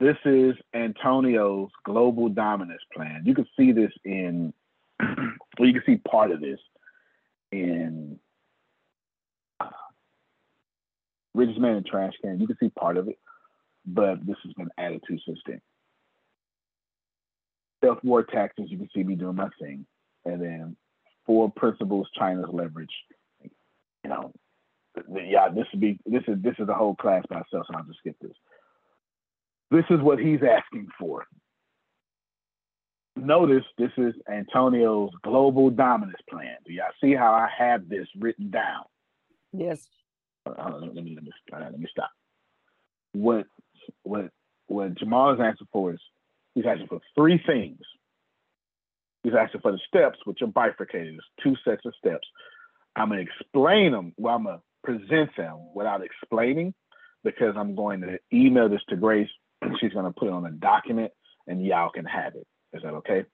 This 0.00 0.16
is 0.24 0.54
Antonio's 0.72 1.68
global 1.84 2.30
dominance 2.30 2.80
plan. 2.96 3.22
You 3.26 3.34
can 3.34 3.46
see 3.54 3.72
this 3.72 3.92
in, 4.02 4.54
well, 4.98 5.68
you 5.68 5.74
can 5.74 5.82
see 5.84 5.96
part 5.96 6.30
of 6.30 6.40
this 6.40 6.58
in 7.52 8.18
uh, 9.60 9.68
Richest 11.34 11.60
Man 11.60 11.76
and 11.76 11.86
Trash 11.86 12.14
Can. 12.22 12.40
You 12.40 12.46
can 12.46 12.56
see 12.58 12.70
part 12.70 12.96
of 12.96 13.08
it, 13.08 13.18
but 13.84 14.26
this 14.26 14.36
has 14.42 14.54
been 14.54 14.70
added 14.78 15.02
to 15.06 15.18
since 15.26 15.38
then. 15.46 15.60
Self 17.84 18.02
war 18.02 18.22
taxes, 18.22 18.70
you 18.70 18.78
can 18.78 18.88
see 18.94 19.02
me 19.02 19.16
doing 19.16 19.36
my 19.36 19.50
thing. 19.60 19.84
And 20.24 20.40
then 20.40 20.76
four 21.26 21.52
principles 21.54 22.08
China's 22.18 22.48
leverage. 22.50 22.88
You 23.42 24.08
know, 24.08 24.32
yeah, 25.12 25.50
this 25.50 25.66
would 25.72 25.80
be 25.80 25.98
this 26.06 26.22
is 26.26 26.42
this 26.42 26.54
is 26.58 26.68
a 26.70 26.74
whole 26.74 26.94
class 26.94 27.22
by 27.28 27.40
itself, 27.40 27.66
so 27.66 27.76
I'll 27.76 27.84
just 27.84 27.98
skip 27.98 28.16
this. 28.22 28.32
This 29.70 29.84
is 29.90 30.00
what 30.00 30.18
he's 30.18 30.40
asking 30.42 30.88
for. 30.98 31.26
Notice 33.16 33.64
this 33.76 33.90
is 33.96 34.14
Antonio's 34.30 35.10
global 35.22 35.70
dominance 35.70 36.20
plan. 36.28 36.56
Do 36.66 36.72
y'all 36.72 36.86
see 37.02 37.14
how 37.14 37.32
I 37.32 37.48
have 37.56 37.88
this 37.88 38.08
written 38.18 38.50
down? 38.50 38.84
Yes. 39.52 39.86
Uh, 40.46 40.78
let 40.80 40.94
me 40.94 41.14
let 41.14 41.24
me 41.24 41.30
uh, 41.52 41.58
let 41.60 41.78
me 41.78 41.86
stop. 41.90 42.10
What 43.12 43.46
what 44.02 44.30
what 44.68 44.94
Jamal 44.94 45.34
is 45.34 45.40
asking 45.40 45.68
for 45.72 45.92
is 45.92 46.00
he's 46.54 46.64
asking 46.66 46.86
for 46.86 47.00
three 47.14 47.42
things. 47.46 47.80
He's 49.22 49.34
asking 49.34 49.60
for 49.60 49.72
the 49.72 49.80
steps, 49.86 50.18
which 50.24 50.40
are 50.40 50.46
bifurcated. 50.46 51.14
There's 51.14 51.30
two 51.42 51.56
sets 51.64 51.84
of 51.84 51.92
steps. 51.98 52.26
I'm 52.96 53.10
gonna 53.10 53.20
explain 53.20 53.92
them. 53.92 54.14
Well, 54.16 54.36
I'm 54.36 54.44
gonna 54.44 54.62
present 54.82 55.36
them 55.36 55.58
without 55.74 56.02
explaining 56.02 56.74
because 57.22 57.54
I'm 57.56 57.74
going 57.74 58.00
to 58.00 58.18
email 58.32 58.68
this 58.68 58.80
to 58.88 58.96
Grace. 58.96 59.28
She's 59.80 59.92
gonna 59.92 60.12
put 60.12 60.28
it 60.28 60.32
on 60.32 60.46
a 60.46 60.50
document, 60.50 61.12
and 61.46 61.64
y'all 61.64 61.90
can 61.90 62.04
have 62.04 62.34
it. 62.34 62.46
Is 62.72 62.82
that 62.82 62.94
okay? 62.94 63.24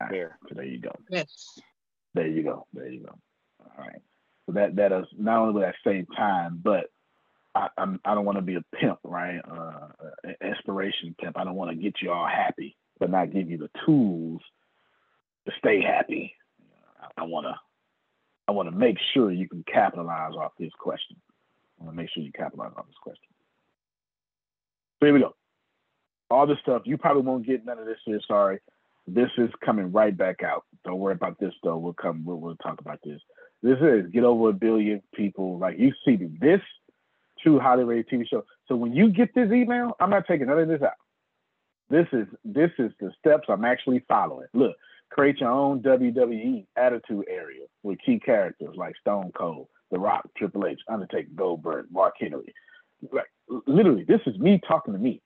All 0.00 0.08
right, 0.08 0.10
There. 0.10 0.38
So 0.48 0.54
there 0.54 0.64
you 0.64 0.80
go. 0.80 0.92
Yes. 1.10 1.58
There 2.14 2.26
you 2.26 2.42
go. 2.42 2.66
There 2.72 2.88
you 2.88 3.00
go. 3.04 3.14
All 3.60 3.84
right. 3.84 4.00
So 4.46 4.52
that 4.52 4.76
that 4.76 4.92
is 4.92 5.06
not 5.16 5.38
only 5.38 5.54
will 5.54 5.60
that 5.62 5.74
save 5.84 6.06
time, 6.16 6.60
but 6.62 6.86
I, 7.54 7.68
I'm 7.78 8.00
I 8.04 8.14
don't 8.14 8.24
want 8.24 8.38
to 8.38 8.42
be 8.42 8.56
a 8.56 8.76
pimp, 8.76 8.98
right? 9.04 9.40
Uh, 9.48 9.88
inspiration 10.44 11.14
pimp. 11.20 11.38
I 11.38 11.44
don't 11.44 11.54
want 11.56 11.70
to 11.70 11.76
get 11.76 11.96
you 12.02 12.10
all 12.10 12.26
happy, 12.26 12.76
but 12.98 13.10
not 13.10 13.32
give 13.32 13.50
you 13.50 13.58
the 13.58 13.70
tools 13.86 14.42
to 15.46 15.52
stay 15.58 15.80
happy. 15.82 16.34
I, 17.00 17.22
I 17.22 17.24
want 17.24 17.46
to 17.46 17.54
I 18.48 18.52
want 18.52 18.68
to 18.68 18.76
make 18.76 18.98
sure 19.14 19.30
you 19.30 19.48
can 19.48 19.64
capitalize 19.64 20.34
off 20.34 20.52
this 20.58 20.72
question. 20.78 21.16
I 21.80 21.84
want 21.84 21.96
to 21.96 22.02
make 22.02 22.10
sure 22.10 22.22
you 22.22 22.32
capitalize 22.32 22.72
off 22.76 22.86
this 22.86 22.96
question. 23.02 23.33
Here 25.04 25.12
we 25.12 25.20
go. 25.20 25.34
All 26.30 26.46
this 26.46 26.58
stuff 26.62 26.82
you 26.86 26.96
probably 26.96 27.22
won't 27.22 27.46
get 27.46 27.66
none 27.66 27.78
of 27.78 27.84
this 27.84 27.98
here. 28.06 28.20
Sorry, 28.26 28.58
this 29.06 29.28
is 29.36 29.50
coming 29.64 29.92
right 29.92 30.16
back 30.16 30.42
out. 30.42 30.64
Don't 30.84 30.98
worry 30.98 31.12
about 31.12 31.38
this 31.38 31.52
though. 31.62 31.76
We'll 31.76 31.92
come. 31.92 32.24
We'll, 32.24 32.38
we'll 32.38 32.56
talk 32.56 32.80
about 32.80 33.00
this. 33.04 33.20
This 33.62 33.78
is 33.82 34.10
get 34.12 34.24
over 34.24 34.48
a 34.48 34.52
billion 34.54 35.02
people. 35.14 35.58
Like 35.58 35.78
you 35.78 35.92
see 36.06 36.16
this 36.40 36.60
true 37.42 37.60
highly 37.60 37.84
rated 37.84 38.08
TV 38.08 38.26
show. 38.26 38.44
So 38.66 38.76
when 38.76 38.94
you 38.94 39.10
get 39.10 39.34
this 39.34 39.52
email, 39.52 39.92
I'm 40.00 40.08
not 40.08 40.26
taking 40.26 40.46
none 40.46 40.58
of 40.58 40.68
this 40.68 40.80
out. 40.80 40.92
This 41.90 42.06
is 42.12 42.26
this 42.42 42.70
is 42.78 42.90
the 42.98 43.12
steps 43.18 43.48
I'm 43.50 43.66
actually 43.66 44.02
following. 44.08 44.46
Look, 44.54 44.74
create 45.10 45.38
your 45.38 45.50
own 45.50 45.80
WWE 45.80 46.64
attitude 46.76 47.26
area 47.28 47.66
with 47.82 47.98
key 48.04 48.18
characters 48.18 48.74
like 48.74 48.94
Stone 49.02 49.32
Cold, 49.36 49.68
The 49.90 49.98
Rock, 49.98 50.26
Triple 50.38 50.66
H, 50.66 50.80
Undertaker, 50.88 51.28
Goldberg, 51.34 51.88
Mark 51.92 52.14
Henry. 52.18 52.54
Like 53.12 53.26
literally, 53.66 54.04
this 54.04 54.20
is 54.26 54.38
me 54.38 54.60
talking 54.66 54.94
to 54.94 54.98
me. 54.98 55.20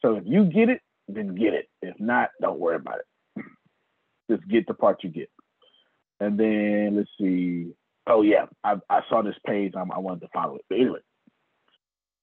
So 0.00 0.16
if 0.16 0.24
you 0.26 0.44
get 0.44 0.68
it, 0.68 0.80
then 1.08 1.34
get 1.34 1.54
it. 1.54 1.68
If 1.80 1.98
not, 1.98 2.30
don't 2.40 2.58
worry 2.58 2.76
about 2.76 3.00
it. 3.36 3.44
Just 4.30 4.48
get 4.48 4.66
the 4.66 4.74
part 4.74 5.02
you 5.02 5.10
get. 5.10 5.30
And 6.20 6.38
then 6.38 6.96
let's 6.96 7.10
see. 7.18 7.72
Oh 8.06 8.22
yeah, 8.22 8.46
I, 8.64 8.76
I 8.90 9.00
saw 9.08 9.22
this 9.22 9.36
page. 9.46 9.74
I'm, 9.76 9.92
I 9.92 9.98
wanted 9.98 10.20
to 10.20 10.28
follow 10.32 10.56
it. 10.56 10.64
But 10.68 10.80
anyway, 10.80 11.00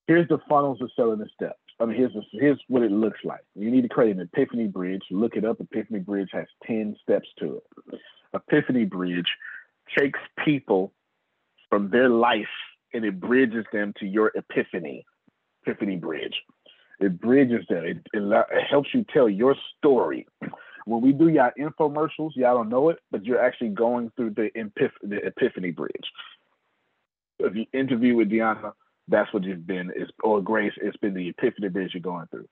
here's 0.07 0.27
the 0.27 0.39
funnels 0.49 0.81
of 0.81 0.89
selling 0.95 1.19
the 1.19 1.29
steps. 1.33 1.59
I 1.79 1.85
mean, 1.85 1.95
here's 1.95 2.11
here's 2.33 2.59
what 2.67 2.83
it 2.83 2.91
looks 2.91 3.19
like. 3.23 3.41
You 3.55 3.71
need 3.71 3.83
to 3.83 3.89
create 3.89 4.15
an 4.15 4.21
Epiphany 4.21 4.67
Bridge. 4.67 5.03
Look 5.11 5.35
it 5.35 5.45
up. 5.45 5.61
Epiphany 5.61 5.99
Bridge 5.99 6.29
has 6.33 6.47
ten 6.65 6.95
steps 7.01 7.27
to 7.39 7.57
it. 7.57 7.99
Epiphany 8.33 8.85
Bridge 8.85 9.27
takes 9.97 10.19
people 10.43 10.93
from 11.69 11.89
their 11.89 12.09
life 12.09 12.47
and 12.93 13.05
it 13.05 13.19
bridges 13.19 13.65
them 13.71 13.93
to 13.99 14.05
your 14.05 14.31
epiphany. 14.35 15.05
Epiphany 15.65 15.97
Bridge. 15.97 16.35
It 16.99 17.19
bridges 17.19 17.65
them. 17.69 17.85
It, 17.85 17.97
it, 18.13 18.23
it 18.23 18.63
helps 18.69 18.89
you 18.93 19.05
tell 19.13 19.29
your 19.29 19.55
story. 19.77 20.27
When 20.85 21.01
we 21.01 21.11
do 21.11 21.27
y'all 21.27 21.51
infomercials, 21.59 22.31
y'all 22.35 22.55
don't 22.55 22.69
know 22.69 22.89
it, 22.89 22.97
but 23.11 23.23
you're 23.23 23.39
actually 23.39 23.69
going 23.69 24.11
through 24.15 24.31
the, 24.31 24.49
the 25.03 25.17
Epiphany 25.17 25.69
Bridge. 25.69 25.93
If 27.37 27.53
you 27.53 27.65
interview 27.73 28.15
with 28.15 28.31
Deanna, 28.31 28.71
that's 29.07 29.31
what 29.31 29.43
you've 29.43 29.67
been, 29.67 29.91
or 30.23 30.41
Grace, 30.41 30.73
it's 30.81 30.97
been 30.97 31.13
the 31.13 31.29
Epiphany 31.29 31.67
Bridge 31.67 31.91
you're 31.93 32.01
going 32.01 32.25
through. 32.31 32.47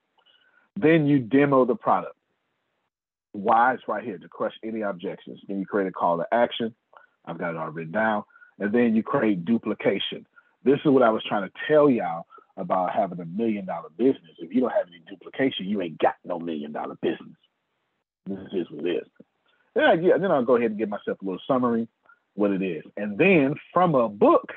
Then 0.76 1.06
you 1.06 1.18
demo 1.18 1.64
the 1.64 1.74
product. 1.74 2.14
Why? 3.32 3.74
It's 3.74 3.82
right 3.88 4.04
here 4.04 4.18
to 4.18 4.28
crush 4.28 4.54
any 4.62 4.82
objections. 4.82 5.40
Then 5.48 5.58
you 5.58 5.66
create 5.66 5.88
a 5.88 5.92
call 5.92 6.18
to 6.18 6.26
action. 6.32 6.74
I've 7.24 7.38
got 7.38 7.50
it 7.50 7.56
all 7.56 7.70
written 7.70 7.92
down. 7.92 8.22
And 8.58 8.72
then 8.72 8.94
you 8.94 9.02
create 9.02 9.44
duplication. 9.44 10.26
This 10.64 10.78
is 10.84 10.90
what 10.90 11.02
I 11.02 11.10
was 11.10 11.22
trying 11.28 11.48
to 11.48 11.52
tell 11.68 11.88
y'all 11.88 12.26
about 12.56 12.92
having 12.92 13.20
a 13.20 13.24
million 13.24 13.66
dollar 13.66 13.88
business. 13.96 14.32
If 14.38 14.52
you 14.52 14.60
don't 14.60 14.70
have 14.72 14.88
any 14.88 15.02
duplication, 15.08 15.66
you 15.66 15.80
ain't 15.80 15.98
got 15.98 16.16
no 16.24 16.38
million 16.38 16.72
dollar 16.72 16.96
business. 17.00 17.36
This 18.26 18.38
is 18.52 18.66
what 18.70 18.84
it 18.84 18.96
is. 18.96 19.08
Then, 19.74 19.84
I, 19.84 19.92
yeah, 19.94 20.18
then 20.18 20.30
I'll 20.32 20.44
go 20.44 20.56
ahead 20.56 20.70
and 20.70 20.78
give 20.78 20.88
myself 20.88 21.18
a 21.22 21.24
little 21.24 21.40
summary 21.46 21.88
what 22.34 22.50
it 22.50 22.62
is. 22.62 22.82
And 22.96 23.16
then 23.16 23.54
from 23.72 23.94
a 23.94 24.08
book, 24.08 24.52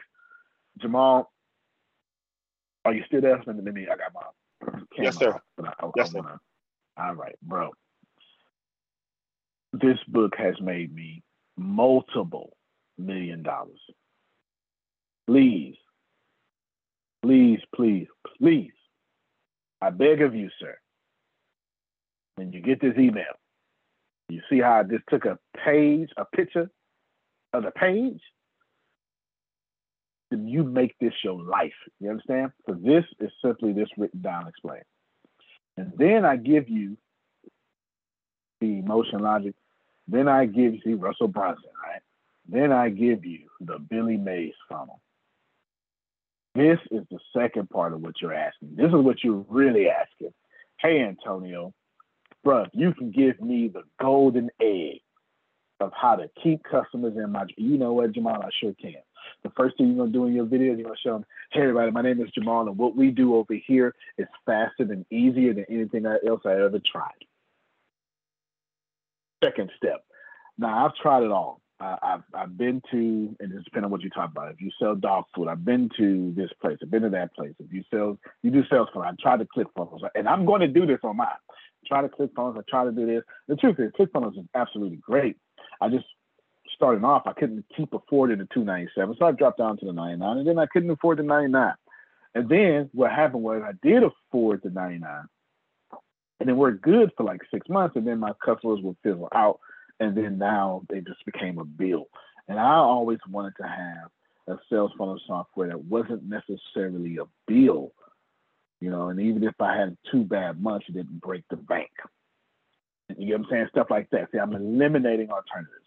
Jamal, 0.79 1.31
are 2.85 2.93
you 2.93 3.03
still 3.05 3.21
there? 3.21 3.41
Let 3.45 3.55
me, 3.55 3.61
let 3.63 3.73
me 3.73 3.87
I 3.87 3.95
got 3.95 4.13
my 4.13 4.21
Yes, 4.97 5.17
sir. 5.17 5.39
I, 5.63 5.73
I, 5.79 5.89
Yes, 5.95 6.11
sir. 6.11 6.19
wanna, 6.19 6.39
all 6.97 7.15
right, 7.15 7.35
bro. 7.41 7.71
This 9.73 9.97
book 10.07 10.33
has 10.37 10.55
made 10.59 10.93
me 10.93 11.23
multiple, 11.57 12.57
million 13.05 13.43
dollars. 13.43 13.79
Please, 15.27 15.75
please, 17.21 17.59
please, 17.75 18.07
please, 18.37 18.71
I 19.81 19.89
beg 19.89 20.21
of 20.21 20.35
you, 20.35 20.49
sir, 20.59 20.75
when 22.35 22.51
you 22.51 22.61
get 22.61 22.81
this 22.81 22.97
email, 22.97 23.33
you 24.29 24.41
see 24.49 24.59
how 24.59 24.79
I 24.79 24.83
just 24.83 25.03
took 25.09 25.25
a 25.25 25.37
page, 25.65 26.09
a 26.17 26.25
picture 26.25 26.69
of 27.53 27.63
the 27.63 27.71
page? 27.71 28.21
Then 30.29 30.47
you 30.47 30.63
make 30.63 30.95
this 30.99 31.13
your 31.23 31.41
life. 31.41 31.73
You 31.99 32.11
understand? 32.11 32.51
So 32.67 32.75
this 32.75 33.03
is 33.19 33.31
simply 33.43 33.73
this 33.73 33.89
written 33.97 34.21
down 34.21 34.47
explained. 34.47 34.85
And 35.77 35.91
then 35.97 36.25
I 36.25 36.37
give 36.37 36.69
you 36.69 36.97
the 38.61 38.79
emotion 38.79 39.19
logic. 39.19 39.55
Then 40.07 40.27
I 40.27 40.45
give 40.45 40.75
you 40.85 40.97
Russell 40.97 41.27
Brunson, 41.27 41.69
right? 41.85 42.01
Then 42.51 42.73
I 42.73 42.89
give 42.89 43.23
you 43.23 43.47
the 43.61 43.79
Billy 43.79 44.17
Mays 44.17 44.53
funnel. 44.67 44.99
This 46.53 46.79
is 46.91 47.05
the 47.09 47.19
second 47.35 47.69
part 47.69 47.93
of 47.93 48.01
what 48.01 48.15
you're 48.21 48.33
asking. 48.33 48.75
This 48.75 48.87
is 48.87 48.93
what 48.93 49.23
you're 49.23 49.45
really 49.47 49.87
asking. 49.87 50.33
Hey, 50.77 51.01
Antonio, 51.01 51.73
bruh, 52.45 52.67
you 52.73 52.93
can 52.93 53.11
give 53.11 53.39
me 53.39 53.69
the 53.69 53.83
golden 54.01 54.49
egg 54.61 54.99
of 55.79 55.93
how 55.95 56.17
to 56.17 56.29
keep 56.43 56.61
customers 56.63 57.13
in 57.15 57.31
my. 57.31 57.45
You 57.55 57.77
know 57.77 57.93
what, 57.93 58.11
Jamal? 58.11 58.43
I 58.43 58.49
sure 58.59 58.73
can. 58.81 58.95
The 59.43 59.51
first 59.55 59.77
thing 59.77 59.87
you're 59.87 59.97
gonna 59.97 60.11
do 60.11 60.25
in 60.25 60.33
your 60.33 60.45
video, 60.45 60.73
you're 60.73 60.83
gonna 60.83 60.97
show 61.01 61.13
them, 61.13 61.25
hey 61.53 61.61
everybody, 61.61 61.91
my 61.91 62.01
name 62.01 62.21
is 62.21 62.31
Jamal, 62.31 62.67
and 62.67 62.77
what 62.77 62.97
we 62.97 63.11
do 63.11 63.35
over 63.35 63.53
here 63.53 63.95
is 64.17 64.27
faster 64.45 64.83
and 64.83 65.05
easier 65.09 65.53
than 65.53 65.65
anything 65.69 66.05
else 66.05 66.41
I 66.45 66.51
ever 66.51 66.81
tried. 66.91 67.11
Second 69.41 69.71
step. 69.77 70.03
Now 70.57 70.85
I've 70.85 70.95
tried 70.95 71.23
it 71.23 71.31
all. 71.31 71.60
I've 71.81 72.23
I've 72.33 72.57
been 72.57 72.81
to, 72.91 73.35
and 73.39 73.51
it 73.51 73.63
depends 73.63 73.85
on 73.85 73.91
what 73.91 74.01
you 74.01 74.09
talk 74.09 74.31
about. 74.31 74.51
If 74.51 74.61
you 74.61 74.71
sell 74.79 74.95
dog 74.95 75.25
food, 75.35 75.47
I've 75.47 75.65
been 75.65 75.89
to 75.97 76.33
this 76.35 76.49
place. 76.61 76.77
I've 76.81 76.91
been 76.91 77.01
to 77.03 77.09
that 77.09 77.33
place. 77.33 77.53
If 77.59 77.73
you 77.73 77.83
sell, 77.89 78.17
you 78.43 78.51
do 78.51 78.63
sales 78.69 78.89
funnels. 78.93 79.15
I 79.19 79.21
try 79.21 79.37
to 79.37 79.47
click 79.51 79.67
funnels, 79.75 80.01
and 80.15 80.27
I'm 80.27 80.45
going 80.45 80.61
to 80.61 80.67
do 80.67 80.85
this 80.85 80.99
on. 81.03 81.19
I 81.19 81.27
try 81.87 82.01
to 82.01 82.09
click 82.09 82.31
funnels. 82.35 82.57
I 82.57 82.61
try 82.69 82.85
to 82.85 82.91
do 82.91 83.05
this. 83.05 83.23
The 83.47 83.55
truth 83.55 83.79
is, 83.79 83.91
click 83.95 84.09
funnels 84.13 84.35
is 84.37 84.45
absolutely 84.53 84.97
great. 84.97 85.37
I 85.81 85.89
just 85.89 86.05
starting 86.75 87.03
off, 87.03 87.23
I 87.25 87.33
couldn't 87.33 87.65
keep 87.75 87.93
affording 87.93 88.37
the 88.37 88.47
297, 88.53 89.15
so 89.19 89.25
I 89.25 89.31
dropped 89.31 89.57
down 89.57 89.77
to 89.77 89.85
the 89.85 89.93
99, 89.93 90.37
and 90.37 90.47
then 90.47 90.59
I 90.59 90.65
couldn't 90.67 90.89
afford 90.89 91.19
the 91.19 91.23
99. 91.23 91.73
And 92.33 92.49
then 92.49 92.89
what 92.93 93.11
happened 93.11 93.43
was 93.43 93.61
I 93.63 93.73
did 93.85 94.03
afford 94.03 94.61
the 94.63 94.69
99, 94.69 95.25
and 96.39 96.49
it 96.49 96.53
worked 96.53 96.81
good 96.81 97.11
for 97.17 97.23
like 97.23 97.41
six 97.53 97.67
months, 97.69 97.95
and 97.95 98.07
then 98.07 98.19
my 98.19 98.31
customers 98.43 98.79
would 98.81 98.95
fizzle 99.03 99.27
out, 99.33 99.59
and 100.01 100.17
then 100.17 100.39
now 100.39 100.81
they 100.89 100.99
just 100.99 101.23
became 101.25 101.59
a 101.59 101.63
bill. 101.63 102.07
And 102.47 102.59
I 102.59 102.73
always 102.73 103.19
wanted 103.29 103.53
to 103.61 103.67
have 103.67 104.09
a 104.47 104.59
sales 104.67 104.91
funnel 104.97 105.21
software 105.27 105.67
that 105.67 105.85
wasn't 105.85 106.23
necessarily 106.23 107.17
a 107.17 107.25
bill, 107.47 107.91
you 108.79 108.89
know, 108.89 109.09
and 109.09 109.21
even 109.21 109.43
if 109.43 109.53
I 109.61 109.77
had 109.77 109.95
two 110.11 110.23
bad 110.23 110.59
months, 110.59 110.87
it 110.89 110.93
didn't 110.93 111.21
break 111.21 111.43
the 111.51 111.55
bank. 111.55 111.91
You 113.15 113.27
get 113.27 113.39
what 113.39 113.45
I'm 113.45 113.51
saying? 113.51 113.67
Stuff 113.69 113.87
like 113.91 114.09
that. 114.09 114.29
See, 114.31 114.39
I'm 114.39 114.55
eliminating 114.55 115.29
alternatives. 115.29 115.85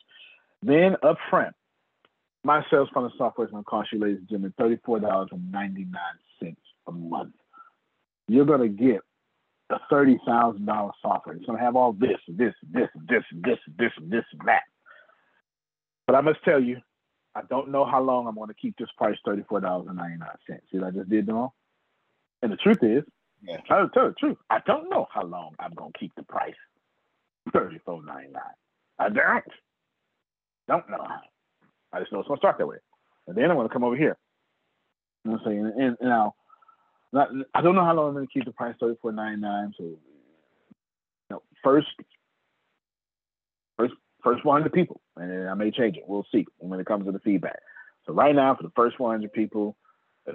Then 0.62 0.96
up 1.02 1.16
front, 1.28 1.54
my 2.44 2.64
sales 2.70 2.88
funnel 2.94 3.10
software 3.18 3.46
is 3.46 3.50
going 3.50 3.64
to 3.64 3.68
cost 3.68 3.90
you, 3.92 3.98
ladies 3.98 4.18
and 4.18 4.28
gentlemen, 4.28 4.80
$34.99 4.86 6.56
a 6.86 6.92
month. 6.92 7.34
You're 8.28 8.44
going 8.44 8.60
to 8.60 8.68
get 8.68 9.00
a 9.74 9.94
$30,000 9.94 10.90
software. 11.02 11.36
It's 11.36 11.46
going 11.46 11.58
to 11.58 11.64
have 11.64 11.76
all 11.76 11.92
this, 11.92 12.18
this, 12.28 12.54
this, 12.70 12.88
this, 13.08 13.22
this, 13.32 13.58
this, 13.78 13.92
this, 14.00 14.24
and 14.32 14.46
that. 14.46 14.62
But 16.06 16.16
I 16.16 16.20
must 16.20 16.42
tell 16.44 16.62
you, 16.62 16.78
I 17.34 17.42
don't 17.48 17.70
know 17.70 17.84
how 17.84 18.00
long 18.00 18.26
I'm 18.26 18.36
going 18.36 18.48
to 18.48 18.54
keep 18.54 18.76
this 18.78 18.88
price 18.96 19.16
$34.99. 19.26 20.18
See 20.70 20.78
what 20.78 20.86
I 20.86 20.90
just 20.90 21.10
did, 21.10 21.26
Jamal? 21.26 21.54
And 22.42 22.52
the 22.52 22.56
truth 22.56 22.82
is, 22.82 23.02
yeah. 23.42 23.58
I'll 23.68 23.88
tell 23.88 24.08
the 24.08 24.14
truth. 24.18 24.38
I 24.48 24.60
don't 24.66 24.88
know 24.88 25.06
how 25.12 25.24
long 25.24 25.54
I'm 25.58 25.74
going 25.74 25.92
to 25.92 25.98
keep 25.98 26.12
the 26.16 26.22
price 26.22 26.54
$34.99. 27.54 28.32
I 28.98 29.08
don't. 29.08 29.44
Don't 30.68 30.88
know 30.88 31.04
how. 31.06 31.20
I 31.92 32.00
just 32.00 32.12
know 32.12 32.20
it's 32.20 32.28
gonna 32.28 32.38
start 32.38 32.58
that 32.58 32.66
way. 32.66 32.78
And 33.26 33.36
then 33.36 33.50
I'm 33.50 33.56
gonna 33.56 33.68
come 33.68 33.84
over 33.84 33.96
here. 33.96 34.16
You 35.24 35.30
know 35.30 35.38
what 35.38 35.46
I'm 35.46 35.52
saying? 35.52 35.72
And, 35.76 35.96
and 36.00 36.08
now 36.08 36.34
I 37.16 37.62
don't 37.62 37.74
know 37.74 37.84
how 37.84 37.94
long 37.94 38.08
I'm 38.08 38.14
gonna 38.14 38.26
keep 38.26 38.44
the 38.44 38.52
price 38.52 38.74
thirty 38.80 38.98
four 39.00 39.12
ninety 39.12 39.40
nine. 39.40 39.72
So 39.78 39.84
you 39.84 39.98
know, 41.30 41.42
first 41.62 41.88
first 43.76 43.94
first 44.22 44.44
one 44.44 44.60
hundred 44.60 44.72
people. 44.72 45.00
And 45.16 45.30
then 45.30 45.48
I 45.48 45.54
may 45.54 45.70
change 45.70 45.96
it. 45.96 46.04
We'll 46.06 46.26
see 46.32 46.46
when 46.58 46.80
it 46.80 46.86
comes 46.86 47.06
to 47.06 47.12
the 47.12 47.20
feedback. 47.20 47.60
So 48.06 48.12
right 48.12 48.34
now 48.34 48.54
for 48.54 48.62
the 48.64 48.72
first 48.74 48.98
one 48.98 49.12
hundred 49.12 49.32
people, 49.32 49.76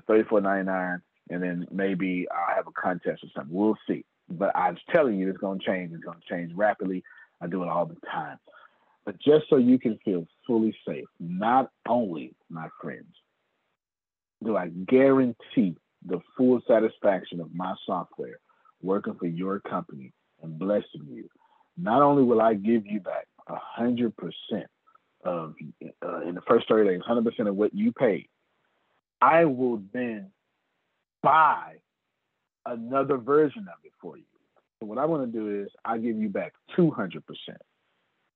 thirty 0.07 0.23
four 0.23 0.41
ninety 0.41 0.65
nine, 0.65 1.01
and 1.29 1.43
then 1.43 1.67
maybe 1.71 2.27
I'll 2.31 2.55
have 2.55 2.67
a 2.67 2.71
contest 2.71 3.23
or 3.23 3.29
something. 3.35 3.55
We'll 3.55 3.77
see. 3.87 4.05
But 4.29 4.55
I'm 4.55 4.77
telling 4.91 5.17
you 5.17 5.29
it's 5.29 5.39
gonna 5.39 5.59
change. 5.59 5.91
It's 5.93 6.03
gonna 6.03 6.19
change 6.29 6.53
rapidly. 6.55 7.03
I 7.41 7.47
do 7.47 7.63
it 7.63 7.69
all 7.69 7.85
the 7.85 7.97
time. 8.11 8.37
But 9.05 9.19
just 9.19 9.45
so 9.49 9.57
you 9.57 9.79
can 9.79 9.97
feel 10.05 10.27
fully 10.45 10.75
safe, 10.87 11.05
not 11.19 11.71
only, 11.87 12.35
my 12.49 12.67
friends, 12.81 13.15
do 14.43 14.55
I 14.55 14.67
guarantee 14.67 15.75
the 16.05 16.19
full 16.37 16.61
satisfaction 16.67 17.39
of 17.39 17.53
my 17.53 17.73
software 17.85 18.39
working 18.81 19.15
for 19.15 19.27
your 19.27 19.59
company 19.59 20.13
and 20.41 20.57
blessing 20.57 21.05
you, 21.09 21.29
not 21.77 22.01
only 22.01 22.23
will 22.23 22.41
I 22.41 22.53
give 22.53 22.85
you 22.85 22.99
back 22.99 23.27
100% 23.49 24.13
of, 25.23 25.55
uh, 26.03 26.21
in 26.21 26.35
the 26.35 26.41
first 26.47 26.67
30 26.69 26.89
days, 26.89 27.01
100% 27.07 27.47
of 27.47 27.55
what 27.55 27.73
you 27.73 27.91
paid, 27.91 28.27
I 29.21 29.45
will 29.45 29.81
then 29.93 30.31
buy 31.21 31.75
another 32.65 33.17
version 33.17 33.67
of 33.67 33.83
it 33.83 33.91
for 34.01 34.17
you. 34.17 34.23
So 34.79 34.85
what 34.85 34.97
I 34.97 35.05
want 35.05 35.31
to 35.31 35.39
do 35.39 35.61
is 35.63 35.69
I 35.83 35.97
give 35.97 36.15
you 36.15 36.29
back 36.29 36.53
200%. 36.77 37.21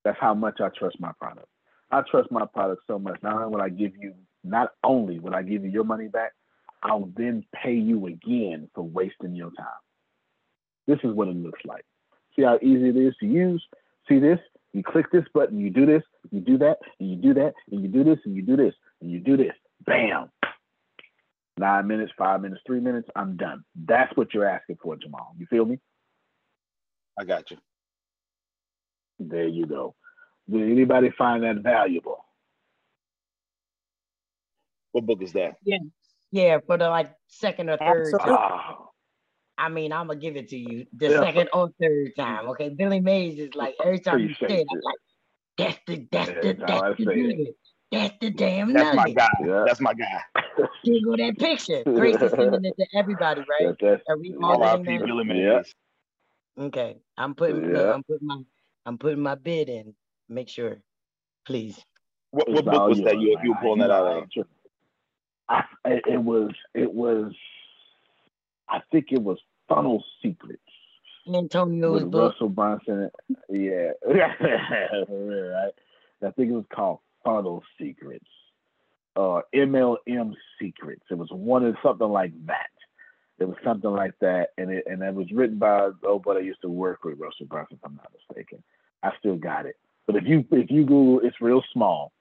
That's 0.04 0.18
how 0.20 0.34
much 0.34 0.60
I 0.60 0.70
trust 0.78 1.00
my 1.00 1.12
product. 1.20 1.48
I 1.92 2.02
trust 2.10 2.32
my 2.32 2.46
product 2.46 2.82
so 2.88 3.00
much. 3.00 3.22
Not 3.24 3.36
only 3.36 3.56
will 3.56 3.62
I 3.62 3.70
give 3.70 3.94
you, 3.98 4.14
not 4.44 4.72
only 4.84 5.20
will 5.20 5.36
I 5.36 5.44
give 5.44 5.64
you 5.64 5.70
your 5.70 5.86
money 5.86 6.08
back, 6.08 6.34
I'll 6.84 7.10
then 7.16 7.46
pay 7.56 7.74
you 7.74 8.08
again 8.08 8.70
for 8.76 8.84
wasting 8.84 9.36
your 9.36 9.52
time. 9.52 9.68
This 10.86 11.00
is 11.04 11.14
what 11.14 11.30
it 11.30 11.36
looks 11.36 11.62
like. 11.66 11.86
See 12.36 12.44
how 12.44 12.60
easy 12.62 12.90
it 12.90 12.98
is 12.98 13.16
to 13.22 13.26
use? 13.26 13.64
See 14.10 14.20
this? 14.20 14.40
You 14.74 14.84
click 14.84 15.12
this 15.12 15.24
button, 15.34 15.60
you 15.60 15.70
do 15.70 15.86
this, 15.86 16.04
you 16.32 16.42
do 16.42 16.58
that, 16.58 16.78
and 17.00 17.10
you 17.10 17.16
do 17.16 17.34
that, 17.36 17.54
and 17.72 17.82
you 17.82 17.88
do 17.88 18.04
this, 18.04 18.20
and 18.26 18.36
you 18.36 18.42
do 18.42 18.58
this, 18.58 18.74
and 19.02 19.12
you 19.12 19.20
do 19.20 19.38
this. 19.38 19.54
Bam. 19.86 20.30
Nine 21.58 21.88
minutes, 21.88 22.12
five 22.18 22.42
minutes, 22.42 22.62
three 22.66 22.80
minutes, 22.80 23.08
I'm 23.16 23.38
done. 23.38 23.64
That's 23.76 24.16
what 24.18 24.34
you're 24.34 24.50
asking 24.50 24.78
for, 24.82 24.96
Jamal. 24.96 25.36
You 25.38 25.46
feel 25.46 25.66
me? 25.66 25.80
I 27.18 27.24
got 27.24 27.52
you. 27.52 27.58
There 29.20 29.48
you 29.48 29.68
go. 29.68 29.94
Did 30.52 30.72
anybody 30.72 31.12
find 31.16 31.44
that 31.44 31.58
valuable? 31.62 32.26
What 34.92 35.06
book 35.06 35.22
is 35.22 35.34
that? 35.34 35.58
Yeah, 35.64 35.78
yeah, 36.34 36.58
for 36.66 36.78
the 36.80 36.90
like 36.90 37.14
second 37.28 37.70
or 37.70 37.78
third 37.78 38.08
Absolutely. 38.08 38.28
time. 38.36 38.62
Oh. 38.80 38.90
I 39.56 39.70
mean, 39.70 39.94
I'm 39.94 40.08
gonna 40.08 40.20
give 40.20 40.36
it 40.36 40.50
to 40.50 40.58
you 40.58 40.88
the 40.98 41.10
Yeah. 41.10 41.20
second 41.22 41.50
or 41.54 41.70
third 41.80 42.16
time. 42.18 42.50
Okay, 42.50 42.70
Billy 42.70 43.00
Mays 43.00 43.38
is 43.38 43.54
like 43.54 43.76
every 43.84 44.00
time 44.00 44.20
you 44.20 44.34
say 44.34 44.62
it, 44.62 44.68
I'm 44.72 44.82
like, 44.82 44.98
that's 45.60 45.80
the 45.86 46.08
that's 46.12 46.30
Yeah, 46.32 46.42
the 46.42 46.54
that's 46.54 46.72
how 46.72 46.82
I 46.82 46.88
that's 46.90 46.98
the 46.98 47.06
say 47.06 47.16
nugget. 47.22 47.56
That's 47.92 48.16
the 48.20 48.30
damn 48.32 48.74
That's 48.74 48.96
my 48.96 49.12
guy. 49.12 49.30
Yeah. 49.46 49.64
That's 49.68 49.80
my 49.80 49.94
guy. 49.94 50.22
Here 50.82 51.00
go 51.06 51.16
that 51.16 51.38
picture. 51.38 51.84
Grace 51.86 52.20
is 52.20 52.32
sending 52.32 52.66
it 52.66 52.74
to 52.80 52.88
everybody, 52.98 53.42
right? 53.42 53.68
That- 53.68 53.78
that's- 53.80 54.02
Are 54.10 54.18
we 54.18 54.36
all 54.42 54.58
getting 54.58 54.88
R.I.P. 54.88 55.06
Billy 55.06 55.24
Mays. 55.24 55.38
Yeah. 56.58 56.64
Okay, 56.66 56.98
I'm 57.16 57.36
putting 57.36 57.62
look, 57.62 57.76
Yeah. 57.80 57.94
I'm 57.94 58.04
putting 58.04 58.28
my 58.28 58.40
I'm 58.88 58.98
putting 58.98 59.22
my 59.22 59.36
bid 59.36 59.70
in. 59.70 59.94
Make 60.30 60.50
sure, 60.50 60.78
please. 61.46 61.80
What, 62.32 62.50
what 62.50 62.66
book 62.66 62.90
was 62.90 63.02
that 63.02 63.20
you 63.20 63.38
you 63.44 63.52
were 63.52 63.58
pulling 63.62 63.80
that 63.82 63.92
out 63.92 64.08
I 64.08 64.18
of? 64.18 64.30
I, 65.50 65.64
it 65.86 66.22
was 66.22 66.52
it 66.74 66.94
was 66.94 67.34
I 68.70 68.80
think 68.92 69.08
it 69.12 69.22
was 69.22 69.38
Funnel 69.68 70.04
Secrets 70.22 70.62
Antonio's 71.28 72.04
book. 72.04 72.34
Russell 72.34 72.50
Brunson. 72.50 73.10
Yeah, 73.50 73.92
right? 74.08 75.72
I 76.26 76.32
think 76.32 76.52
it 76.52 76.56
was 76.56 76.66
called 76.74 77.00
Funnel 77.24 77.64
Secrets 77.80 78.26
uh, 79.16 79.20
or 79.20 79.44
MLM 79.54 80.34
Secrets. 80.60 81.04
It 81.10 81.18
was 81.18 81.30
one 81.32 81.66
of 81.66 81.76
something 81.84 82.08
like 82.08 82.34
that. 82.48 82.68
It 83.40 83.46
was 83.46 83.58
something 83.64 83.90
like 83.90 84.14
that, 84.22 84.50
and 84.58 84.70
it 84.70 84.86
and 84.86 85.02
it 85.02 85.14
was 85.14 85.32
written 85.32 85.58
by 85.58 85.90
oh, 86.04 86.20
but 86.24 86.38
I 86.38 86.42
used 86.42 86.62
to 86.62 86.70
work 86.70 87.04
with 87.04 87.20
Russell 87.20 87.46
Brunson, 87.48 87.78
if 87.78 87.86
I'm 87.86 87.96
not 87.96 88.12
mistaken. 88.14 88.64
I 89.02 89.12
still 89.20 89.36
got 89.36 89.66
it, 89.66 89.76
but 90.06 90.16
if 90.16 90.24
you 90.26 90.46
if 90.52 90.70
you 90.70 90.86
Google, 90.86 91.20
it's 91.24 91.42
real 91.42 91.64
small, 91.74 92.14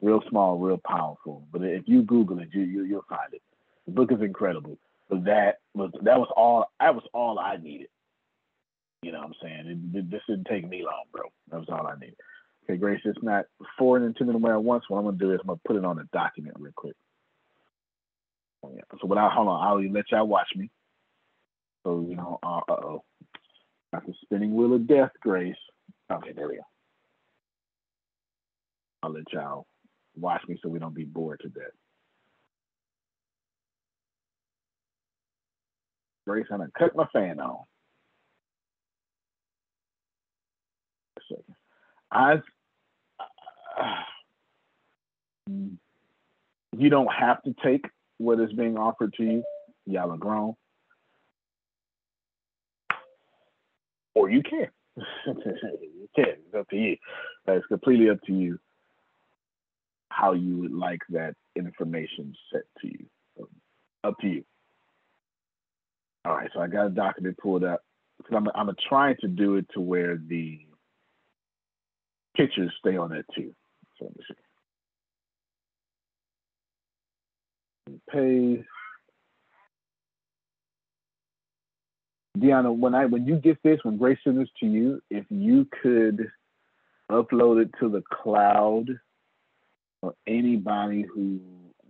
real 0.00 0.22
small, 0.28 0.58
real 0.58 0.80
powerful. 0.84 1.46
But 1.52 1.62
if 1.62 1.84
you 1.86 2.02
Google 2.02 2.38
it, 2.40 2.48
you, 2.52 2.62
you 2.62 2.84
you'll 2.84 3.04
find 3.08 3.32
it. 3.32 3.42
The 3.86 3.92
book 3.92 4.12
is 4.12 4.20
incredible. 4.20 4.78
But 5.08 5.24
that 5.24 5.58
was 5.74 5.90
that 6.02 6.18
was 6.18 6.28
all 6.36 6.66
that 6.80 6.94
was 6.94 7.04
all 7.12 7.38
I 7.38 7.56
needed. 7.56 7.88
You 9.02 9.12
know 9.12 9.18
what 9.18 9.28
I'm 9.28 9.34
saying? 9.42 9.92
It, 9.94 10.10
this 10.10 10.20
didn't 10.28 10.48
take 10.50 10.68
me 10.68 10.82
long, 10.84 11.04
bro. 11.12 11.22
That 11.50 11.60
was 11.60 11.68
all 11.70 11.86
I 11.86 11.98
needed. 11.98 12.16
Okay, 12.64 12.76
Grace, 12.76 13.00
it's 13.04 13.22
not 13.22 13.46
forwarding 13.78 14.08
into 14.08 14.30
them 14.30 14.44
at 14.44 14.62
once. 14.62 14.84
What 14.88 14.98
I'm 14.98 15.04
gonna 15.04 15.16
do 15.16 15.32
is 15.32 15.40
I'm 15.40 15.46
gonna 15.46 15.60
put 15.66 15.76
it 15.76 15.84
on 15.84 15.98
a 15.98 16.04
document 16.12 16.56
real 16.58 16.72
quick. 16.76 16.96
Oh, 18.62 18.72
yeah. 18.74 18.82
So 19.00 19.06
without 19.06 19.32
hold 19.32 19.48
on, 19.48 19.66
I'll 19.66 19.92
let 19.92 20.10
y'all 20.10 20.26
watch 20.26 20.48
me. 20.54 20.70
So 21.84 22.04
you 22.06 22.16
know, 22.16 22.38
uh 22.42 22.60
oh, 22.68 23.04
got 23.94 24.04
the 24.04 24.12
spinning 24.22 24.54
wheel 24.54 24.74
of 24.74 24.86
death, 24.86 25.12
Grace. 25.22 25.56
Okay, 26.10 26.32
there 26.32 26.48
we 26.48 26.56
go. 26.56 26.62
I'll 29.02 29.12
let 29.12 29.32
y'all 29.32 29.66
watch 30.20 30.42
me 30.48 30.58
so 30.62 30.68
we 30.68 30.78
don't 30.78 30.94
be 30.94 31.04
bored 31.04 31.40
to 31.40 31.48
death. 31.48 31.64
Grace, 36.26 36.46
I'm 36.50 36.58
gonna 36.58 36.70
cut 36.78 36.94
my 36.94 37.06
fan 37.12 37.40
on. 37.40 37.64
Second. 41.28 41.54
I've 42.10 42.42
you 46.76 46.90
don't 46.90 47.12
have 47.12 47.42
to 47.42 47.54
take 47.64 47.86
what 48.18 48.40
is 48.40 48.52
being 48.52 48.76
offered 48.76 49.14
to 49.14 49.24
you. 49.24 49.42
Y'all 49.86 50.12
are 50.12 50.18
grown. 50.18 50.54
Or 54.14 54.28
you 54.28 54.42
can. 54.42 54.68
you 55.26 56.08
can. 56.14 56.24
It's 56.46 56.54
up 56.54 56.68
to 56.68 56.76
you. 56.76 56.96
It's 57.46 57.66
completely 57.66 58.10
up 58.10 58.20
to 58.26 58.32
you 58.32 58.58
how 60.10 60.32
you 60.32 60.58
would 60.58 60.72
like 60.72 61.00
that 61.10 61.34
information 61.56 62.34
set 62.52 62.62
to 62.80 62.88
you. 62.88 63.06
So, 63.36 63.48
up 64.04 64.18
to 64.20 64.28
you. 64.28 64.44
All 66.24 66.34
right, 66.34 66.50
so 66.52 66.60
I 66.60 66.66
got 66.66 66.86
a 66.86 66.90
document 66.90 67.38
pulled 67.38 67.64
up 67.64 67.82
because 68.18 68.34
I'm 68.36 68.48
I'm 68.54 68.74
trying 68.88 69.16
to 69.20 69.28
do 69.28 69.56
it 69.56 69.66
to 69.74 69.80
where 69.80 70.16
the 70.16 70.60
pictures 72.36 72.72
stay 72.78 72.96
on 72.96 73.12
it 73.12 73.24
too. 73.34 73.54
So 73.98 74.04
let 74.06 74.16
me 74.16 74.24
see. 74.28 74.34
Pay. 78.10 78.64
Deanna, 82.38 82.76
when 82.76 82.94
I 82.94 83.06
when 83.06 83.26
you 83.26 83.36
get 83.36 83.62
this, 83.62 83.80
when 83.82 83.96
Grace 83.96 84.18
sends 84.22 84.38
this 84.38 84.48
to 84.60 84.66
you, 84.66 85.00
if 85.10 85.24
you 85.30 85.66
could 85.82 86.30
upload 87.10 87.62
it 87.62 87.70
to 87.80 87.88
the 87.88 88.02
cloud 88.12 88.86
for 90.00 90.14
anybody 90.26 91.02
who 91.02 91.40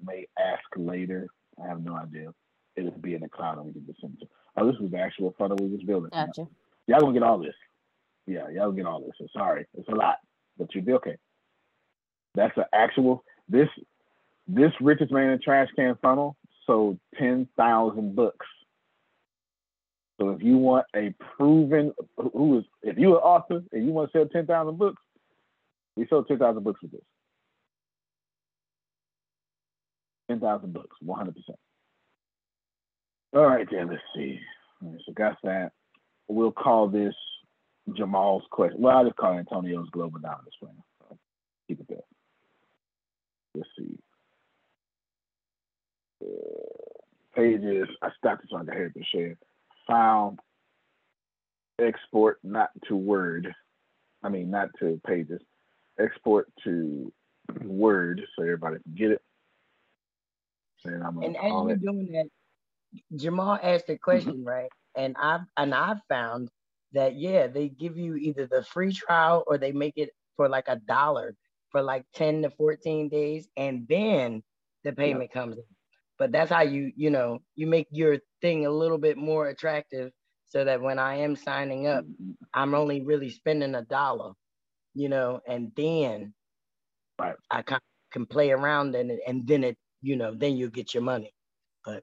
may 0.04 0.26
ask 0.38 0.64
later, 0.76 1.28
I 1.62 1.68
have 1.68 1.84
no 1.84 1.96
idea. 1.96 2.32
It'll 2.76 2.92
be 2.92 3.14
in 3.14 3.22
the 3.22 3.28
cloud 3.28 3.58
and 3.58 3.66
we 3.66 3.72
can 3.72 3.86
just 3.86 4.00
send 4.00 4.18
it. 4.20 4.28
Oh, 4.56 4.66
this 4.66 4.80
is 4.80 4.90
the 4.90 4.98
actual 4.98 5.34
funnel 5.38 5.56
we 5.60 5.68
was 5.68 5.82
building. 5.82 6.10
Gotcha. 6.12 6.46
Y'all 6.86 7.00
gonna 7.00 7.12
get 7.12 7.22
all 7.22 7.38
this. 7.38 7.54
Yeah, 8.26 8.48
y'all 8.48 8.72
get 8.72 8.86
all 8.86 9.00
this. 9.00 9.12
So 9.18 9.26
sorry, 9.32 9.66
it's 9.74 9.88
a 9.88 9.94
lot, 9.94 10.16
but 10.56 10.74
you'll 10.74 10.84
be 10.84 10.92
okay. 10.94 11.16
That's 12.34 12.56
an 12.56 12.64
actual 12.72 13.24
this 13.48 13.68
this 14.46 14.72
richest 14.80 15.12
man 15.12 15.30
in 15.30 15.40
trash 15.42 15.68
can 15.76 15.96
funnel 16.00 16.36
sold 16.66 16.98
ten 17.18 17.48
thousand 17.56 18.14
books. 18.14 18.46
So 20.20 20.30
if 20.30 20.42
you 20.42 20.56
want 20.56 20.86
a 20.96 21.14
proven 21.36 21.92
who 22.16 22.58
is 22.58 22.64
if 22.82 22.96
you're 22.96 23.16
an 23.16 23.22
author 23.22 23.62
and 23.72 23.86
you 23.86 23.92
want 23.92 24.10
to 24.12 24.18
sell 24.18 24.26
ten 24.26 24.46
thousand 24.46 24.78
books, 24.78 25.02
we 25.96 26.06
sold 26.08 26.28
ten 26.28 26.38
thousand 26.38 26.64
books 26.64 26.82
with 26.82 26.92
this. 26.92 27.00
Ten 30.28 30.40
thousand 30.40 30.74
books, 30.74 30.96
one 31.00 31.18
hundred 31.18 31.36
percent. 31.36 31.58
All 33.34 33.46
right, 33.46 33.66
then 33.70 33.88
let's 33.88 34.02
see. 34.14 34.38
So 34.80 35.12
got 35.14 35.36
that. 35.42 35.72
We'll 36.28 36.52
call 36.52 36.88
this 36.88 37.14
Jamal's 37.96 38.44
question. 38.50 38.80
Well, 38.80 38.96
I'll 38.96 39.04
just 39.04 39.16
call 39.16 39.38
Antonio's 39.38 39.88
global 39.90 40.20
dominance 40.20 40.54
plan. 40.60 40.74
Keep 41.66 41.80
it 41.80 41.86
there. 41.88 41.98
Let's 43.54 43.68
see. 43.78 43.98
Uh, 46.22 47.34
pages. 47.34 47.88
I 48.02 48.10
stopped 48.18 48.44
so 48.50 48.56
I 48.56 48.64
could 48.64 48.74
hear 48.74 48.92
it 48.94 49.06
share. 49.12 49.36
File. 49.86 50.36
Export 51.80 52.38
not 52.42 52.70
to 52.88 52.96
Word. 52.96 53.54
I 54.22 54.28
mean, 54.28 54.50
not 54.50 54.68
to 54.80 55.00
pages. 55.06 55.40
Export 55.98 56.48
to 56.64 57.12
Word 57.64 58.20
so 58.36 58.42
everybody 58.42 58.76
can 58.82 58.94
get 58.94 59.10
it. 59.12 59.22
And, 60.84 61.02
and 61.24 61.36
as 61.36 61.42
you're 61.42 61.76
doing 61.76 62.12
that, 62.12 62.28
Jamal 63.16 63.58
asked 63.62 63.88
a 63.88 63.92
mm-hmm. 63.92 64.02
question, 64.02 64.32
mm-hmm. 64.32 64.48
right? 64.48 64.70
And 64.96 65.16
I've 65.20 65.42
and 65.56 65.74
I've 65.74 66.00
found 66.08 66.48
that 66.92 67.16
yeah, 67.16 67.46
they 67.46 67.68
give 67.68 67.96
you 67.96 68.16
either 68.16 68.46
the 68.46 68.64
free 68.64 68.92
trial 68.92 69.44
or 69.46 69.58
they 69.58 69.72
make 69.72 69.94
it 69.96 70.10
for 70.36 70.48
like 70.48 70.68
a 70.68 70.76
dollar 70.76 71.34
for 71.70 71.82
like 71.82 72.04
10 72.14 72.42
to 72.42 72.50
14 72.50 73.08
days, 73.08 73.48
and 73.56 73.86
then 73.88 74.42
the 74.84 74.92
payment 74.92 75.30
yeah. 75.34 75.40
comes 75.40 75.56
in. 75.56 75.64
But 76.18 76.32
that's 76.32 76.50
how 76.50 76.62
you, 76.62 76.92
you 76.96 77.10
know, 77.10 77.40
you 77.54 77.66
make 77.66 77.86
your 77.90 78.18
thing 78.40 78.66
a 78.66 78.70
little 78.70 78.98
bit 78.98 79.16
more 79.16 79.48
attractive 79.48 80.10
so 80.46 80.64
that 80.64 80.80
when 80.80 80.98
I 80.98 81.16
am 81.16 81.36
signing 81.36 81.86
up, 81.86 82.04
mm-hmm. 82.04 82.32
I'm 82.54 82.74
only 82.74 83.02
really 83.02 83.30
spending 83.30 83.74
a 83.74 83.82
dollar, 83.82 84.32
you 84.94 85.08
know, 85.08 85.40
and 85.46 85.70
then 85.76 86.34
right. 87.18 87.36
I 87.50 87.62
can, 87.62 87.80
can 88.10 88.26
play 88.26 88.50
around 88.50 88.94
in 88.96 89.10
it 89.10 89.20
and 89.26 89.46
then 89.46 89.64
it, 89.64 89.76
you 90.02 90.16
know, 90.16 90.34
then 90.34 90.56
you 90.56 90.70
get 90.70 90.94
your 90.94 91.02
money. 91.02 91.34
But 91.84 92.02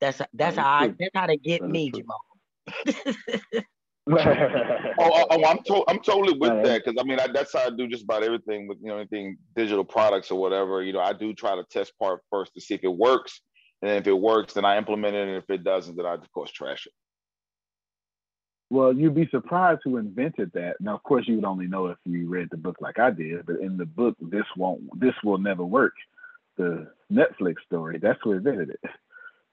that's 0.00 0.20
that's 0.34 0.56
how 0.56 0.68
I 0.68 0.88
that's 0.88 1.10
how 1.14 1.26
to 1.26 1.36
get 1.36 1.62
me, 1.62 1.90
Jamal. 1.90 2.20
oh, 4.08 4.94
oh, 4.98 5.26
oh, 5.30 5.44
I'm 5.44 5.58
to- 5.64 5.84
I'm 5.88 6.00
totally 6.00 6.38
with 6.38 6.62
that 6.62 6.84
because 6.84 7.00
I 7.00 7.04
mean 7.04 7.18
I, 7.18 7.26
that's 7.28 7.52
how 7.52 7.66
I 7.66 7.70
do 7.70 7.88
just 7.88 8.04
about 8.04 8.22
everything 8.22 8.68
with 8.68 8.78
you 8.80 8.88
know 8.88 8.98
anything 8.98 9.36
digital 9.54 9.84
products 9.84 10.30
or 10.30 10.40
whatever. 10.40 10.82
You 10.82 10.92
know, 10.92 11.00
I 11.00 11.12
do 11.12 11.32
try 11.34 11.56
to 11.56 11.64
test 11.64 11.92
part 11.98 12.20
first 12.30 12.54
to 12.54 12.60
see 12.60 12.74
if 12.74 12.84
it 12.84 12.88
works, 12.88 13.40
and 13.82 13.90
if 13.90 14.06
it 14.06 14.12
works, 14.12 14.54
then 14.54 14.64
I 14.64 14.78
implement 14.78 15.16
it, 15.16 15.28
and 15.28 15.36
if 15.36 15.48
it 15.50 15.64
doesn't, 15.64 15.96
then 15.96 16.06
I 16.06 16.14
of 16.14 16.32
course 16.32 16.50
trash 16.50 16.86
it. 16.86 16.92
Well, 18.68 18.92
you'd 18.92 19.14
be 19.14 19.28
surprised 19.30 19.82
who 19.84 19.96
invented 19.96 20.50
that. 20.54 20.80
Now, 20.80 20.96
of 20.96 21.02
course, 21.04 21.28
you 21.28 21.36
would 21.36 21.44
only 21.44 21.68
know 21.68 21.86
if 21.86 21.98
you 22.04 22.28
read 22.28 22.48
the 22.50 22.56
book 22.56 22.76
like 22.80 22.98
I 22.98 23.10
did. 23.10 23.46
But 23.46 23.60
in 23.60 23.76
the 23.76 23.86
book, 23.86 24.16
this 24.20 24.44
won't, 24.56 24.82
this 24.98 25.14
will 25.22 25.38
never 25.38 25.64
work. 25.64 25.92
The 26.56 26.90
Netflix 27.12 27.56
story, 27.66 27.98
that's 28.00 28.18
who 28.22 28.32
invented 28.32 28.70
it. 28.70 28.80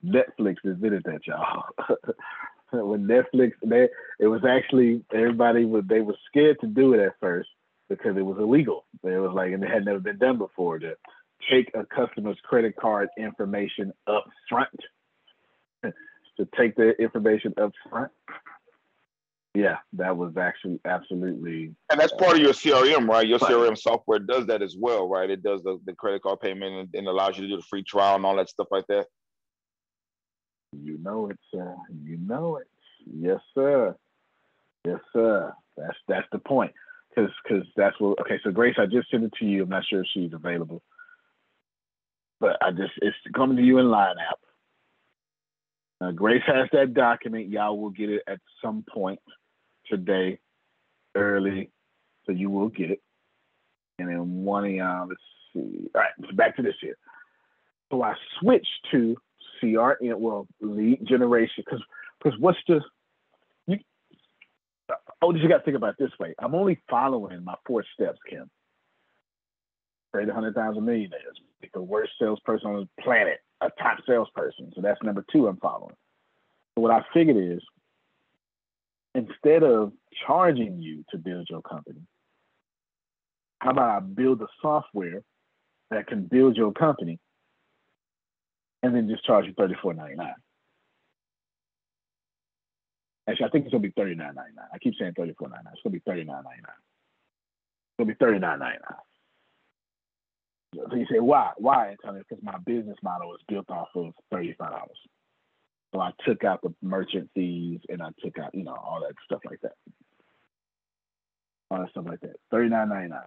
Netflix 0.04 0.56
invented 0.64 1.04
that, 1.04 1.26
y'all. 1.26 1.64
when 2.72 3.06
Netflix, 3.06 3.52
they 3.64 3.88
it 4.18 4.26
was 4.26 4.42
actually 4.48 5.02
everybody 5.12 5.64
was 5.64 5.84
they 5.88 6.00
were 6.00 6.16
scared 6.28 6.58
to 6.60 6.66
do 6.66 6.94
it 6.94 7.00
at 7.00 7.14
first 7.20 7.48
because 7.88 8.16
it 8.16 8.24
was 8.24 8.38
illegal. 8.38 8.84
It 9.02 9.20
was 9.20 9.32
like 9.34 9.52
and 9.52 9.62
it 9.62 9.70
had 9.70 9.84
never 9.84 10.00
been 10.00 10.18
done 10.18 10.38
before 10.38 10.78
to 10.78 10.96
take 11.50 11.70
a 11.74 11.84
customer's 11.84 12.38
credit 12.42 12.74
card 12.76 13.08
information 13.18 13.92
up 14.06 14.24
front. 14.48 14.70
to 15.82 16.48
take 16.58 16.74
the 16.76 16.90
information 17.00 17.54
up 17.60 17.72
front. 17.88 18.10
Yeah, 19.54 19.76
that 19.92 20.16
was 20.16 20.36
actually 20.36 20.80
absolutely. 20.84 21.74
And 21.88 22.00
that's 22.00 22.12
part 22.14 22.34
of 22.34 22.42
your 22.42 22.52
CRM, 22.52 23.06
right? 23.08 23.26
Your 23.26 23.38
CRM 23.38 23.78
software 23.78 24.18
does 24.18 24.46
that 24.46 24.62
as 24.62 24.76
well, 24.76 25.08
right? 25.08 25.30
It 25.30 25.44
does 25.44 25.62
the, 25.62 25.78
the 25.84 25.94
credit 25.94 26.22
card 26.22 26.40
payment 26.40 26.74
and, 26.74 26.88
and 26.92 27.06
allows 27.06 27.38
you 27.38 27.44
to 27.44 27.48
do 27.48 27.56
the 27.56 27.62
free 27.62 27.84
trial 27.84 28.16
and 28.16 28.26
all 28.26 28.34
that 28.36 28.48
stuff 28.48 28.66
like 28.72 28.86
that. 28.88 29.06
You 30.72 30.98
know 30.98 31.30
it, 31.30 31.38
sir. 31.52 31.76
You 32.02 32.16
know 32.16 32.56
it. 32.56 32.66
Yes, 33.06 33.38
sir. 33.54 33.94
Yes, 34.84 34.98
sir. 35.12 35.52
That's 35.76 35.96
that's 36.08 36.26
the 36.32 36.40
point. 36.40 36.72
Cause 37.14 37.30
cause 37.48 37.62
that's 37.76 37.98
what 38.00 38.18
okay, 38.22 38.40
so 38.42 38.50
Grace, 38.50 38.74
I 38.76 38.86
just 38.86 39.08
sent 39.08 39.22
it 39.22 39.32
to 39.38 39.44
you. 39.44 39.62
I'm 39.62 39.68
not 39.68 39.84
sure 39.88 40.00
if 40.00 40.08
she's 40.12 40.32
available. 40.32 40.82
But 42.40 42.56
I 42.60 42.72
just 42.72 42.92
it's 43.02 43.16
coming 43.36 43.56
to 43.56 43.62
you 43.62 43.78
in 43.78 43.88
line 43.88 44.16
app. 44.18 44.40
Uh, 46.00 46.10
Grace 46.10 46.42
has 46.48 46.68
that 46.72 46.92
document. 46.92 47.50
Y'all 47.50 47.78
will 47.78 47.90
get 47.90 48.10
it 48.10 48.22
at 48.26 48.40
some 48.60 48.84
point 48.92 49.20
today, 49.88 50.38
early. 51.14 51.70
So 52.26 52.32
you 52.32 52.50
will 52.50 52.68
get 52.68 52.90
it. 52.90 53.02
And 53.98 54.08
then 54.08 54.44
one 54.44 54.64
of 54.64 54.70
y'all, 54.70 55.08
let's 55.08 55.20
see. 55.52 55.88
All 55.94 56.00
right, 56.00 56.36
back 56.36 56.56
to 56.56 56.62
this 56.62 56.74
here. 56.80 56.96
So 57.90 58.02
I 58.02 58.14
switched 58.40 58.88
to 58.92 59.16
CRM, 59.62 60.18
well, 60.18 60.46
lead 60.60 61.06
generation, 61.06 61.62
because 61.64 61.82
because 62.22 62.38
what's 62.40 62.58
the 62.66 62.80
you? 63.66 63.78
Oh, 65.22 65.34
you 65.34 65.48
got 65.48 65.58
to 65.58 65.64
think 65.64 65.76
about 65.76 65.90
it 65.90 65.96
this 65.98 66.18
way. 66.18 66.34
I'm 66.38 66.54
only 66.54 66.80
following 66.90 67.44
my 67.44 67.54
four 67.66 67.84
steps, 67.94 68.18
Kim. 68.28 68.50
Create 70.12 70.28
a 70.28 70.34
hundred 70.34 70.54
thousand 70.54 70.84
millionaires, 70.84 71.38
make 71.60 71.72
the 71.72 71.82
worst 71.82 72.12
salesperson 72.18 72.68
on 72.68 72.88
the 72.96 73.02
planet 73.02 73.38
a 73.60 73.70
top 73.80 73.98
salesperson. 74.06 74.72
So 74.74 74.80
that's 74.80 75.02
number 75.02 75.24
two 75.30 75.46
I'm 75.46 75.56
following. 75.58 75.94
So 76.74 76.82
what 76.82 76.90
I 76.90 77.04
figured 77.12 77.36
is 77.36 77.62
instead 79.14 79.62
of 79.62 79.92
charging 80.26 80.80
you 80.80 81.04
to 81.10 81.18
build 81.18 81.48
your 81.50 81.62
company, 81.62 82.00
how 83.60 83.70
about 83.70 83.96
I 83.96 84.00
build 84.00 84.42
a 84.42 84.46
software 84.60 85.22
that 85.90 86.06
can 86.06 86.24
build 86.24 86.56
your 86.56 86.72
company 86.72 87.18
and 88.82 88.94
then 88.94 89.08
just 89.08 89.24
charge 89.24 89.46
you 89.46 89.54
thirty 89.56 89.74
four 89.80 89.94
ninety 89.94 90.16
nine. 90.16 90.34
Actually, 93.28 93.46
I 93.46 93.48
think 93.50 93.64
it's 93.64 93.72
gonna 93.72 93.82
be 93.82 93.92
thirty 93.96 94.14
nine 94.14 94.34
ninety 94.34 94.54
nine. 94.56 94.66
I 94.72 94.78
keep 94.78 94.94
saying 94.98 95.14
thirty 95.16 95.34
four 95.38 95.48
ninety 95.48 95.64
nine. 95.64 95.72
It's 95.74 95.82
gonna 95.82 95.94
be 95.94 96.02
thirty-nine 96.06 96.44
ninety-nine. 96.44 96.80
It's 97.88 97.98
gonna 97.98 98.08
be 98.08 98.16
thirty 98.18 98.38
nine 98.38 98.58
ninety 98.58 98.78
nine. 98.88 98.98
So 100.74 100.96
you 100.96 101.06
say, 101.10 101.20
why? 101.20 101.52
Why, 101.56 101.90
Antonio? 101.90 102.22
Because 102.28 102.42
my 102.42 102.58
business 102.66 102.96
model 103.02 103.34
is 103.34 103.40
built 103.48 103.70
off 103.70 103.88
of 103.94 104.12
$35. 104.32 104.56
So 105.94 106.00
I 106.00 106.10
took 106.26 106.42
out 106.42 106.60
the 106.62 106.74
merchant 106.82 107.30
fees 107.34 107.78
and 107.88 108.02
I 108.02 108.08
took 108.22 108.38
out, 108.38 108.52
you 108.54 108.64
know, 108.64 108.74
all 108.74 109.00
that 109.00 109.14
stuff 109.24 109.40
like 109.48 109.60
that. 109.60 109.74
All 111.70 111.78
that 111.78 111.90
stuff 111.90 112.06
like 112.08 112.20
that. 112.20 112.36
$39.99. 112.52 113.20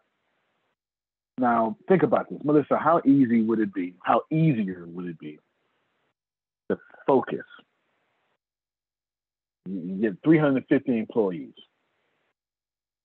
Now 1.38 1.78
think 1.88 2.04
about 2.04 2.30
this. 2.30 2.40
Melissa, 2.44 2.78
how 2.78 3.02
easy 3.06 3.42
would 3.42 3.60
it 3.60 3.74
be? 3.74 3.94
How 4.04 4.24
easier 4.32 4.86
would 4.86 5.06
it 5.06 5.20
be 5.20 5.40
to 6.70 6.78
focus? 7.06 7.46
You 9.66 9.98
get 10.02 10.18
350 10.24 10.98
employees, 10.98 11.54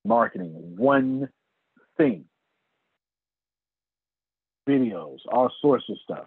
marketing, 0.05 0.75
one 0.77 1.29
thing 1.97 2.25
videos, 4.69 5.19
all 5.31 5.51
sorts 5.61 5.85
of 5.89 5.97
stuff. 6.05 6.27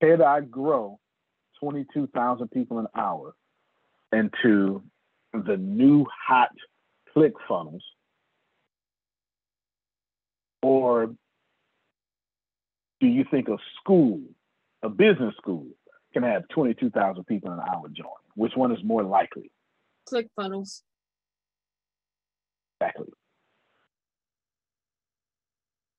Could 0.00 0.22
I 0.22 0.40
grow 0.40 0.98
22,000 1.60 2.50
people 2.50 2.78
an 2.78 2.86
hour 2.96 3.34
into 4.12 4.82
the 5.32 5.56
new 5.56 6.06
hot 6.26 6.50
click 7.12 7.32
funnels? 7.46 7.84
Or 10.62 11.06
do 13.00 13.06
you 13.06 13.24
think 13.30 13.48
a 13.48 13.56
school, 13.80 14.20
a 14.82 14.88
business 14.88 15.34
school, 15.36 15.66
can 16.12 16.22
have 16.22 16.48
22,000 16.48 17.24
people 17.24 17.52
an 17.52 17.60
hour 17.60 17.88
join? 17.88 18.06
Which 18.34 18.52
one 18.54 18.72
is 18.72 18.82
more 18.82 19.02
likely? 19.02 19.50
Click 20.06 20.28
funnels. 20.34 20.82
Exactly. 22.80 23.08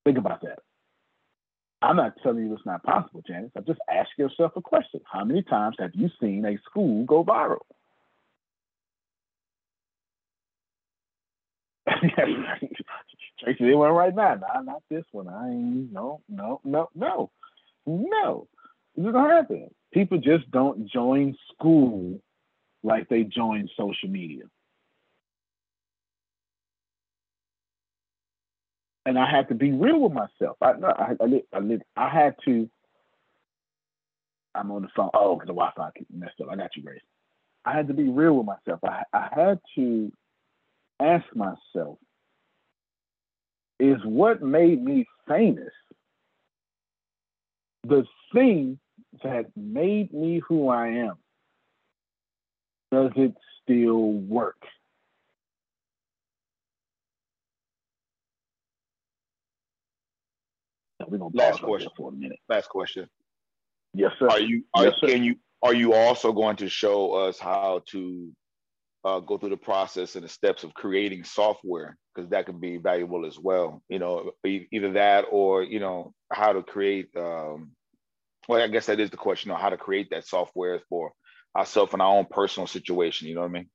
Think 0.05 0.17
about 0.17 0.41
that. 0.41 0.59
I'm 1.81 1.95
not 1.95 2.13
telling 2.21 2.45
you 2.45 2.53
it's 2.53 2.65
not 2.65 2.83
possible, 2.83 3.23
Janice. 3.27 3.51
I 3.57 3.61
just 3.61 3.79
ask 3.91 4.09
yourself 4.17 4.51
a 4.55 4.61
question. 4.61 5.01
How 5.11 5.23
many 5.23 5.41
times 5.41 5.77
have 5.79 5.91
you 5.93 6.09
seen 6.19 6.45
a 6.45 6.57
school 6.69 7.05
go 7.05 7.23
viral? 7.23 7.57
Tracy, 13.39 13.65
they 13.65 13.73
went 13.73 13.93
right 13.93 14.15
now. 14.15 14.35
Nah, 14.35 14.61
not 14.61 14.83
this 14.89 15.05
one. 15.11 15.27
I 15.27 15.49
ain't 15.49 15.91
no, 15.91 16.21
no, 16.29 16.61
no, 16.63 16.89
no, 16.93 17.31
no. 17.87 18.47
It's 18.95 19.11
gonna 19.11 19.33
happen. 19.33 19.69
People 19.91 20.19
just 20.19 20.49
don't 20.51 20.87
join 20.89 21.35
school 21.53 22.21
like 22.83 23.09
they 23.09 23.23
join 23.23 23.67
social 23.75 24.09
media. 24.09 24.43
And 29.05 29.17
I 29.17 29.29
had 29.29 29.47
to 29.49 29.55
be 29.55 29.71
real 29.71 29.99
with 29.99 30.13
myself. 30.13 30.57
I 30.61 30.71
I 30.71 31.15
I, 31.21 31.57
I, 31.57 31.79
I 31.97 32.09
had 32.09 32.35
to. 32.45 32.69
I'm 34.53 34.71
on 34.71 34.81
the 34.81 34.89
phone. 34.95 35.09
Oh, 35.13 35.35
because 35.35 35.47
the 35.47 35.53
Wi-Fi 35.53 35.89
messed 36.13 36.41
up. 36.41 36.49
I 36.51 36.55
got 36.55 36.75
you, 36.75 36.83
Grace. 36.83 37.01
I 37.65 37.73
had 37.73 37.87
to 37.87 37.93
be 37.93 38.09
real 38.09 38.33
with 38.33 38.45
myself. 38.45 38.79
I 38.83 39.03
I 39.13 39.29
had 39.33 39.59
to 39.75 40.11
ask 40.99 41.25
myself: 41.35 41.97
Is 43.79 43.97
what 44.03 44.41
made 44.41 44.83
me 44.83 45.07
famous 45.27 45.73
the 47.87 48.05
thing 48.33 48.79
that 49.23 49.45
made 49.55 50.13
me 50.13 50.41
who 50.47 50.69
I 50.69 50.87
am? 50.87 51.15
Does 52.91 53.11
it 53.15 53.33
still 53.63 54.11
work? 54.11 54.61
We're 61.11 61.17
gonna 61.17 61.35
last 61.35 61.61
question 61.61 61.89
for 61.97 62.09
a 62.09 62.13
minute. 62.13 62.39
Last 62.47 62.69
question. 62.69 63.05
Yes, 63.93 64.11
sir. 64.17 64.29
Are 64.29 64.39
you 64.39 64.63
are, 64.73 64.85
yes, 64.85 64.93
sir. 65.01 65.07
can 65.07 65.23
you 65.23 65.35
are 65.61 65.73
you 65.73 65.93
also 65.93 66.31
going 66.31 66.55
to 66.57 66.69
show 66.69 67.13
us 67.13 67.37
how 67.37 67.81
to 67.87 68.31
uh, 69.03 69.19
go 69.19 69.37
through 69.37 69.49
the 69.49 69.57
process 69.57 70.15
and 70.15 70.23
the 70.23 70.29
steps 70.29 70.63
of 70.63 70.73
creating 70.73 71.25
software 71.25 71.97
because 72.15 72.29
that 72.29 72.45
can 72.45 72.59
be 72.59 72.77
valuable 72.77 73.25
as 73.25 73.37
well. 73.37 73.81
You 73.89 73.99
know, 73.99 74.31
either 74.45 74.93
that 74.93 75.25
or 75.29 75.63
you 75.63 75.81
know 75.81 76.13
how 76.31 76.53
to 76.53 76.63
create. 76.63 77.09
Um, 77.17 77.71
well, 78.47 78.61
I 78.61 78.67
guess 78.69 78.85
that 78.85 79.01
is 79.01 79.09
the 79.09 79.17
question. 79.17 79.51
on 79.51 79.59
how 79.59 79.69
to 79.69 79.77
create 79.77 80.11
that 80.11 80.25
software 80.25 80.79
for 80.87 81.11
ourselves 81.57 81.91
and 81.91 82.01
our 82.01 82.15
own 82.15 82.25
personal 82.31 82.67
situation. 82.67 83.27
You 83.27 83.35
know 83.35 83.41
what 83.41 83.49
I 83.49 83.53
mean? 83.53 83.69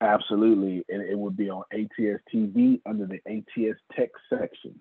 Absolutely, 0.00 0.84
and 0.88 1.00
it 1.00 1.16
would 1.16 1.36
be 1.36 1.48
on 1.48 1.62
ATS 1.72 2.22
TV 2.34 2.80
under 2.84 3.06
the 3.06 3.20
ATS 3.28 3.78
Tech 3.94 4.10
section 4.28 4.74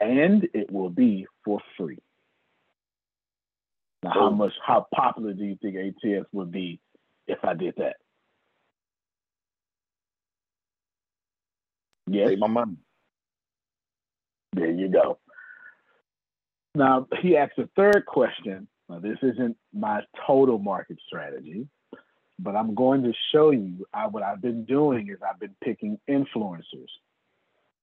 and 0.00 0.48
it 0.54 0.70
will 0.70 0.90
be 0.90 1.26
for 1.44 1.60
free. 1.76 1.98
Now, 4.02 4.10
how 4.10 4.26
oh. 4.26 4.30
much, 4.30 4.52
how 4.64 4.86
popular 4.94 5.32
do 5.32 5.44
you 5.44 5.58
think 5.60 5.76
ATS 5.76 6.26
would 6.32 6.52
be 6.52 6.80
if 7.26 7.38
I 7.44 7.54
did 7.54 7.74
that? 7.78 7.96
Yes. 12.06 12.28
Save 12.28 12.38
my 12.38 12.46
money. 12.46 12.76
There 14.54 14.70
you 14.70 14.88
go. 14.88 15.18
Now, 16.74 17.06
he 17.20 17.36
asked 17.36 17.58
a 17.58 17.68
third 17.76 18.06
question. 18.06 18.68
Now, 18.88 19.00
this 19.00 19.18
isn't 19.22 19.56
my 19.74 20.02
total 20.26 20.58
market 20.58 20.98
strategy, 21.06 21.66
but 22.38 22.56
I'm 22.56 22.74
going 22.74 23.02
to 23.02 23.12
show 23.32 23.50
you 23.50 23.86
I, 23.92 24.06
what 24.06 24.22
I've 24.22 24.40
been 24.40 24.64
doing 24.64 25.08
is 25.08 25.18
I've 25.28 25.40
been 25.40 25.54
picking 25.62 25.98
influencers 26.08 26.88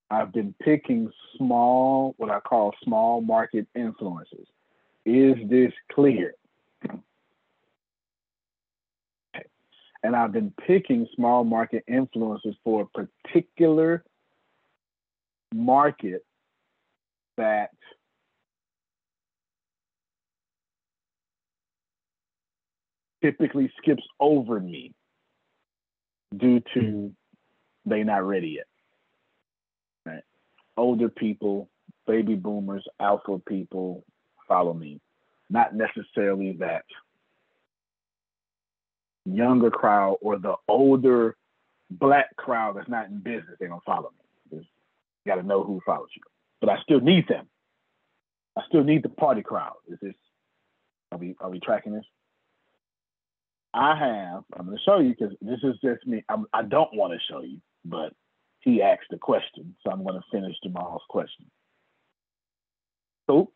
I've 0.10 0.32
been 0.32 0.54
picking 0.62 1.12
small, 1.38 2.14
what 2.18 2.30
I 2.30 2.40
call 2.40 2.74
small 2.84 3.22
market 3.22 3.68
influences. 3.76 4.48
Is 5.06 5.36
this 5.50 5.72
clear? 5.92 6.36
And 10.04 10.16
I've 10.16 10.32
been 10.32 10.54
picking 10.68 11.08
small 11.16 11.44
market 11.44 11.84
influences 11.88 12.56
for 12.64 12.84
a 12.84 13.06
particular 13.06 14.04
market 15.52 16.24
that 17.38 17.72
typically 23.24 23.72
skips 23.82 24.04
over 24.20 24.60
me 24.60 24.94
due 26.38 26.62
to 26.76 27.12
they 27.88 28.04
not 28.04 28.24
ready 28.24 28.50
yet 28.50 28.68
older 30.78 31.10
people, 31.10 31.70
baby 32.08 32.36
boomers, 32.36 32.86
alpha 33.00 33.40
people 33.40 34.04
follow 34.48 34.74
me. 34.74 35.00
Not 35.50 35.76
necessarily 35.76 36.54
that 36.60 36.86
younger 39.26 39.72
crowd 39.72 40.18
or 40.22 40.38
the 40.38 40.56
older 40.68 41.36
black 41.90 42.36
crowd 42.36 42.78
that's 42.78 42.90
not 42.90 43.08
in 43.08 43.20
business, 43.20 43.56
they're 43.60 43.70
gonna 43.70 43.82
follow 43.86 44.12
me. 44.52 44.58
You 45.26 45.32
gotta 45.32 45.44
know 45.44 45.64
who 45.64 45.82
follows 45.86 46.10
you. 46.16 46.22
But 46.62 46.70
I 46.70 46.82
still 46.84 47.00
need 47.00 47.28
them. 47.28 47.48
I 48.58 48.62
still 48.68 48.84
need 48.84 49.04
the 49.04 49.10
party 49.10 49.42
crowd. 49.42 49.76
Is 49.88 50.00
this 50.02 50.14
are 51.12 51.18
we 51.18 51.36
are 51.40 51.50
we 51.50 51.60
tracking 51.60 51.94
this? 51.94 52.06
I 53.74 53.96
have, 53.98 54.44
I'm 54.58 54.66
gonna 54.66 54.78
show 54.86 55.00
you 55.00 55.10
because 55.10 55.36
this 55.42 55.60
is 55.64 55.76
just 55.84 56.06
me. 56.08 56.24
I'm, 56.30 56.46
I 56.54 56.62
do 56.62 56.70
not 56.70 56.96
want 56.96 57.14
to 57.14 57.20
show 57.30 57.42
you, 57.42 57.60
but 57.84 58.14
he 58.66 58.82
asked 58.82 59.14
a 59.14 59.18
question. 59.18 59.76
So 59.84 59.92
I'm 59.92 60.04
going 60.04 60.20
to 60.20 60.26
finish 60.32 60.56
Jamal's 60.64 61.04
question. 61.08 61.46
So, 63.30 63.52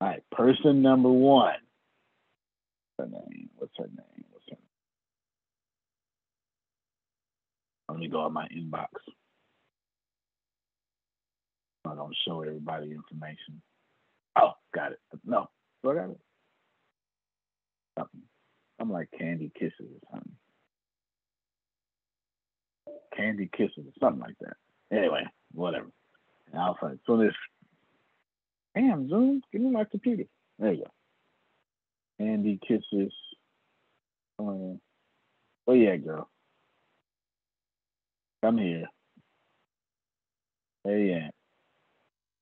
all 0.00 0.08
right, 0.08 0.22
person 0.32 0.82
number 0.82 1.10
one. 1.10 1.54
What's 2.96 3.12
her 3.12 3.18
name? 3.18 3.50
What's 3.56 3.72
her 3.78 3.84
name? 3.84 4.24
What's 4.30 4.44
her 4.48 4.56
name? 4.56 4.62
Let 7.88 7.98
me 7.98 8.08
go 8.08 8.26
in 8.26 8.32
my 8.32 8.48
inbox. 8.48 8.88
I 11.86 11.94
don't 11.94 12.16
show 12.26 12.42
everybody 12.42 12.90
information. 12.90 13.62
Oh, 14.36 14.52
got 14.74 14.92
it. 14.92 14.98
No, 15.24 15.48
do 15.84 15.90
I 15.90 15.94
got 15.94 16.10
it? 16.10 16.20
Something. 17.98 18.22
I'm 18.80 18.90
like 18.90 19.08
candy 19.18 19.52
kisses 19.58 19.72
or 19.80 20.10
something. 20.12 20.32
Candy 23.16 23.48
Kisses 23.56 23.78
or 23.78 23.92
something 24.00 24.20
like 24.20 24.36
that. 24.40 24.56
Anyway, 24.96 25.24
whatever. 25.52 25.90
And 26.52 26.60
I 26.60 26.68
was 26.68 26.76
like, 26.82 26.98
so 27.06 27.16
this, 27.16 27.34
damn, 28.74 29.08
Zoom, 29.08 29.42
give 29.52 29.62
me 29.62 29.70
my 29.70 29.84
computer. 29.84 30.24
There 30.58 30.72
you 30.72 30.84
go. 30.84 30.90
Candy 32.18 32.58
Kisses. 32.66 33.12
Oh, 34.38 34.78
oh 35.66 35.72
yeah, 35.72 35.96
girl. 35.96 36.28
Come 38.42 38.58
here. 38.58 38.86
Hey, 40.84 41.08
yeah. 41.10 41.30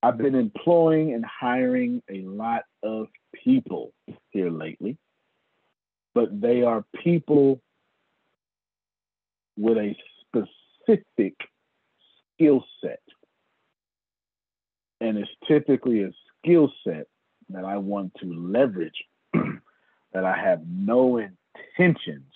I've 0.02 0.18
been 0.18 0.34
employing 0.34 1.14
and 1.14 1.24
hiring 1.24 2.02
a 2.10 2.20
lot 2.22 2.64
of 2.82 3.06
people 3.42 3.94
here 4.30 4.50
lately, 4.50 4.98
but 6.14 6.40
they 6.42 6.62
are 6.62 6.84
people 7.02 7.62
with 9.56 9.78
a 9.78 9.96
specific 10.84 11.34
skill 12.34 12.64
set. 12.82 13.00
And 15.00 15.18
it's 15.18 15.30
typically 15.46 16.02
a 16.02 16.10
skill 16.38 16.72
set 16.86 17.06
that 17.50 17.64
I 17.64 17.76
want 17.76 18.12
to 18.20 18.32
leverage 18.32 19.04
that 19.32 20.24
I 20.24 20.36
have 20.36 20.62
no 20.66 21.18
intentions 21.18 22.32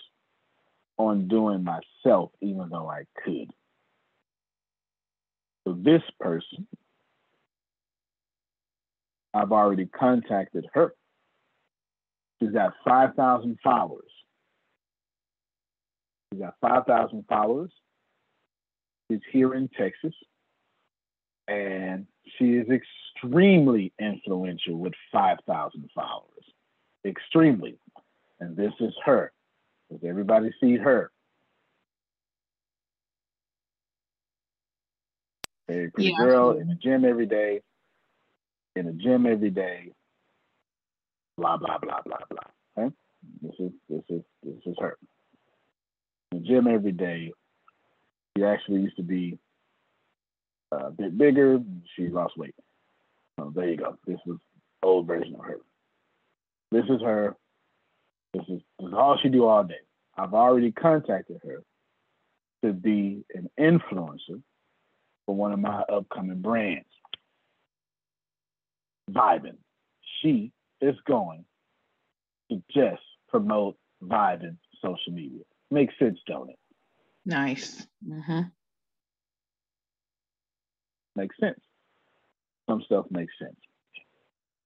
on 0.97 1.27
doing 1.27 1.63
myself, 1.63 2.31
even 2.41 2.69
though 2.69 2.89
I 2.89 3.03
could. 3.23 3.49
So 5.65 5.73
this 5.73 6.01
person, 6.19 6.67
I've 9.33 9.51
already 9.51 9.85
contacted 9.85 10.67
her. 10.73 10.93
She's 12.39 12.51
got 12.51 12.73
5,000 12.87 13.57
followers. 13.63 14.09
She's 16.31 16.41
got 16.41 16.55
5,000 16.61 17.25
followers. 17.27 17.71
She's 19.09 19.21
here 19.31 19.53
in 19.53 19.69
Texas. 19.69 20.13
And 21.47 22.05
she 22.37 22.45
is 22.45 22.67
extremely 22.69 23.91
influential 23.99 24.75
with 24.75 24.93
5,000 25.11 25.89
followers. 25.95 26.25
Extremely. 27.05 27.79
And 28.39 28.55
this 28.55 28.73
is 28.79 28.93
her. 29.03 29.31
Does 29.89 30.01
everybody 30.07 30.51
see 30.61 30.77
her? 30.77 31.11
Very 35.67 35.91
pretty 35.91 36.09
yeah, 36.09 36.25
girl 36.25 36.51
in 36.51 36.67
the 36.67 36.75
gym 36.75 37.05
every 37.05 37.25
day. 37.25 37.61
In 38.75 38.85
the 38.85 38.93
gym 38.93 39.25
every 39.25 39.51
day. 39.51 39.91
Blah 41.37 41.57
blah 41.57 41.77
blah 41.77 42.01
blah 42.05 42.17
blah. 42.29 42.83
Okay? 42.85 42.95
This 43.41 43.53
is 43.59 43.71
this 43.87 44.03
is 44.09 44.21
this 44.43 44.61
is 44.65 44.75
her. 44.79 44.97
In 46.31 46.41
the 46.41 46.47
gym 46.47 46.67
every 46.67 46.91
day. 46.91 47.31
She 48.37 48.43
actually 48.43 48.81
used 48.81 48.97
to 48.97 49.03
be 49.03 49.37
uh, 50.71 50.87
a 50.87 50.91
bit 50.91 51.17
bigger. 51.17 51.59
She 51.95 52.07
lost 52.07 52.37
weight. 52.37 52.55
So 53.39 53.51
there 53.55 53.69
you 53.69 53.77
go. 53.77 53.97
This 54.05 54.19
was 54.25 54.37
old 54.83 55.07
version 55.07 55.35
of 55.35 55.45
her. 55.45 55.59
This 56.71 56.85
is 56.89 57.01
her. 57.01 57.35
This 58.33 58.43
is, 58.43 58.61
this 58.79 58.87
is 58.87 58.93
all 58.93 59.17
she 59.21 59.29
do 59.29 59.45
all 59.45 59.63
day. 59.63 59.79
I've 60.17 60.33
already 60.33 60.71
contacted 60.71 61.39
her 61.43 61.63
to 62.63 62.73
be 62.73 63.23
an 63.33 63.49
influencer 63.59 64.41
for 65.25 65.35
one 65.35 65.51
of 65.51 65.59
my 65.59 65.81
upcoming 65.81 66.41
brands. 66.41 66.85
Vibin. 69.09 69.57
She 70.21 70.51
is 70.81 70.95
going 71.07 71.45
to 72.51 72.61
just 72.71 73.01
promote 73.29 73.77
Vibin 74.03 74.57
social 74.81 75.13
media. 75.13 75.43
Makes 75.71 75.93
sense, 75.99 76.19
don't 76.27 76.49
it? 76.49 76.59
Nice. 77.25 77.85
Mm-hmm. 78.07 78.41
Makes 81.15 81.35
sense. 81.39 81.59
Some 82.69 82.81
stuff 82.85 83.05
makes 83.09 83.33
sense. 83.39 83.55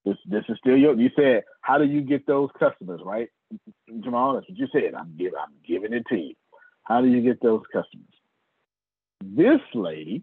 This 0.04 0.16
this 0.26 0.44
is 0.48 0.58
still 0.58 0.76
your. 0.76 0.94
You 0.94 1.10
said, 1.16 1.44
how 1.62 1.78
do 1.78 1.84
you 1.84 2.02
get 2.02 2.26
those 2.26 2.50
customers, 2.58 3.00
right, 3.04 3.28
Jamal? 4.02 4.34
That's 4.34 4.48
what 4.48 4.58
you 4.58 4.68
said. 4.72 4.94
I'm 4.94 5.16
giving 5.16 5.38
I'm 5.38 5.54
giving 5.66 5.92
it 5.94 6.04
to 6.10 6.16
you. 6.16 6.34
How 6.84 7.00
do 7.00 7.08
you 7.08 7.22
get 7.22 7.42
those 7.42 7.62
customers? 7.72 8.06
This 9.24 9.60
lady. 9.72 10.22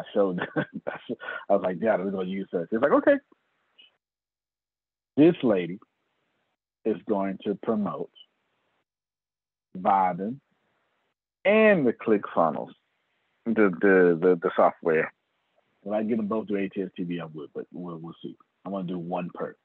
I 0.00 0.04
showed. 0.12 0.40
I 0.56 1.52
was 1.52 1.62
like, 1.62 1.76
yeah, 1.80 1.96
we're 1.96 2.10
gonna 2.10 2.28
use 2.28 2.48
that. 2.52 2.66
She's 2.70 2.80
like, 2.80 2.92
okay. 2.92 3.14
This 5.16 5.36
lady 5.44 5.78
is 6.84 6.96
going 7.08 7.38
to 7.44 7.54
promote 7.62 8.10
Vibin 9.76 10.38
and 11.44 11.86
the 11.86 11.92
ClickFunnels 11.92 12.72
the 13.46 13.52
the 13.80 14.18
the, 14.20 14.38
the 14.42 14.50
software. 14.56 15.12
If 15.84 15.92
I 15.92 16.02
get 16.04 16.16
them 16.16 16.28
both 16.28 16.46
to 16.48 16.56
ATS 16.56 16.92
TV, 16.98 17.20
I 17.20 17.24
would, 17.24 17.50
but 17.54 17.66
we'll 17.72 17.98
we'll 17.98 18.14
see. 18.22 18.36
I 18.64 18.68
want 18.68 18.86
to 18.86 18.94
do 18.94 18.98
one 18.98 19.30
per. 19.34 19.56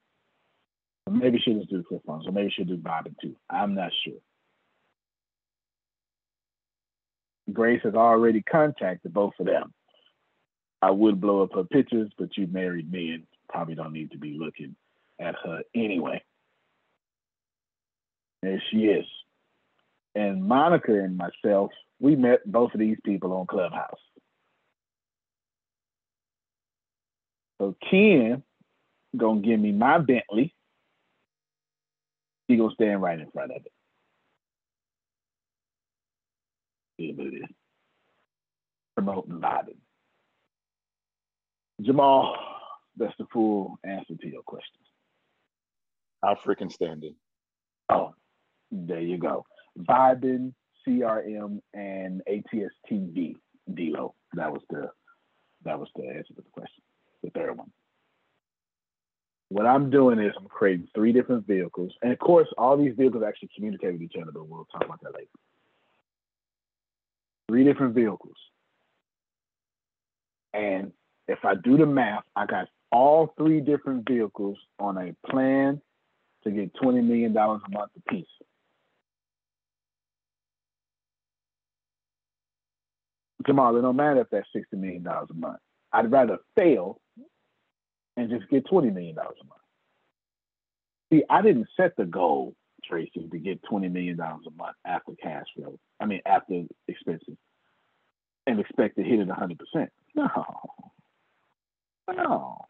Maybe 1.10 1.38
she'll 1.38 1.58
just 1.58 1.70
do 1.70 1.84
ClickFunnels, 1.90 2.26
or 2.26 2.32
maybe 2.32 2.52
she'll 2.54 2.66
do 2.66 2.76
Vibin 2.76 3.14
too. 3.20 3.36
I'm 3.48 3.74
not 3.74 3.92
sure. 4.04 4.18
Grace 7.52 7.80
has 7.84 7.94
already 7.94 8.42
contacted 8.42 9.14
both 9.14 9.32
of 9.38 9.46
them. 9.46 9.72
I 10.82 10.90
would 10.90 11.20
blow 11.20 11.42
up 11.42 11.54
her 11.54 11.64
pictures, 11.64 12.10
but 12.18 12.36
you 12.36 12.46
married 12.46 12.90
me 12.90 13.12
and 13.12 13.24
probably 13.48 13.74
don't 13.74 13.92
need 13.92 14.10
to 14.10 14.18
be 14.18 14.36
looking 14.38 14.76
at 15.18 15.34
her 15.44 15.62
anyway. 15.74 16.22
There 18.42 18.62
she 18.70 18.78
is. 18.86 19.06
And 20.14 20.44
Monica 20.44 20.92
and 20.92 21.16
myself 21.16 21.70
we 22.00 22.16
met 22.16 22.40
both 22.50 22.74
of 22.74 22.80
these 22.80 22.98
people 23.04 23.32
on 23.32 23.46
Clubhouse. 23.46 24.00
So 27.60 27.76
Ken 27.90 28.42
gonna 29.16 29.40
give 29.40 29.60
me 29.60 29.72
my 29.72 29.98
Bentley. 29.98 30.54
He 32.48 32.56
gonna 32.56 32.74
stand 32.74 33.02
right 33.02 33.18
in 33.18 33.30
front 33.30 33.52
of 33.52 33.58
it. 33.64 33.72
See 37.00 37.12
what 37.16 37.28
it 37.28 37.36
is. 37.36 37.50
Promoting 38.96 39.40
Vibin. 39.40 39.76
Jamal, 41.82 42.36
that's 42.96 43.14
the 43.18 43.26
full 43.32 43.78
answer 43.84 44.14
to 44.20 44.28
your 44.28 44.42
question. 44.42 44.80
How 46.22 46.36
freaking 46.46 46.72
standing. 46.72 47.14
Oh, 47.90 48.14
there 48.70 49.00
you 49.00 49.18
go. 49.18 49.44
Vibin, 49.78 50.52
CRM 50.86 51.60
and 51.74 52.22
ATSTV. 52.28 53.36
Delo. 53.74 54.14
That 54.34 54.52
was 54.52 54.62
the 54.70 54.90
that 55.64 55.78
was 55.78 55.88
the 55.96 56.04
answer 56.04 56.34
to 56.34 56.42
the 56.42 56.50
question. 56.52 56.82
The 57.22 57.30
third 57.30 57.56
one. 57.56 57.70
What 59.50 59.66
I'm 59.66 59.90
doing 59.90 60.18
is 60.18 60.32
I'm 60.38 60.46
creating 60.46 60.88
three 60.94 61.12
different 61.12 61.46
vehicles, 61.46 61.92
and 62.02 62.12
of 62.12 62.18
course, 62.18 62.48
all 62.58 62.76
these 62.76 62.94
vehicles 62.96 63.24
actually 63.26 63.50
communicate 63.54 63.94
with 63.94 64.02
each 64.02 64.14
other, 64.20 64.30
but 64.30 64.46
we'll 64.46 64.66
talk 64.66 64.84
about 64.84 65.00
that 65.02 65.14
later. 65.14 65.26
Three 67.48 67.64
different 67.64 67.94
vehicles, 67.94 68.36
and 70.52 70.92
if 71.28 71.44
I 71.44 71.54
do 71.54 71.78
the 71.78 71.86
math, 71.86 72.24
I 72.36 72.44
got 72.44 72.68
all 72.92 73.32
three 73.38 73.60
different 73.60 74.06
vehicles 74.08 74.58
on 74.78 74.98
a 74.98 75.14
plan 75.30 75.80
to 76.44 76.50
get 76.50 76.74
$20 76.74 77.04
million 77.04 77.36
a 77.36 77.48
month 77.70 77.90
apiece. 78.06 78.26
Jamal, 83.48 83.76
it 83.76 83.82
don't 83.82 83.96
matter 83.96 84.20
if 84.20 84.28
that's 84.30 84.46
sixty 84.54 84.76
million 84.76 85.02
dollars 85.02 85.30
a 85.30 85.34
month. 85.34 85.58
I'd 85.92 86.12
rather 86.12 86.38
fail 86.56 87.00
and 88.16 88.30
just 88.30 88.48
get 88.50 88.66
twenty 88.68 88.90
million 88.90 89.16
dollars 89.16 89.38
a 89.40 89.44
month. 89.44 89.60
See, 91.10 91.24
I 91.30 91.40
didn't 91.40 91.68
set 91.76 91.96
the 91.96 92.04
goal, 92.04 92.54
Tracy, 92.84 93.26
to 93.30 93.38
get 93.38 93.62
twenty 93.62 93.88
million 93.88 94.18
dollars 94.18 94.44
a 94.46 94.50
month 94.50 94.76
after 94.86 95.12
cash 95.20 95.46
flow. 95.56 95.78
I 95.98 96.06
mean, 96.06 96.20
after 96.26 96.64
expenses, 96.86 97.38
and 98.46 98.60
expect 98.60 98.96
to 98.96 99.02
hit 99.02 99.18
it 99.18 99.30
hundred 99.30 99.58
percent. 99.58 99.90
No, 100.14 100.28
no, 102.08 102.66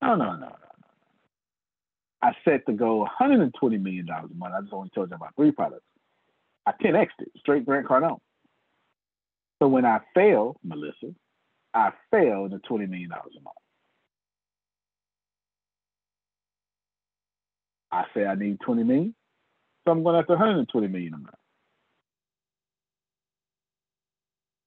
no, 0.00 0.14
no, 0.14 0.14
no, 0.16 0.36
no. 0.36 0.56
I 2.22 2.32
set 2.44 2.66
the 2.66 2.72
goal 2.72 3.00
one 3.00 3.10
hundred 3.12 3.40
and 3.40 3.54
twenty 3.58 3.78
million 3.78 4.06
dollars 4.06 4.30
a 4.32 4.36
month. 4.36 4.54
I 4.56 4.60
just 4.60 4.72
only 4.72 4.90
told 4.94 5.10
you 5.10 5.16
about 5.16 5.34
three 5.36 5.50
products. 5.50 5.82
I 6.66 6.72
10x 6.72 7.08
it 7.20 7.32
straight 7.38 7.64
Grant 7.64 7.86
Cardone. 7.86 8.18
So 9.60 9.68
when 9.68 9.84
I 9.84 10.00
fail, 10.14 10.56
Melissa, 10.62 11.14
I 11.74 11.90
fail 12.10 12.44
in 12.44 12.52
the 12.52 12.58
$20 12.58 12.88
million 12.88 13.10
a 13.12 13.40
month. 13.42 13.56
I 17.90 18.04
say 18.14 18.26
I 18.26 18.34
need 18.34 18.60
20 18.60 18.84
million, 18.84 19.14
so 19.84 19.92
I'm 19.92 20.02
going 20.04 20.16
after 20.16 20.34
120 20.34 20.88
million 20.88 21.14
a 21.14 21.18
month. 21.18 21.34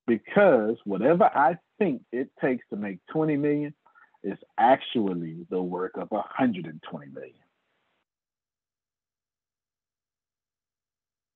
Because 0.06 0.76
whatever 0.84 1.24
I 1.24 1.56
think 1.78 2.02
it 2.10 2.28
takes 2.40 2.64
to 2.70 2.76
make 2.76 2.98
20 3.12 3.36
million 3.36 3.74
is 4.24 4.38
actually 4.58 5.46
the 5.48 5.62
work 5.62 5.92
of 5.96 6.10
120 6.10 7.06
million. 7.12 7.34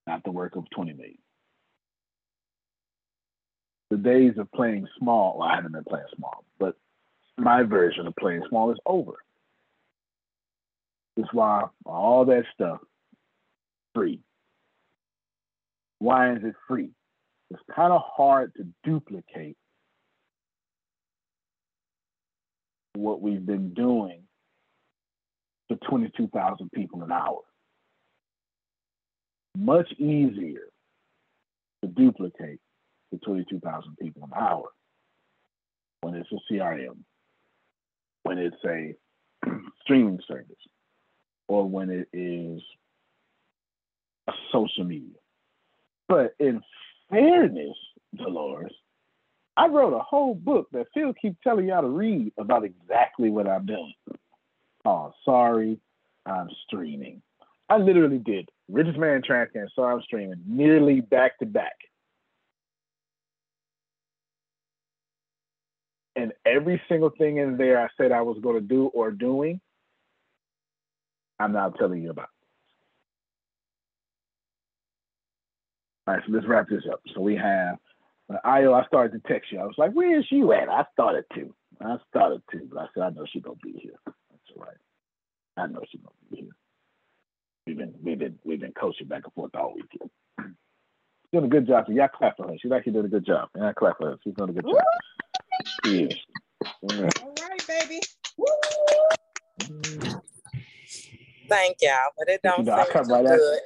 Not 0.07 0.25
the 0.25 0.33
work 0.33 0.57
of 0.57 0.69
20 0.71 0.93
million 0.93 1.19
the 3.91 3.97
days 3.97 4.33
of 4.39 4.51
playing 4.53 4.87
small, 4.99 5.39
well, 5.39 5.49
I 5.49 5.57
haven't 5.57 5.73
been 5.73 5.85
playing 5.85 6.07
small, 6.17 6.45
but 6.59 6.77
my 7.39 7.63
version 7.63 8.07
of 8.07 8.15
playing 8.17 8.43
small 8.49 8.71
is 8.73 8.79
over. 8.87 9.15
That's 11.17 11.33
why 11.33 11.65
all 11.85 12.25
that 12.27 12.45
stuff 12.55 12.81
free. 13.95 14.21
Why 15.99 16.33
is 16.33 16.45
it 16.45 16.55
free? 16.69 16.91
It's 17.51 17.63
kind 17.75 17.93
of 17.93 18.03
hard 18.05 18.53
to 18.57 18.67
duplicate 18.85 19.57
what 22.95 23.21
we've 23.23 23.45
been 23.45 23.73
doing 23.73 24.23
to 25.71 25.77
22,000 25.89 26.71
people 26.73 27.03
an 27.03 27.13
hour. 27.13 27.41
much 29.57 29.91
easier 29.99 30.69
to 31.83 31.89
duplicate 31.89 32.61
the 33.19 33.25
22,000 33.25 33.97
people 34.01 34.25
an 34.25 34.31
hour 34.39 34.69
when 36.01 36.15
it's 36.15 36.31
a 36.33 36.53
CRM, 36.53 36.97
when 38.23 38.39
it's 38.39 38.57
a 38.65 38.95
streaming 39.83 40.21
service, 40.27 40.57
or 41.49 41.69
when 41.69 41.91
it 41.91 42.09
is 42.13 42.63
a 44.29 44.33
social 44.53 44.85
media. 44.85 45.19
But 46.09 46.35
in 46.39 46.63
fairness, 47.11 47.77
Dolores, 48.17 48.73
I 49.57 49.69
wrote 49.69 49.95
a 49.95 50.03
whole 50.03 50.35
book 50.35 50.69
that 50.73 50.87
Phil 50.93 51.15
keeps 51.15 51.37
telling 51.43 51.67
y'all 51.67 51.83
to 51.83 51.89
read 51.89 52.33
about 52.39 52.65
exactly 52.65 53.31
what 53.31 53.49
I'm 53.49 53.67
doing. 53.67 53.95
Oh, 54.85 55.13
sorry, 55.25 55.79
I'm 56.27 56.49
streaming. 56.67 57.23
I 57.69 57.79
literally 57.79 58.19
did 58.19 58.49
Richest 58.69 58.99
Man 58.99 59.23
Transcan, 59.23 59.67
sorry 59.75 59.95
I'm 59.95 60.03
streaming, 60.03 60.43
nearly 60.47 61.01
back 61.01 61.39
to 61.39 61.47
back. 61.47 61.75
And 66.17 66.33
every 66.47 66.81
single 66.89 67.11
thing 67.11 67.37
in 67.37 67.59
there 67.59 67.81
I 67.81 67.89
said 67.97 68.11
I 68.11 68.23
was 68.23 68.39
going 68.43 68.57
to 68.57 68.67
do 68.67 68.87
or 68.87 69.11
doing, 69.11 69.61
I'm 71.39 71.53
not 71.53 71.79
telling 71.79 72.03
you 72.03 72.11
about. 72.11 72.31
All 76.07 76.15
right, 76.15 76.23
so 76.27 76.33
let's 76.33 76.47
wrap 76.47 76.69
this 76.69 76.85
up. 76.91 77.01
So 77.15 77.21
we 77.21 77.37
have 77.37 77.77
uh, 78.33 78.39
Io. 78.45 78.73
I 78.73 78.85
started 78.87 79.13
to 79.23 79.29
text 79.29 79.53
you. 79.53 79.59
I 79.59 79.65
was 79.65 79.75
like, 79.77 79.93
"Where 79.93 80.19
is 80.19 80.25
you 80.31 80.53
at?" 80.53 80.69
I 80.69 80.85
started 80.93 81.25
to. 81.35 81.53
I 81.81 81.97
started 82.09 82.43
to, 82.53 82.69
but 82.73 82.79
I 82.79 82.87
said, 82.95 83.03
"I 83.03 83.11
know 83.11 83.27
she 83.31 83.41
gonna 83.41 83.57
be 83.63 83.73
here." 83.73 83.99
That's 84.07 84.57
all 84.57 84.63
right. 84.63 84.77
I 85.57 85.67
know 85.67 85.81
she 85.91 85.99
gonna 85.99 86.11
be 86.31 86.37
here. 86.43 86.57
We've 87.67 87.77
been 87.77 87.95
we've 88.03 88.19
been 88.19 88.39
we've 88.45 88.61
been 88.61 88.73
coaching 88.73 89.09
back 89.09 89.23
and 89.25 89.33
forth 89.35 89.55
all 89.57 89.75
weekend. 89.75 90.11
She's 90.39 91.33
doing 91.33 91.47
a 91.47 91.49
good 91.49 91.67
job. 91.67 91.85
So 91.89 91.93
y'all 91.93 92.09
clap 92.09 92.37
for 92.37 92.47
her. 92.47 92.55
She's 92.63 92.71
actually 92.71 92.93
doing 92.93 93.07
a 93.07 93.09
good 93.09 93.27
job. 93.27 93.49
Yeah, 93.57 93.73
clap 93.73 93.99
for 93.99 94.11
her. 94.11 94.17
She's 94.23 94.35
doing 94.35 94.51
a 94.51 94.53
good 94.53 94.65
job. 94.65 94.85
She 95.67 96.03
is. 96.05 96.15
Yeah. 96.83 97.09
All 97.23 97.35
right, 97.49 97.67
baby. 97.67 98.01
Thank 101.49 101.77
y'all, 101.81 102.11
but 102.19 102.29
it 102.29 102.41
don't 102.43 102.59
you 102.59 102.65
know, 102.65 102.85
too 102.85 103.01
right 103.03 103.25
good. 103.25 103.61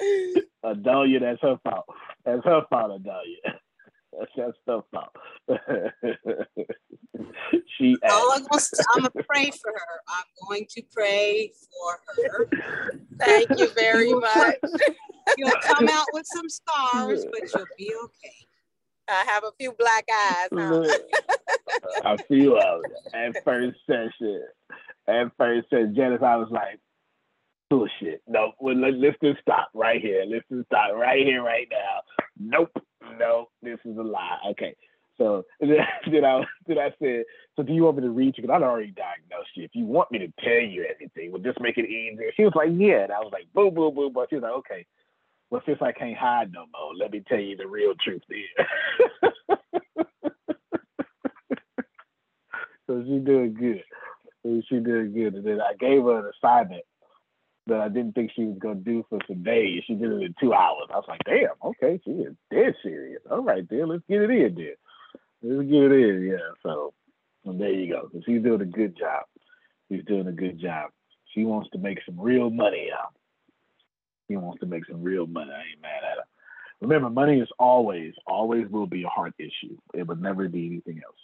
Adalia, 0.64 1.20
that's 1.20 1.42
her 1.42 1.58
fault. 1.62 1.84
That's 2.24 2.44
her 2.44 2.62
fault, 2.70 3.00
Adalia. 3.00 3.60
That's 4.36 4.56
her 4.66 4.80
fault. 4.90 5.16
she. 7.78 7.96
I'm, 8.04 8.10
gonna, 8.28 8.46
I'm 8.94 9.02
gonna 9.02 9.24
pray 9.28 9.50
for 9.50 9.70
her. 9.72 10.00
I'm 10.08 10.24
going 10.48 10.66
to 10.70 10.82
pray 10.92 11.52
for 11.70 11.98
her. 12.22 12.48
Thank 13.18 13.50
you 13.58 13.68
very 13.74 14.12
much. 14.14 14.56
You'll 15.36 15.50
come 15.62 15.88
out 15.88 16.06
with 16.12 16.26
some 16.26 16.48
scars, 16.48 17.24
but 17.30 17.40
you'll 17.54 17.66
be 17.76 17.94
okay. 18.04 18.46
I 19.08 19.24
have 19.26 19.44
a 19.44 19.50
few 19.58 19.72
black 19.72 20.06
eyes. 20.12 20.48
Huh? 20.52 20.98
I 22.04 22.16
feel 22.28 22.56
out 22.56 22.84
at 23.12 23.42
first 23.44 23.78
session. 23.86 24.42
At 25.08 25.32
first 25.36 25.68
session, 25.70 25.94
Janice, 25.96 26.22
I 26.22 26.36
was 26.36 26.48
like, 26.50 26.78
bullshit. 27.68 28.22
No, 28.28 28.52
well, 28.60 28.76
let, 28.76 28.94
us 28.94 29.16
just 29.22 29.40
stop 29.40 29.70
right 29.74 30.00
here. 30.00 30.24
Let's 30.28 30.44
just 30.50 30.66
stop 30.66 30.94
right 30.94 31.24
here, 31.24 31.42
right 31.42 31.68
now. 31.70 32.02
Nope, 32.38 32.82
no, 33.18 33.48
this 33.62 33.78
is 33.84 33.96
a 33.96 34.02
lie. 34.02 34.38
Okay. 34.50 34.76
So 35.18 35.44
then, 35.60 36.24
I 36.24 36.42
then 36.66 36.78
I 36.78 36.90
said, 36.98 37.24
so 37.56 37.62
do 37.62 37.72
you 37.72 37.84
want 37.84 37.96
me 37.96 38.02
to 38.02 38.10
read 38.10 38.34
you? 38.36 38.42
Because 38.42 38.54
I'd 38.54 38.62
already 38.62 38.92
diagnosed 38.92 39.50
you. 39.54 39.64
If 39.64 39.72
you 39.74 39.84
want 39.84 40.10
me 40.10 40.18
to 40.18 40.32
tell 40.42 40.60
you 40.60 40.86
anything, 40.98 41.30
would 41.32 41.44
just 41.44 41.60
make 41.60 41.76
it 41.78 41.88
easier. 41.88 42.32
She 42.36 42.44
was 42.44 42.54
like, 42.54 42.70
yeah. 42.72 43.04
And 43.04 43.12
I 43.12 43.18
was 43.18 43.30
like, 43.32 43.46
boo, 43.54 43.70
boo, 43.70 43.92
boo. 43.92 44.10
But 44.10 44.30
she 44.30 44.36
was 44.36 44.42
like, 44.42 44.52
okay. 44.52 44.86
Well, 45.50 45.62
since 45.66 45.78
I 45.82 45.92
can't 45.92 46.16
hide 46.16 46.52
no 46.52 46.66
more, 46.72 46.94
let 46.94 47.10
me 47.10 47.22
tell 47.26 47.40
you 47.40 47.56
the 47.56 47.66
real 47.66 47.94
truth 48.02 48.22
then. 48.28 49.28
so 52.86 53.02
she 53.04 53.18
doing 53.18 53.54
good. 53.54 53.82
She 54.68 54.78
doing 54.78 55.12
good. 55.12 55.34
And 55.34 55.44
then 55.44 55.60
I 55.60 55.74
gave 55.78 56.02
her 56.04 56.20
an 56.20 56.32
assignment 56.38 56.84
that 57.66 57.80
I 57.80 57.88
didn't 57.88 58.12
think 58.14 58.30
she 58.34 58.44
was 58.44 58.58
gonna 58.58 58.76
do 58.76 59.04
for 59.08 59.18
some 59.26 59.42
days. 59.42 59.82
She 59.86 59.94
did 59.94 60.12
it 60.12 60.22
in 60.22 60.34
two 60.40 60.54
hours. 60.54 60.88
I 60.92 60.96
was 60.96 61.04
like, 61.08 61.20
damn, 61.24 61.50
okay, 61.64 62.00
she 62.04 62.10
is 62.10 62.34
dead 62.50 62.74
serious. 62.82 63.22
All 63.30 63.42
right, 63.42 63.68
then 63.68 63.88
let's 63.88 64.02
get 64.08 64.22
it 64.22 64.30
in 64.30 64.54
there. 64.54 64.76
Let's 65.42 65.68
get 65.68 65.82
it 65.82 65.92
in, 65.92 66.28
yeah. 66.30 66.54
So 66.62 66.94
there 67.44 67.70
you 67.72 67.92
go. 67.92 68.10
She's 68.26 68.42
doing 68.42 68.60
a 68.60 68.66
good 68.66 68.96
job. 68.96 69.24
She's 69.90 70.04
doing 70.04 70.26
a 70.26 70.32
good 70.32 70.60
job. 70.60 70.90
She 71.34 71.44
wants 71.44 71.70
to 71.70 71.78
make 71.78 71.98
some 72.04 72.20
real 72.20 72.50
money, 72.50 72.88
y'all. 72.90 73.12
He 74.30 74.36
wants 74.36 74.60
to 74.60 74.66
make 74.66 74.86
some 74.86 75.02
real 75.02 75.26
money. 75.26 75.50
I 75.50 75.72
ain't 75.72 75.82
mad 75.82 76.04
at 76.08 76.18
her. 76.18 76.24
Remember, 76.80 77.10
money 77.10 77.40
is 77.40 77.48
always, 77.58 78.14
always 78.28 78.68
will 78.68 78.86
be 78.86 79.02
a 79.02 79.08
heart 79.08 79.34
issue. 79.40 79.76
It 79.92 80.06
would 80.06 80.22
never 80.22 80.48
be 80.48 80.66
anything 80.66 81.02
else. 81.04 81.18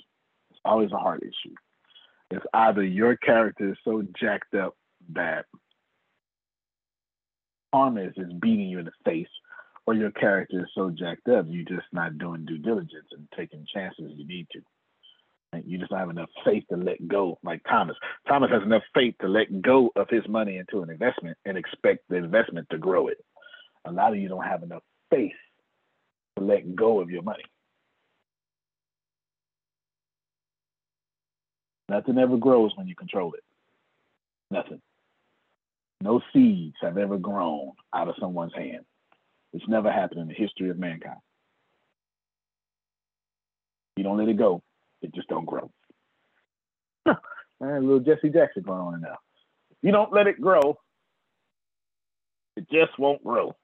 It's 0.50 0.58
always 0.64 0.90
a 0.90 0.98
heart 0.98 1.22
issue. 1.22 1.54
It's 2.32 2.44
either 2.52 2.82
your 2.82 3.16
character 3.16 3.70
is 3.70 3.78
so 3.84 4.02
jacked 4.18 4.54
up 4.54 4.74
that 5.12 5.46
karma 7.72 8.02
is 8.02 8.14
just 8.16 8.40
beating 8.40 8.68
you 8.68 8.80
in 8.80 8.86
the 8.86 8.92
face, 9.04 9.28
or 9.86 9.94
your 9.94 10.10
character 10.10 10.62
is 10.62 10.70
so 10.74 10.90
jacked 10.90 11.28
up 11.28 11.46
you're 11.48 11.64
just 11.64 11.86
not 11.92 12.18
doing 12.18 12.44
due 12.44 12.58
diligence 12.58 13.06
and 13.12 13.28
taking 13.36 13.64
chances 13.72 14.10
you 14.16 14.26
need 14.26 14.48
to. 14.50 14.60
You 15.64 15.78
just 15.78 15.90
don't 15.90 16.00
have 16.00 16.10
enough 16.10 16.30
faith 16.44 16.64
to 16.70 16.76
let 16.76 17.06
go, 17.08 17.38
like 17.42 17.62
Thomas. 17.68 17.96
Thomas 18.28 18.50
has 18.50 18.62
enough 18.62 18.82
faith 18.94 19.14
to 19.20 19.28
let 19.28 19.62
go 19.62 19.90
of 19.96 20.08
his 20.10 20.26
money 20.28 20.58
into 20.58 20.82
an 20.82 20.90
investment 20.90 21.36
and 21.44 21.56
expect 21.56 22.04
the 22.08 22.16
investment 22.16 22.66
to 22.70 22.78
grow 22.78 23.08
it. 23.08 23.18
A 23.84 23.92
lot 23.92 24.12
of 24.12 24.18
you 24.18 24.28
don't 24.28 24.44
have 24.44 24.62
enough 24.62 24.82
faith 25.10 25.32
to 26.36 26.44
let 26.44 26.74
go 26.74 27.00
of 27.00 27.10
your 27.10 27.22
money. 27.22 27.44
Nothing 31.88 32.18
ever 32.18 32.36
grows 32.36 32.72
when 32.76 32.88
you 32.88 32.96
control 32.96 33.32
it. 33.34 33.44
Nothing. 34.50 34.80
No 36.02 36.20
seeds 36.32 36.76
have 36.82 36.98
ever 36.98 37.16
grown 37.16 37.72
out 37.94 38.08
of 38.08 38.16
someone's 38.20 38.54
hand. 38.54 38.84
It's 39.52 39.68
never 39.68 39.90
happened 39.90 40.20
in 40.20 40.28
the 40.28 40.34
history 40.34 40.68
of 40.68 40.78
mankind. 40.78 41.20
You 43.96 44.04
don't 44.04 44.18
let 44.18 44.28
it 44.28 44.36
go, 44.36 44.62
it 45.06 45.14
just 45.14 45.28
don't 45.28 45.46
grow. 45.46 45.70
Man, 47.06 47.16
a 47.60 47.80
little 47.80 48.00
Jesse 48.00 48.30
Jackson 48.30 48.62
going 48.62 48.80
on 48.80 49.00
now. 49.00 49.18
If 49.70 49.78
you 49.82 49.92
don't 49.92 50.12
let 50.12 50.26
it 50.26 50.40
grow, 50.40 50.78
it 52.56 52.66
just 52.70 52.98
won't 52.98 53.22
grow. 53.24 53.54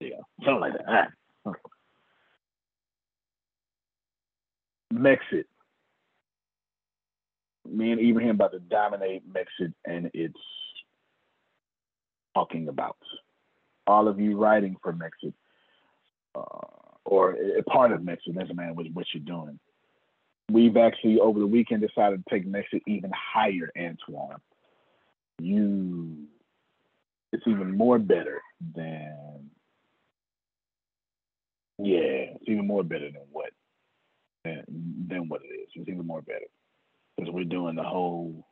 Yeah, 0.00 0.20
something 0.44 0.60
like 0.60 0.72
that. 0.86 1.08
Right. 1.44 1.56
Mexit. 4.92 5.44
Me 7.66 7.92
and 7.92 8.00
Ibrahim 8.00 8.30
about 8.30 8.52
to 8.52 8.60
dominate 8.60 9.22
Mexit 9.28 9.72
and 9.86 10.10
its 10.12 10.38
talking 12.34 12.68
about. 12.68 12.96
All 13.86 14.08
of 14.08 14.20
you 14.20 14.36
writing 14.36 14.76
for 14.82 14.92
Mexit, 14.92 15.32
uh, 16.34 16.66
or 17.04 17.32
a 17.32 17.62
part 17.62 17.92
of 17.92 18.00
Mexit, 18.00 18.34
doesn't 18.38 18.56
matter 18.56 18.72
what, 18.72 18.86
what 18.92 19.06
you're 19.12 19.24
doing. 19.24 19.58
We've 20.50 20.76
actually 20.76 21.18
over 21.20 21.38
the 21.40 21.46
weekend 21.46 21.82
decided 21.82 22.22
to 22.22 22.34
take 22.34 22.46
next 22.46 22.72
Mexit 22.72 22.82
even 22.86 23.10
higher, 23.14 23.70
Antoine. 23.78 24.40
You, 25.40 26.26
it's 27.32 27.46
even 27.46 27.76
more 27.76 27.98
better 27.98 28.40
than, 28.74 29.50
yeah, 31.78 32.36
it's 32.36 32.44
even 32.46 32.66
more 32.66 32.84
better 32.84 33.10
than 33.10 33.22
what, 33.32 33.50
than, 34.44 34.64
than 35.08 35.28
what 35.28 35.40
it 35.42 35.54
is. 35.54 35.68
It's 35.74 35.88
even 35.88 36.06
more 36.06 36.22
better 36.22 36.46
because 37.16 37.32
we're 37.32 37.44
doing 37.44 37.74
the 37.74 37.82
whole, 37.82 38.46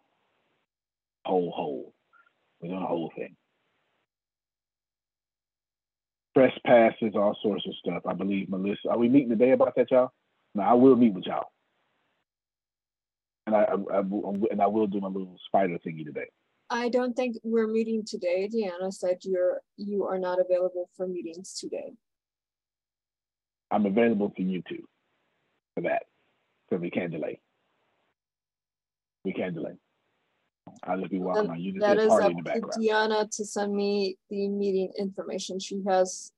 whole, 1.25 1.53
whole. 1.53 1.95
We're 2.61 2.69
doing 2.69 2.81
the 2.81 2.87
whole 2.87 3.13
thing 3.15 3.37
press 6.35 6.53
passes, 6.65 7.13
all 7.15 7.37
sorts 7.43 7.67
of 7.67 7.75
stuff. 7.77 8.03
I 8.07 8.15
believe 8.15 8.49
Melissa. 8.49 8.91
Are 8.91 8.99
we 8.99 9.09
meeting 9.09 9.31
today 9.31 9.53
about 9.53 9.75
that, 9.77 9.91
y'all? 9.91 10.13
No, 10.55 10.63
I 10.63 10.75
will 10.75 10.97
meet 10.97 11.15
with 11.15 11.25
y'all, 11.27 11.52
and 13.47 13.57
I, 13.57 13.63
I, 13.63 13.99
I 13.99 14.01
and 14.51 14.61
I 14.61 14.67
will 14.67 14.87
do 14.87 15.01
my 15.01 15.09
little 15.09 15.37
spider 15.47 15.79
thingy 15.85 16.05
today. 16.05 16.27
I 16.71 16.89
don't 16.89 17.15
think 17.15 17.37
we're 17.43 17.67
meeting 17.67 18.05
today. 18.07 18.49
Deanna 18.53 18.93
said 18.93 19.19
you're 19.23 19.61
you 19.77 20.05
are 20.07 20.19
not 20.19 20.39
available 20.41 20.89
for 20.97 21.07
meetings 21.07 21.55
today. 21.59 21.93
I'm 23.71 23.87
available 23.87 24.33
for 24.35 24.43
you 24.43 24.63
too, 24.69 24.85
for 25.75 25.83
that, 25.83 26.03
because 26.69 26.83
we 26.83 26.91
can't 26.91 27.11
delay. 27.11 27.41
We 29.25 29.33
can't 29.33 29.55
delay. 29.55 29.75
I'll 30.85 30.99
let 30.99 31.13
you 31.13 31.21
walk 31.21 31.37
on. 31.37 31.61
You 31.61 31.73
just 31.73 31.85
that 31.85 31.99
is 31.99 32.13
up 32.13 32.33
to 32.33 32.61
Deanna 32.79 33.29
to 33.37 33.45
send 33.45 33.75
me 33.75 34.17
the 34.31 34.49
meeting 34.49 34.93
information. 34.99 35.59
She 35.59 35.83
has 35.87 36.33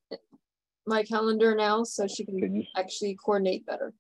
my 0.87 1.03
calendar 1.03 1.55
now, 1.55 1.83
so 1.85 2.07
she 2.07 2.25
can, 2.25 2.39
can 2.39 2.55
you, 2.57 2.65
actually 2.77 3.17
coordinate 3.23 3.67
better. 3.67 3.93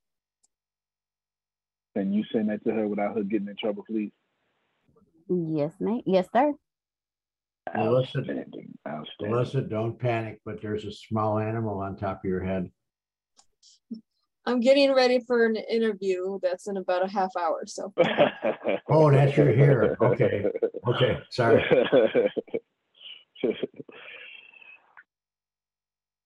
Can 1.96 2.12
you 2.12 2.24
send 2.32 2.50
that 2.50 2.64
to 2.64 2.72
her 2.72 2.88
without 2.88 3.16
her 3.16 3.22
getting 3.22 3.48
in 3.48 3.56
trouble, 3.56 3.84
please? 3.88 4.10
Yes, 5.28 5.72
ma'am. 5.80 6.00
Yes, 6.04 6.26
sir. 6.32 6.52
Melissa, 7.74 8.22
Melissa, 9.20 9.62
don't 9.62 9.98
panic, 9.98 10.40
but 10.44 10.60
there's 10.60 10.84
a 10.84 10.92
small 10.92 11.38
animal 11.38 11.78
on 11.80 11.96
top 11.96 12.20
of 12.22 12.28
your 12.28 12.44
head. 12.44 12.70
I'm 14.46 14.60
getting 14.60 14.92
ready 14.92 15.20
for 15.26 15.46
an 15.46 15.56
interview 15.56 16.38
that's 16.42 16.68
in 16.68 16.76
about 16.76 17.02
a 17.02 17.08
half 17.10 17.30
hour. 17.38 17.62
So. 17.66 17.94
oh, 18.90 19.10
that's 19.10 19.34
your 19.36 19.54
hair. 19.54 19.96
Okay. 20.02 20.44
Okay. 20.86 21.18
Sorry. 21.30 21.64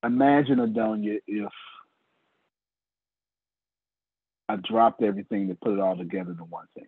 Imagine, 0.04 0.58
Adonia, 0.58 1.18
if 1.26 1.52
I 4.48 4.56
dropped 4.56 5.02
everything 5.02 5.48
to 5.48 5.54
put 5.54 5.74
it 5.74 5.80
all 5.80 5.96
together 5.96 6.30
into 6.32 6.44
one 6.44 6.66
thing. 6.74 6.86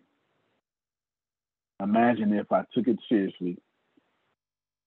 Imagine 1.81 2.33
if 2.33 2.51
I 2.51 2.63
took 2.73 2.87
it 2.87 2.99
seriously 3.09 3.57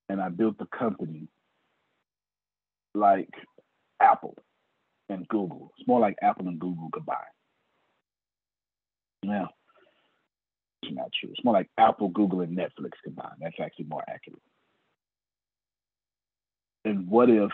and 0.09 0.21
I 0.21 0.29
built 0.29 0.57
a 0.61 0.67
company 0.77 1.29
like 2.95 3.31
Apple 4.01 4.37
and 5.09 5.27
Google. 5.29 5.73
It's 5.79 5.89
more 5.89 6.01
like 6.01 6.17
Apple 6.23 6.49
and 6.49 6.59
Google 6.59 6.91
combined. 6.93 7.19
Now, 9.25 9.51
It's 10.83 10.95
not 10.95 11.11
true. 11.19 11.31
It's 11.33 11.45
more 11.45 11.55
like 11.55 11.69
Apple, 11.79 12.09
Google, 12.09 12.41
and 12.43 12.57
Netflix 12.57 12.93
combined. 13.03 13.37
That's 13.41 13.57
actually 13.61 13.87
more 13.87 14.05
accurate. 14.09 14.43
And 16.85 17.09
what 17.09 17.31
if 17.31 17.51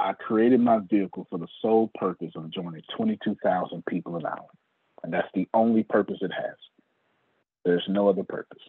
I 0.00 0.14
created 0.14 0.60
my 0.60 0.80
vehicle 0.90 1.26
for 1.30 1.38
the 1.38 1.46
sole 1.60 1.90
purpose 1.94 2.32
of 2.34 2.50
joining 2.50 2.82
22,000 2.96 3.84
people 3.86 4.16
an 4.16 4.26
hour? 4.26 4.48
And 5.02 5.12
that's 5.12 5.28
the 5.34 5.46
only 5.54 5.82
purpose 5.82 6.18
it 6.20 6.32
has. 6.32 6.56
There's 7.64 7.84
no 7.88 8.08
other 8.08 8.24
purpose. 8.24 8.62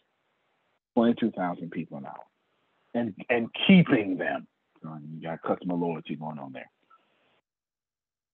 22,000 0.95 1.71
people 1.71 1.97
an 1.97 2.05
hour. 2.05 2.25
And, 2.93 3.15
and 3.29 3.47
keeping 3.67 4.17
them 4.17 4.47
you 4.83 5.21
got 5.21 5.41
customer 5.41 5.75
loyalty 5.75 6.15
going 6.15 6.39
on 6.39 6.53
there. 6.53 6.69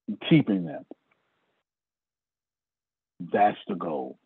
And 0.08 0.18
keeping 0.30 0.66
them. 0.66 0.86
That's 3.20 3.58
the 3.68 3.76
goal. 3.76 4.18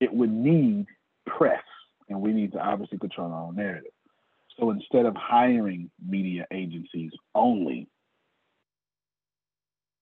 It 0.00 0.12
would 0.12 0.32
need 0.32 0.86
press, 1.26 1.62
and 2.08 2.20
we 2.20 2.32
need 2.32 2.52
to 2.52 2.58
obviously 2.58 2.98
control 2.98 3.32
our 3.32 3.44
own 3.44 3.56
narrative. 3.56 3.92
So 4.58 4.70
instead 4.70 5.06
of 5.06 5.16
hiring 5.16 5.90
media 6.04 6.46
agencies 6.50 7.12
only, 7.34 7.88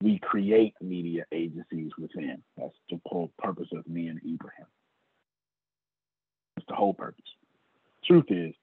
we 0.02 0.18
create 0.18 0.74
media 0.80 1.24
agencies 1.32 1.90
within. 1.98 2.42
That's 2.56 2.74
the 2.88 3.00
whole 3.06 3.30
purpose 3.38 3.68
of 3.72 3.86
me 3.86 4.08
and 4.08 4.18
Ibrahim. 4.18 4.66
That's 6.56 6.66
the 6.68 6.74
whole 6.74 6.94
purpose. 6.94 7.24
Truth 8.04 8.26
is, 8.30 8.54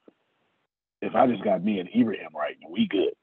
if 1.02 1.16
I 1.16 1.28
just 1.28 1.44
got 1.44 1.64
me 1.64 1.80
and 1.80 1.90
Ibrahim 1.96 2.30
right, 2.36 2.58
we 2.70 2.88
good. 2.88 3.14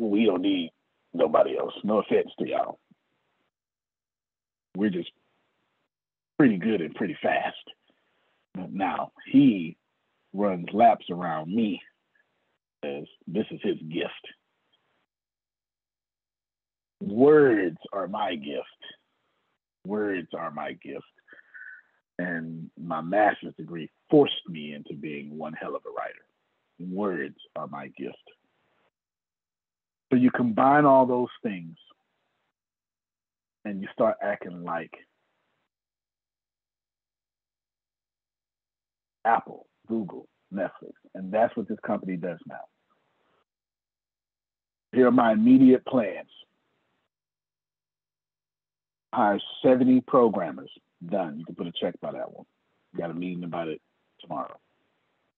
We 0.00 0.26
don't 0.26 0.42
need 0.42 0.70
nobody 1.12 1.58
else. 1.58 1.74
No 1.82 1.98
offense 1.98 2.30
to 2.38 2.48
y'all. 2.48 2.78
We're 4.76 4.90
just 4.90 5.10
pretty 6.38 6.56
good 6.56 6.80
and 6.80 6.94
pretty 6.94 7.18
fast. 7.20 7.56
Now 8.70 9.10
he 9.26 9.76
runs 10.38 10.66
laps 10.72 11.06
around 11.10 11.54
me 11.54 11.80
as 12.84 13.04
this 13.26 13.46
is 13.50 13.60
his 13.62 13.78
gift. 13.90 14.12
Words 17.00 17.78
are 17.92 18.08
my 18.08 18.34
gift. 18.36 18.66
Words 19.84 20.28
are 20.34 20.50
my 20.50 20.72
gift 20.72 21.04
and 22.18 22.68
my 22.78 23.00
master's 23.00 23.54
degree 23.56 23.90
forced 24.10 24.48
me 24.48 24.74
into 24.74 24.94
being 24.94 25.36
one 25.38 25.52
hell 25.52 25.76
of 25.76 25.82
a 25.86 25.90
writer. 25.90 26.92
Words 26.92 27.36
are 27.56 27.68
my 27.68 27.88
gift. 27.96 28.16
So 30.10 30.18
you 30.18 30.30
combine 30.30 30.84
all 30.84 31.06
those 31.06 31.28
things 31.42 31.76
and 33.64 33.80
you 33.80 33.88
start 33.92 34.16
acting 34.22 34.64
like 34.64 34.92
Apple, 39.24 39.66
Google, 39.88 40.28
Netflix. 40.52 40.92
And 41.14 41.32
that's 41.32 41.56
what 41.56 41.68
this 41.68 41.78
company 41.86 42.16
does 42.16 42.38
now. 42.46 42.60
Here 44.92 45.06
are 45.06 45.12
my 45.12 45.32
immediate 45.32 45.84
plans. 45.84 46.30
Hire 49.12 49.40
70 49.62 50.02
programmers 50.02 50.70
Done. 51.06 51.38
You 51.38 51.44
can 51.44 51.54
put 51.54 51.66
a 51.66 51.72
check 51.80 51.94
by 52.00 52.12
that 52.12 52.32
one. 52.32 52.44
Got 52.96 53.10
a 53.10 53.14
meeting 53.14 53.44
about 53.44 53.68
it 53.68 53.80
tomorrow. 54.20 54.58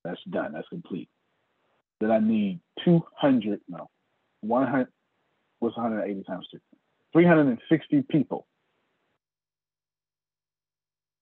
That's 0.04 0.20
done. 0.30 0.52
That's 0.52 0.68
complete. 0.68 1.08
Then 2.00 2.10
I 2.10 2.18
need 2.18 2.60
200, 2.84 3.60
no, 3.68 3.90
100, 4.40 4.88
what's 5.58 5.76
180 5.76 6.22
times 6.24 6.46
two? 6.50 6.58
360 7.12 8.02
people. 8.08 8.46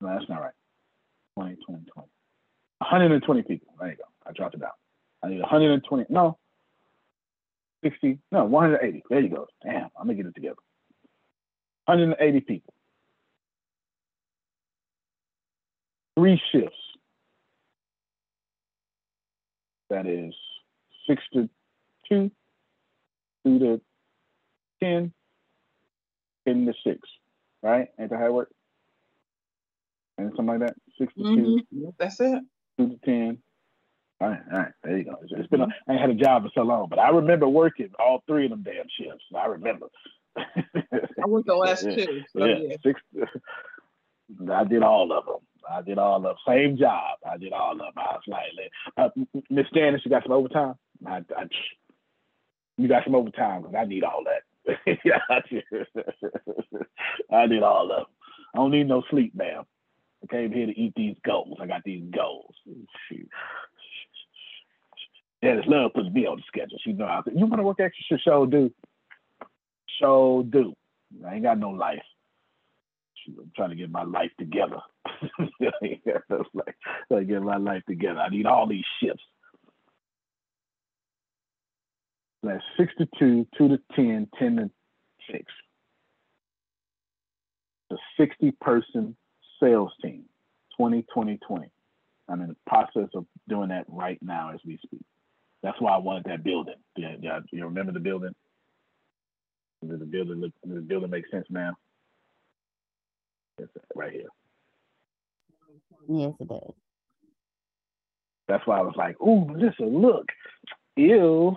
No, 0.01 0.09
that's 0.11 0.29
not 0.29 0.41
right. 0.41 0.53
20, 1.35 1.57
20, 1.67 1.85
20. 1.93 2.09
120 2.79 3.43
people. 3.43 3.69
There 3.79 3.91
you 3.91 3.97
go. 3.97 4.05
I 4.27 4.33
dropped 4.33 4.55
it 4.55 4.61
down. 4.61 4.71
I 5.23 5.29
need 5.29 5.41
120. 5.41 6.07
No. 6.09 6.39
60. 7.85 8.19
No, 8.33 8.45
180. 8.45 9.05
There 9.09 9.21
you 9.21 9.29
go. 9.29 9.47
Damn, 9.63 9.89
I'm 9.99 10.09
to 10.09 10.15
get 10.15 10.27
it 10.27 10.35
together. 10.35 10.57
180 11.87 12.41
people. 12.41 12.75
three 16.19 16.41
shifts. 16.53 16.77
That 19.89 20.07
is 20.07 20.35
six 21.09 21.23
to 21.33 21.49
two, 22.09 22.31
two 23.45 23.59
to 23.59 23.81
10, 24.83 25.13
10 26.47 26.67
to 26.67 26.75
six, 26.85 27.01
right? 27.63 27.89
Ain't 27.99 28.11
that 28.11 28.19
how 28.19 28.27
it 28.27 28.35
works? 28.35 28.53
And 30.19 30.31
something 30.31 30.59
like 30.59 30.61
that? 30.61 30.75
6 30.99 31.15
to 31.15 31.21
mm-hmm. 31.21 31.79
2. 31.79 31.95
That's 31.97 32.19
it. 32.19 32.43
2 32.79 32.89
to 32.89 32.99
10. 33.05 33.39
All 34.21 34.29
right, 34.29 34.41
all 34.53 34.59
right, 34.59 34.73
there 34.83 34.99
you 34.99 35.05
go. 35.05 35.19
It's, 35.23 35.33
it's 35.37 35.49
been, 35.49 35.61
a, 35.61 35.69
I 35.89 35.93
ain't 35.93 36.01
had 36.01 36.11
a 36.11 36.15
job 36.15 36.43
for 36.43 36.51
so 36.55 36.63
long, 36.63 36.89
but 36.91 36.99
I 36.99 37.11
remember 37.11 37.49
working 37.49 37.91
all 38.01 38.23
three 38.27 38.47
of 38.47 38.51
them 38.51 38.63
damn 38.65 38.87
shifts. 38.99 39.25
I 39.37 39.47
remember. 39.47 39.87
I 40.37 41.27
worked 41.27 41.47
the 41.47 41.55
last 41.57 41.83
two. 41.83 42.25
So 42.33 42.45
yeah, 42.45 42.59
yeah. 42.59 42.77
Six, 42.85 43.01
I 44.53 44.65
did 44.65 44.83
all 44.83 45.13
of 45.13 45.27
them. 45.27 45.37
I 45.71 45.83
did 45.83 45.99
all 45.99 46.27
of 46.27 46.37
same 46.47 46.77
job. 46.79 47.19
I 47.31 47.37
did 47.37 47.53
all 47.53 47.73
of 47.73 47.79
them. 47.79 47.93
I 47.97 48.17
was 48.17 48.23
like, 48.27 48.43
uh, 48.97 49.09
Miss 49.51 49.67
Janice, 49.75 50.03
you 50.05 50.11
got 50.11 50.25
some 50.25 50.33
overtime? 50.33 50.75
I, 51.07 51.19
I, 51.37 51.45
you 52.77 52.89
got 52.89 53.05
some 53.05 53.15
overtime 53.15 53.63
because 53.63 53.77
I 53.79 53.85
need 53.85 54.05
all 54.05 54.25
that. 54.25 54.99
yeah, 55.05 55.19
I, 55.31 55.41
I 57.33 57.47
did 57.47 57.63
all 57.63 57.91
of 57.91 57.99
them. 57.99 58.07
I 58.55 58.59
don't 58.59 58.71
need 58.71 58.89
no 58.89 59.03
sleep, 59.11 59.35
ma'am. 59.35 59.65
I 60.23 60.27
came 60.27 60.53
here 60.53 60.67
to 60.67 60.79
eat 60.79 60.93
these 60.97 61.17
goals. 61.25 61.59
I 61.61 61.67
got 61.67 61.85
these 61.85 62.03
goals. 62.15 62.55
Shoot. 63.09 63.29
Janice 65.43 65.67
Love 65.69 65.93
puts 65.95 66.09
me 66.11 66.27
on 66.27 66.39
the 66.39 66.43
schedule. 66.47 66.79
She 66.85 66.93
know 66.93 67.05
I 67.05 67.21
you 67.33 67.47
want 67.47 67.57
to 67.57 67.63
work 67.63 67.81
extra? 67.81 68.19
Show 68.19 68.47
do. 68.47 68.73
Show 70.01 70.45
do. 70.49 70.75
I 71.27 71.35
ain't 71.35 71.45
got 71.45 71.59
no 71.59 71.71
life. 71.71 72.03
I'm 73.29 73.53
trying 73.55 73.71
to 73.71 73.77
get 73.77 73.91
my 73.91 74.05
life 74.05 74.31
together. 74.39 74.81
like, 75.61 76.77
trying 77.09 77.21
to 77.21 77.25
get 77.25 77.43
my 77.43 77.57
life 77.57 77.83
together. 77.87 78.21
I 78.21 78.31
need 78.31 78.47
all 78.47 78.67
these 78.67 78.85
shifts. 79.03 79.23
That's 82.43 82.63
62, 82.79 83.47
2 83.57 83.69
to 83.69 83.79
10, 83.95 84.29
10 84.39 84.57
to 84.57 84.71
6. 85.31 85.45
The 87.91 87.99
60 88.19 88.53
person 88.61 89.17
sales 89.61 89.93
team, 90.03 90.25
20, 90.77 91.05
20, 91.13 91.39
20. 91.47 91.71
I'm 92.29 92.43
in 92.43 92.49
the 92.49 92.57
process 92.67 93.09
of 93.15 93.27
doing 93.49 93.71
that 93.71 93.87
right 93.89 94.19
now 94.23 94.51
as 94.53 94.61
we 94.65 94.79
speak. 94.85 95.05
That's 95.63 95.81
why 95.81 95.93
I 95.93 95.99
wanted 95.99 96.25
that 96.25 96.45
building. 96.45 96.75
Yeah, 96.97 97.15
yeah 97.21 97.41
you 97.51 97.65
remember 97.65 97.93
the 97.93 98.01
building? 98.01 98.35
Does 99.87 99.99
the 99.99 100.05
building 100.05 100.41
look, 100.41 100.53
does 100.67 100.75
the 100.75 100.81
building 100.81 101.11
make 101.11 101.29
sense 101.31 101.47
now? 101.51 101.77
right 103.95 104.13
here. 104.13 104.29
Yes, 106.09 106.33
it 106.41 106.49
does. 106.49 106.73
That's 108.47 108.67
why 108.67 108.79
I 108.79 108.83
was 108.83 108.95
like, 108.97 109.21
"Ooh, 109.21 109.45
Melissa, 109.45 109.83
look, 109.83 110.27
ew." 110.97 111.57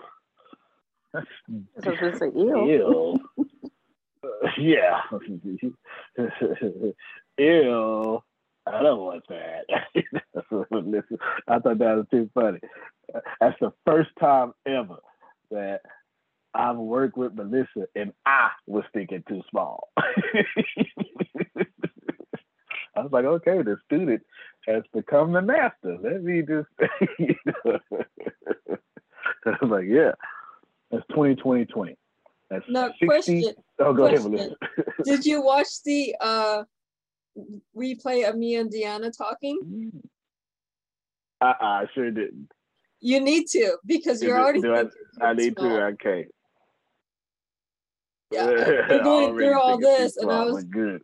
That's 1.14 1.28
just 1.84 2.22
a 2.22 2.26
ew. 2.36 3.20
Ew. 3.38 3.48
yeah. 4.58 5.02
ew. 7.42 8.24
I 8.68 8.84
don't 8.84 9.00
want 9.00 9.24
that. 9.30 9.66
I 11.48 11.60
thought 11.60 11.80
that 11.80 11.98
was 11.98 12.06
too 12.12 12.30
funny. 12.34 12.60
That's 13.40 13.60
the 13.60 13.74
first 13.86 14.12
time 14.20 14.54
ever 14.66 14.98
that 15.50 15.82
I've 16.54 16.78
worked 16.78 17.18
with 17.18 17.34
Melissa 17.34 17.88
and 17.96 18.14
I 18.26 18.50
was 18.68 18.84
thinking 18.94 19.24
too 19.28 19.42
small. 19.50 19.90
I 22.96 23.04
was 23.04 23.12
like, 23.12 23.26
okay, 23.26 23.62
the 23.62 23.78
student 23.86 24.22
has 24.68 24.84
become 24.94 25.34
the 25.34 25.42
master. 25.42 25.98
Let 26.02 26.24
me 26.24 26.42
just, 26.42 26.68
you 27.20 27.36
know. 27.46 27.80
I 29.46 29.58
was 29.62 29.72
like, 29.72 29.86
yeah, 29.88 30.12
that's 30.92 31.06
20, 31.14 31.36
20, 31.36 31.66
20. 31.66 31.98
That's 32.50 32.66
no 32.68 32.90
60. 32.90 33.06
question. 33.06 33.44
Oh, 33.80 33.94
go 33.94 34.08
question. 34.10 34.36
ahead, 34.36 34.52
Melissa. 34.76 35.04
Did 35.04 35.26
you 35.26 35.42
watch 35.42 35.82
the 35.84 36.16
uh, 36.20 36.64
replay 37.76 38.28
of 38.28 38.36
me 38.38 38.56
and 38.56 38.72
Deanna 38.72 39.16
talking? 39.16 39.92
Uh, 41.40 41.54
I 41.60 41.86
sure 41.94 42.12
didn't. 42.12 42.50
You 43.00 43.20
need 43.20 43.48
to 43.48 43.78
because 43.86 44.22
you're 44.22 44.40
already. 44.40 44.62
I, 44.68 44.86
I, 45.26 45.34
need 45.34 45.56
small. 45.58 45.70
to. 45.70 45.86
Okay. 45.86 46.28
Yeah, 48.32 48.46
we're 48.90 49.04
going 49.04 49.36
through 49.36 49.60
all 49.60 49.78
this, 49.80 50.18
and 50.18 50.32
I 50.32 50.46
was 50.46 50.64
good. 50.64 51.02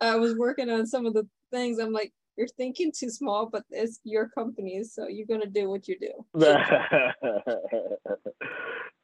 I 0.00 0.16
was 0.16 0.36
working 0.36 0.70
on 0.70 0.86
some 0.86 1.06
of 1.06 1.14
the 1.14 1.26
things. 1.50 1.78
I'm 1.78 1.92
like, 1.92 2.12
you're 2.36 2.48
thinking 2.48 2.92
too 2.96 3.10
small, 3.10 3.46
but 3.50 3.64
it's 3.70 3.98
your 4.04 4.28
company, 4.28 4.84
so 4.84 5.08
you're 5.08 5.26
gonna 5.26 5.46
do 5.46 5.68
what 5.68 5.88
you 5.88 5.98
do. 5.98 6.12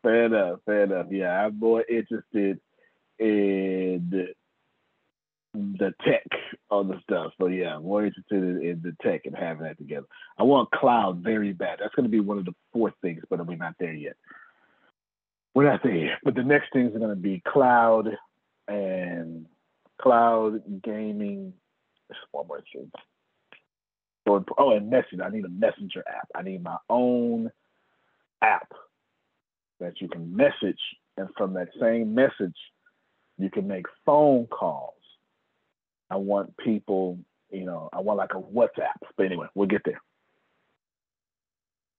fair 0.03 0.27
enough, 0.27 0.61
fair 0.67 0.85
enough. 0.85 1.07
Yeah, 1.11 1.47
I'm 1.47 1.59
more 1.59 1.83
interested 1.89 2.61
in 3.19 4.29
the 5.55 5.95
tech 6.05 6.27
on 6.71 6.89
the 6.89 7.01
stuff. 7.03 7.33
So 7.39 7.47
yeah, 7.47 7.77
I'm 7.77 7.85
more 7.85 8.05
interested 8.05 8.43
in, 8.43 8.63
in, 8.63 8.83
the 8.83 8.97
tech 9.03 9.23
and 9.25 9.37
having 9.37 9.63
that 9.63 9.79
together. 9.79 10.07
I 10.37 10.43
want 10.43 10.71
cloud 10.73 11.19
very 11.19 11.53
bad. 11.53 11.79
That's 11.81 11.95
going 11.95 12.05
to 12.05 12.11
be 12.11 12.21
one 12.21 12.39
of 12.39 12.45
the 12.45 12.55
four 12.73 12.93
things, 13.01 13.23
but 13.31 13.45
we're 13.47 13.55
not 13.55 13.77
there 13.79 13.93
yet. 13.93 14.17
We're 15.55 15.71
not 15.71 15.83
there 15.85 15.95
yet. 15.95 16.19
But 16.25 16.35
the 16.35 16.43
next 16.43 16.73
things 16.73 16.95
are 16.95 16.99
going 16.99 17.11
to 17.11 17.17
be 17.17 17.41
cloud 17.47 18.09
and 18.67 19.47
cloud 20.01 20.83
gaming. 20.83 21.53
One 22.33 22.49
more 22.49 22.63
thing. 22.73 22.91
Oh, 24.27 24.71
and 24.71 24.91
message. 24.91 25.21
I 25.23 25.29
need 25.29 25.45
a 25.45 25.51
messenger 25.51 26.03
app. 26.09 26.29
I 26.35 26.43
need 26.43 26.63
my 26.63 26.79
own 26.89 27.51
app 28.43 28.73
that 29.81 30.01
you 30.01 30.09
can 30.09 30.35
message, 30.35 30.81
and 31.17 31.29
from 31.37 31.55
that 31.55 31.69
same 31.81 32.15
message, 32.15 32.57
you 33.39 33.51
can 33.51 33.67
make 33.69 33.87
phone 34.07 34.47
calls. 34.47 34.94
I 36.11 36.17
want 36.17 36.57
people, 36.59 37.19
you 37.51 37.65
know, 37.65 37.89
I 37.93 38.01
want 38.01 38.19
like 38.19 38.35
a 38.35 38.41
WhatsApp. 38.41 38.99
But 39.17 39.27
anyway, 39.27 39.47
we'll 39.55 39.69
get 39.69 39.83
there. 39.85 40.01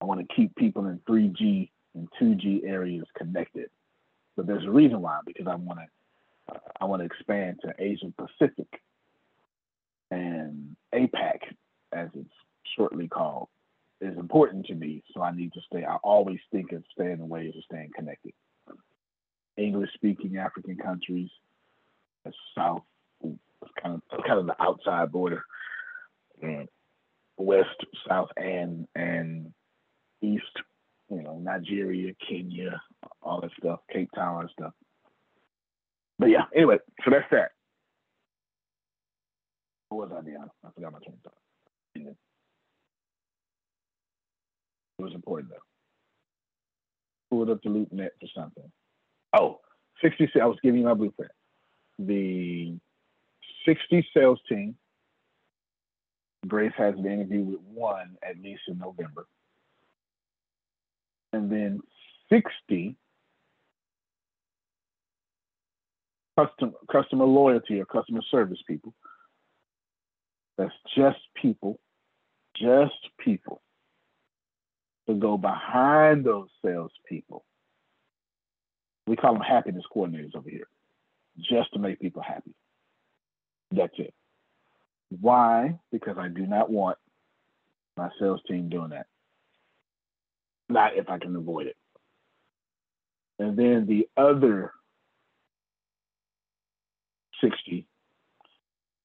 I 0.02 0.06
want 0.06 0.28
to 0.28 0.36
keep 0.36 0.56
people 0.56 0.86
in 0.88 1.00
3G 1.10 1.70
and 1.96 2.08
2G 2.22 2.66
areas 2.68 3.06
connected. 3.18 3.70
But 4.36 4.48
there's 4.48 4.66
a 4.66 4.72
reason 4.72 5.02
why, 5.02 5.20
because 5.26 5.48
I 5.48 5.56
want 5.56 5.80
to, 5.80 6.56
uh, 6.56 6.60
I 6.82 6.86
want 6.86 7.02
to 7.02 7.06
expand 7.06 7.60
to 7.64 7.74
Asia 7.80 8.12
Pacific 8.18 8.68
and 10.12 10.76
APAC 10.94 11.40
as 11.94 12.10
it's 12.14 12.30
shortly 12.76 13.08
called, 13.08 13.48
is 14.02 14.18
important 14.18 14.66
to 14.68 14.76
me. 14.76 15.04
So 15.14 15.22
I 15.22 15.32
need 15.36 15.54
to 15.54 15.62
stay. 15.62 15.86
I 15.86 15.96
always 15.98 16.40
think 16.52 16.74
of 16.74 16.84
staying 16.92 17.14
in 17.14 17.30
ways 17.30 17.54
of 17.56 17.64
staying 17.64 17.92
connected. 17.96 18.34
English 19.58 19.90
speaking 19.94 20.38
African 20.38 20.76
countries, 20.76 21.30
South, 22.56 22.84
kind 23.82 23.96
of 23.96 24.24
kind 24.26 24.40
of 24.40 24.46
the 24.46 24.62
outside 24.62 25.12
border, 25.12 25.44
and 26.42 26.68
West, 27.38 27.86
South, 28.08 28.30
and 28.38 28.88
and 28.96 29.54
East. 30.22 30.44
You 31.10 31.22
know, 31.22 31.38
Nigeria, 31.38 32.14
Kenya, 32.28 32.82
all 33.22 33.40
that 33.42 33.52
stuff, 33.60 33.80
Cape 33.94 34.10
Town 34.16 34.42
and 34.42 34.50
stuff. 34.58 34.74
But 36.18 36.30
yeah, 36.30 36.46
anyway, 36.56 36.78
so 37.04 37.12
that's 37.12 37.30
that. 37.30 37.52
What 39.90 40.10
was 40.10 40.18
I, 40.18 40.28
Deanna? 40.28 40.50
I 40.64 40.70
forgot 40.74 40.94
my 40.94 41.00
train 41.00 41.14
of 41.14 41.32
thought. 41.32 41.38
It 44.98 45.04
was 45.04 45.14
important 45.14 45.52
though. 45.52 45.58
Pulled 47.30 47.50
up 47.50 47.62
the 47.64 47.70
LoopNet 47.70 48.10
for 48.20 48.28
something. 48.36 48.72
Oh, 49.38 49.60
60, 50.02 50.30
I 50.42 50.46
was 50.46 50.58
giving 50.64 50.82
you 50.82 50.88
my 50.88 50.94
blueprint. 50.94 51.32
The 52.00 52.78
60 53.66 54.08
sales 54.16 54.40
team. 54.48 54.76
Grace 56.48 56.74
has 56.78 56.94
an 56.96 57.06
interview 57.06 57.42
with 57.42 57.60
one 57.62 58.18
at 58.28 58.38
least 58.42 58.62
in 58.68 58.78
November. 58.78 59.26
And 61.34 61.52
then 61.52 61.82
60 62.30 62.96
customer 66.38 66.72
customer 66.92 67.26
loyalty 67.26 67.80
or 67.80 67.86
customer 67.86 68.22
service 68.30 68.60
people. 68.68 68.94
That's 70.58 70.74
just 70.96 71.20
people 71.42 71.80
just 72.56 72.94
people 73.20 73.62
to 75.08 75.14
go 75.14 75.38
behind 75.38 76.26
those 76.26 76.48
salespeople. 76.64 77.44
We 79.08 79.16
call 79.16 79.34
them 79.34 79.42
happiness 79.42 79.84
coordinators 79.96 80.36
over 80.36 80.50
here, 80.50 80.68
just 81.38 81.72
to 81.74 81.80
make 81.80 82.00
people 82.00 82.24
happy. 82.24 82.56
That's 83.72 83.94
it. 83.98 84.14
Why? 85.10 85.80
Because 85.92 86.18
I 86.18 86.28
do 86.28 86.46
not 86.46 86.70
want 86.70 86.98
my 87.98 88.10
sales 88.20 88.42
team 88.48 88.70
doing 88.70 88.90
that. 88.90 89.08
Not 90.70 90.96
if 90.96 91.10
I 91.10 91.20
can 91.20 91.36
avoid 91.36 91.68
it. 91.68 91.76
And 93.40 93.58
then 93.58 93.86
the 93.88 94.08
other 94.18 94.72
60 97.42 97.88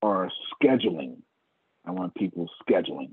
are 0.02 0.30
scheduling. 0.62 1.16
I 1.84 1.90
want 1.90 2.14
people 2.14 2.48
scheduling. 2.68 3.12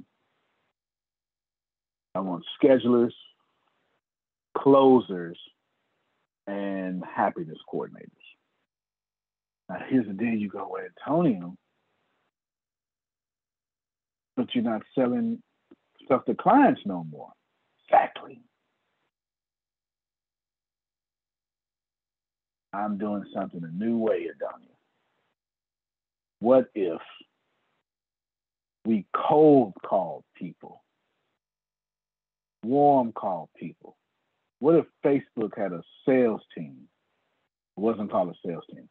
I 2.15 2.19
want 2.19 2.43
schedulers, 2.61 3.13
closers, 4.57 5.37
and 6.47 7.03
happiness 7.03 7.57
coordinators. 7.71 8.16
Now, 9.69 9.77
here's 9.89 10.07
the 10.07 10.13
deal 10.13 10.33
you 10.33 10.49
go 10.49 10.67
with 10.71 10.85
Antonio, 11.05 11.55
but 14.35 14.53
you're 14.53 14.63
not 14.63 14.81
selling 14.95 15.41
stuff 16.05 16.25
to 16.25 16.35
clients 16.35 16.81
no 16.85 17.05
more. 17.09 17.31
Exactly. 17.85 18.41
I'm 22.73 22.97
doing 22.97 23.25
something 23.33 23.63
a 23.63 23.83
new 23.83 23.97
way, 23.97 24.27
Adonia. 24.27 24.75
What 26.39 26.67
if 26.75 27.01
we 28.85 29.05
cold 29.13 29.73
called 29.85 30.23
people 30.35 30.83
warm 32.63 33.11
call 33.11 33.49
people? 33.57 33.97
What 34.59 34.75
if 34.75 34.85
Facebook 35.05 35.57
had 35.57 35.71
a 35.73 35.81
sales 36.07 36.41
team? 36.55 36.87
It 37.77 37.79
wasn't 37.79 38.11
called 38.11 38.29
a 38.29 38.47
sales 38.47 38.63
team, 38.71 38.89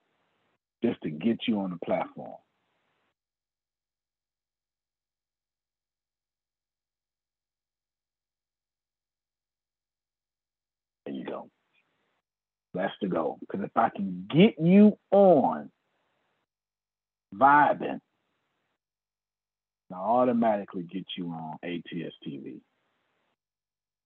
just 0.85 1.01
to 1.03 1.11
get 1.11 1.39
you 1.47 1.61
on 1.61 1.71
the 1.71 1.79
platform. 1.85 2.37
There 11.05 11.15
you 11.15 11.25
go. 11.25 11.49
That's 12.75 12.93
the 13.01 13.09
goal. 13.09 13.39
Because 13.41 13.65
if 13.65 13.77
I 13.77 13.89
can 13.91 14.27
get 14.29 14.57
you 14.59 14.99
on 15.11 15.71
Vibin, 17.35 18.01
I 19.93 19.97
automatically 19.97 20.83
get 20.83 21.07
you 21.17 21.31
on 21.31 21.59
ATS 21.63 22.15
TV 22.27 22.61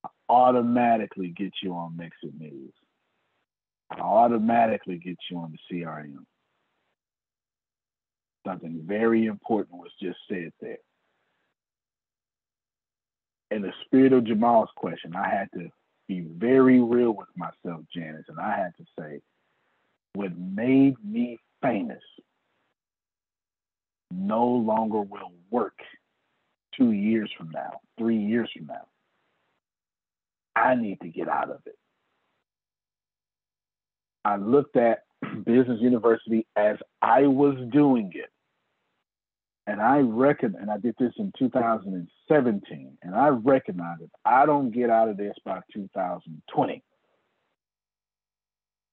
I 0.05 0.09
automatically 0.29 1.29
get 1.29 1.53
you 1.63 1.75
on 1.75 1.97
Mexit 1.97 2.39
News. 2.39 2.73
I 3.91 4.01
automatically 4.01 4.97
get 4.99 5.17
you 5.31 5.39
on 5.39 5.53
the 5.53 5.77
CRM. 5.83 6.25
Something 8.51 8.83
very 8.85 9.27
important 9.27 9.79
was 9.79 9.93
just 10.03 10.19
said 10.29 10.53
there. 10.61 10.79
In 13.53 13.63
the 13.63 13.73
spirit 13.85 14.13
of 14.13 14.25
Jamal's 14.25 14.71
question, 14.77 15.15
I 15.15 15.29
had 15.29 15.49
to 15.55 15.69
be 16.09 16.21
very 16.21 16.81
real 16.81 17.13
with 17.13 17.29
myself, 17.37 17.83
Janice, 17.95 18.25
and 18.29 18.41
I 18.41 18.57
had 18.57 18.73
to 18.79 18.85
say, 18.99 19.21
what 20.15 20.37
made 20.37 20.97
me 21.05 21.39
famous 21.63 22.03
no 24.11 24.47
longer 24.47 25.01
will 25.01 25.33
work 25.51 25.79
two 26.77 26.91
years 26.91 27.31
from 27.37 27.51
now, 27.51 27.81
three 27.99 28.19
years 28.19 28.51
from 28.57 28.67
now. 28.67 28.87
I 30.57 30.75
need 30.75 31.01
to 31.03 31.09
get 31.09 31.29
out 31.29 31.51
of 31.51 31.61
it. 31.67 31.77
I 34.25 34.37
looked 34.37 34.77
at 34.77 35.05
Business 35.45 35.81
University 35.81 36.47
as 36.57 36.77
I 37.01 37.23
was 37.29 37.57
doing 37.73 38.11
it. 38.15 38.31
And 39.71 39.81
I 39.81 39.99
reckon, 39.99 40.57
and 40.61 40.69
I 40.69 40.79
did 40.79 40.97
this 40.99 41.13
in 41.17 41.33
2017, 41.39 42.99
and 43.03 43.15
I 43.15 43.29
recognize 43.29 43.99
if 44.01 44.11
I 44.25 44.45
don't 44.45 44.73
get 44.73 44.91
out 44.91 45.09
of 45.09 45.17
this 45.17 45.37
by 45.45 45.61
2020, 45.73 46.83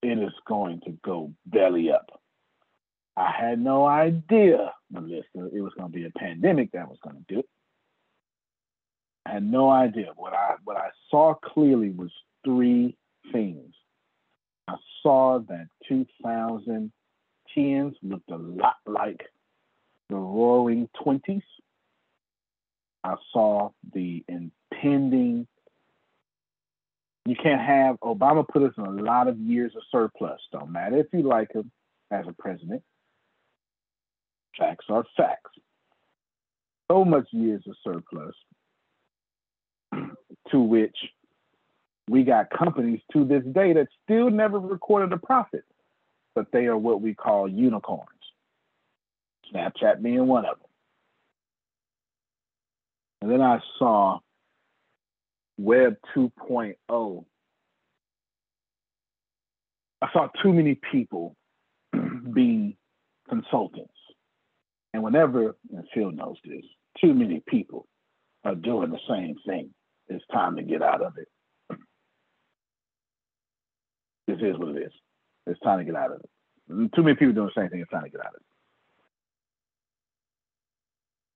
it 0.03 0.19
is 0.19 0.33
going 0.47 0.81
to 0.81 0.91
go 1.03 1.33
belly 1.47 1.91
up. 1.91 2.21
I 3.15 3.31
had 3.31 3.59
no 3.59 3.87
idea, 3.87 4.71
Melissa, 4.91 5.49
it 5.51 5.61
was 5.61 5.73
going 5.75 5.91
to 5.91 5.97
be 5.97 6.05
a 6.05 6.11
pandemic 6.11 6.73
that 6.73 6.87
was 6.87 6.99
going 7.03 7.15
to 7.15 7.33
do 7.33 7.39
it. 7.39 7.49
I 9.25 9.31
had 9.31 9.51
no 9.51 9.71
idea. 9.71 10.11
What 10.15 10.33
I 10.33 10.57
what 10.63 10.77
I 10.77 10.89
saw 11.09 11.33
clearly 11.33 11.89
was 11.89 12.11
three 12.45 12.95
things. 13.31 13.73
I 14.67 14.75
saw 15.01 15.39
that 15.39 15.69
2010s 15.89 16.91
looked 18.03 18.29
a 18.29 18.37
lot 18.37 18.75
like 18.85 19.25
the 20.09 20.15
Roaring 20.15 20.89
Twenties. 21.01 21.43
I 23.03 23.15
saw 23.31 23.71
the 23.93 24.23
impending. 24.27 25.47
You 27.25 27.35
can't 27.35 27.61
have 27.61 27.99
Obama 27.99 28.47
put 28.47 28.63
us 28.63 28.73
in 28.77 28.85
a 28.85 28.89
lot 28.89 29.27
of 29.27 29.37
years 29.37 29.73
of 29.75 29.83
surplus. 29.91 30.39
Don't 30.51 30.71
matter 30.71 30.97
if 30.97 31.07
you 31.11 31.23
like 31.23 31.51
him 31.53 31.71
as 32.11 32.25
a 32.27 32.33
president. 32.33 32.83
Facts 34.57 34.85
are 34.89 35.05
facts. 35.15 35.51
So 36.89 37.03
much 37.03 37.27
years 37.31 37.63
of 37.67 37.75
surplus 37.83 38.35
to 40.51 40.59
which 40.59 40.95
we 42.09 42.23
got 42.23 42.49
companies 42.49 43.01
to 43.11 43.25
this 43.25 43.43
day 43.43 43.73
that 43.73 43.87
still 44.03 44.29
never 44.29 44.59
recorded 44.59 45.11
a 45.11 45.17
profit, 45.17 45.65
but 46.33 46.47
they 46.51 46.65
are 46.65 46.77
what 46.77 47.01
we 47.01 47.13
call 47.13 47.47
unicorns. 47.47 48.16
Snapchat 49.53 50.01
being 50.01 50.27
one 50.27 50.45
of 50.45 50.57
them. 50.59 50.67
And 53.21 53.31
then 53.31 53.41
I 53.41 53.59
saw 53.79 54.19
Web 55.57 55.95
2.0. 56.15 57.25
I 59.99 60.07
saw 60.13 60.27
too 60.43 60.53
many 60.53 60.79
people 60.91 61.35
be 62.33 62.77
consultants. 63.27 63.93
And 64.93 65.03
whenever, 65.03 65.55
and 65.73 65.83
Phil 65.93 66.11
knows 66.11 66.37
this, 66.45 66.63
too 67.01 67.13
many 67.13 67.43
people 67.47 67.87
are 68.43 68.55
doing 68.55 68.91
the 68.91 68.99
same 69.09 69.35
thing. 69.45 69.71
It's 70.07 70.23
time 70.31 70.55
to 70.55 70.63
get 70.63 70.81
out 70.81 71.01
of 71.01 71.13
it. 71.17 71.27
This 74.27 74.37
is 74.41 74.57
what 74.57 74.75
it 74.75 74.83
is. 74.83 74.91
It's 75.47 75.59
time 75.61 75.79
to 75.79 75.85
get 75.85 75.95
out 75.95 76.11
of 76.11 76.21
it. 76.21 76.91
Too 76.95 77.03
many 77.03 77.15
people 77.15 77.33
doing 77.33 77.49
the 77.55 77.61
same 77.61 77.69
thing. 77.69 77.81
It's 77.81 77.91
time 77.91 78.03
to 78.03 78.09
get 78.09 78.21
out 78.21 78.35
of 78.35 78.41
it. 78.41 78.56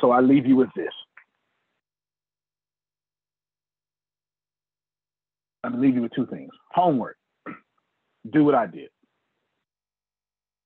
So 0.02 0.12
I 0.12 0.20
leave 0.20 0.48
you 0.48 0.56
with 0.56 0.70
this. 0.76 0.94
I'm 5.64 5.74
gonna 5.74 5.84
leave 5.84 5.96
you 5.96 6.02
with 6.02 6.14
two 6.14 6.26
things. 6.26 6.50
Homework. 6.72 7.18
Do 8.30 8.44
what 8.44 8.56
I 8.56 8.66
did. 8.66 8.90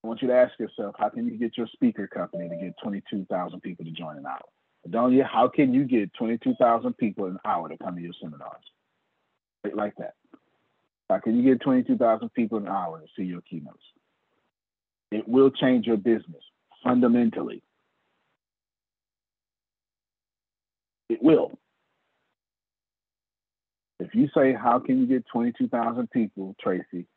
I 0.04 0.08
want 0.08 0.22
you 0.22 0.30
to 0.30 0.36
ask 0.36 0.58
yourself, 0.60 0.96
how 0.98 1.10
can 1.10 1.26
you 1.26 1.38
get 1.38 1.58
your 1.58 1.68
speaker 1.68 2.08
company 2.08 2.48
to 2.48 2.56
get 2.56 2.76
22,000 2.82 3.60
people 3.62 3.86
to 3.86 3.92
join 3.92 4.18
an 4.18 4.26
hour? 4.26 4.40
Adonia, 4.88 5.26
how 5.26 5.48
can 5.48 5.74
you 5.74 5.84
get 5.84 6.14
22,000 6.14 6.96
people 6.98 7.26
an 7.26 7.40
hour 7.44 7.68
to 7.70 7.78
come 7.78 7.96
to 7.96 8.02
your 8.02 8.14
seminars? 8.22 8.54
Like 9.74 9.96
that. 9.98 10.14
How 11.10 11.20
can 11.20 11.36
you 11.36 11.44
get 11.44 11.62
22,000 11.62 12.30
people 12.30 12.60
an 12.60 12.68
hour 12.68 13.00
to 13.00 13.08
see 13.18 13.24
your 13.24 13.42
keynotes? 13.42 13.84
It 15.12 15.28
will 15.28 15.50
change 15.50 15.88
your 15.88 15.98
business 15.98 16.44
fundamentally. 16.84 17.64
It 21.10 21.22
will. 21.22 21.58
If 24.00 24.14
you 24.14 24.28
say, 24.36 24.54
How 24.54 24.80
can 24.80 25.00
you 25.00 25.06
get 25.08 25.26
22,000 25.32 26.10
people, 26.12 26.56
Tracy? 26.62 27.08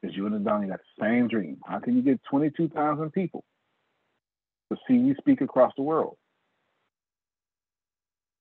Because 0.00 0.16
you 0.16 0.26
and 0.26 0.34
Adonia 0.34 0.68
got 0.68 0.80
the 0.80 1.04
same 1.04 1.28
dream. 1.28 1.58
How 1.66 1.80
can 1.80 1.96
you 1.96 2.02
get 2.02 2.20
22,000 2.30 3.10
people 3.12 3.44
to 4.70 4.78
see 4.86 4.94
you 4.94 5.14
speak 5.18 5.40
across 5.40 5.72
the 5.76 5.82
world? 5.82 6.16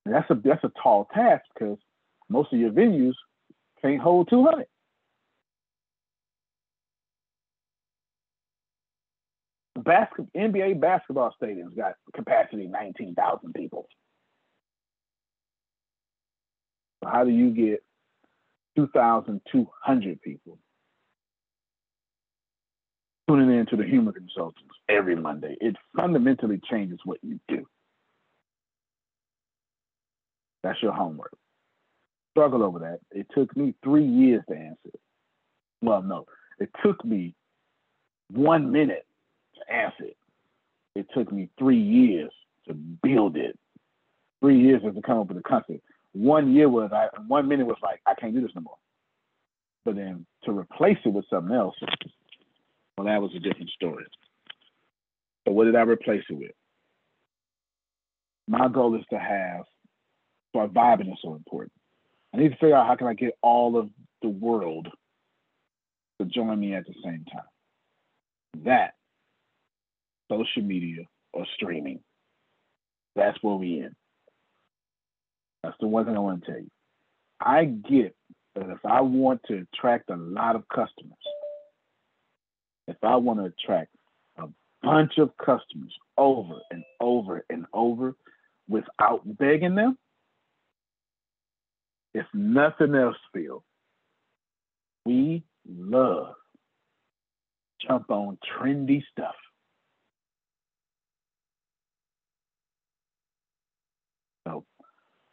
And 0.06 0.16
that's 0.16 0.30
a 0.30 0.36
that's 0.36 0.64
a 0.64 0.72
tall 0.82 1.08
task 1.14 1.44
because 1.54 1.78
most 2.30 2.54
of 2.54 2.60
your 2.60 2.72
venues 2.72 3.14
can't 3.82 4.00
hold 4.02 4.30
200. 4.30 4.66
Basket, 9.84 10.26
NBA 10.36 10.80
basketball 10.80 11.34
stadiums 11.42 11.76
got 11.76 11.96
capacity 12.16 12.68
19,000 12.68 13.54
people. 13.54 13.88
How 17.08 17.24
do 17.24 17.32
you 17.32 17.50
get 17.52 17.84
2,200 18.76 20.22
people 20.22 20.58
tuning 23.28 23.58
in 23.58 23.66
to 23.68 23.76
the 23.76 23.84
Humor 23.84 24.12
Consultants 24.12 24.76
every 24.90 25.16
Monday? 25.16 25.56
It 25.60 25.76
fundamentally 25.96 26.60
changes 26.70 27.00
what 27.06 27.20
you 27.24 27.40
do. 27.48 27.66
That's 30.64 30.82
your 30.82 30.94
homework. 30.94 31.32
Struggle 32.32 32.64
over 32.64 32.80
that. 32.80 33.00
It 33.12 33.28
took 33.34 33.56
me 33.56 33.74
three 33.84 34.06
years 34.06 34.44
to 34.50 34.56
answer. 34.56 34.98
Well, 35.82 36.02
no, 36.02 36.26
it 36.60 36.70
took 36.84 37.04
me 37.06 37.36
one 38.32 38.72
minute 38.72 39.06
to 39.56 39.74
answer 39.74 40.04
it. 40.04 40.18
It 40.96 41.08
took 41.16 41.32
me 41.32 41.50
three 41.58 41.80
years 41.82 42.32
to 42.68 42.74
build 42.74 43.38
it. 43.38 43.58
Three 44.42 44.60
years 44.60 44.82
to 44.84 45.02
come 45.02 45.20
up 45.20 45.28
with 45.28 45.38
a 45.38 45.42
concept. 45.42 45.82
One 46.18 46.52
year 46.52 46.68
was 46.68 46.90
I 46.92 47.10
one 47.28 47.48
minute 47.48 47.68
was 47.68 47.78
like, 47.84 48.02
I 48.08 48.16
can't 48.16 48.34
do 48.34 48.42
this 48.42 48.50
no 48.56 48.62
more. 48.62 48.78
But 49.86 49.96
then 49.96 50.26
to 50.46 50.52
replace 50.52 50.98
it 51.06 51.14
with 51.14 51.26
something 51.30 51.56
else, 51.56 51.76
well, 52.98 53.06
that 53.06 53.22
was 53.22 53.32
a 53.36 53.40
different 53.40 53.70
story. 53.70 54.04
So 55.46 55.54
what 55.54 55.66
did 55.66 55.76
I 55.76 55.82
replace 55.82 56.24
it 56.28 56.34
with? 56.34 56.52
My 58.48 58.68
goal 58.68 58.96
is 58.96 59.06
to 59.12 59.20
have 59.20 59.66
why 60.54 60.66
Vibin 60.66 61.12
is 61.12 61.20
so 61.22 61.36
important. 61.36 61.74
I 62.34 62.38
need 62.38 62.50
to 62.50 62.58
figure 62.58 62.76
out 62.76 62.88
how 62.88 62.96
can 62.96 63.08
I 63.08 63.14
get 63.14 63.38
all 63.44 63.78
of 63.78 63.90
the 64.24 64.30
world 64.30 64.88
to 66.20 66.26
join 66.26 66.60
me 66.60 66.74
at 66.74 66.88
the 66.88 66.96
same 67.04 67.26
time. 67.32 68.64
That 68.66 68.96
social 70.32 70.64
media 70.64 71.04
or 71.32 71.46
streaming. 71.56 72.00
That's 73.16 73.38
where 73.44 73.56
we 73.56 73.82
in. 73.82 73.96
That's 75.64 75.76
the 75.80 75.88
one 75.88 76.06
thing 76.06 76.16
I 76.16 76.20
want 76.20 76.44
to 76.46 76.52
tell 76.52 76.60
you. 76.60 76.70
I 77.40 77.66
get 77.66 78.16
that 78.56 78.70
if 78.70 78.86
I 78.86 79.02
want 79.02 79.42
to 79.48 79.66
attract 79.74 80.10
a 80.10 80.16
lot 80.16 80.56
of 80.56 80.68
customers, 80.70 81.18
if 82.88 82.98
I 83.04 83.16
want 83.18 83.40
to 83.40 83.46
attract 83.46 83.92
a 84.38 84.48
bunch 84.82 85.18
of 85.18 85.32
customers 85.38 85.94
over 86.18 86.56
and 86.72 86.84
over 87.00 87.46
and 87.50 87.66
over 87.74 88.16
without 88.68 89.22
begging 89.26 89.76
them, 89.76 89.98
if 92.14 92.26
nothing 92.34 92.96
else, 92.96 93.18
Phil, 93.34 93.64
we 95.06 95.44
love 95.68 96.36
jump 97.86 98.10
on 98.10 98.38
trendy 98.38 99.04
stuff. 99.12 99.36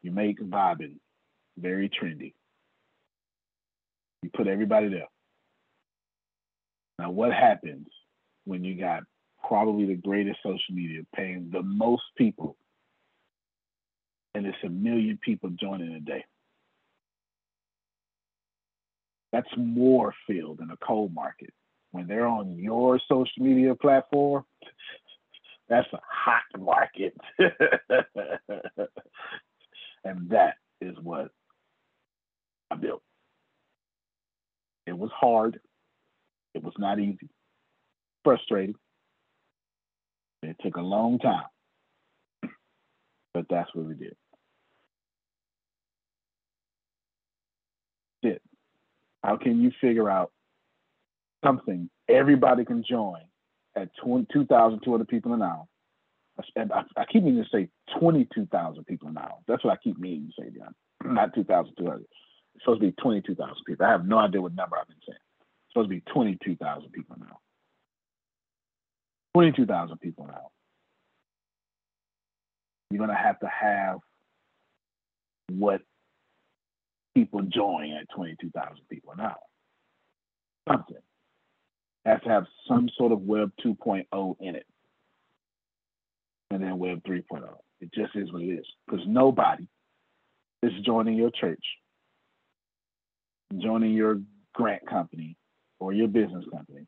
You 0.04 0.12
make 0.12 0.38
Vibin 0.38 0.96
very 1.56 1.88
trendy. 1.88 2.34
You 4.22 4.28
put 4.36 4.46
everybody 4.46 4.88
there. 4.90 5.08
Now, 6.98 7.10
what 7.10 7.32
happens 7.32 7.86
when 8.44 8.62
you 8.62 8.78
got 8.78 9.04
probably 9.48 9.86
the 9.86 9.94
greatest 9.94 10.40
social 10.42 10.74
media 10.74 11.00
paying 11.16 11.48
the 11.50 11.62
most 11.62 12.02
people 12.18 12.58
and 14.34 14.44
it's 14.44 14.58
a 14.62 14.68
million 14.68 15.18
people 15.24 15.48
joining 15.58 15.94
a 15.94 16.00
day? 16.00 16.26
That's 19.32 19.48
more 19.56 20.12
filled 20.26 20.60
in 20.60 20.70
a 20.70 20.76
cold 20.86 21.14
market. 21.14 21.54
When 21.92 22.06
they're 22.06 22.26
on 22.26 22.58
your 22.58 23.00
social 23.08 23.42
media 23.42 23.74
platform, 23.74 24.44
that's 25.70 25.88
a 25.94 26.00
hot 26.06 26.60
market. 26.60 27.16
and 30.04 30.28
that 30.30 30.54
is 30.80 30.94
what 31.02 31.28
I 32.70 32.76
built. 32.76 33.02
It 34.86 34.96
was 34.96 35.10
hard. 35.14 35.60
It 36.54 36.62
was 36.62 36.74
not 36.78 36.98
easy. 36.98 37.28
Frustrating. 38.22 38.74
It 40.42 40.56
took 40.62 40.76
a 40.76 40.82
long 40.82 41.18
time. 41.18 41.44
But 43.32 43.46
that's 43.48 43.74
what 43.74 43.86
we 43.86 43.94
did. 43.94 44.14
It. 48.22 48.42
How 49.22 49.36
can 49.36 49.60
you 49.60 49.72
figure 49.80 50.08
out 50.08 50.30
something 51.44 51.90
everybody 52.08 52.64
can 52.64 52.84
join 52.88 53.20
at 53.76 53.88
2,200 54.02 55.08
people 55.08 55.32
an 55.34 55.42
hour? 55.42 55.64
I, 56.38 56.82
I, 56.96 57.04
keep 57.04 57.22
meaning 57.22 57.44
to 57.44 57.48
say 57.50 57.68
22,000 57.98 58.84
people 58.84 59.08
hour. 59.16 59.38
That's 59.46 59.64
what 59.64 59.72
I 59.72 59.76
keep 59.76 59.98
meaning 59.98 60.32
to 60.36 60.42
say, 60.42 60.50
John. 60.50 60.74
Not 61.14 61.34
2,200. 61.34 62.00
It's 62.00 62.64
supposed 62.64 62.80
to 62.80 62.86
be 62.86 62.92
22,000 63.00 63.54
people. 63.66 63.86
I 63.86 63.90
have 63.90 64.06
no 64.06 64.18
idea 64.18 64.40
what 64.40 64.54
number 64.54 64.76
I've 64.76 64.88
been 64.88 64.96
saying. 65.06 65.18
It's 65.18 65.72
supposed 65.72 65.90
to 65.90 65.94
be 65.94 66.02
22,000 66.12 66.90
people 66.92 67.16
hour. 67.20 67.38
22,000 69.34 69.98
people 69.98 70.26
now. 70.26 70.50
You're 72.90 72.98
going 72.98 73.10
to 73.10 73.16
have 73.16 73.40
to 73.40 73.48
have 73.48 73.98
what 75.50 75.82
people 77.14 77.42
join 77.42 77.92
at 77.92 78.06
22,000 78.14 78.76
people 78.88 79.14
now. 79.16 79.36
Something. 80.68 80.96
Has 82.04 82.20
to 82.22 82.28
have 82.28 82.44
some 82.68 82.88
sort 82.96 83.12
of 83.12 83.22
Web 83.22 83.50
2.0 83.64 84.36
in 84.40 84.56
it. 84.56 84.66
And 86.54 86.62
then 86.62 86.78
Web 86.78 87.02
3.0. 87.02 87.42
It 87.80 87.92
just 87.92 88.14
is 88.14 88.32
what 88.32 88.42
it 88.42 88.46
is. 88.46 88.64
Because 88.86 89.04
nobody 89.08 89.66
is 90.62 90.70
joining 90.86 91.16
your 91.16 91.32
church, 91.32 91.64
joining 93.60 93.92
your 93.92 94.20
grant 94.54 94.88
company 94.88 95.36
or 95.80 95.92
your 95.92 96.06
business 96.06 96.44
company 96.52 96.86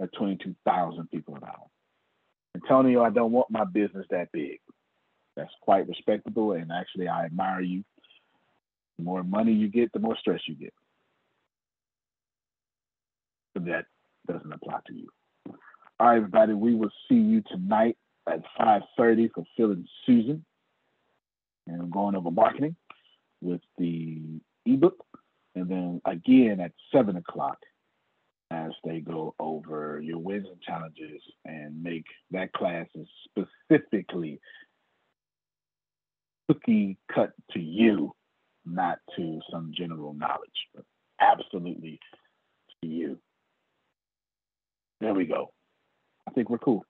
at 0.00 0.08
22,000 0.14 1.10
people 1.10 1.36
an 1.36 1.42
hour. 1.44 1.66
Antonio, 2.54 3.02
I 3.02 3.10
don't 3.10 3.32
want 3.32 3.50
my 3.50 3.64
business 3.64 4.06
that 4.08 4.32
big. 4.32 4.60
That's 5.36 5.52
quite 5.60 5.86
respectable, 5.88 6.52
and 6.52 6.72
actually, 6.72 7.08
I 7.08 7.26
admire 7.26 7.60
you. 7.60 7.84
The 8.96 9.04
more 9.04 9.22
money 9.22 9.52
you 9.52 9.68
get, 9.68 9.92
the 9.92 9.98
more 9.98 10.16
stress 10.16 10.40
you 10.46 10.54
get. 10.54 10.72
That 13.56 13.84
doesn't 14.26 14.52
apply 14.52 14.78
to 14.86 14.94
you. 14.94 15.08
All 16.00 16.06
right, 16.06 16.16
everybody, 16.16 16.54
we 16.54 16.74
will 16.74 16.92
see 17.10 17.16
you 17.16 17.42
tonight 17.42 17.98
at 18.28 18.42
5.30 18.58 19.30
for 19.34 19.44
Phil 19.56 19.72
and 19.72 19.88
Susan. 20.06 20.44
And 21.66 21.90
going 21.92 22.16
over 22.16 22.30
marketing 22.30 22.76
with 23.40 23.60
the 23.78 24.20
ebook. 24.66 25.04
And 25.54 25.68
then 25.68 26.00
again 26.04 26.60
at 26.60 26.72
7 26.92 27.16
o'clock 27.16 27.58
as 28.50 28.72
they 28.84 29.00
go 29.00 29.34
over 29.38 30.00
your 30.02 30.18
wins 30.18 30.46
and 30.50 30.60
challenges 30.60 31.22
and 31.44 31.82
make 31.82 32.04
that 32.30 32.52
class 32.52 32.86
is 32.94 33.08
specifically 33.30 34.40
cookie 36.48 36.98
cut 37.12 37.32
to 37.52 37.60
you, 37.60 38.12
not 38.66 38.98
to 39.16 39.40
some 39.50 39.72
general 39.76 40.12
knowledge, 40.12 40.68
but 40.74 40.84
absolutely 41.20 41.98
to 42.82 42.88
you. 42.88 43.18
There 45.00 45.14
we 45.14 45.24
go. 45.24 45.52
I 46.28 46.32
think 46.32 46.50
we're 46.50 46.58
cool. 46.58 46.84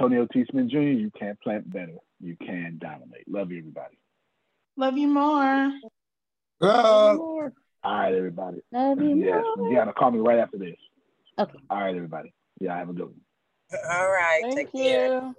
Tony 0.00 0.26
T. 0.32 0.44
Smith 0.50 0.68
Jr., 0.68 0.78
you 0.78 1.10
can't 1.18 1.40
plant 1.40 1.72
better. 1.72 1.94
You 2.20 2.36
can 2.36 2.78
dominate. 2.80 3.28
Love 3.28 3.50
you, 3.50 3.58
everybody. 3.58 3.98
Love 4.76 4.96
you 4.96 5.08
more. 5.08 5.72
Love 6.60 7.18
All 7.18 7.50
right, 7.84 8.14
everybody. 8.14 8.62
Love 8.72 9.00
you 9.00 9.16
yes, 9.16 9.44
more. 9.56 9.70
you 9.70 9.76
gotta 9.76 9.92
call 9.92 10.10
me 10.10 10.18
right 10.18 10.38
after 10.38 10.58
this. 10.58 10.76
Okay. 11.38 11.58
All 11.70 11.78
right, 11.78 11.94
everybody. 11.94 12.32
Yeah, 12.60 12.76
have 12.76 12.88
a 12.88 12.92
good 12.92 13.06
one. 13.06 13.20
All 13.90 14.10
right. 14.10 14.42
Thank 14.42 14.56
take 14.56 14.68
you. 14.74 14.82
care. 14.84 15.32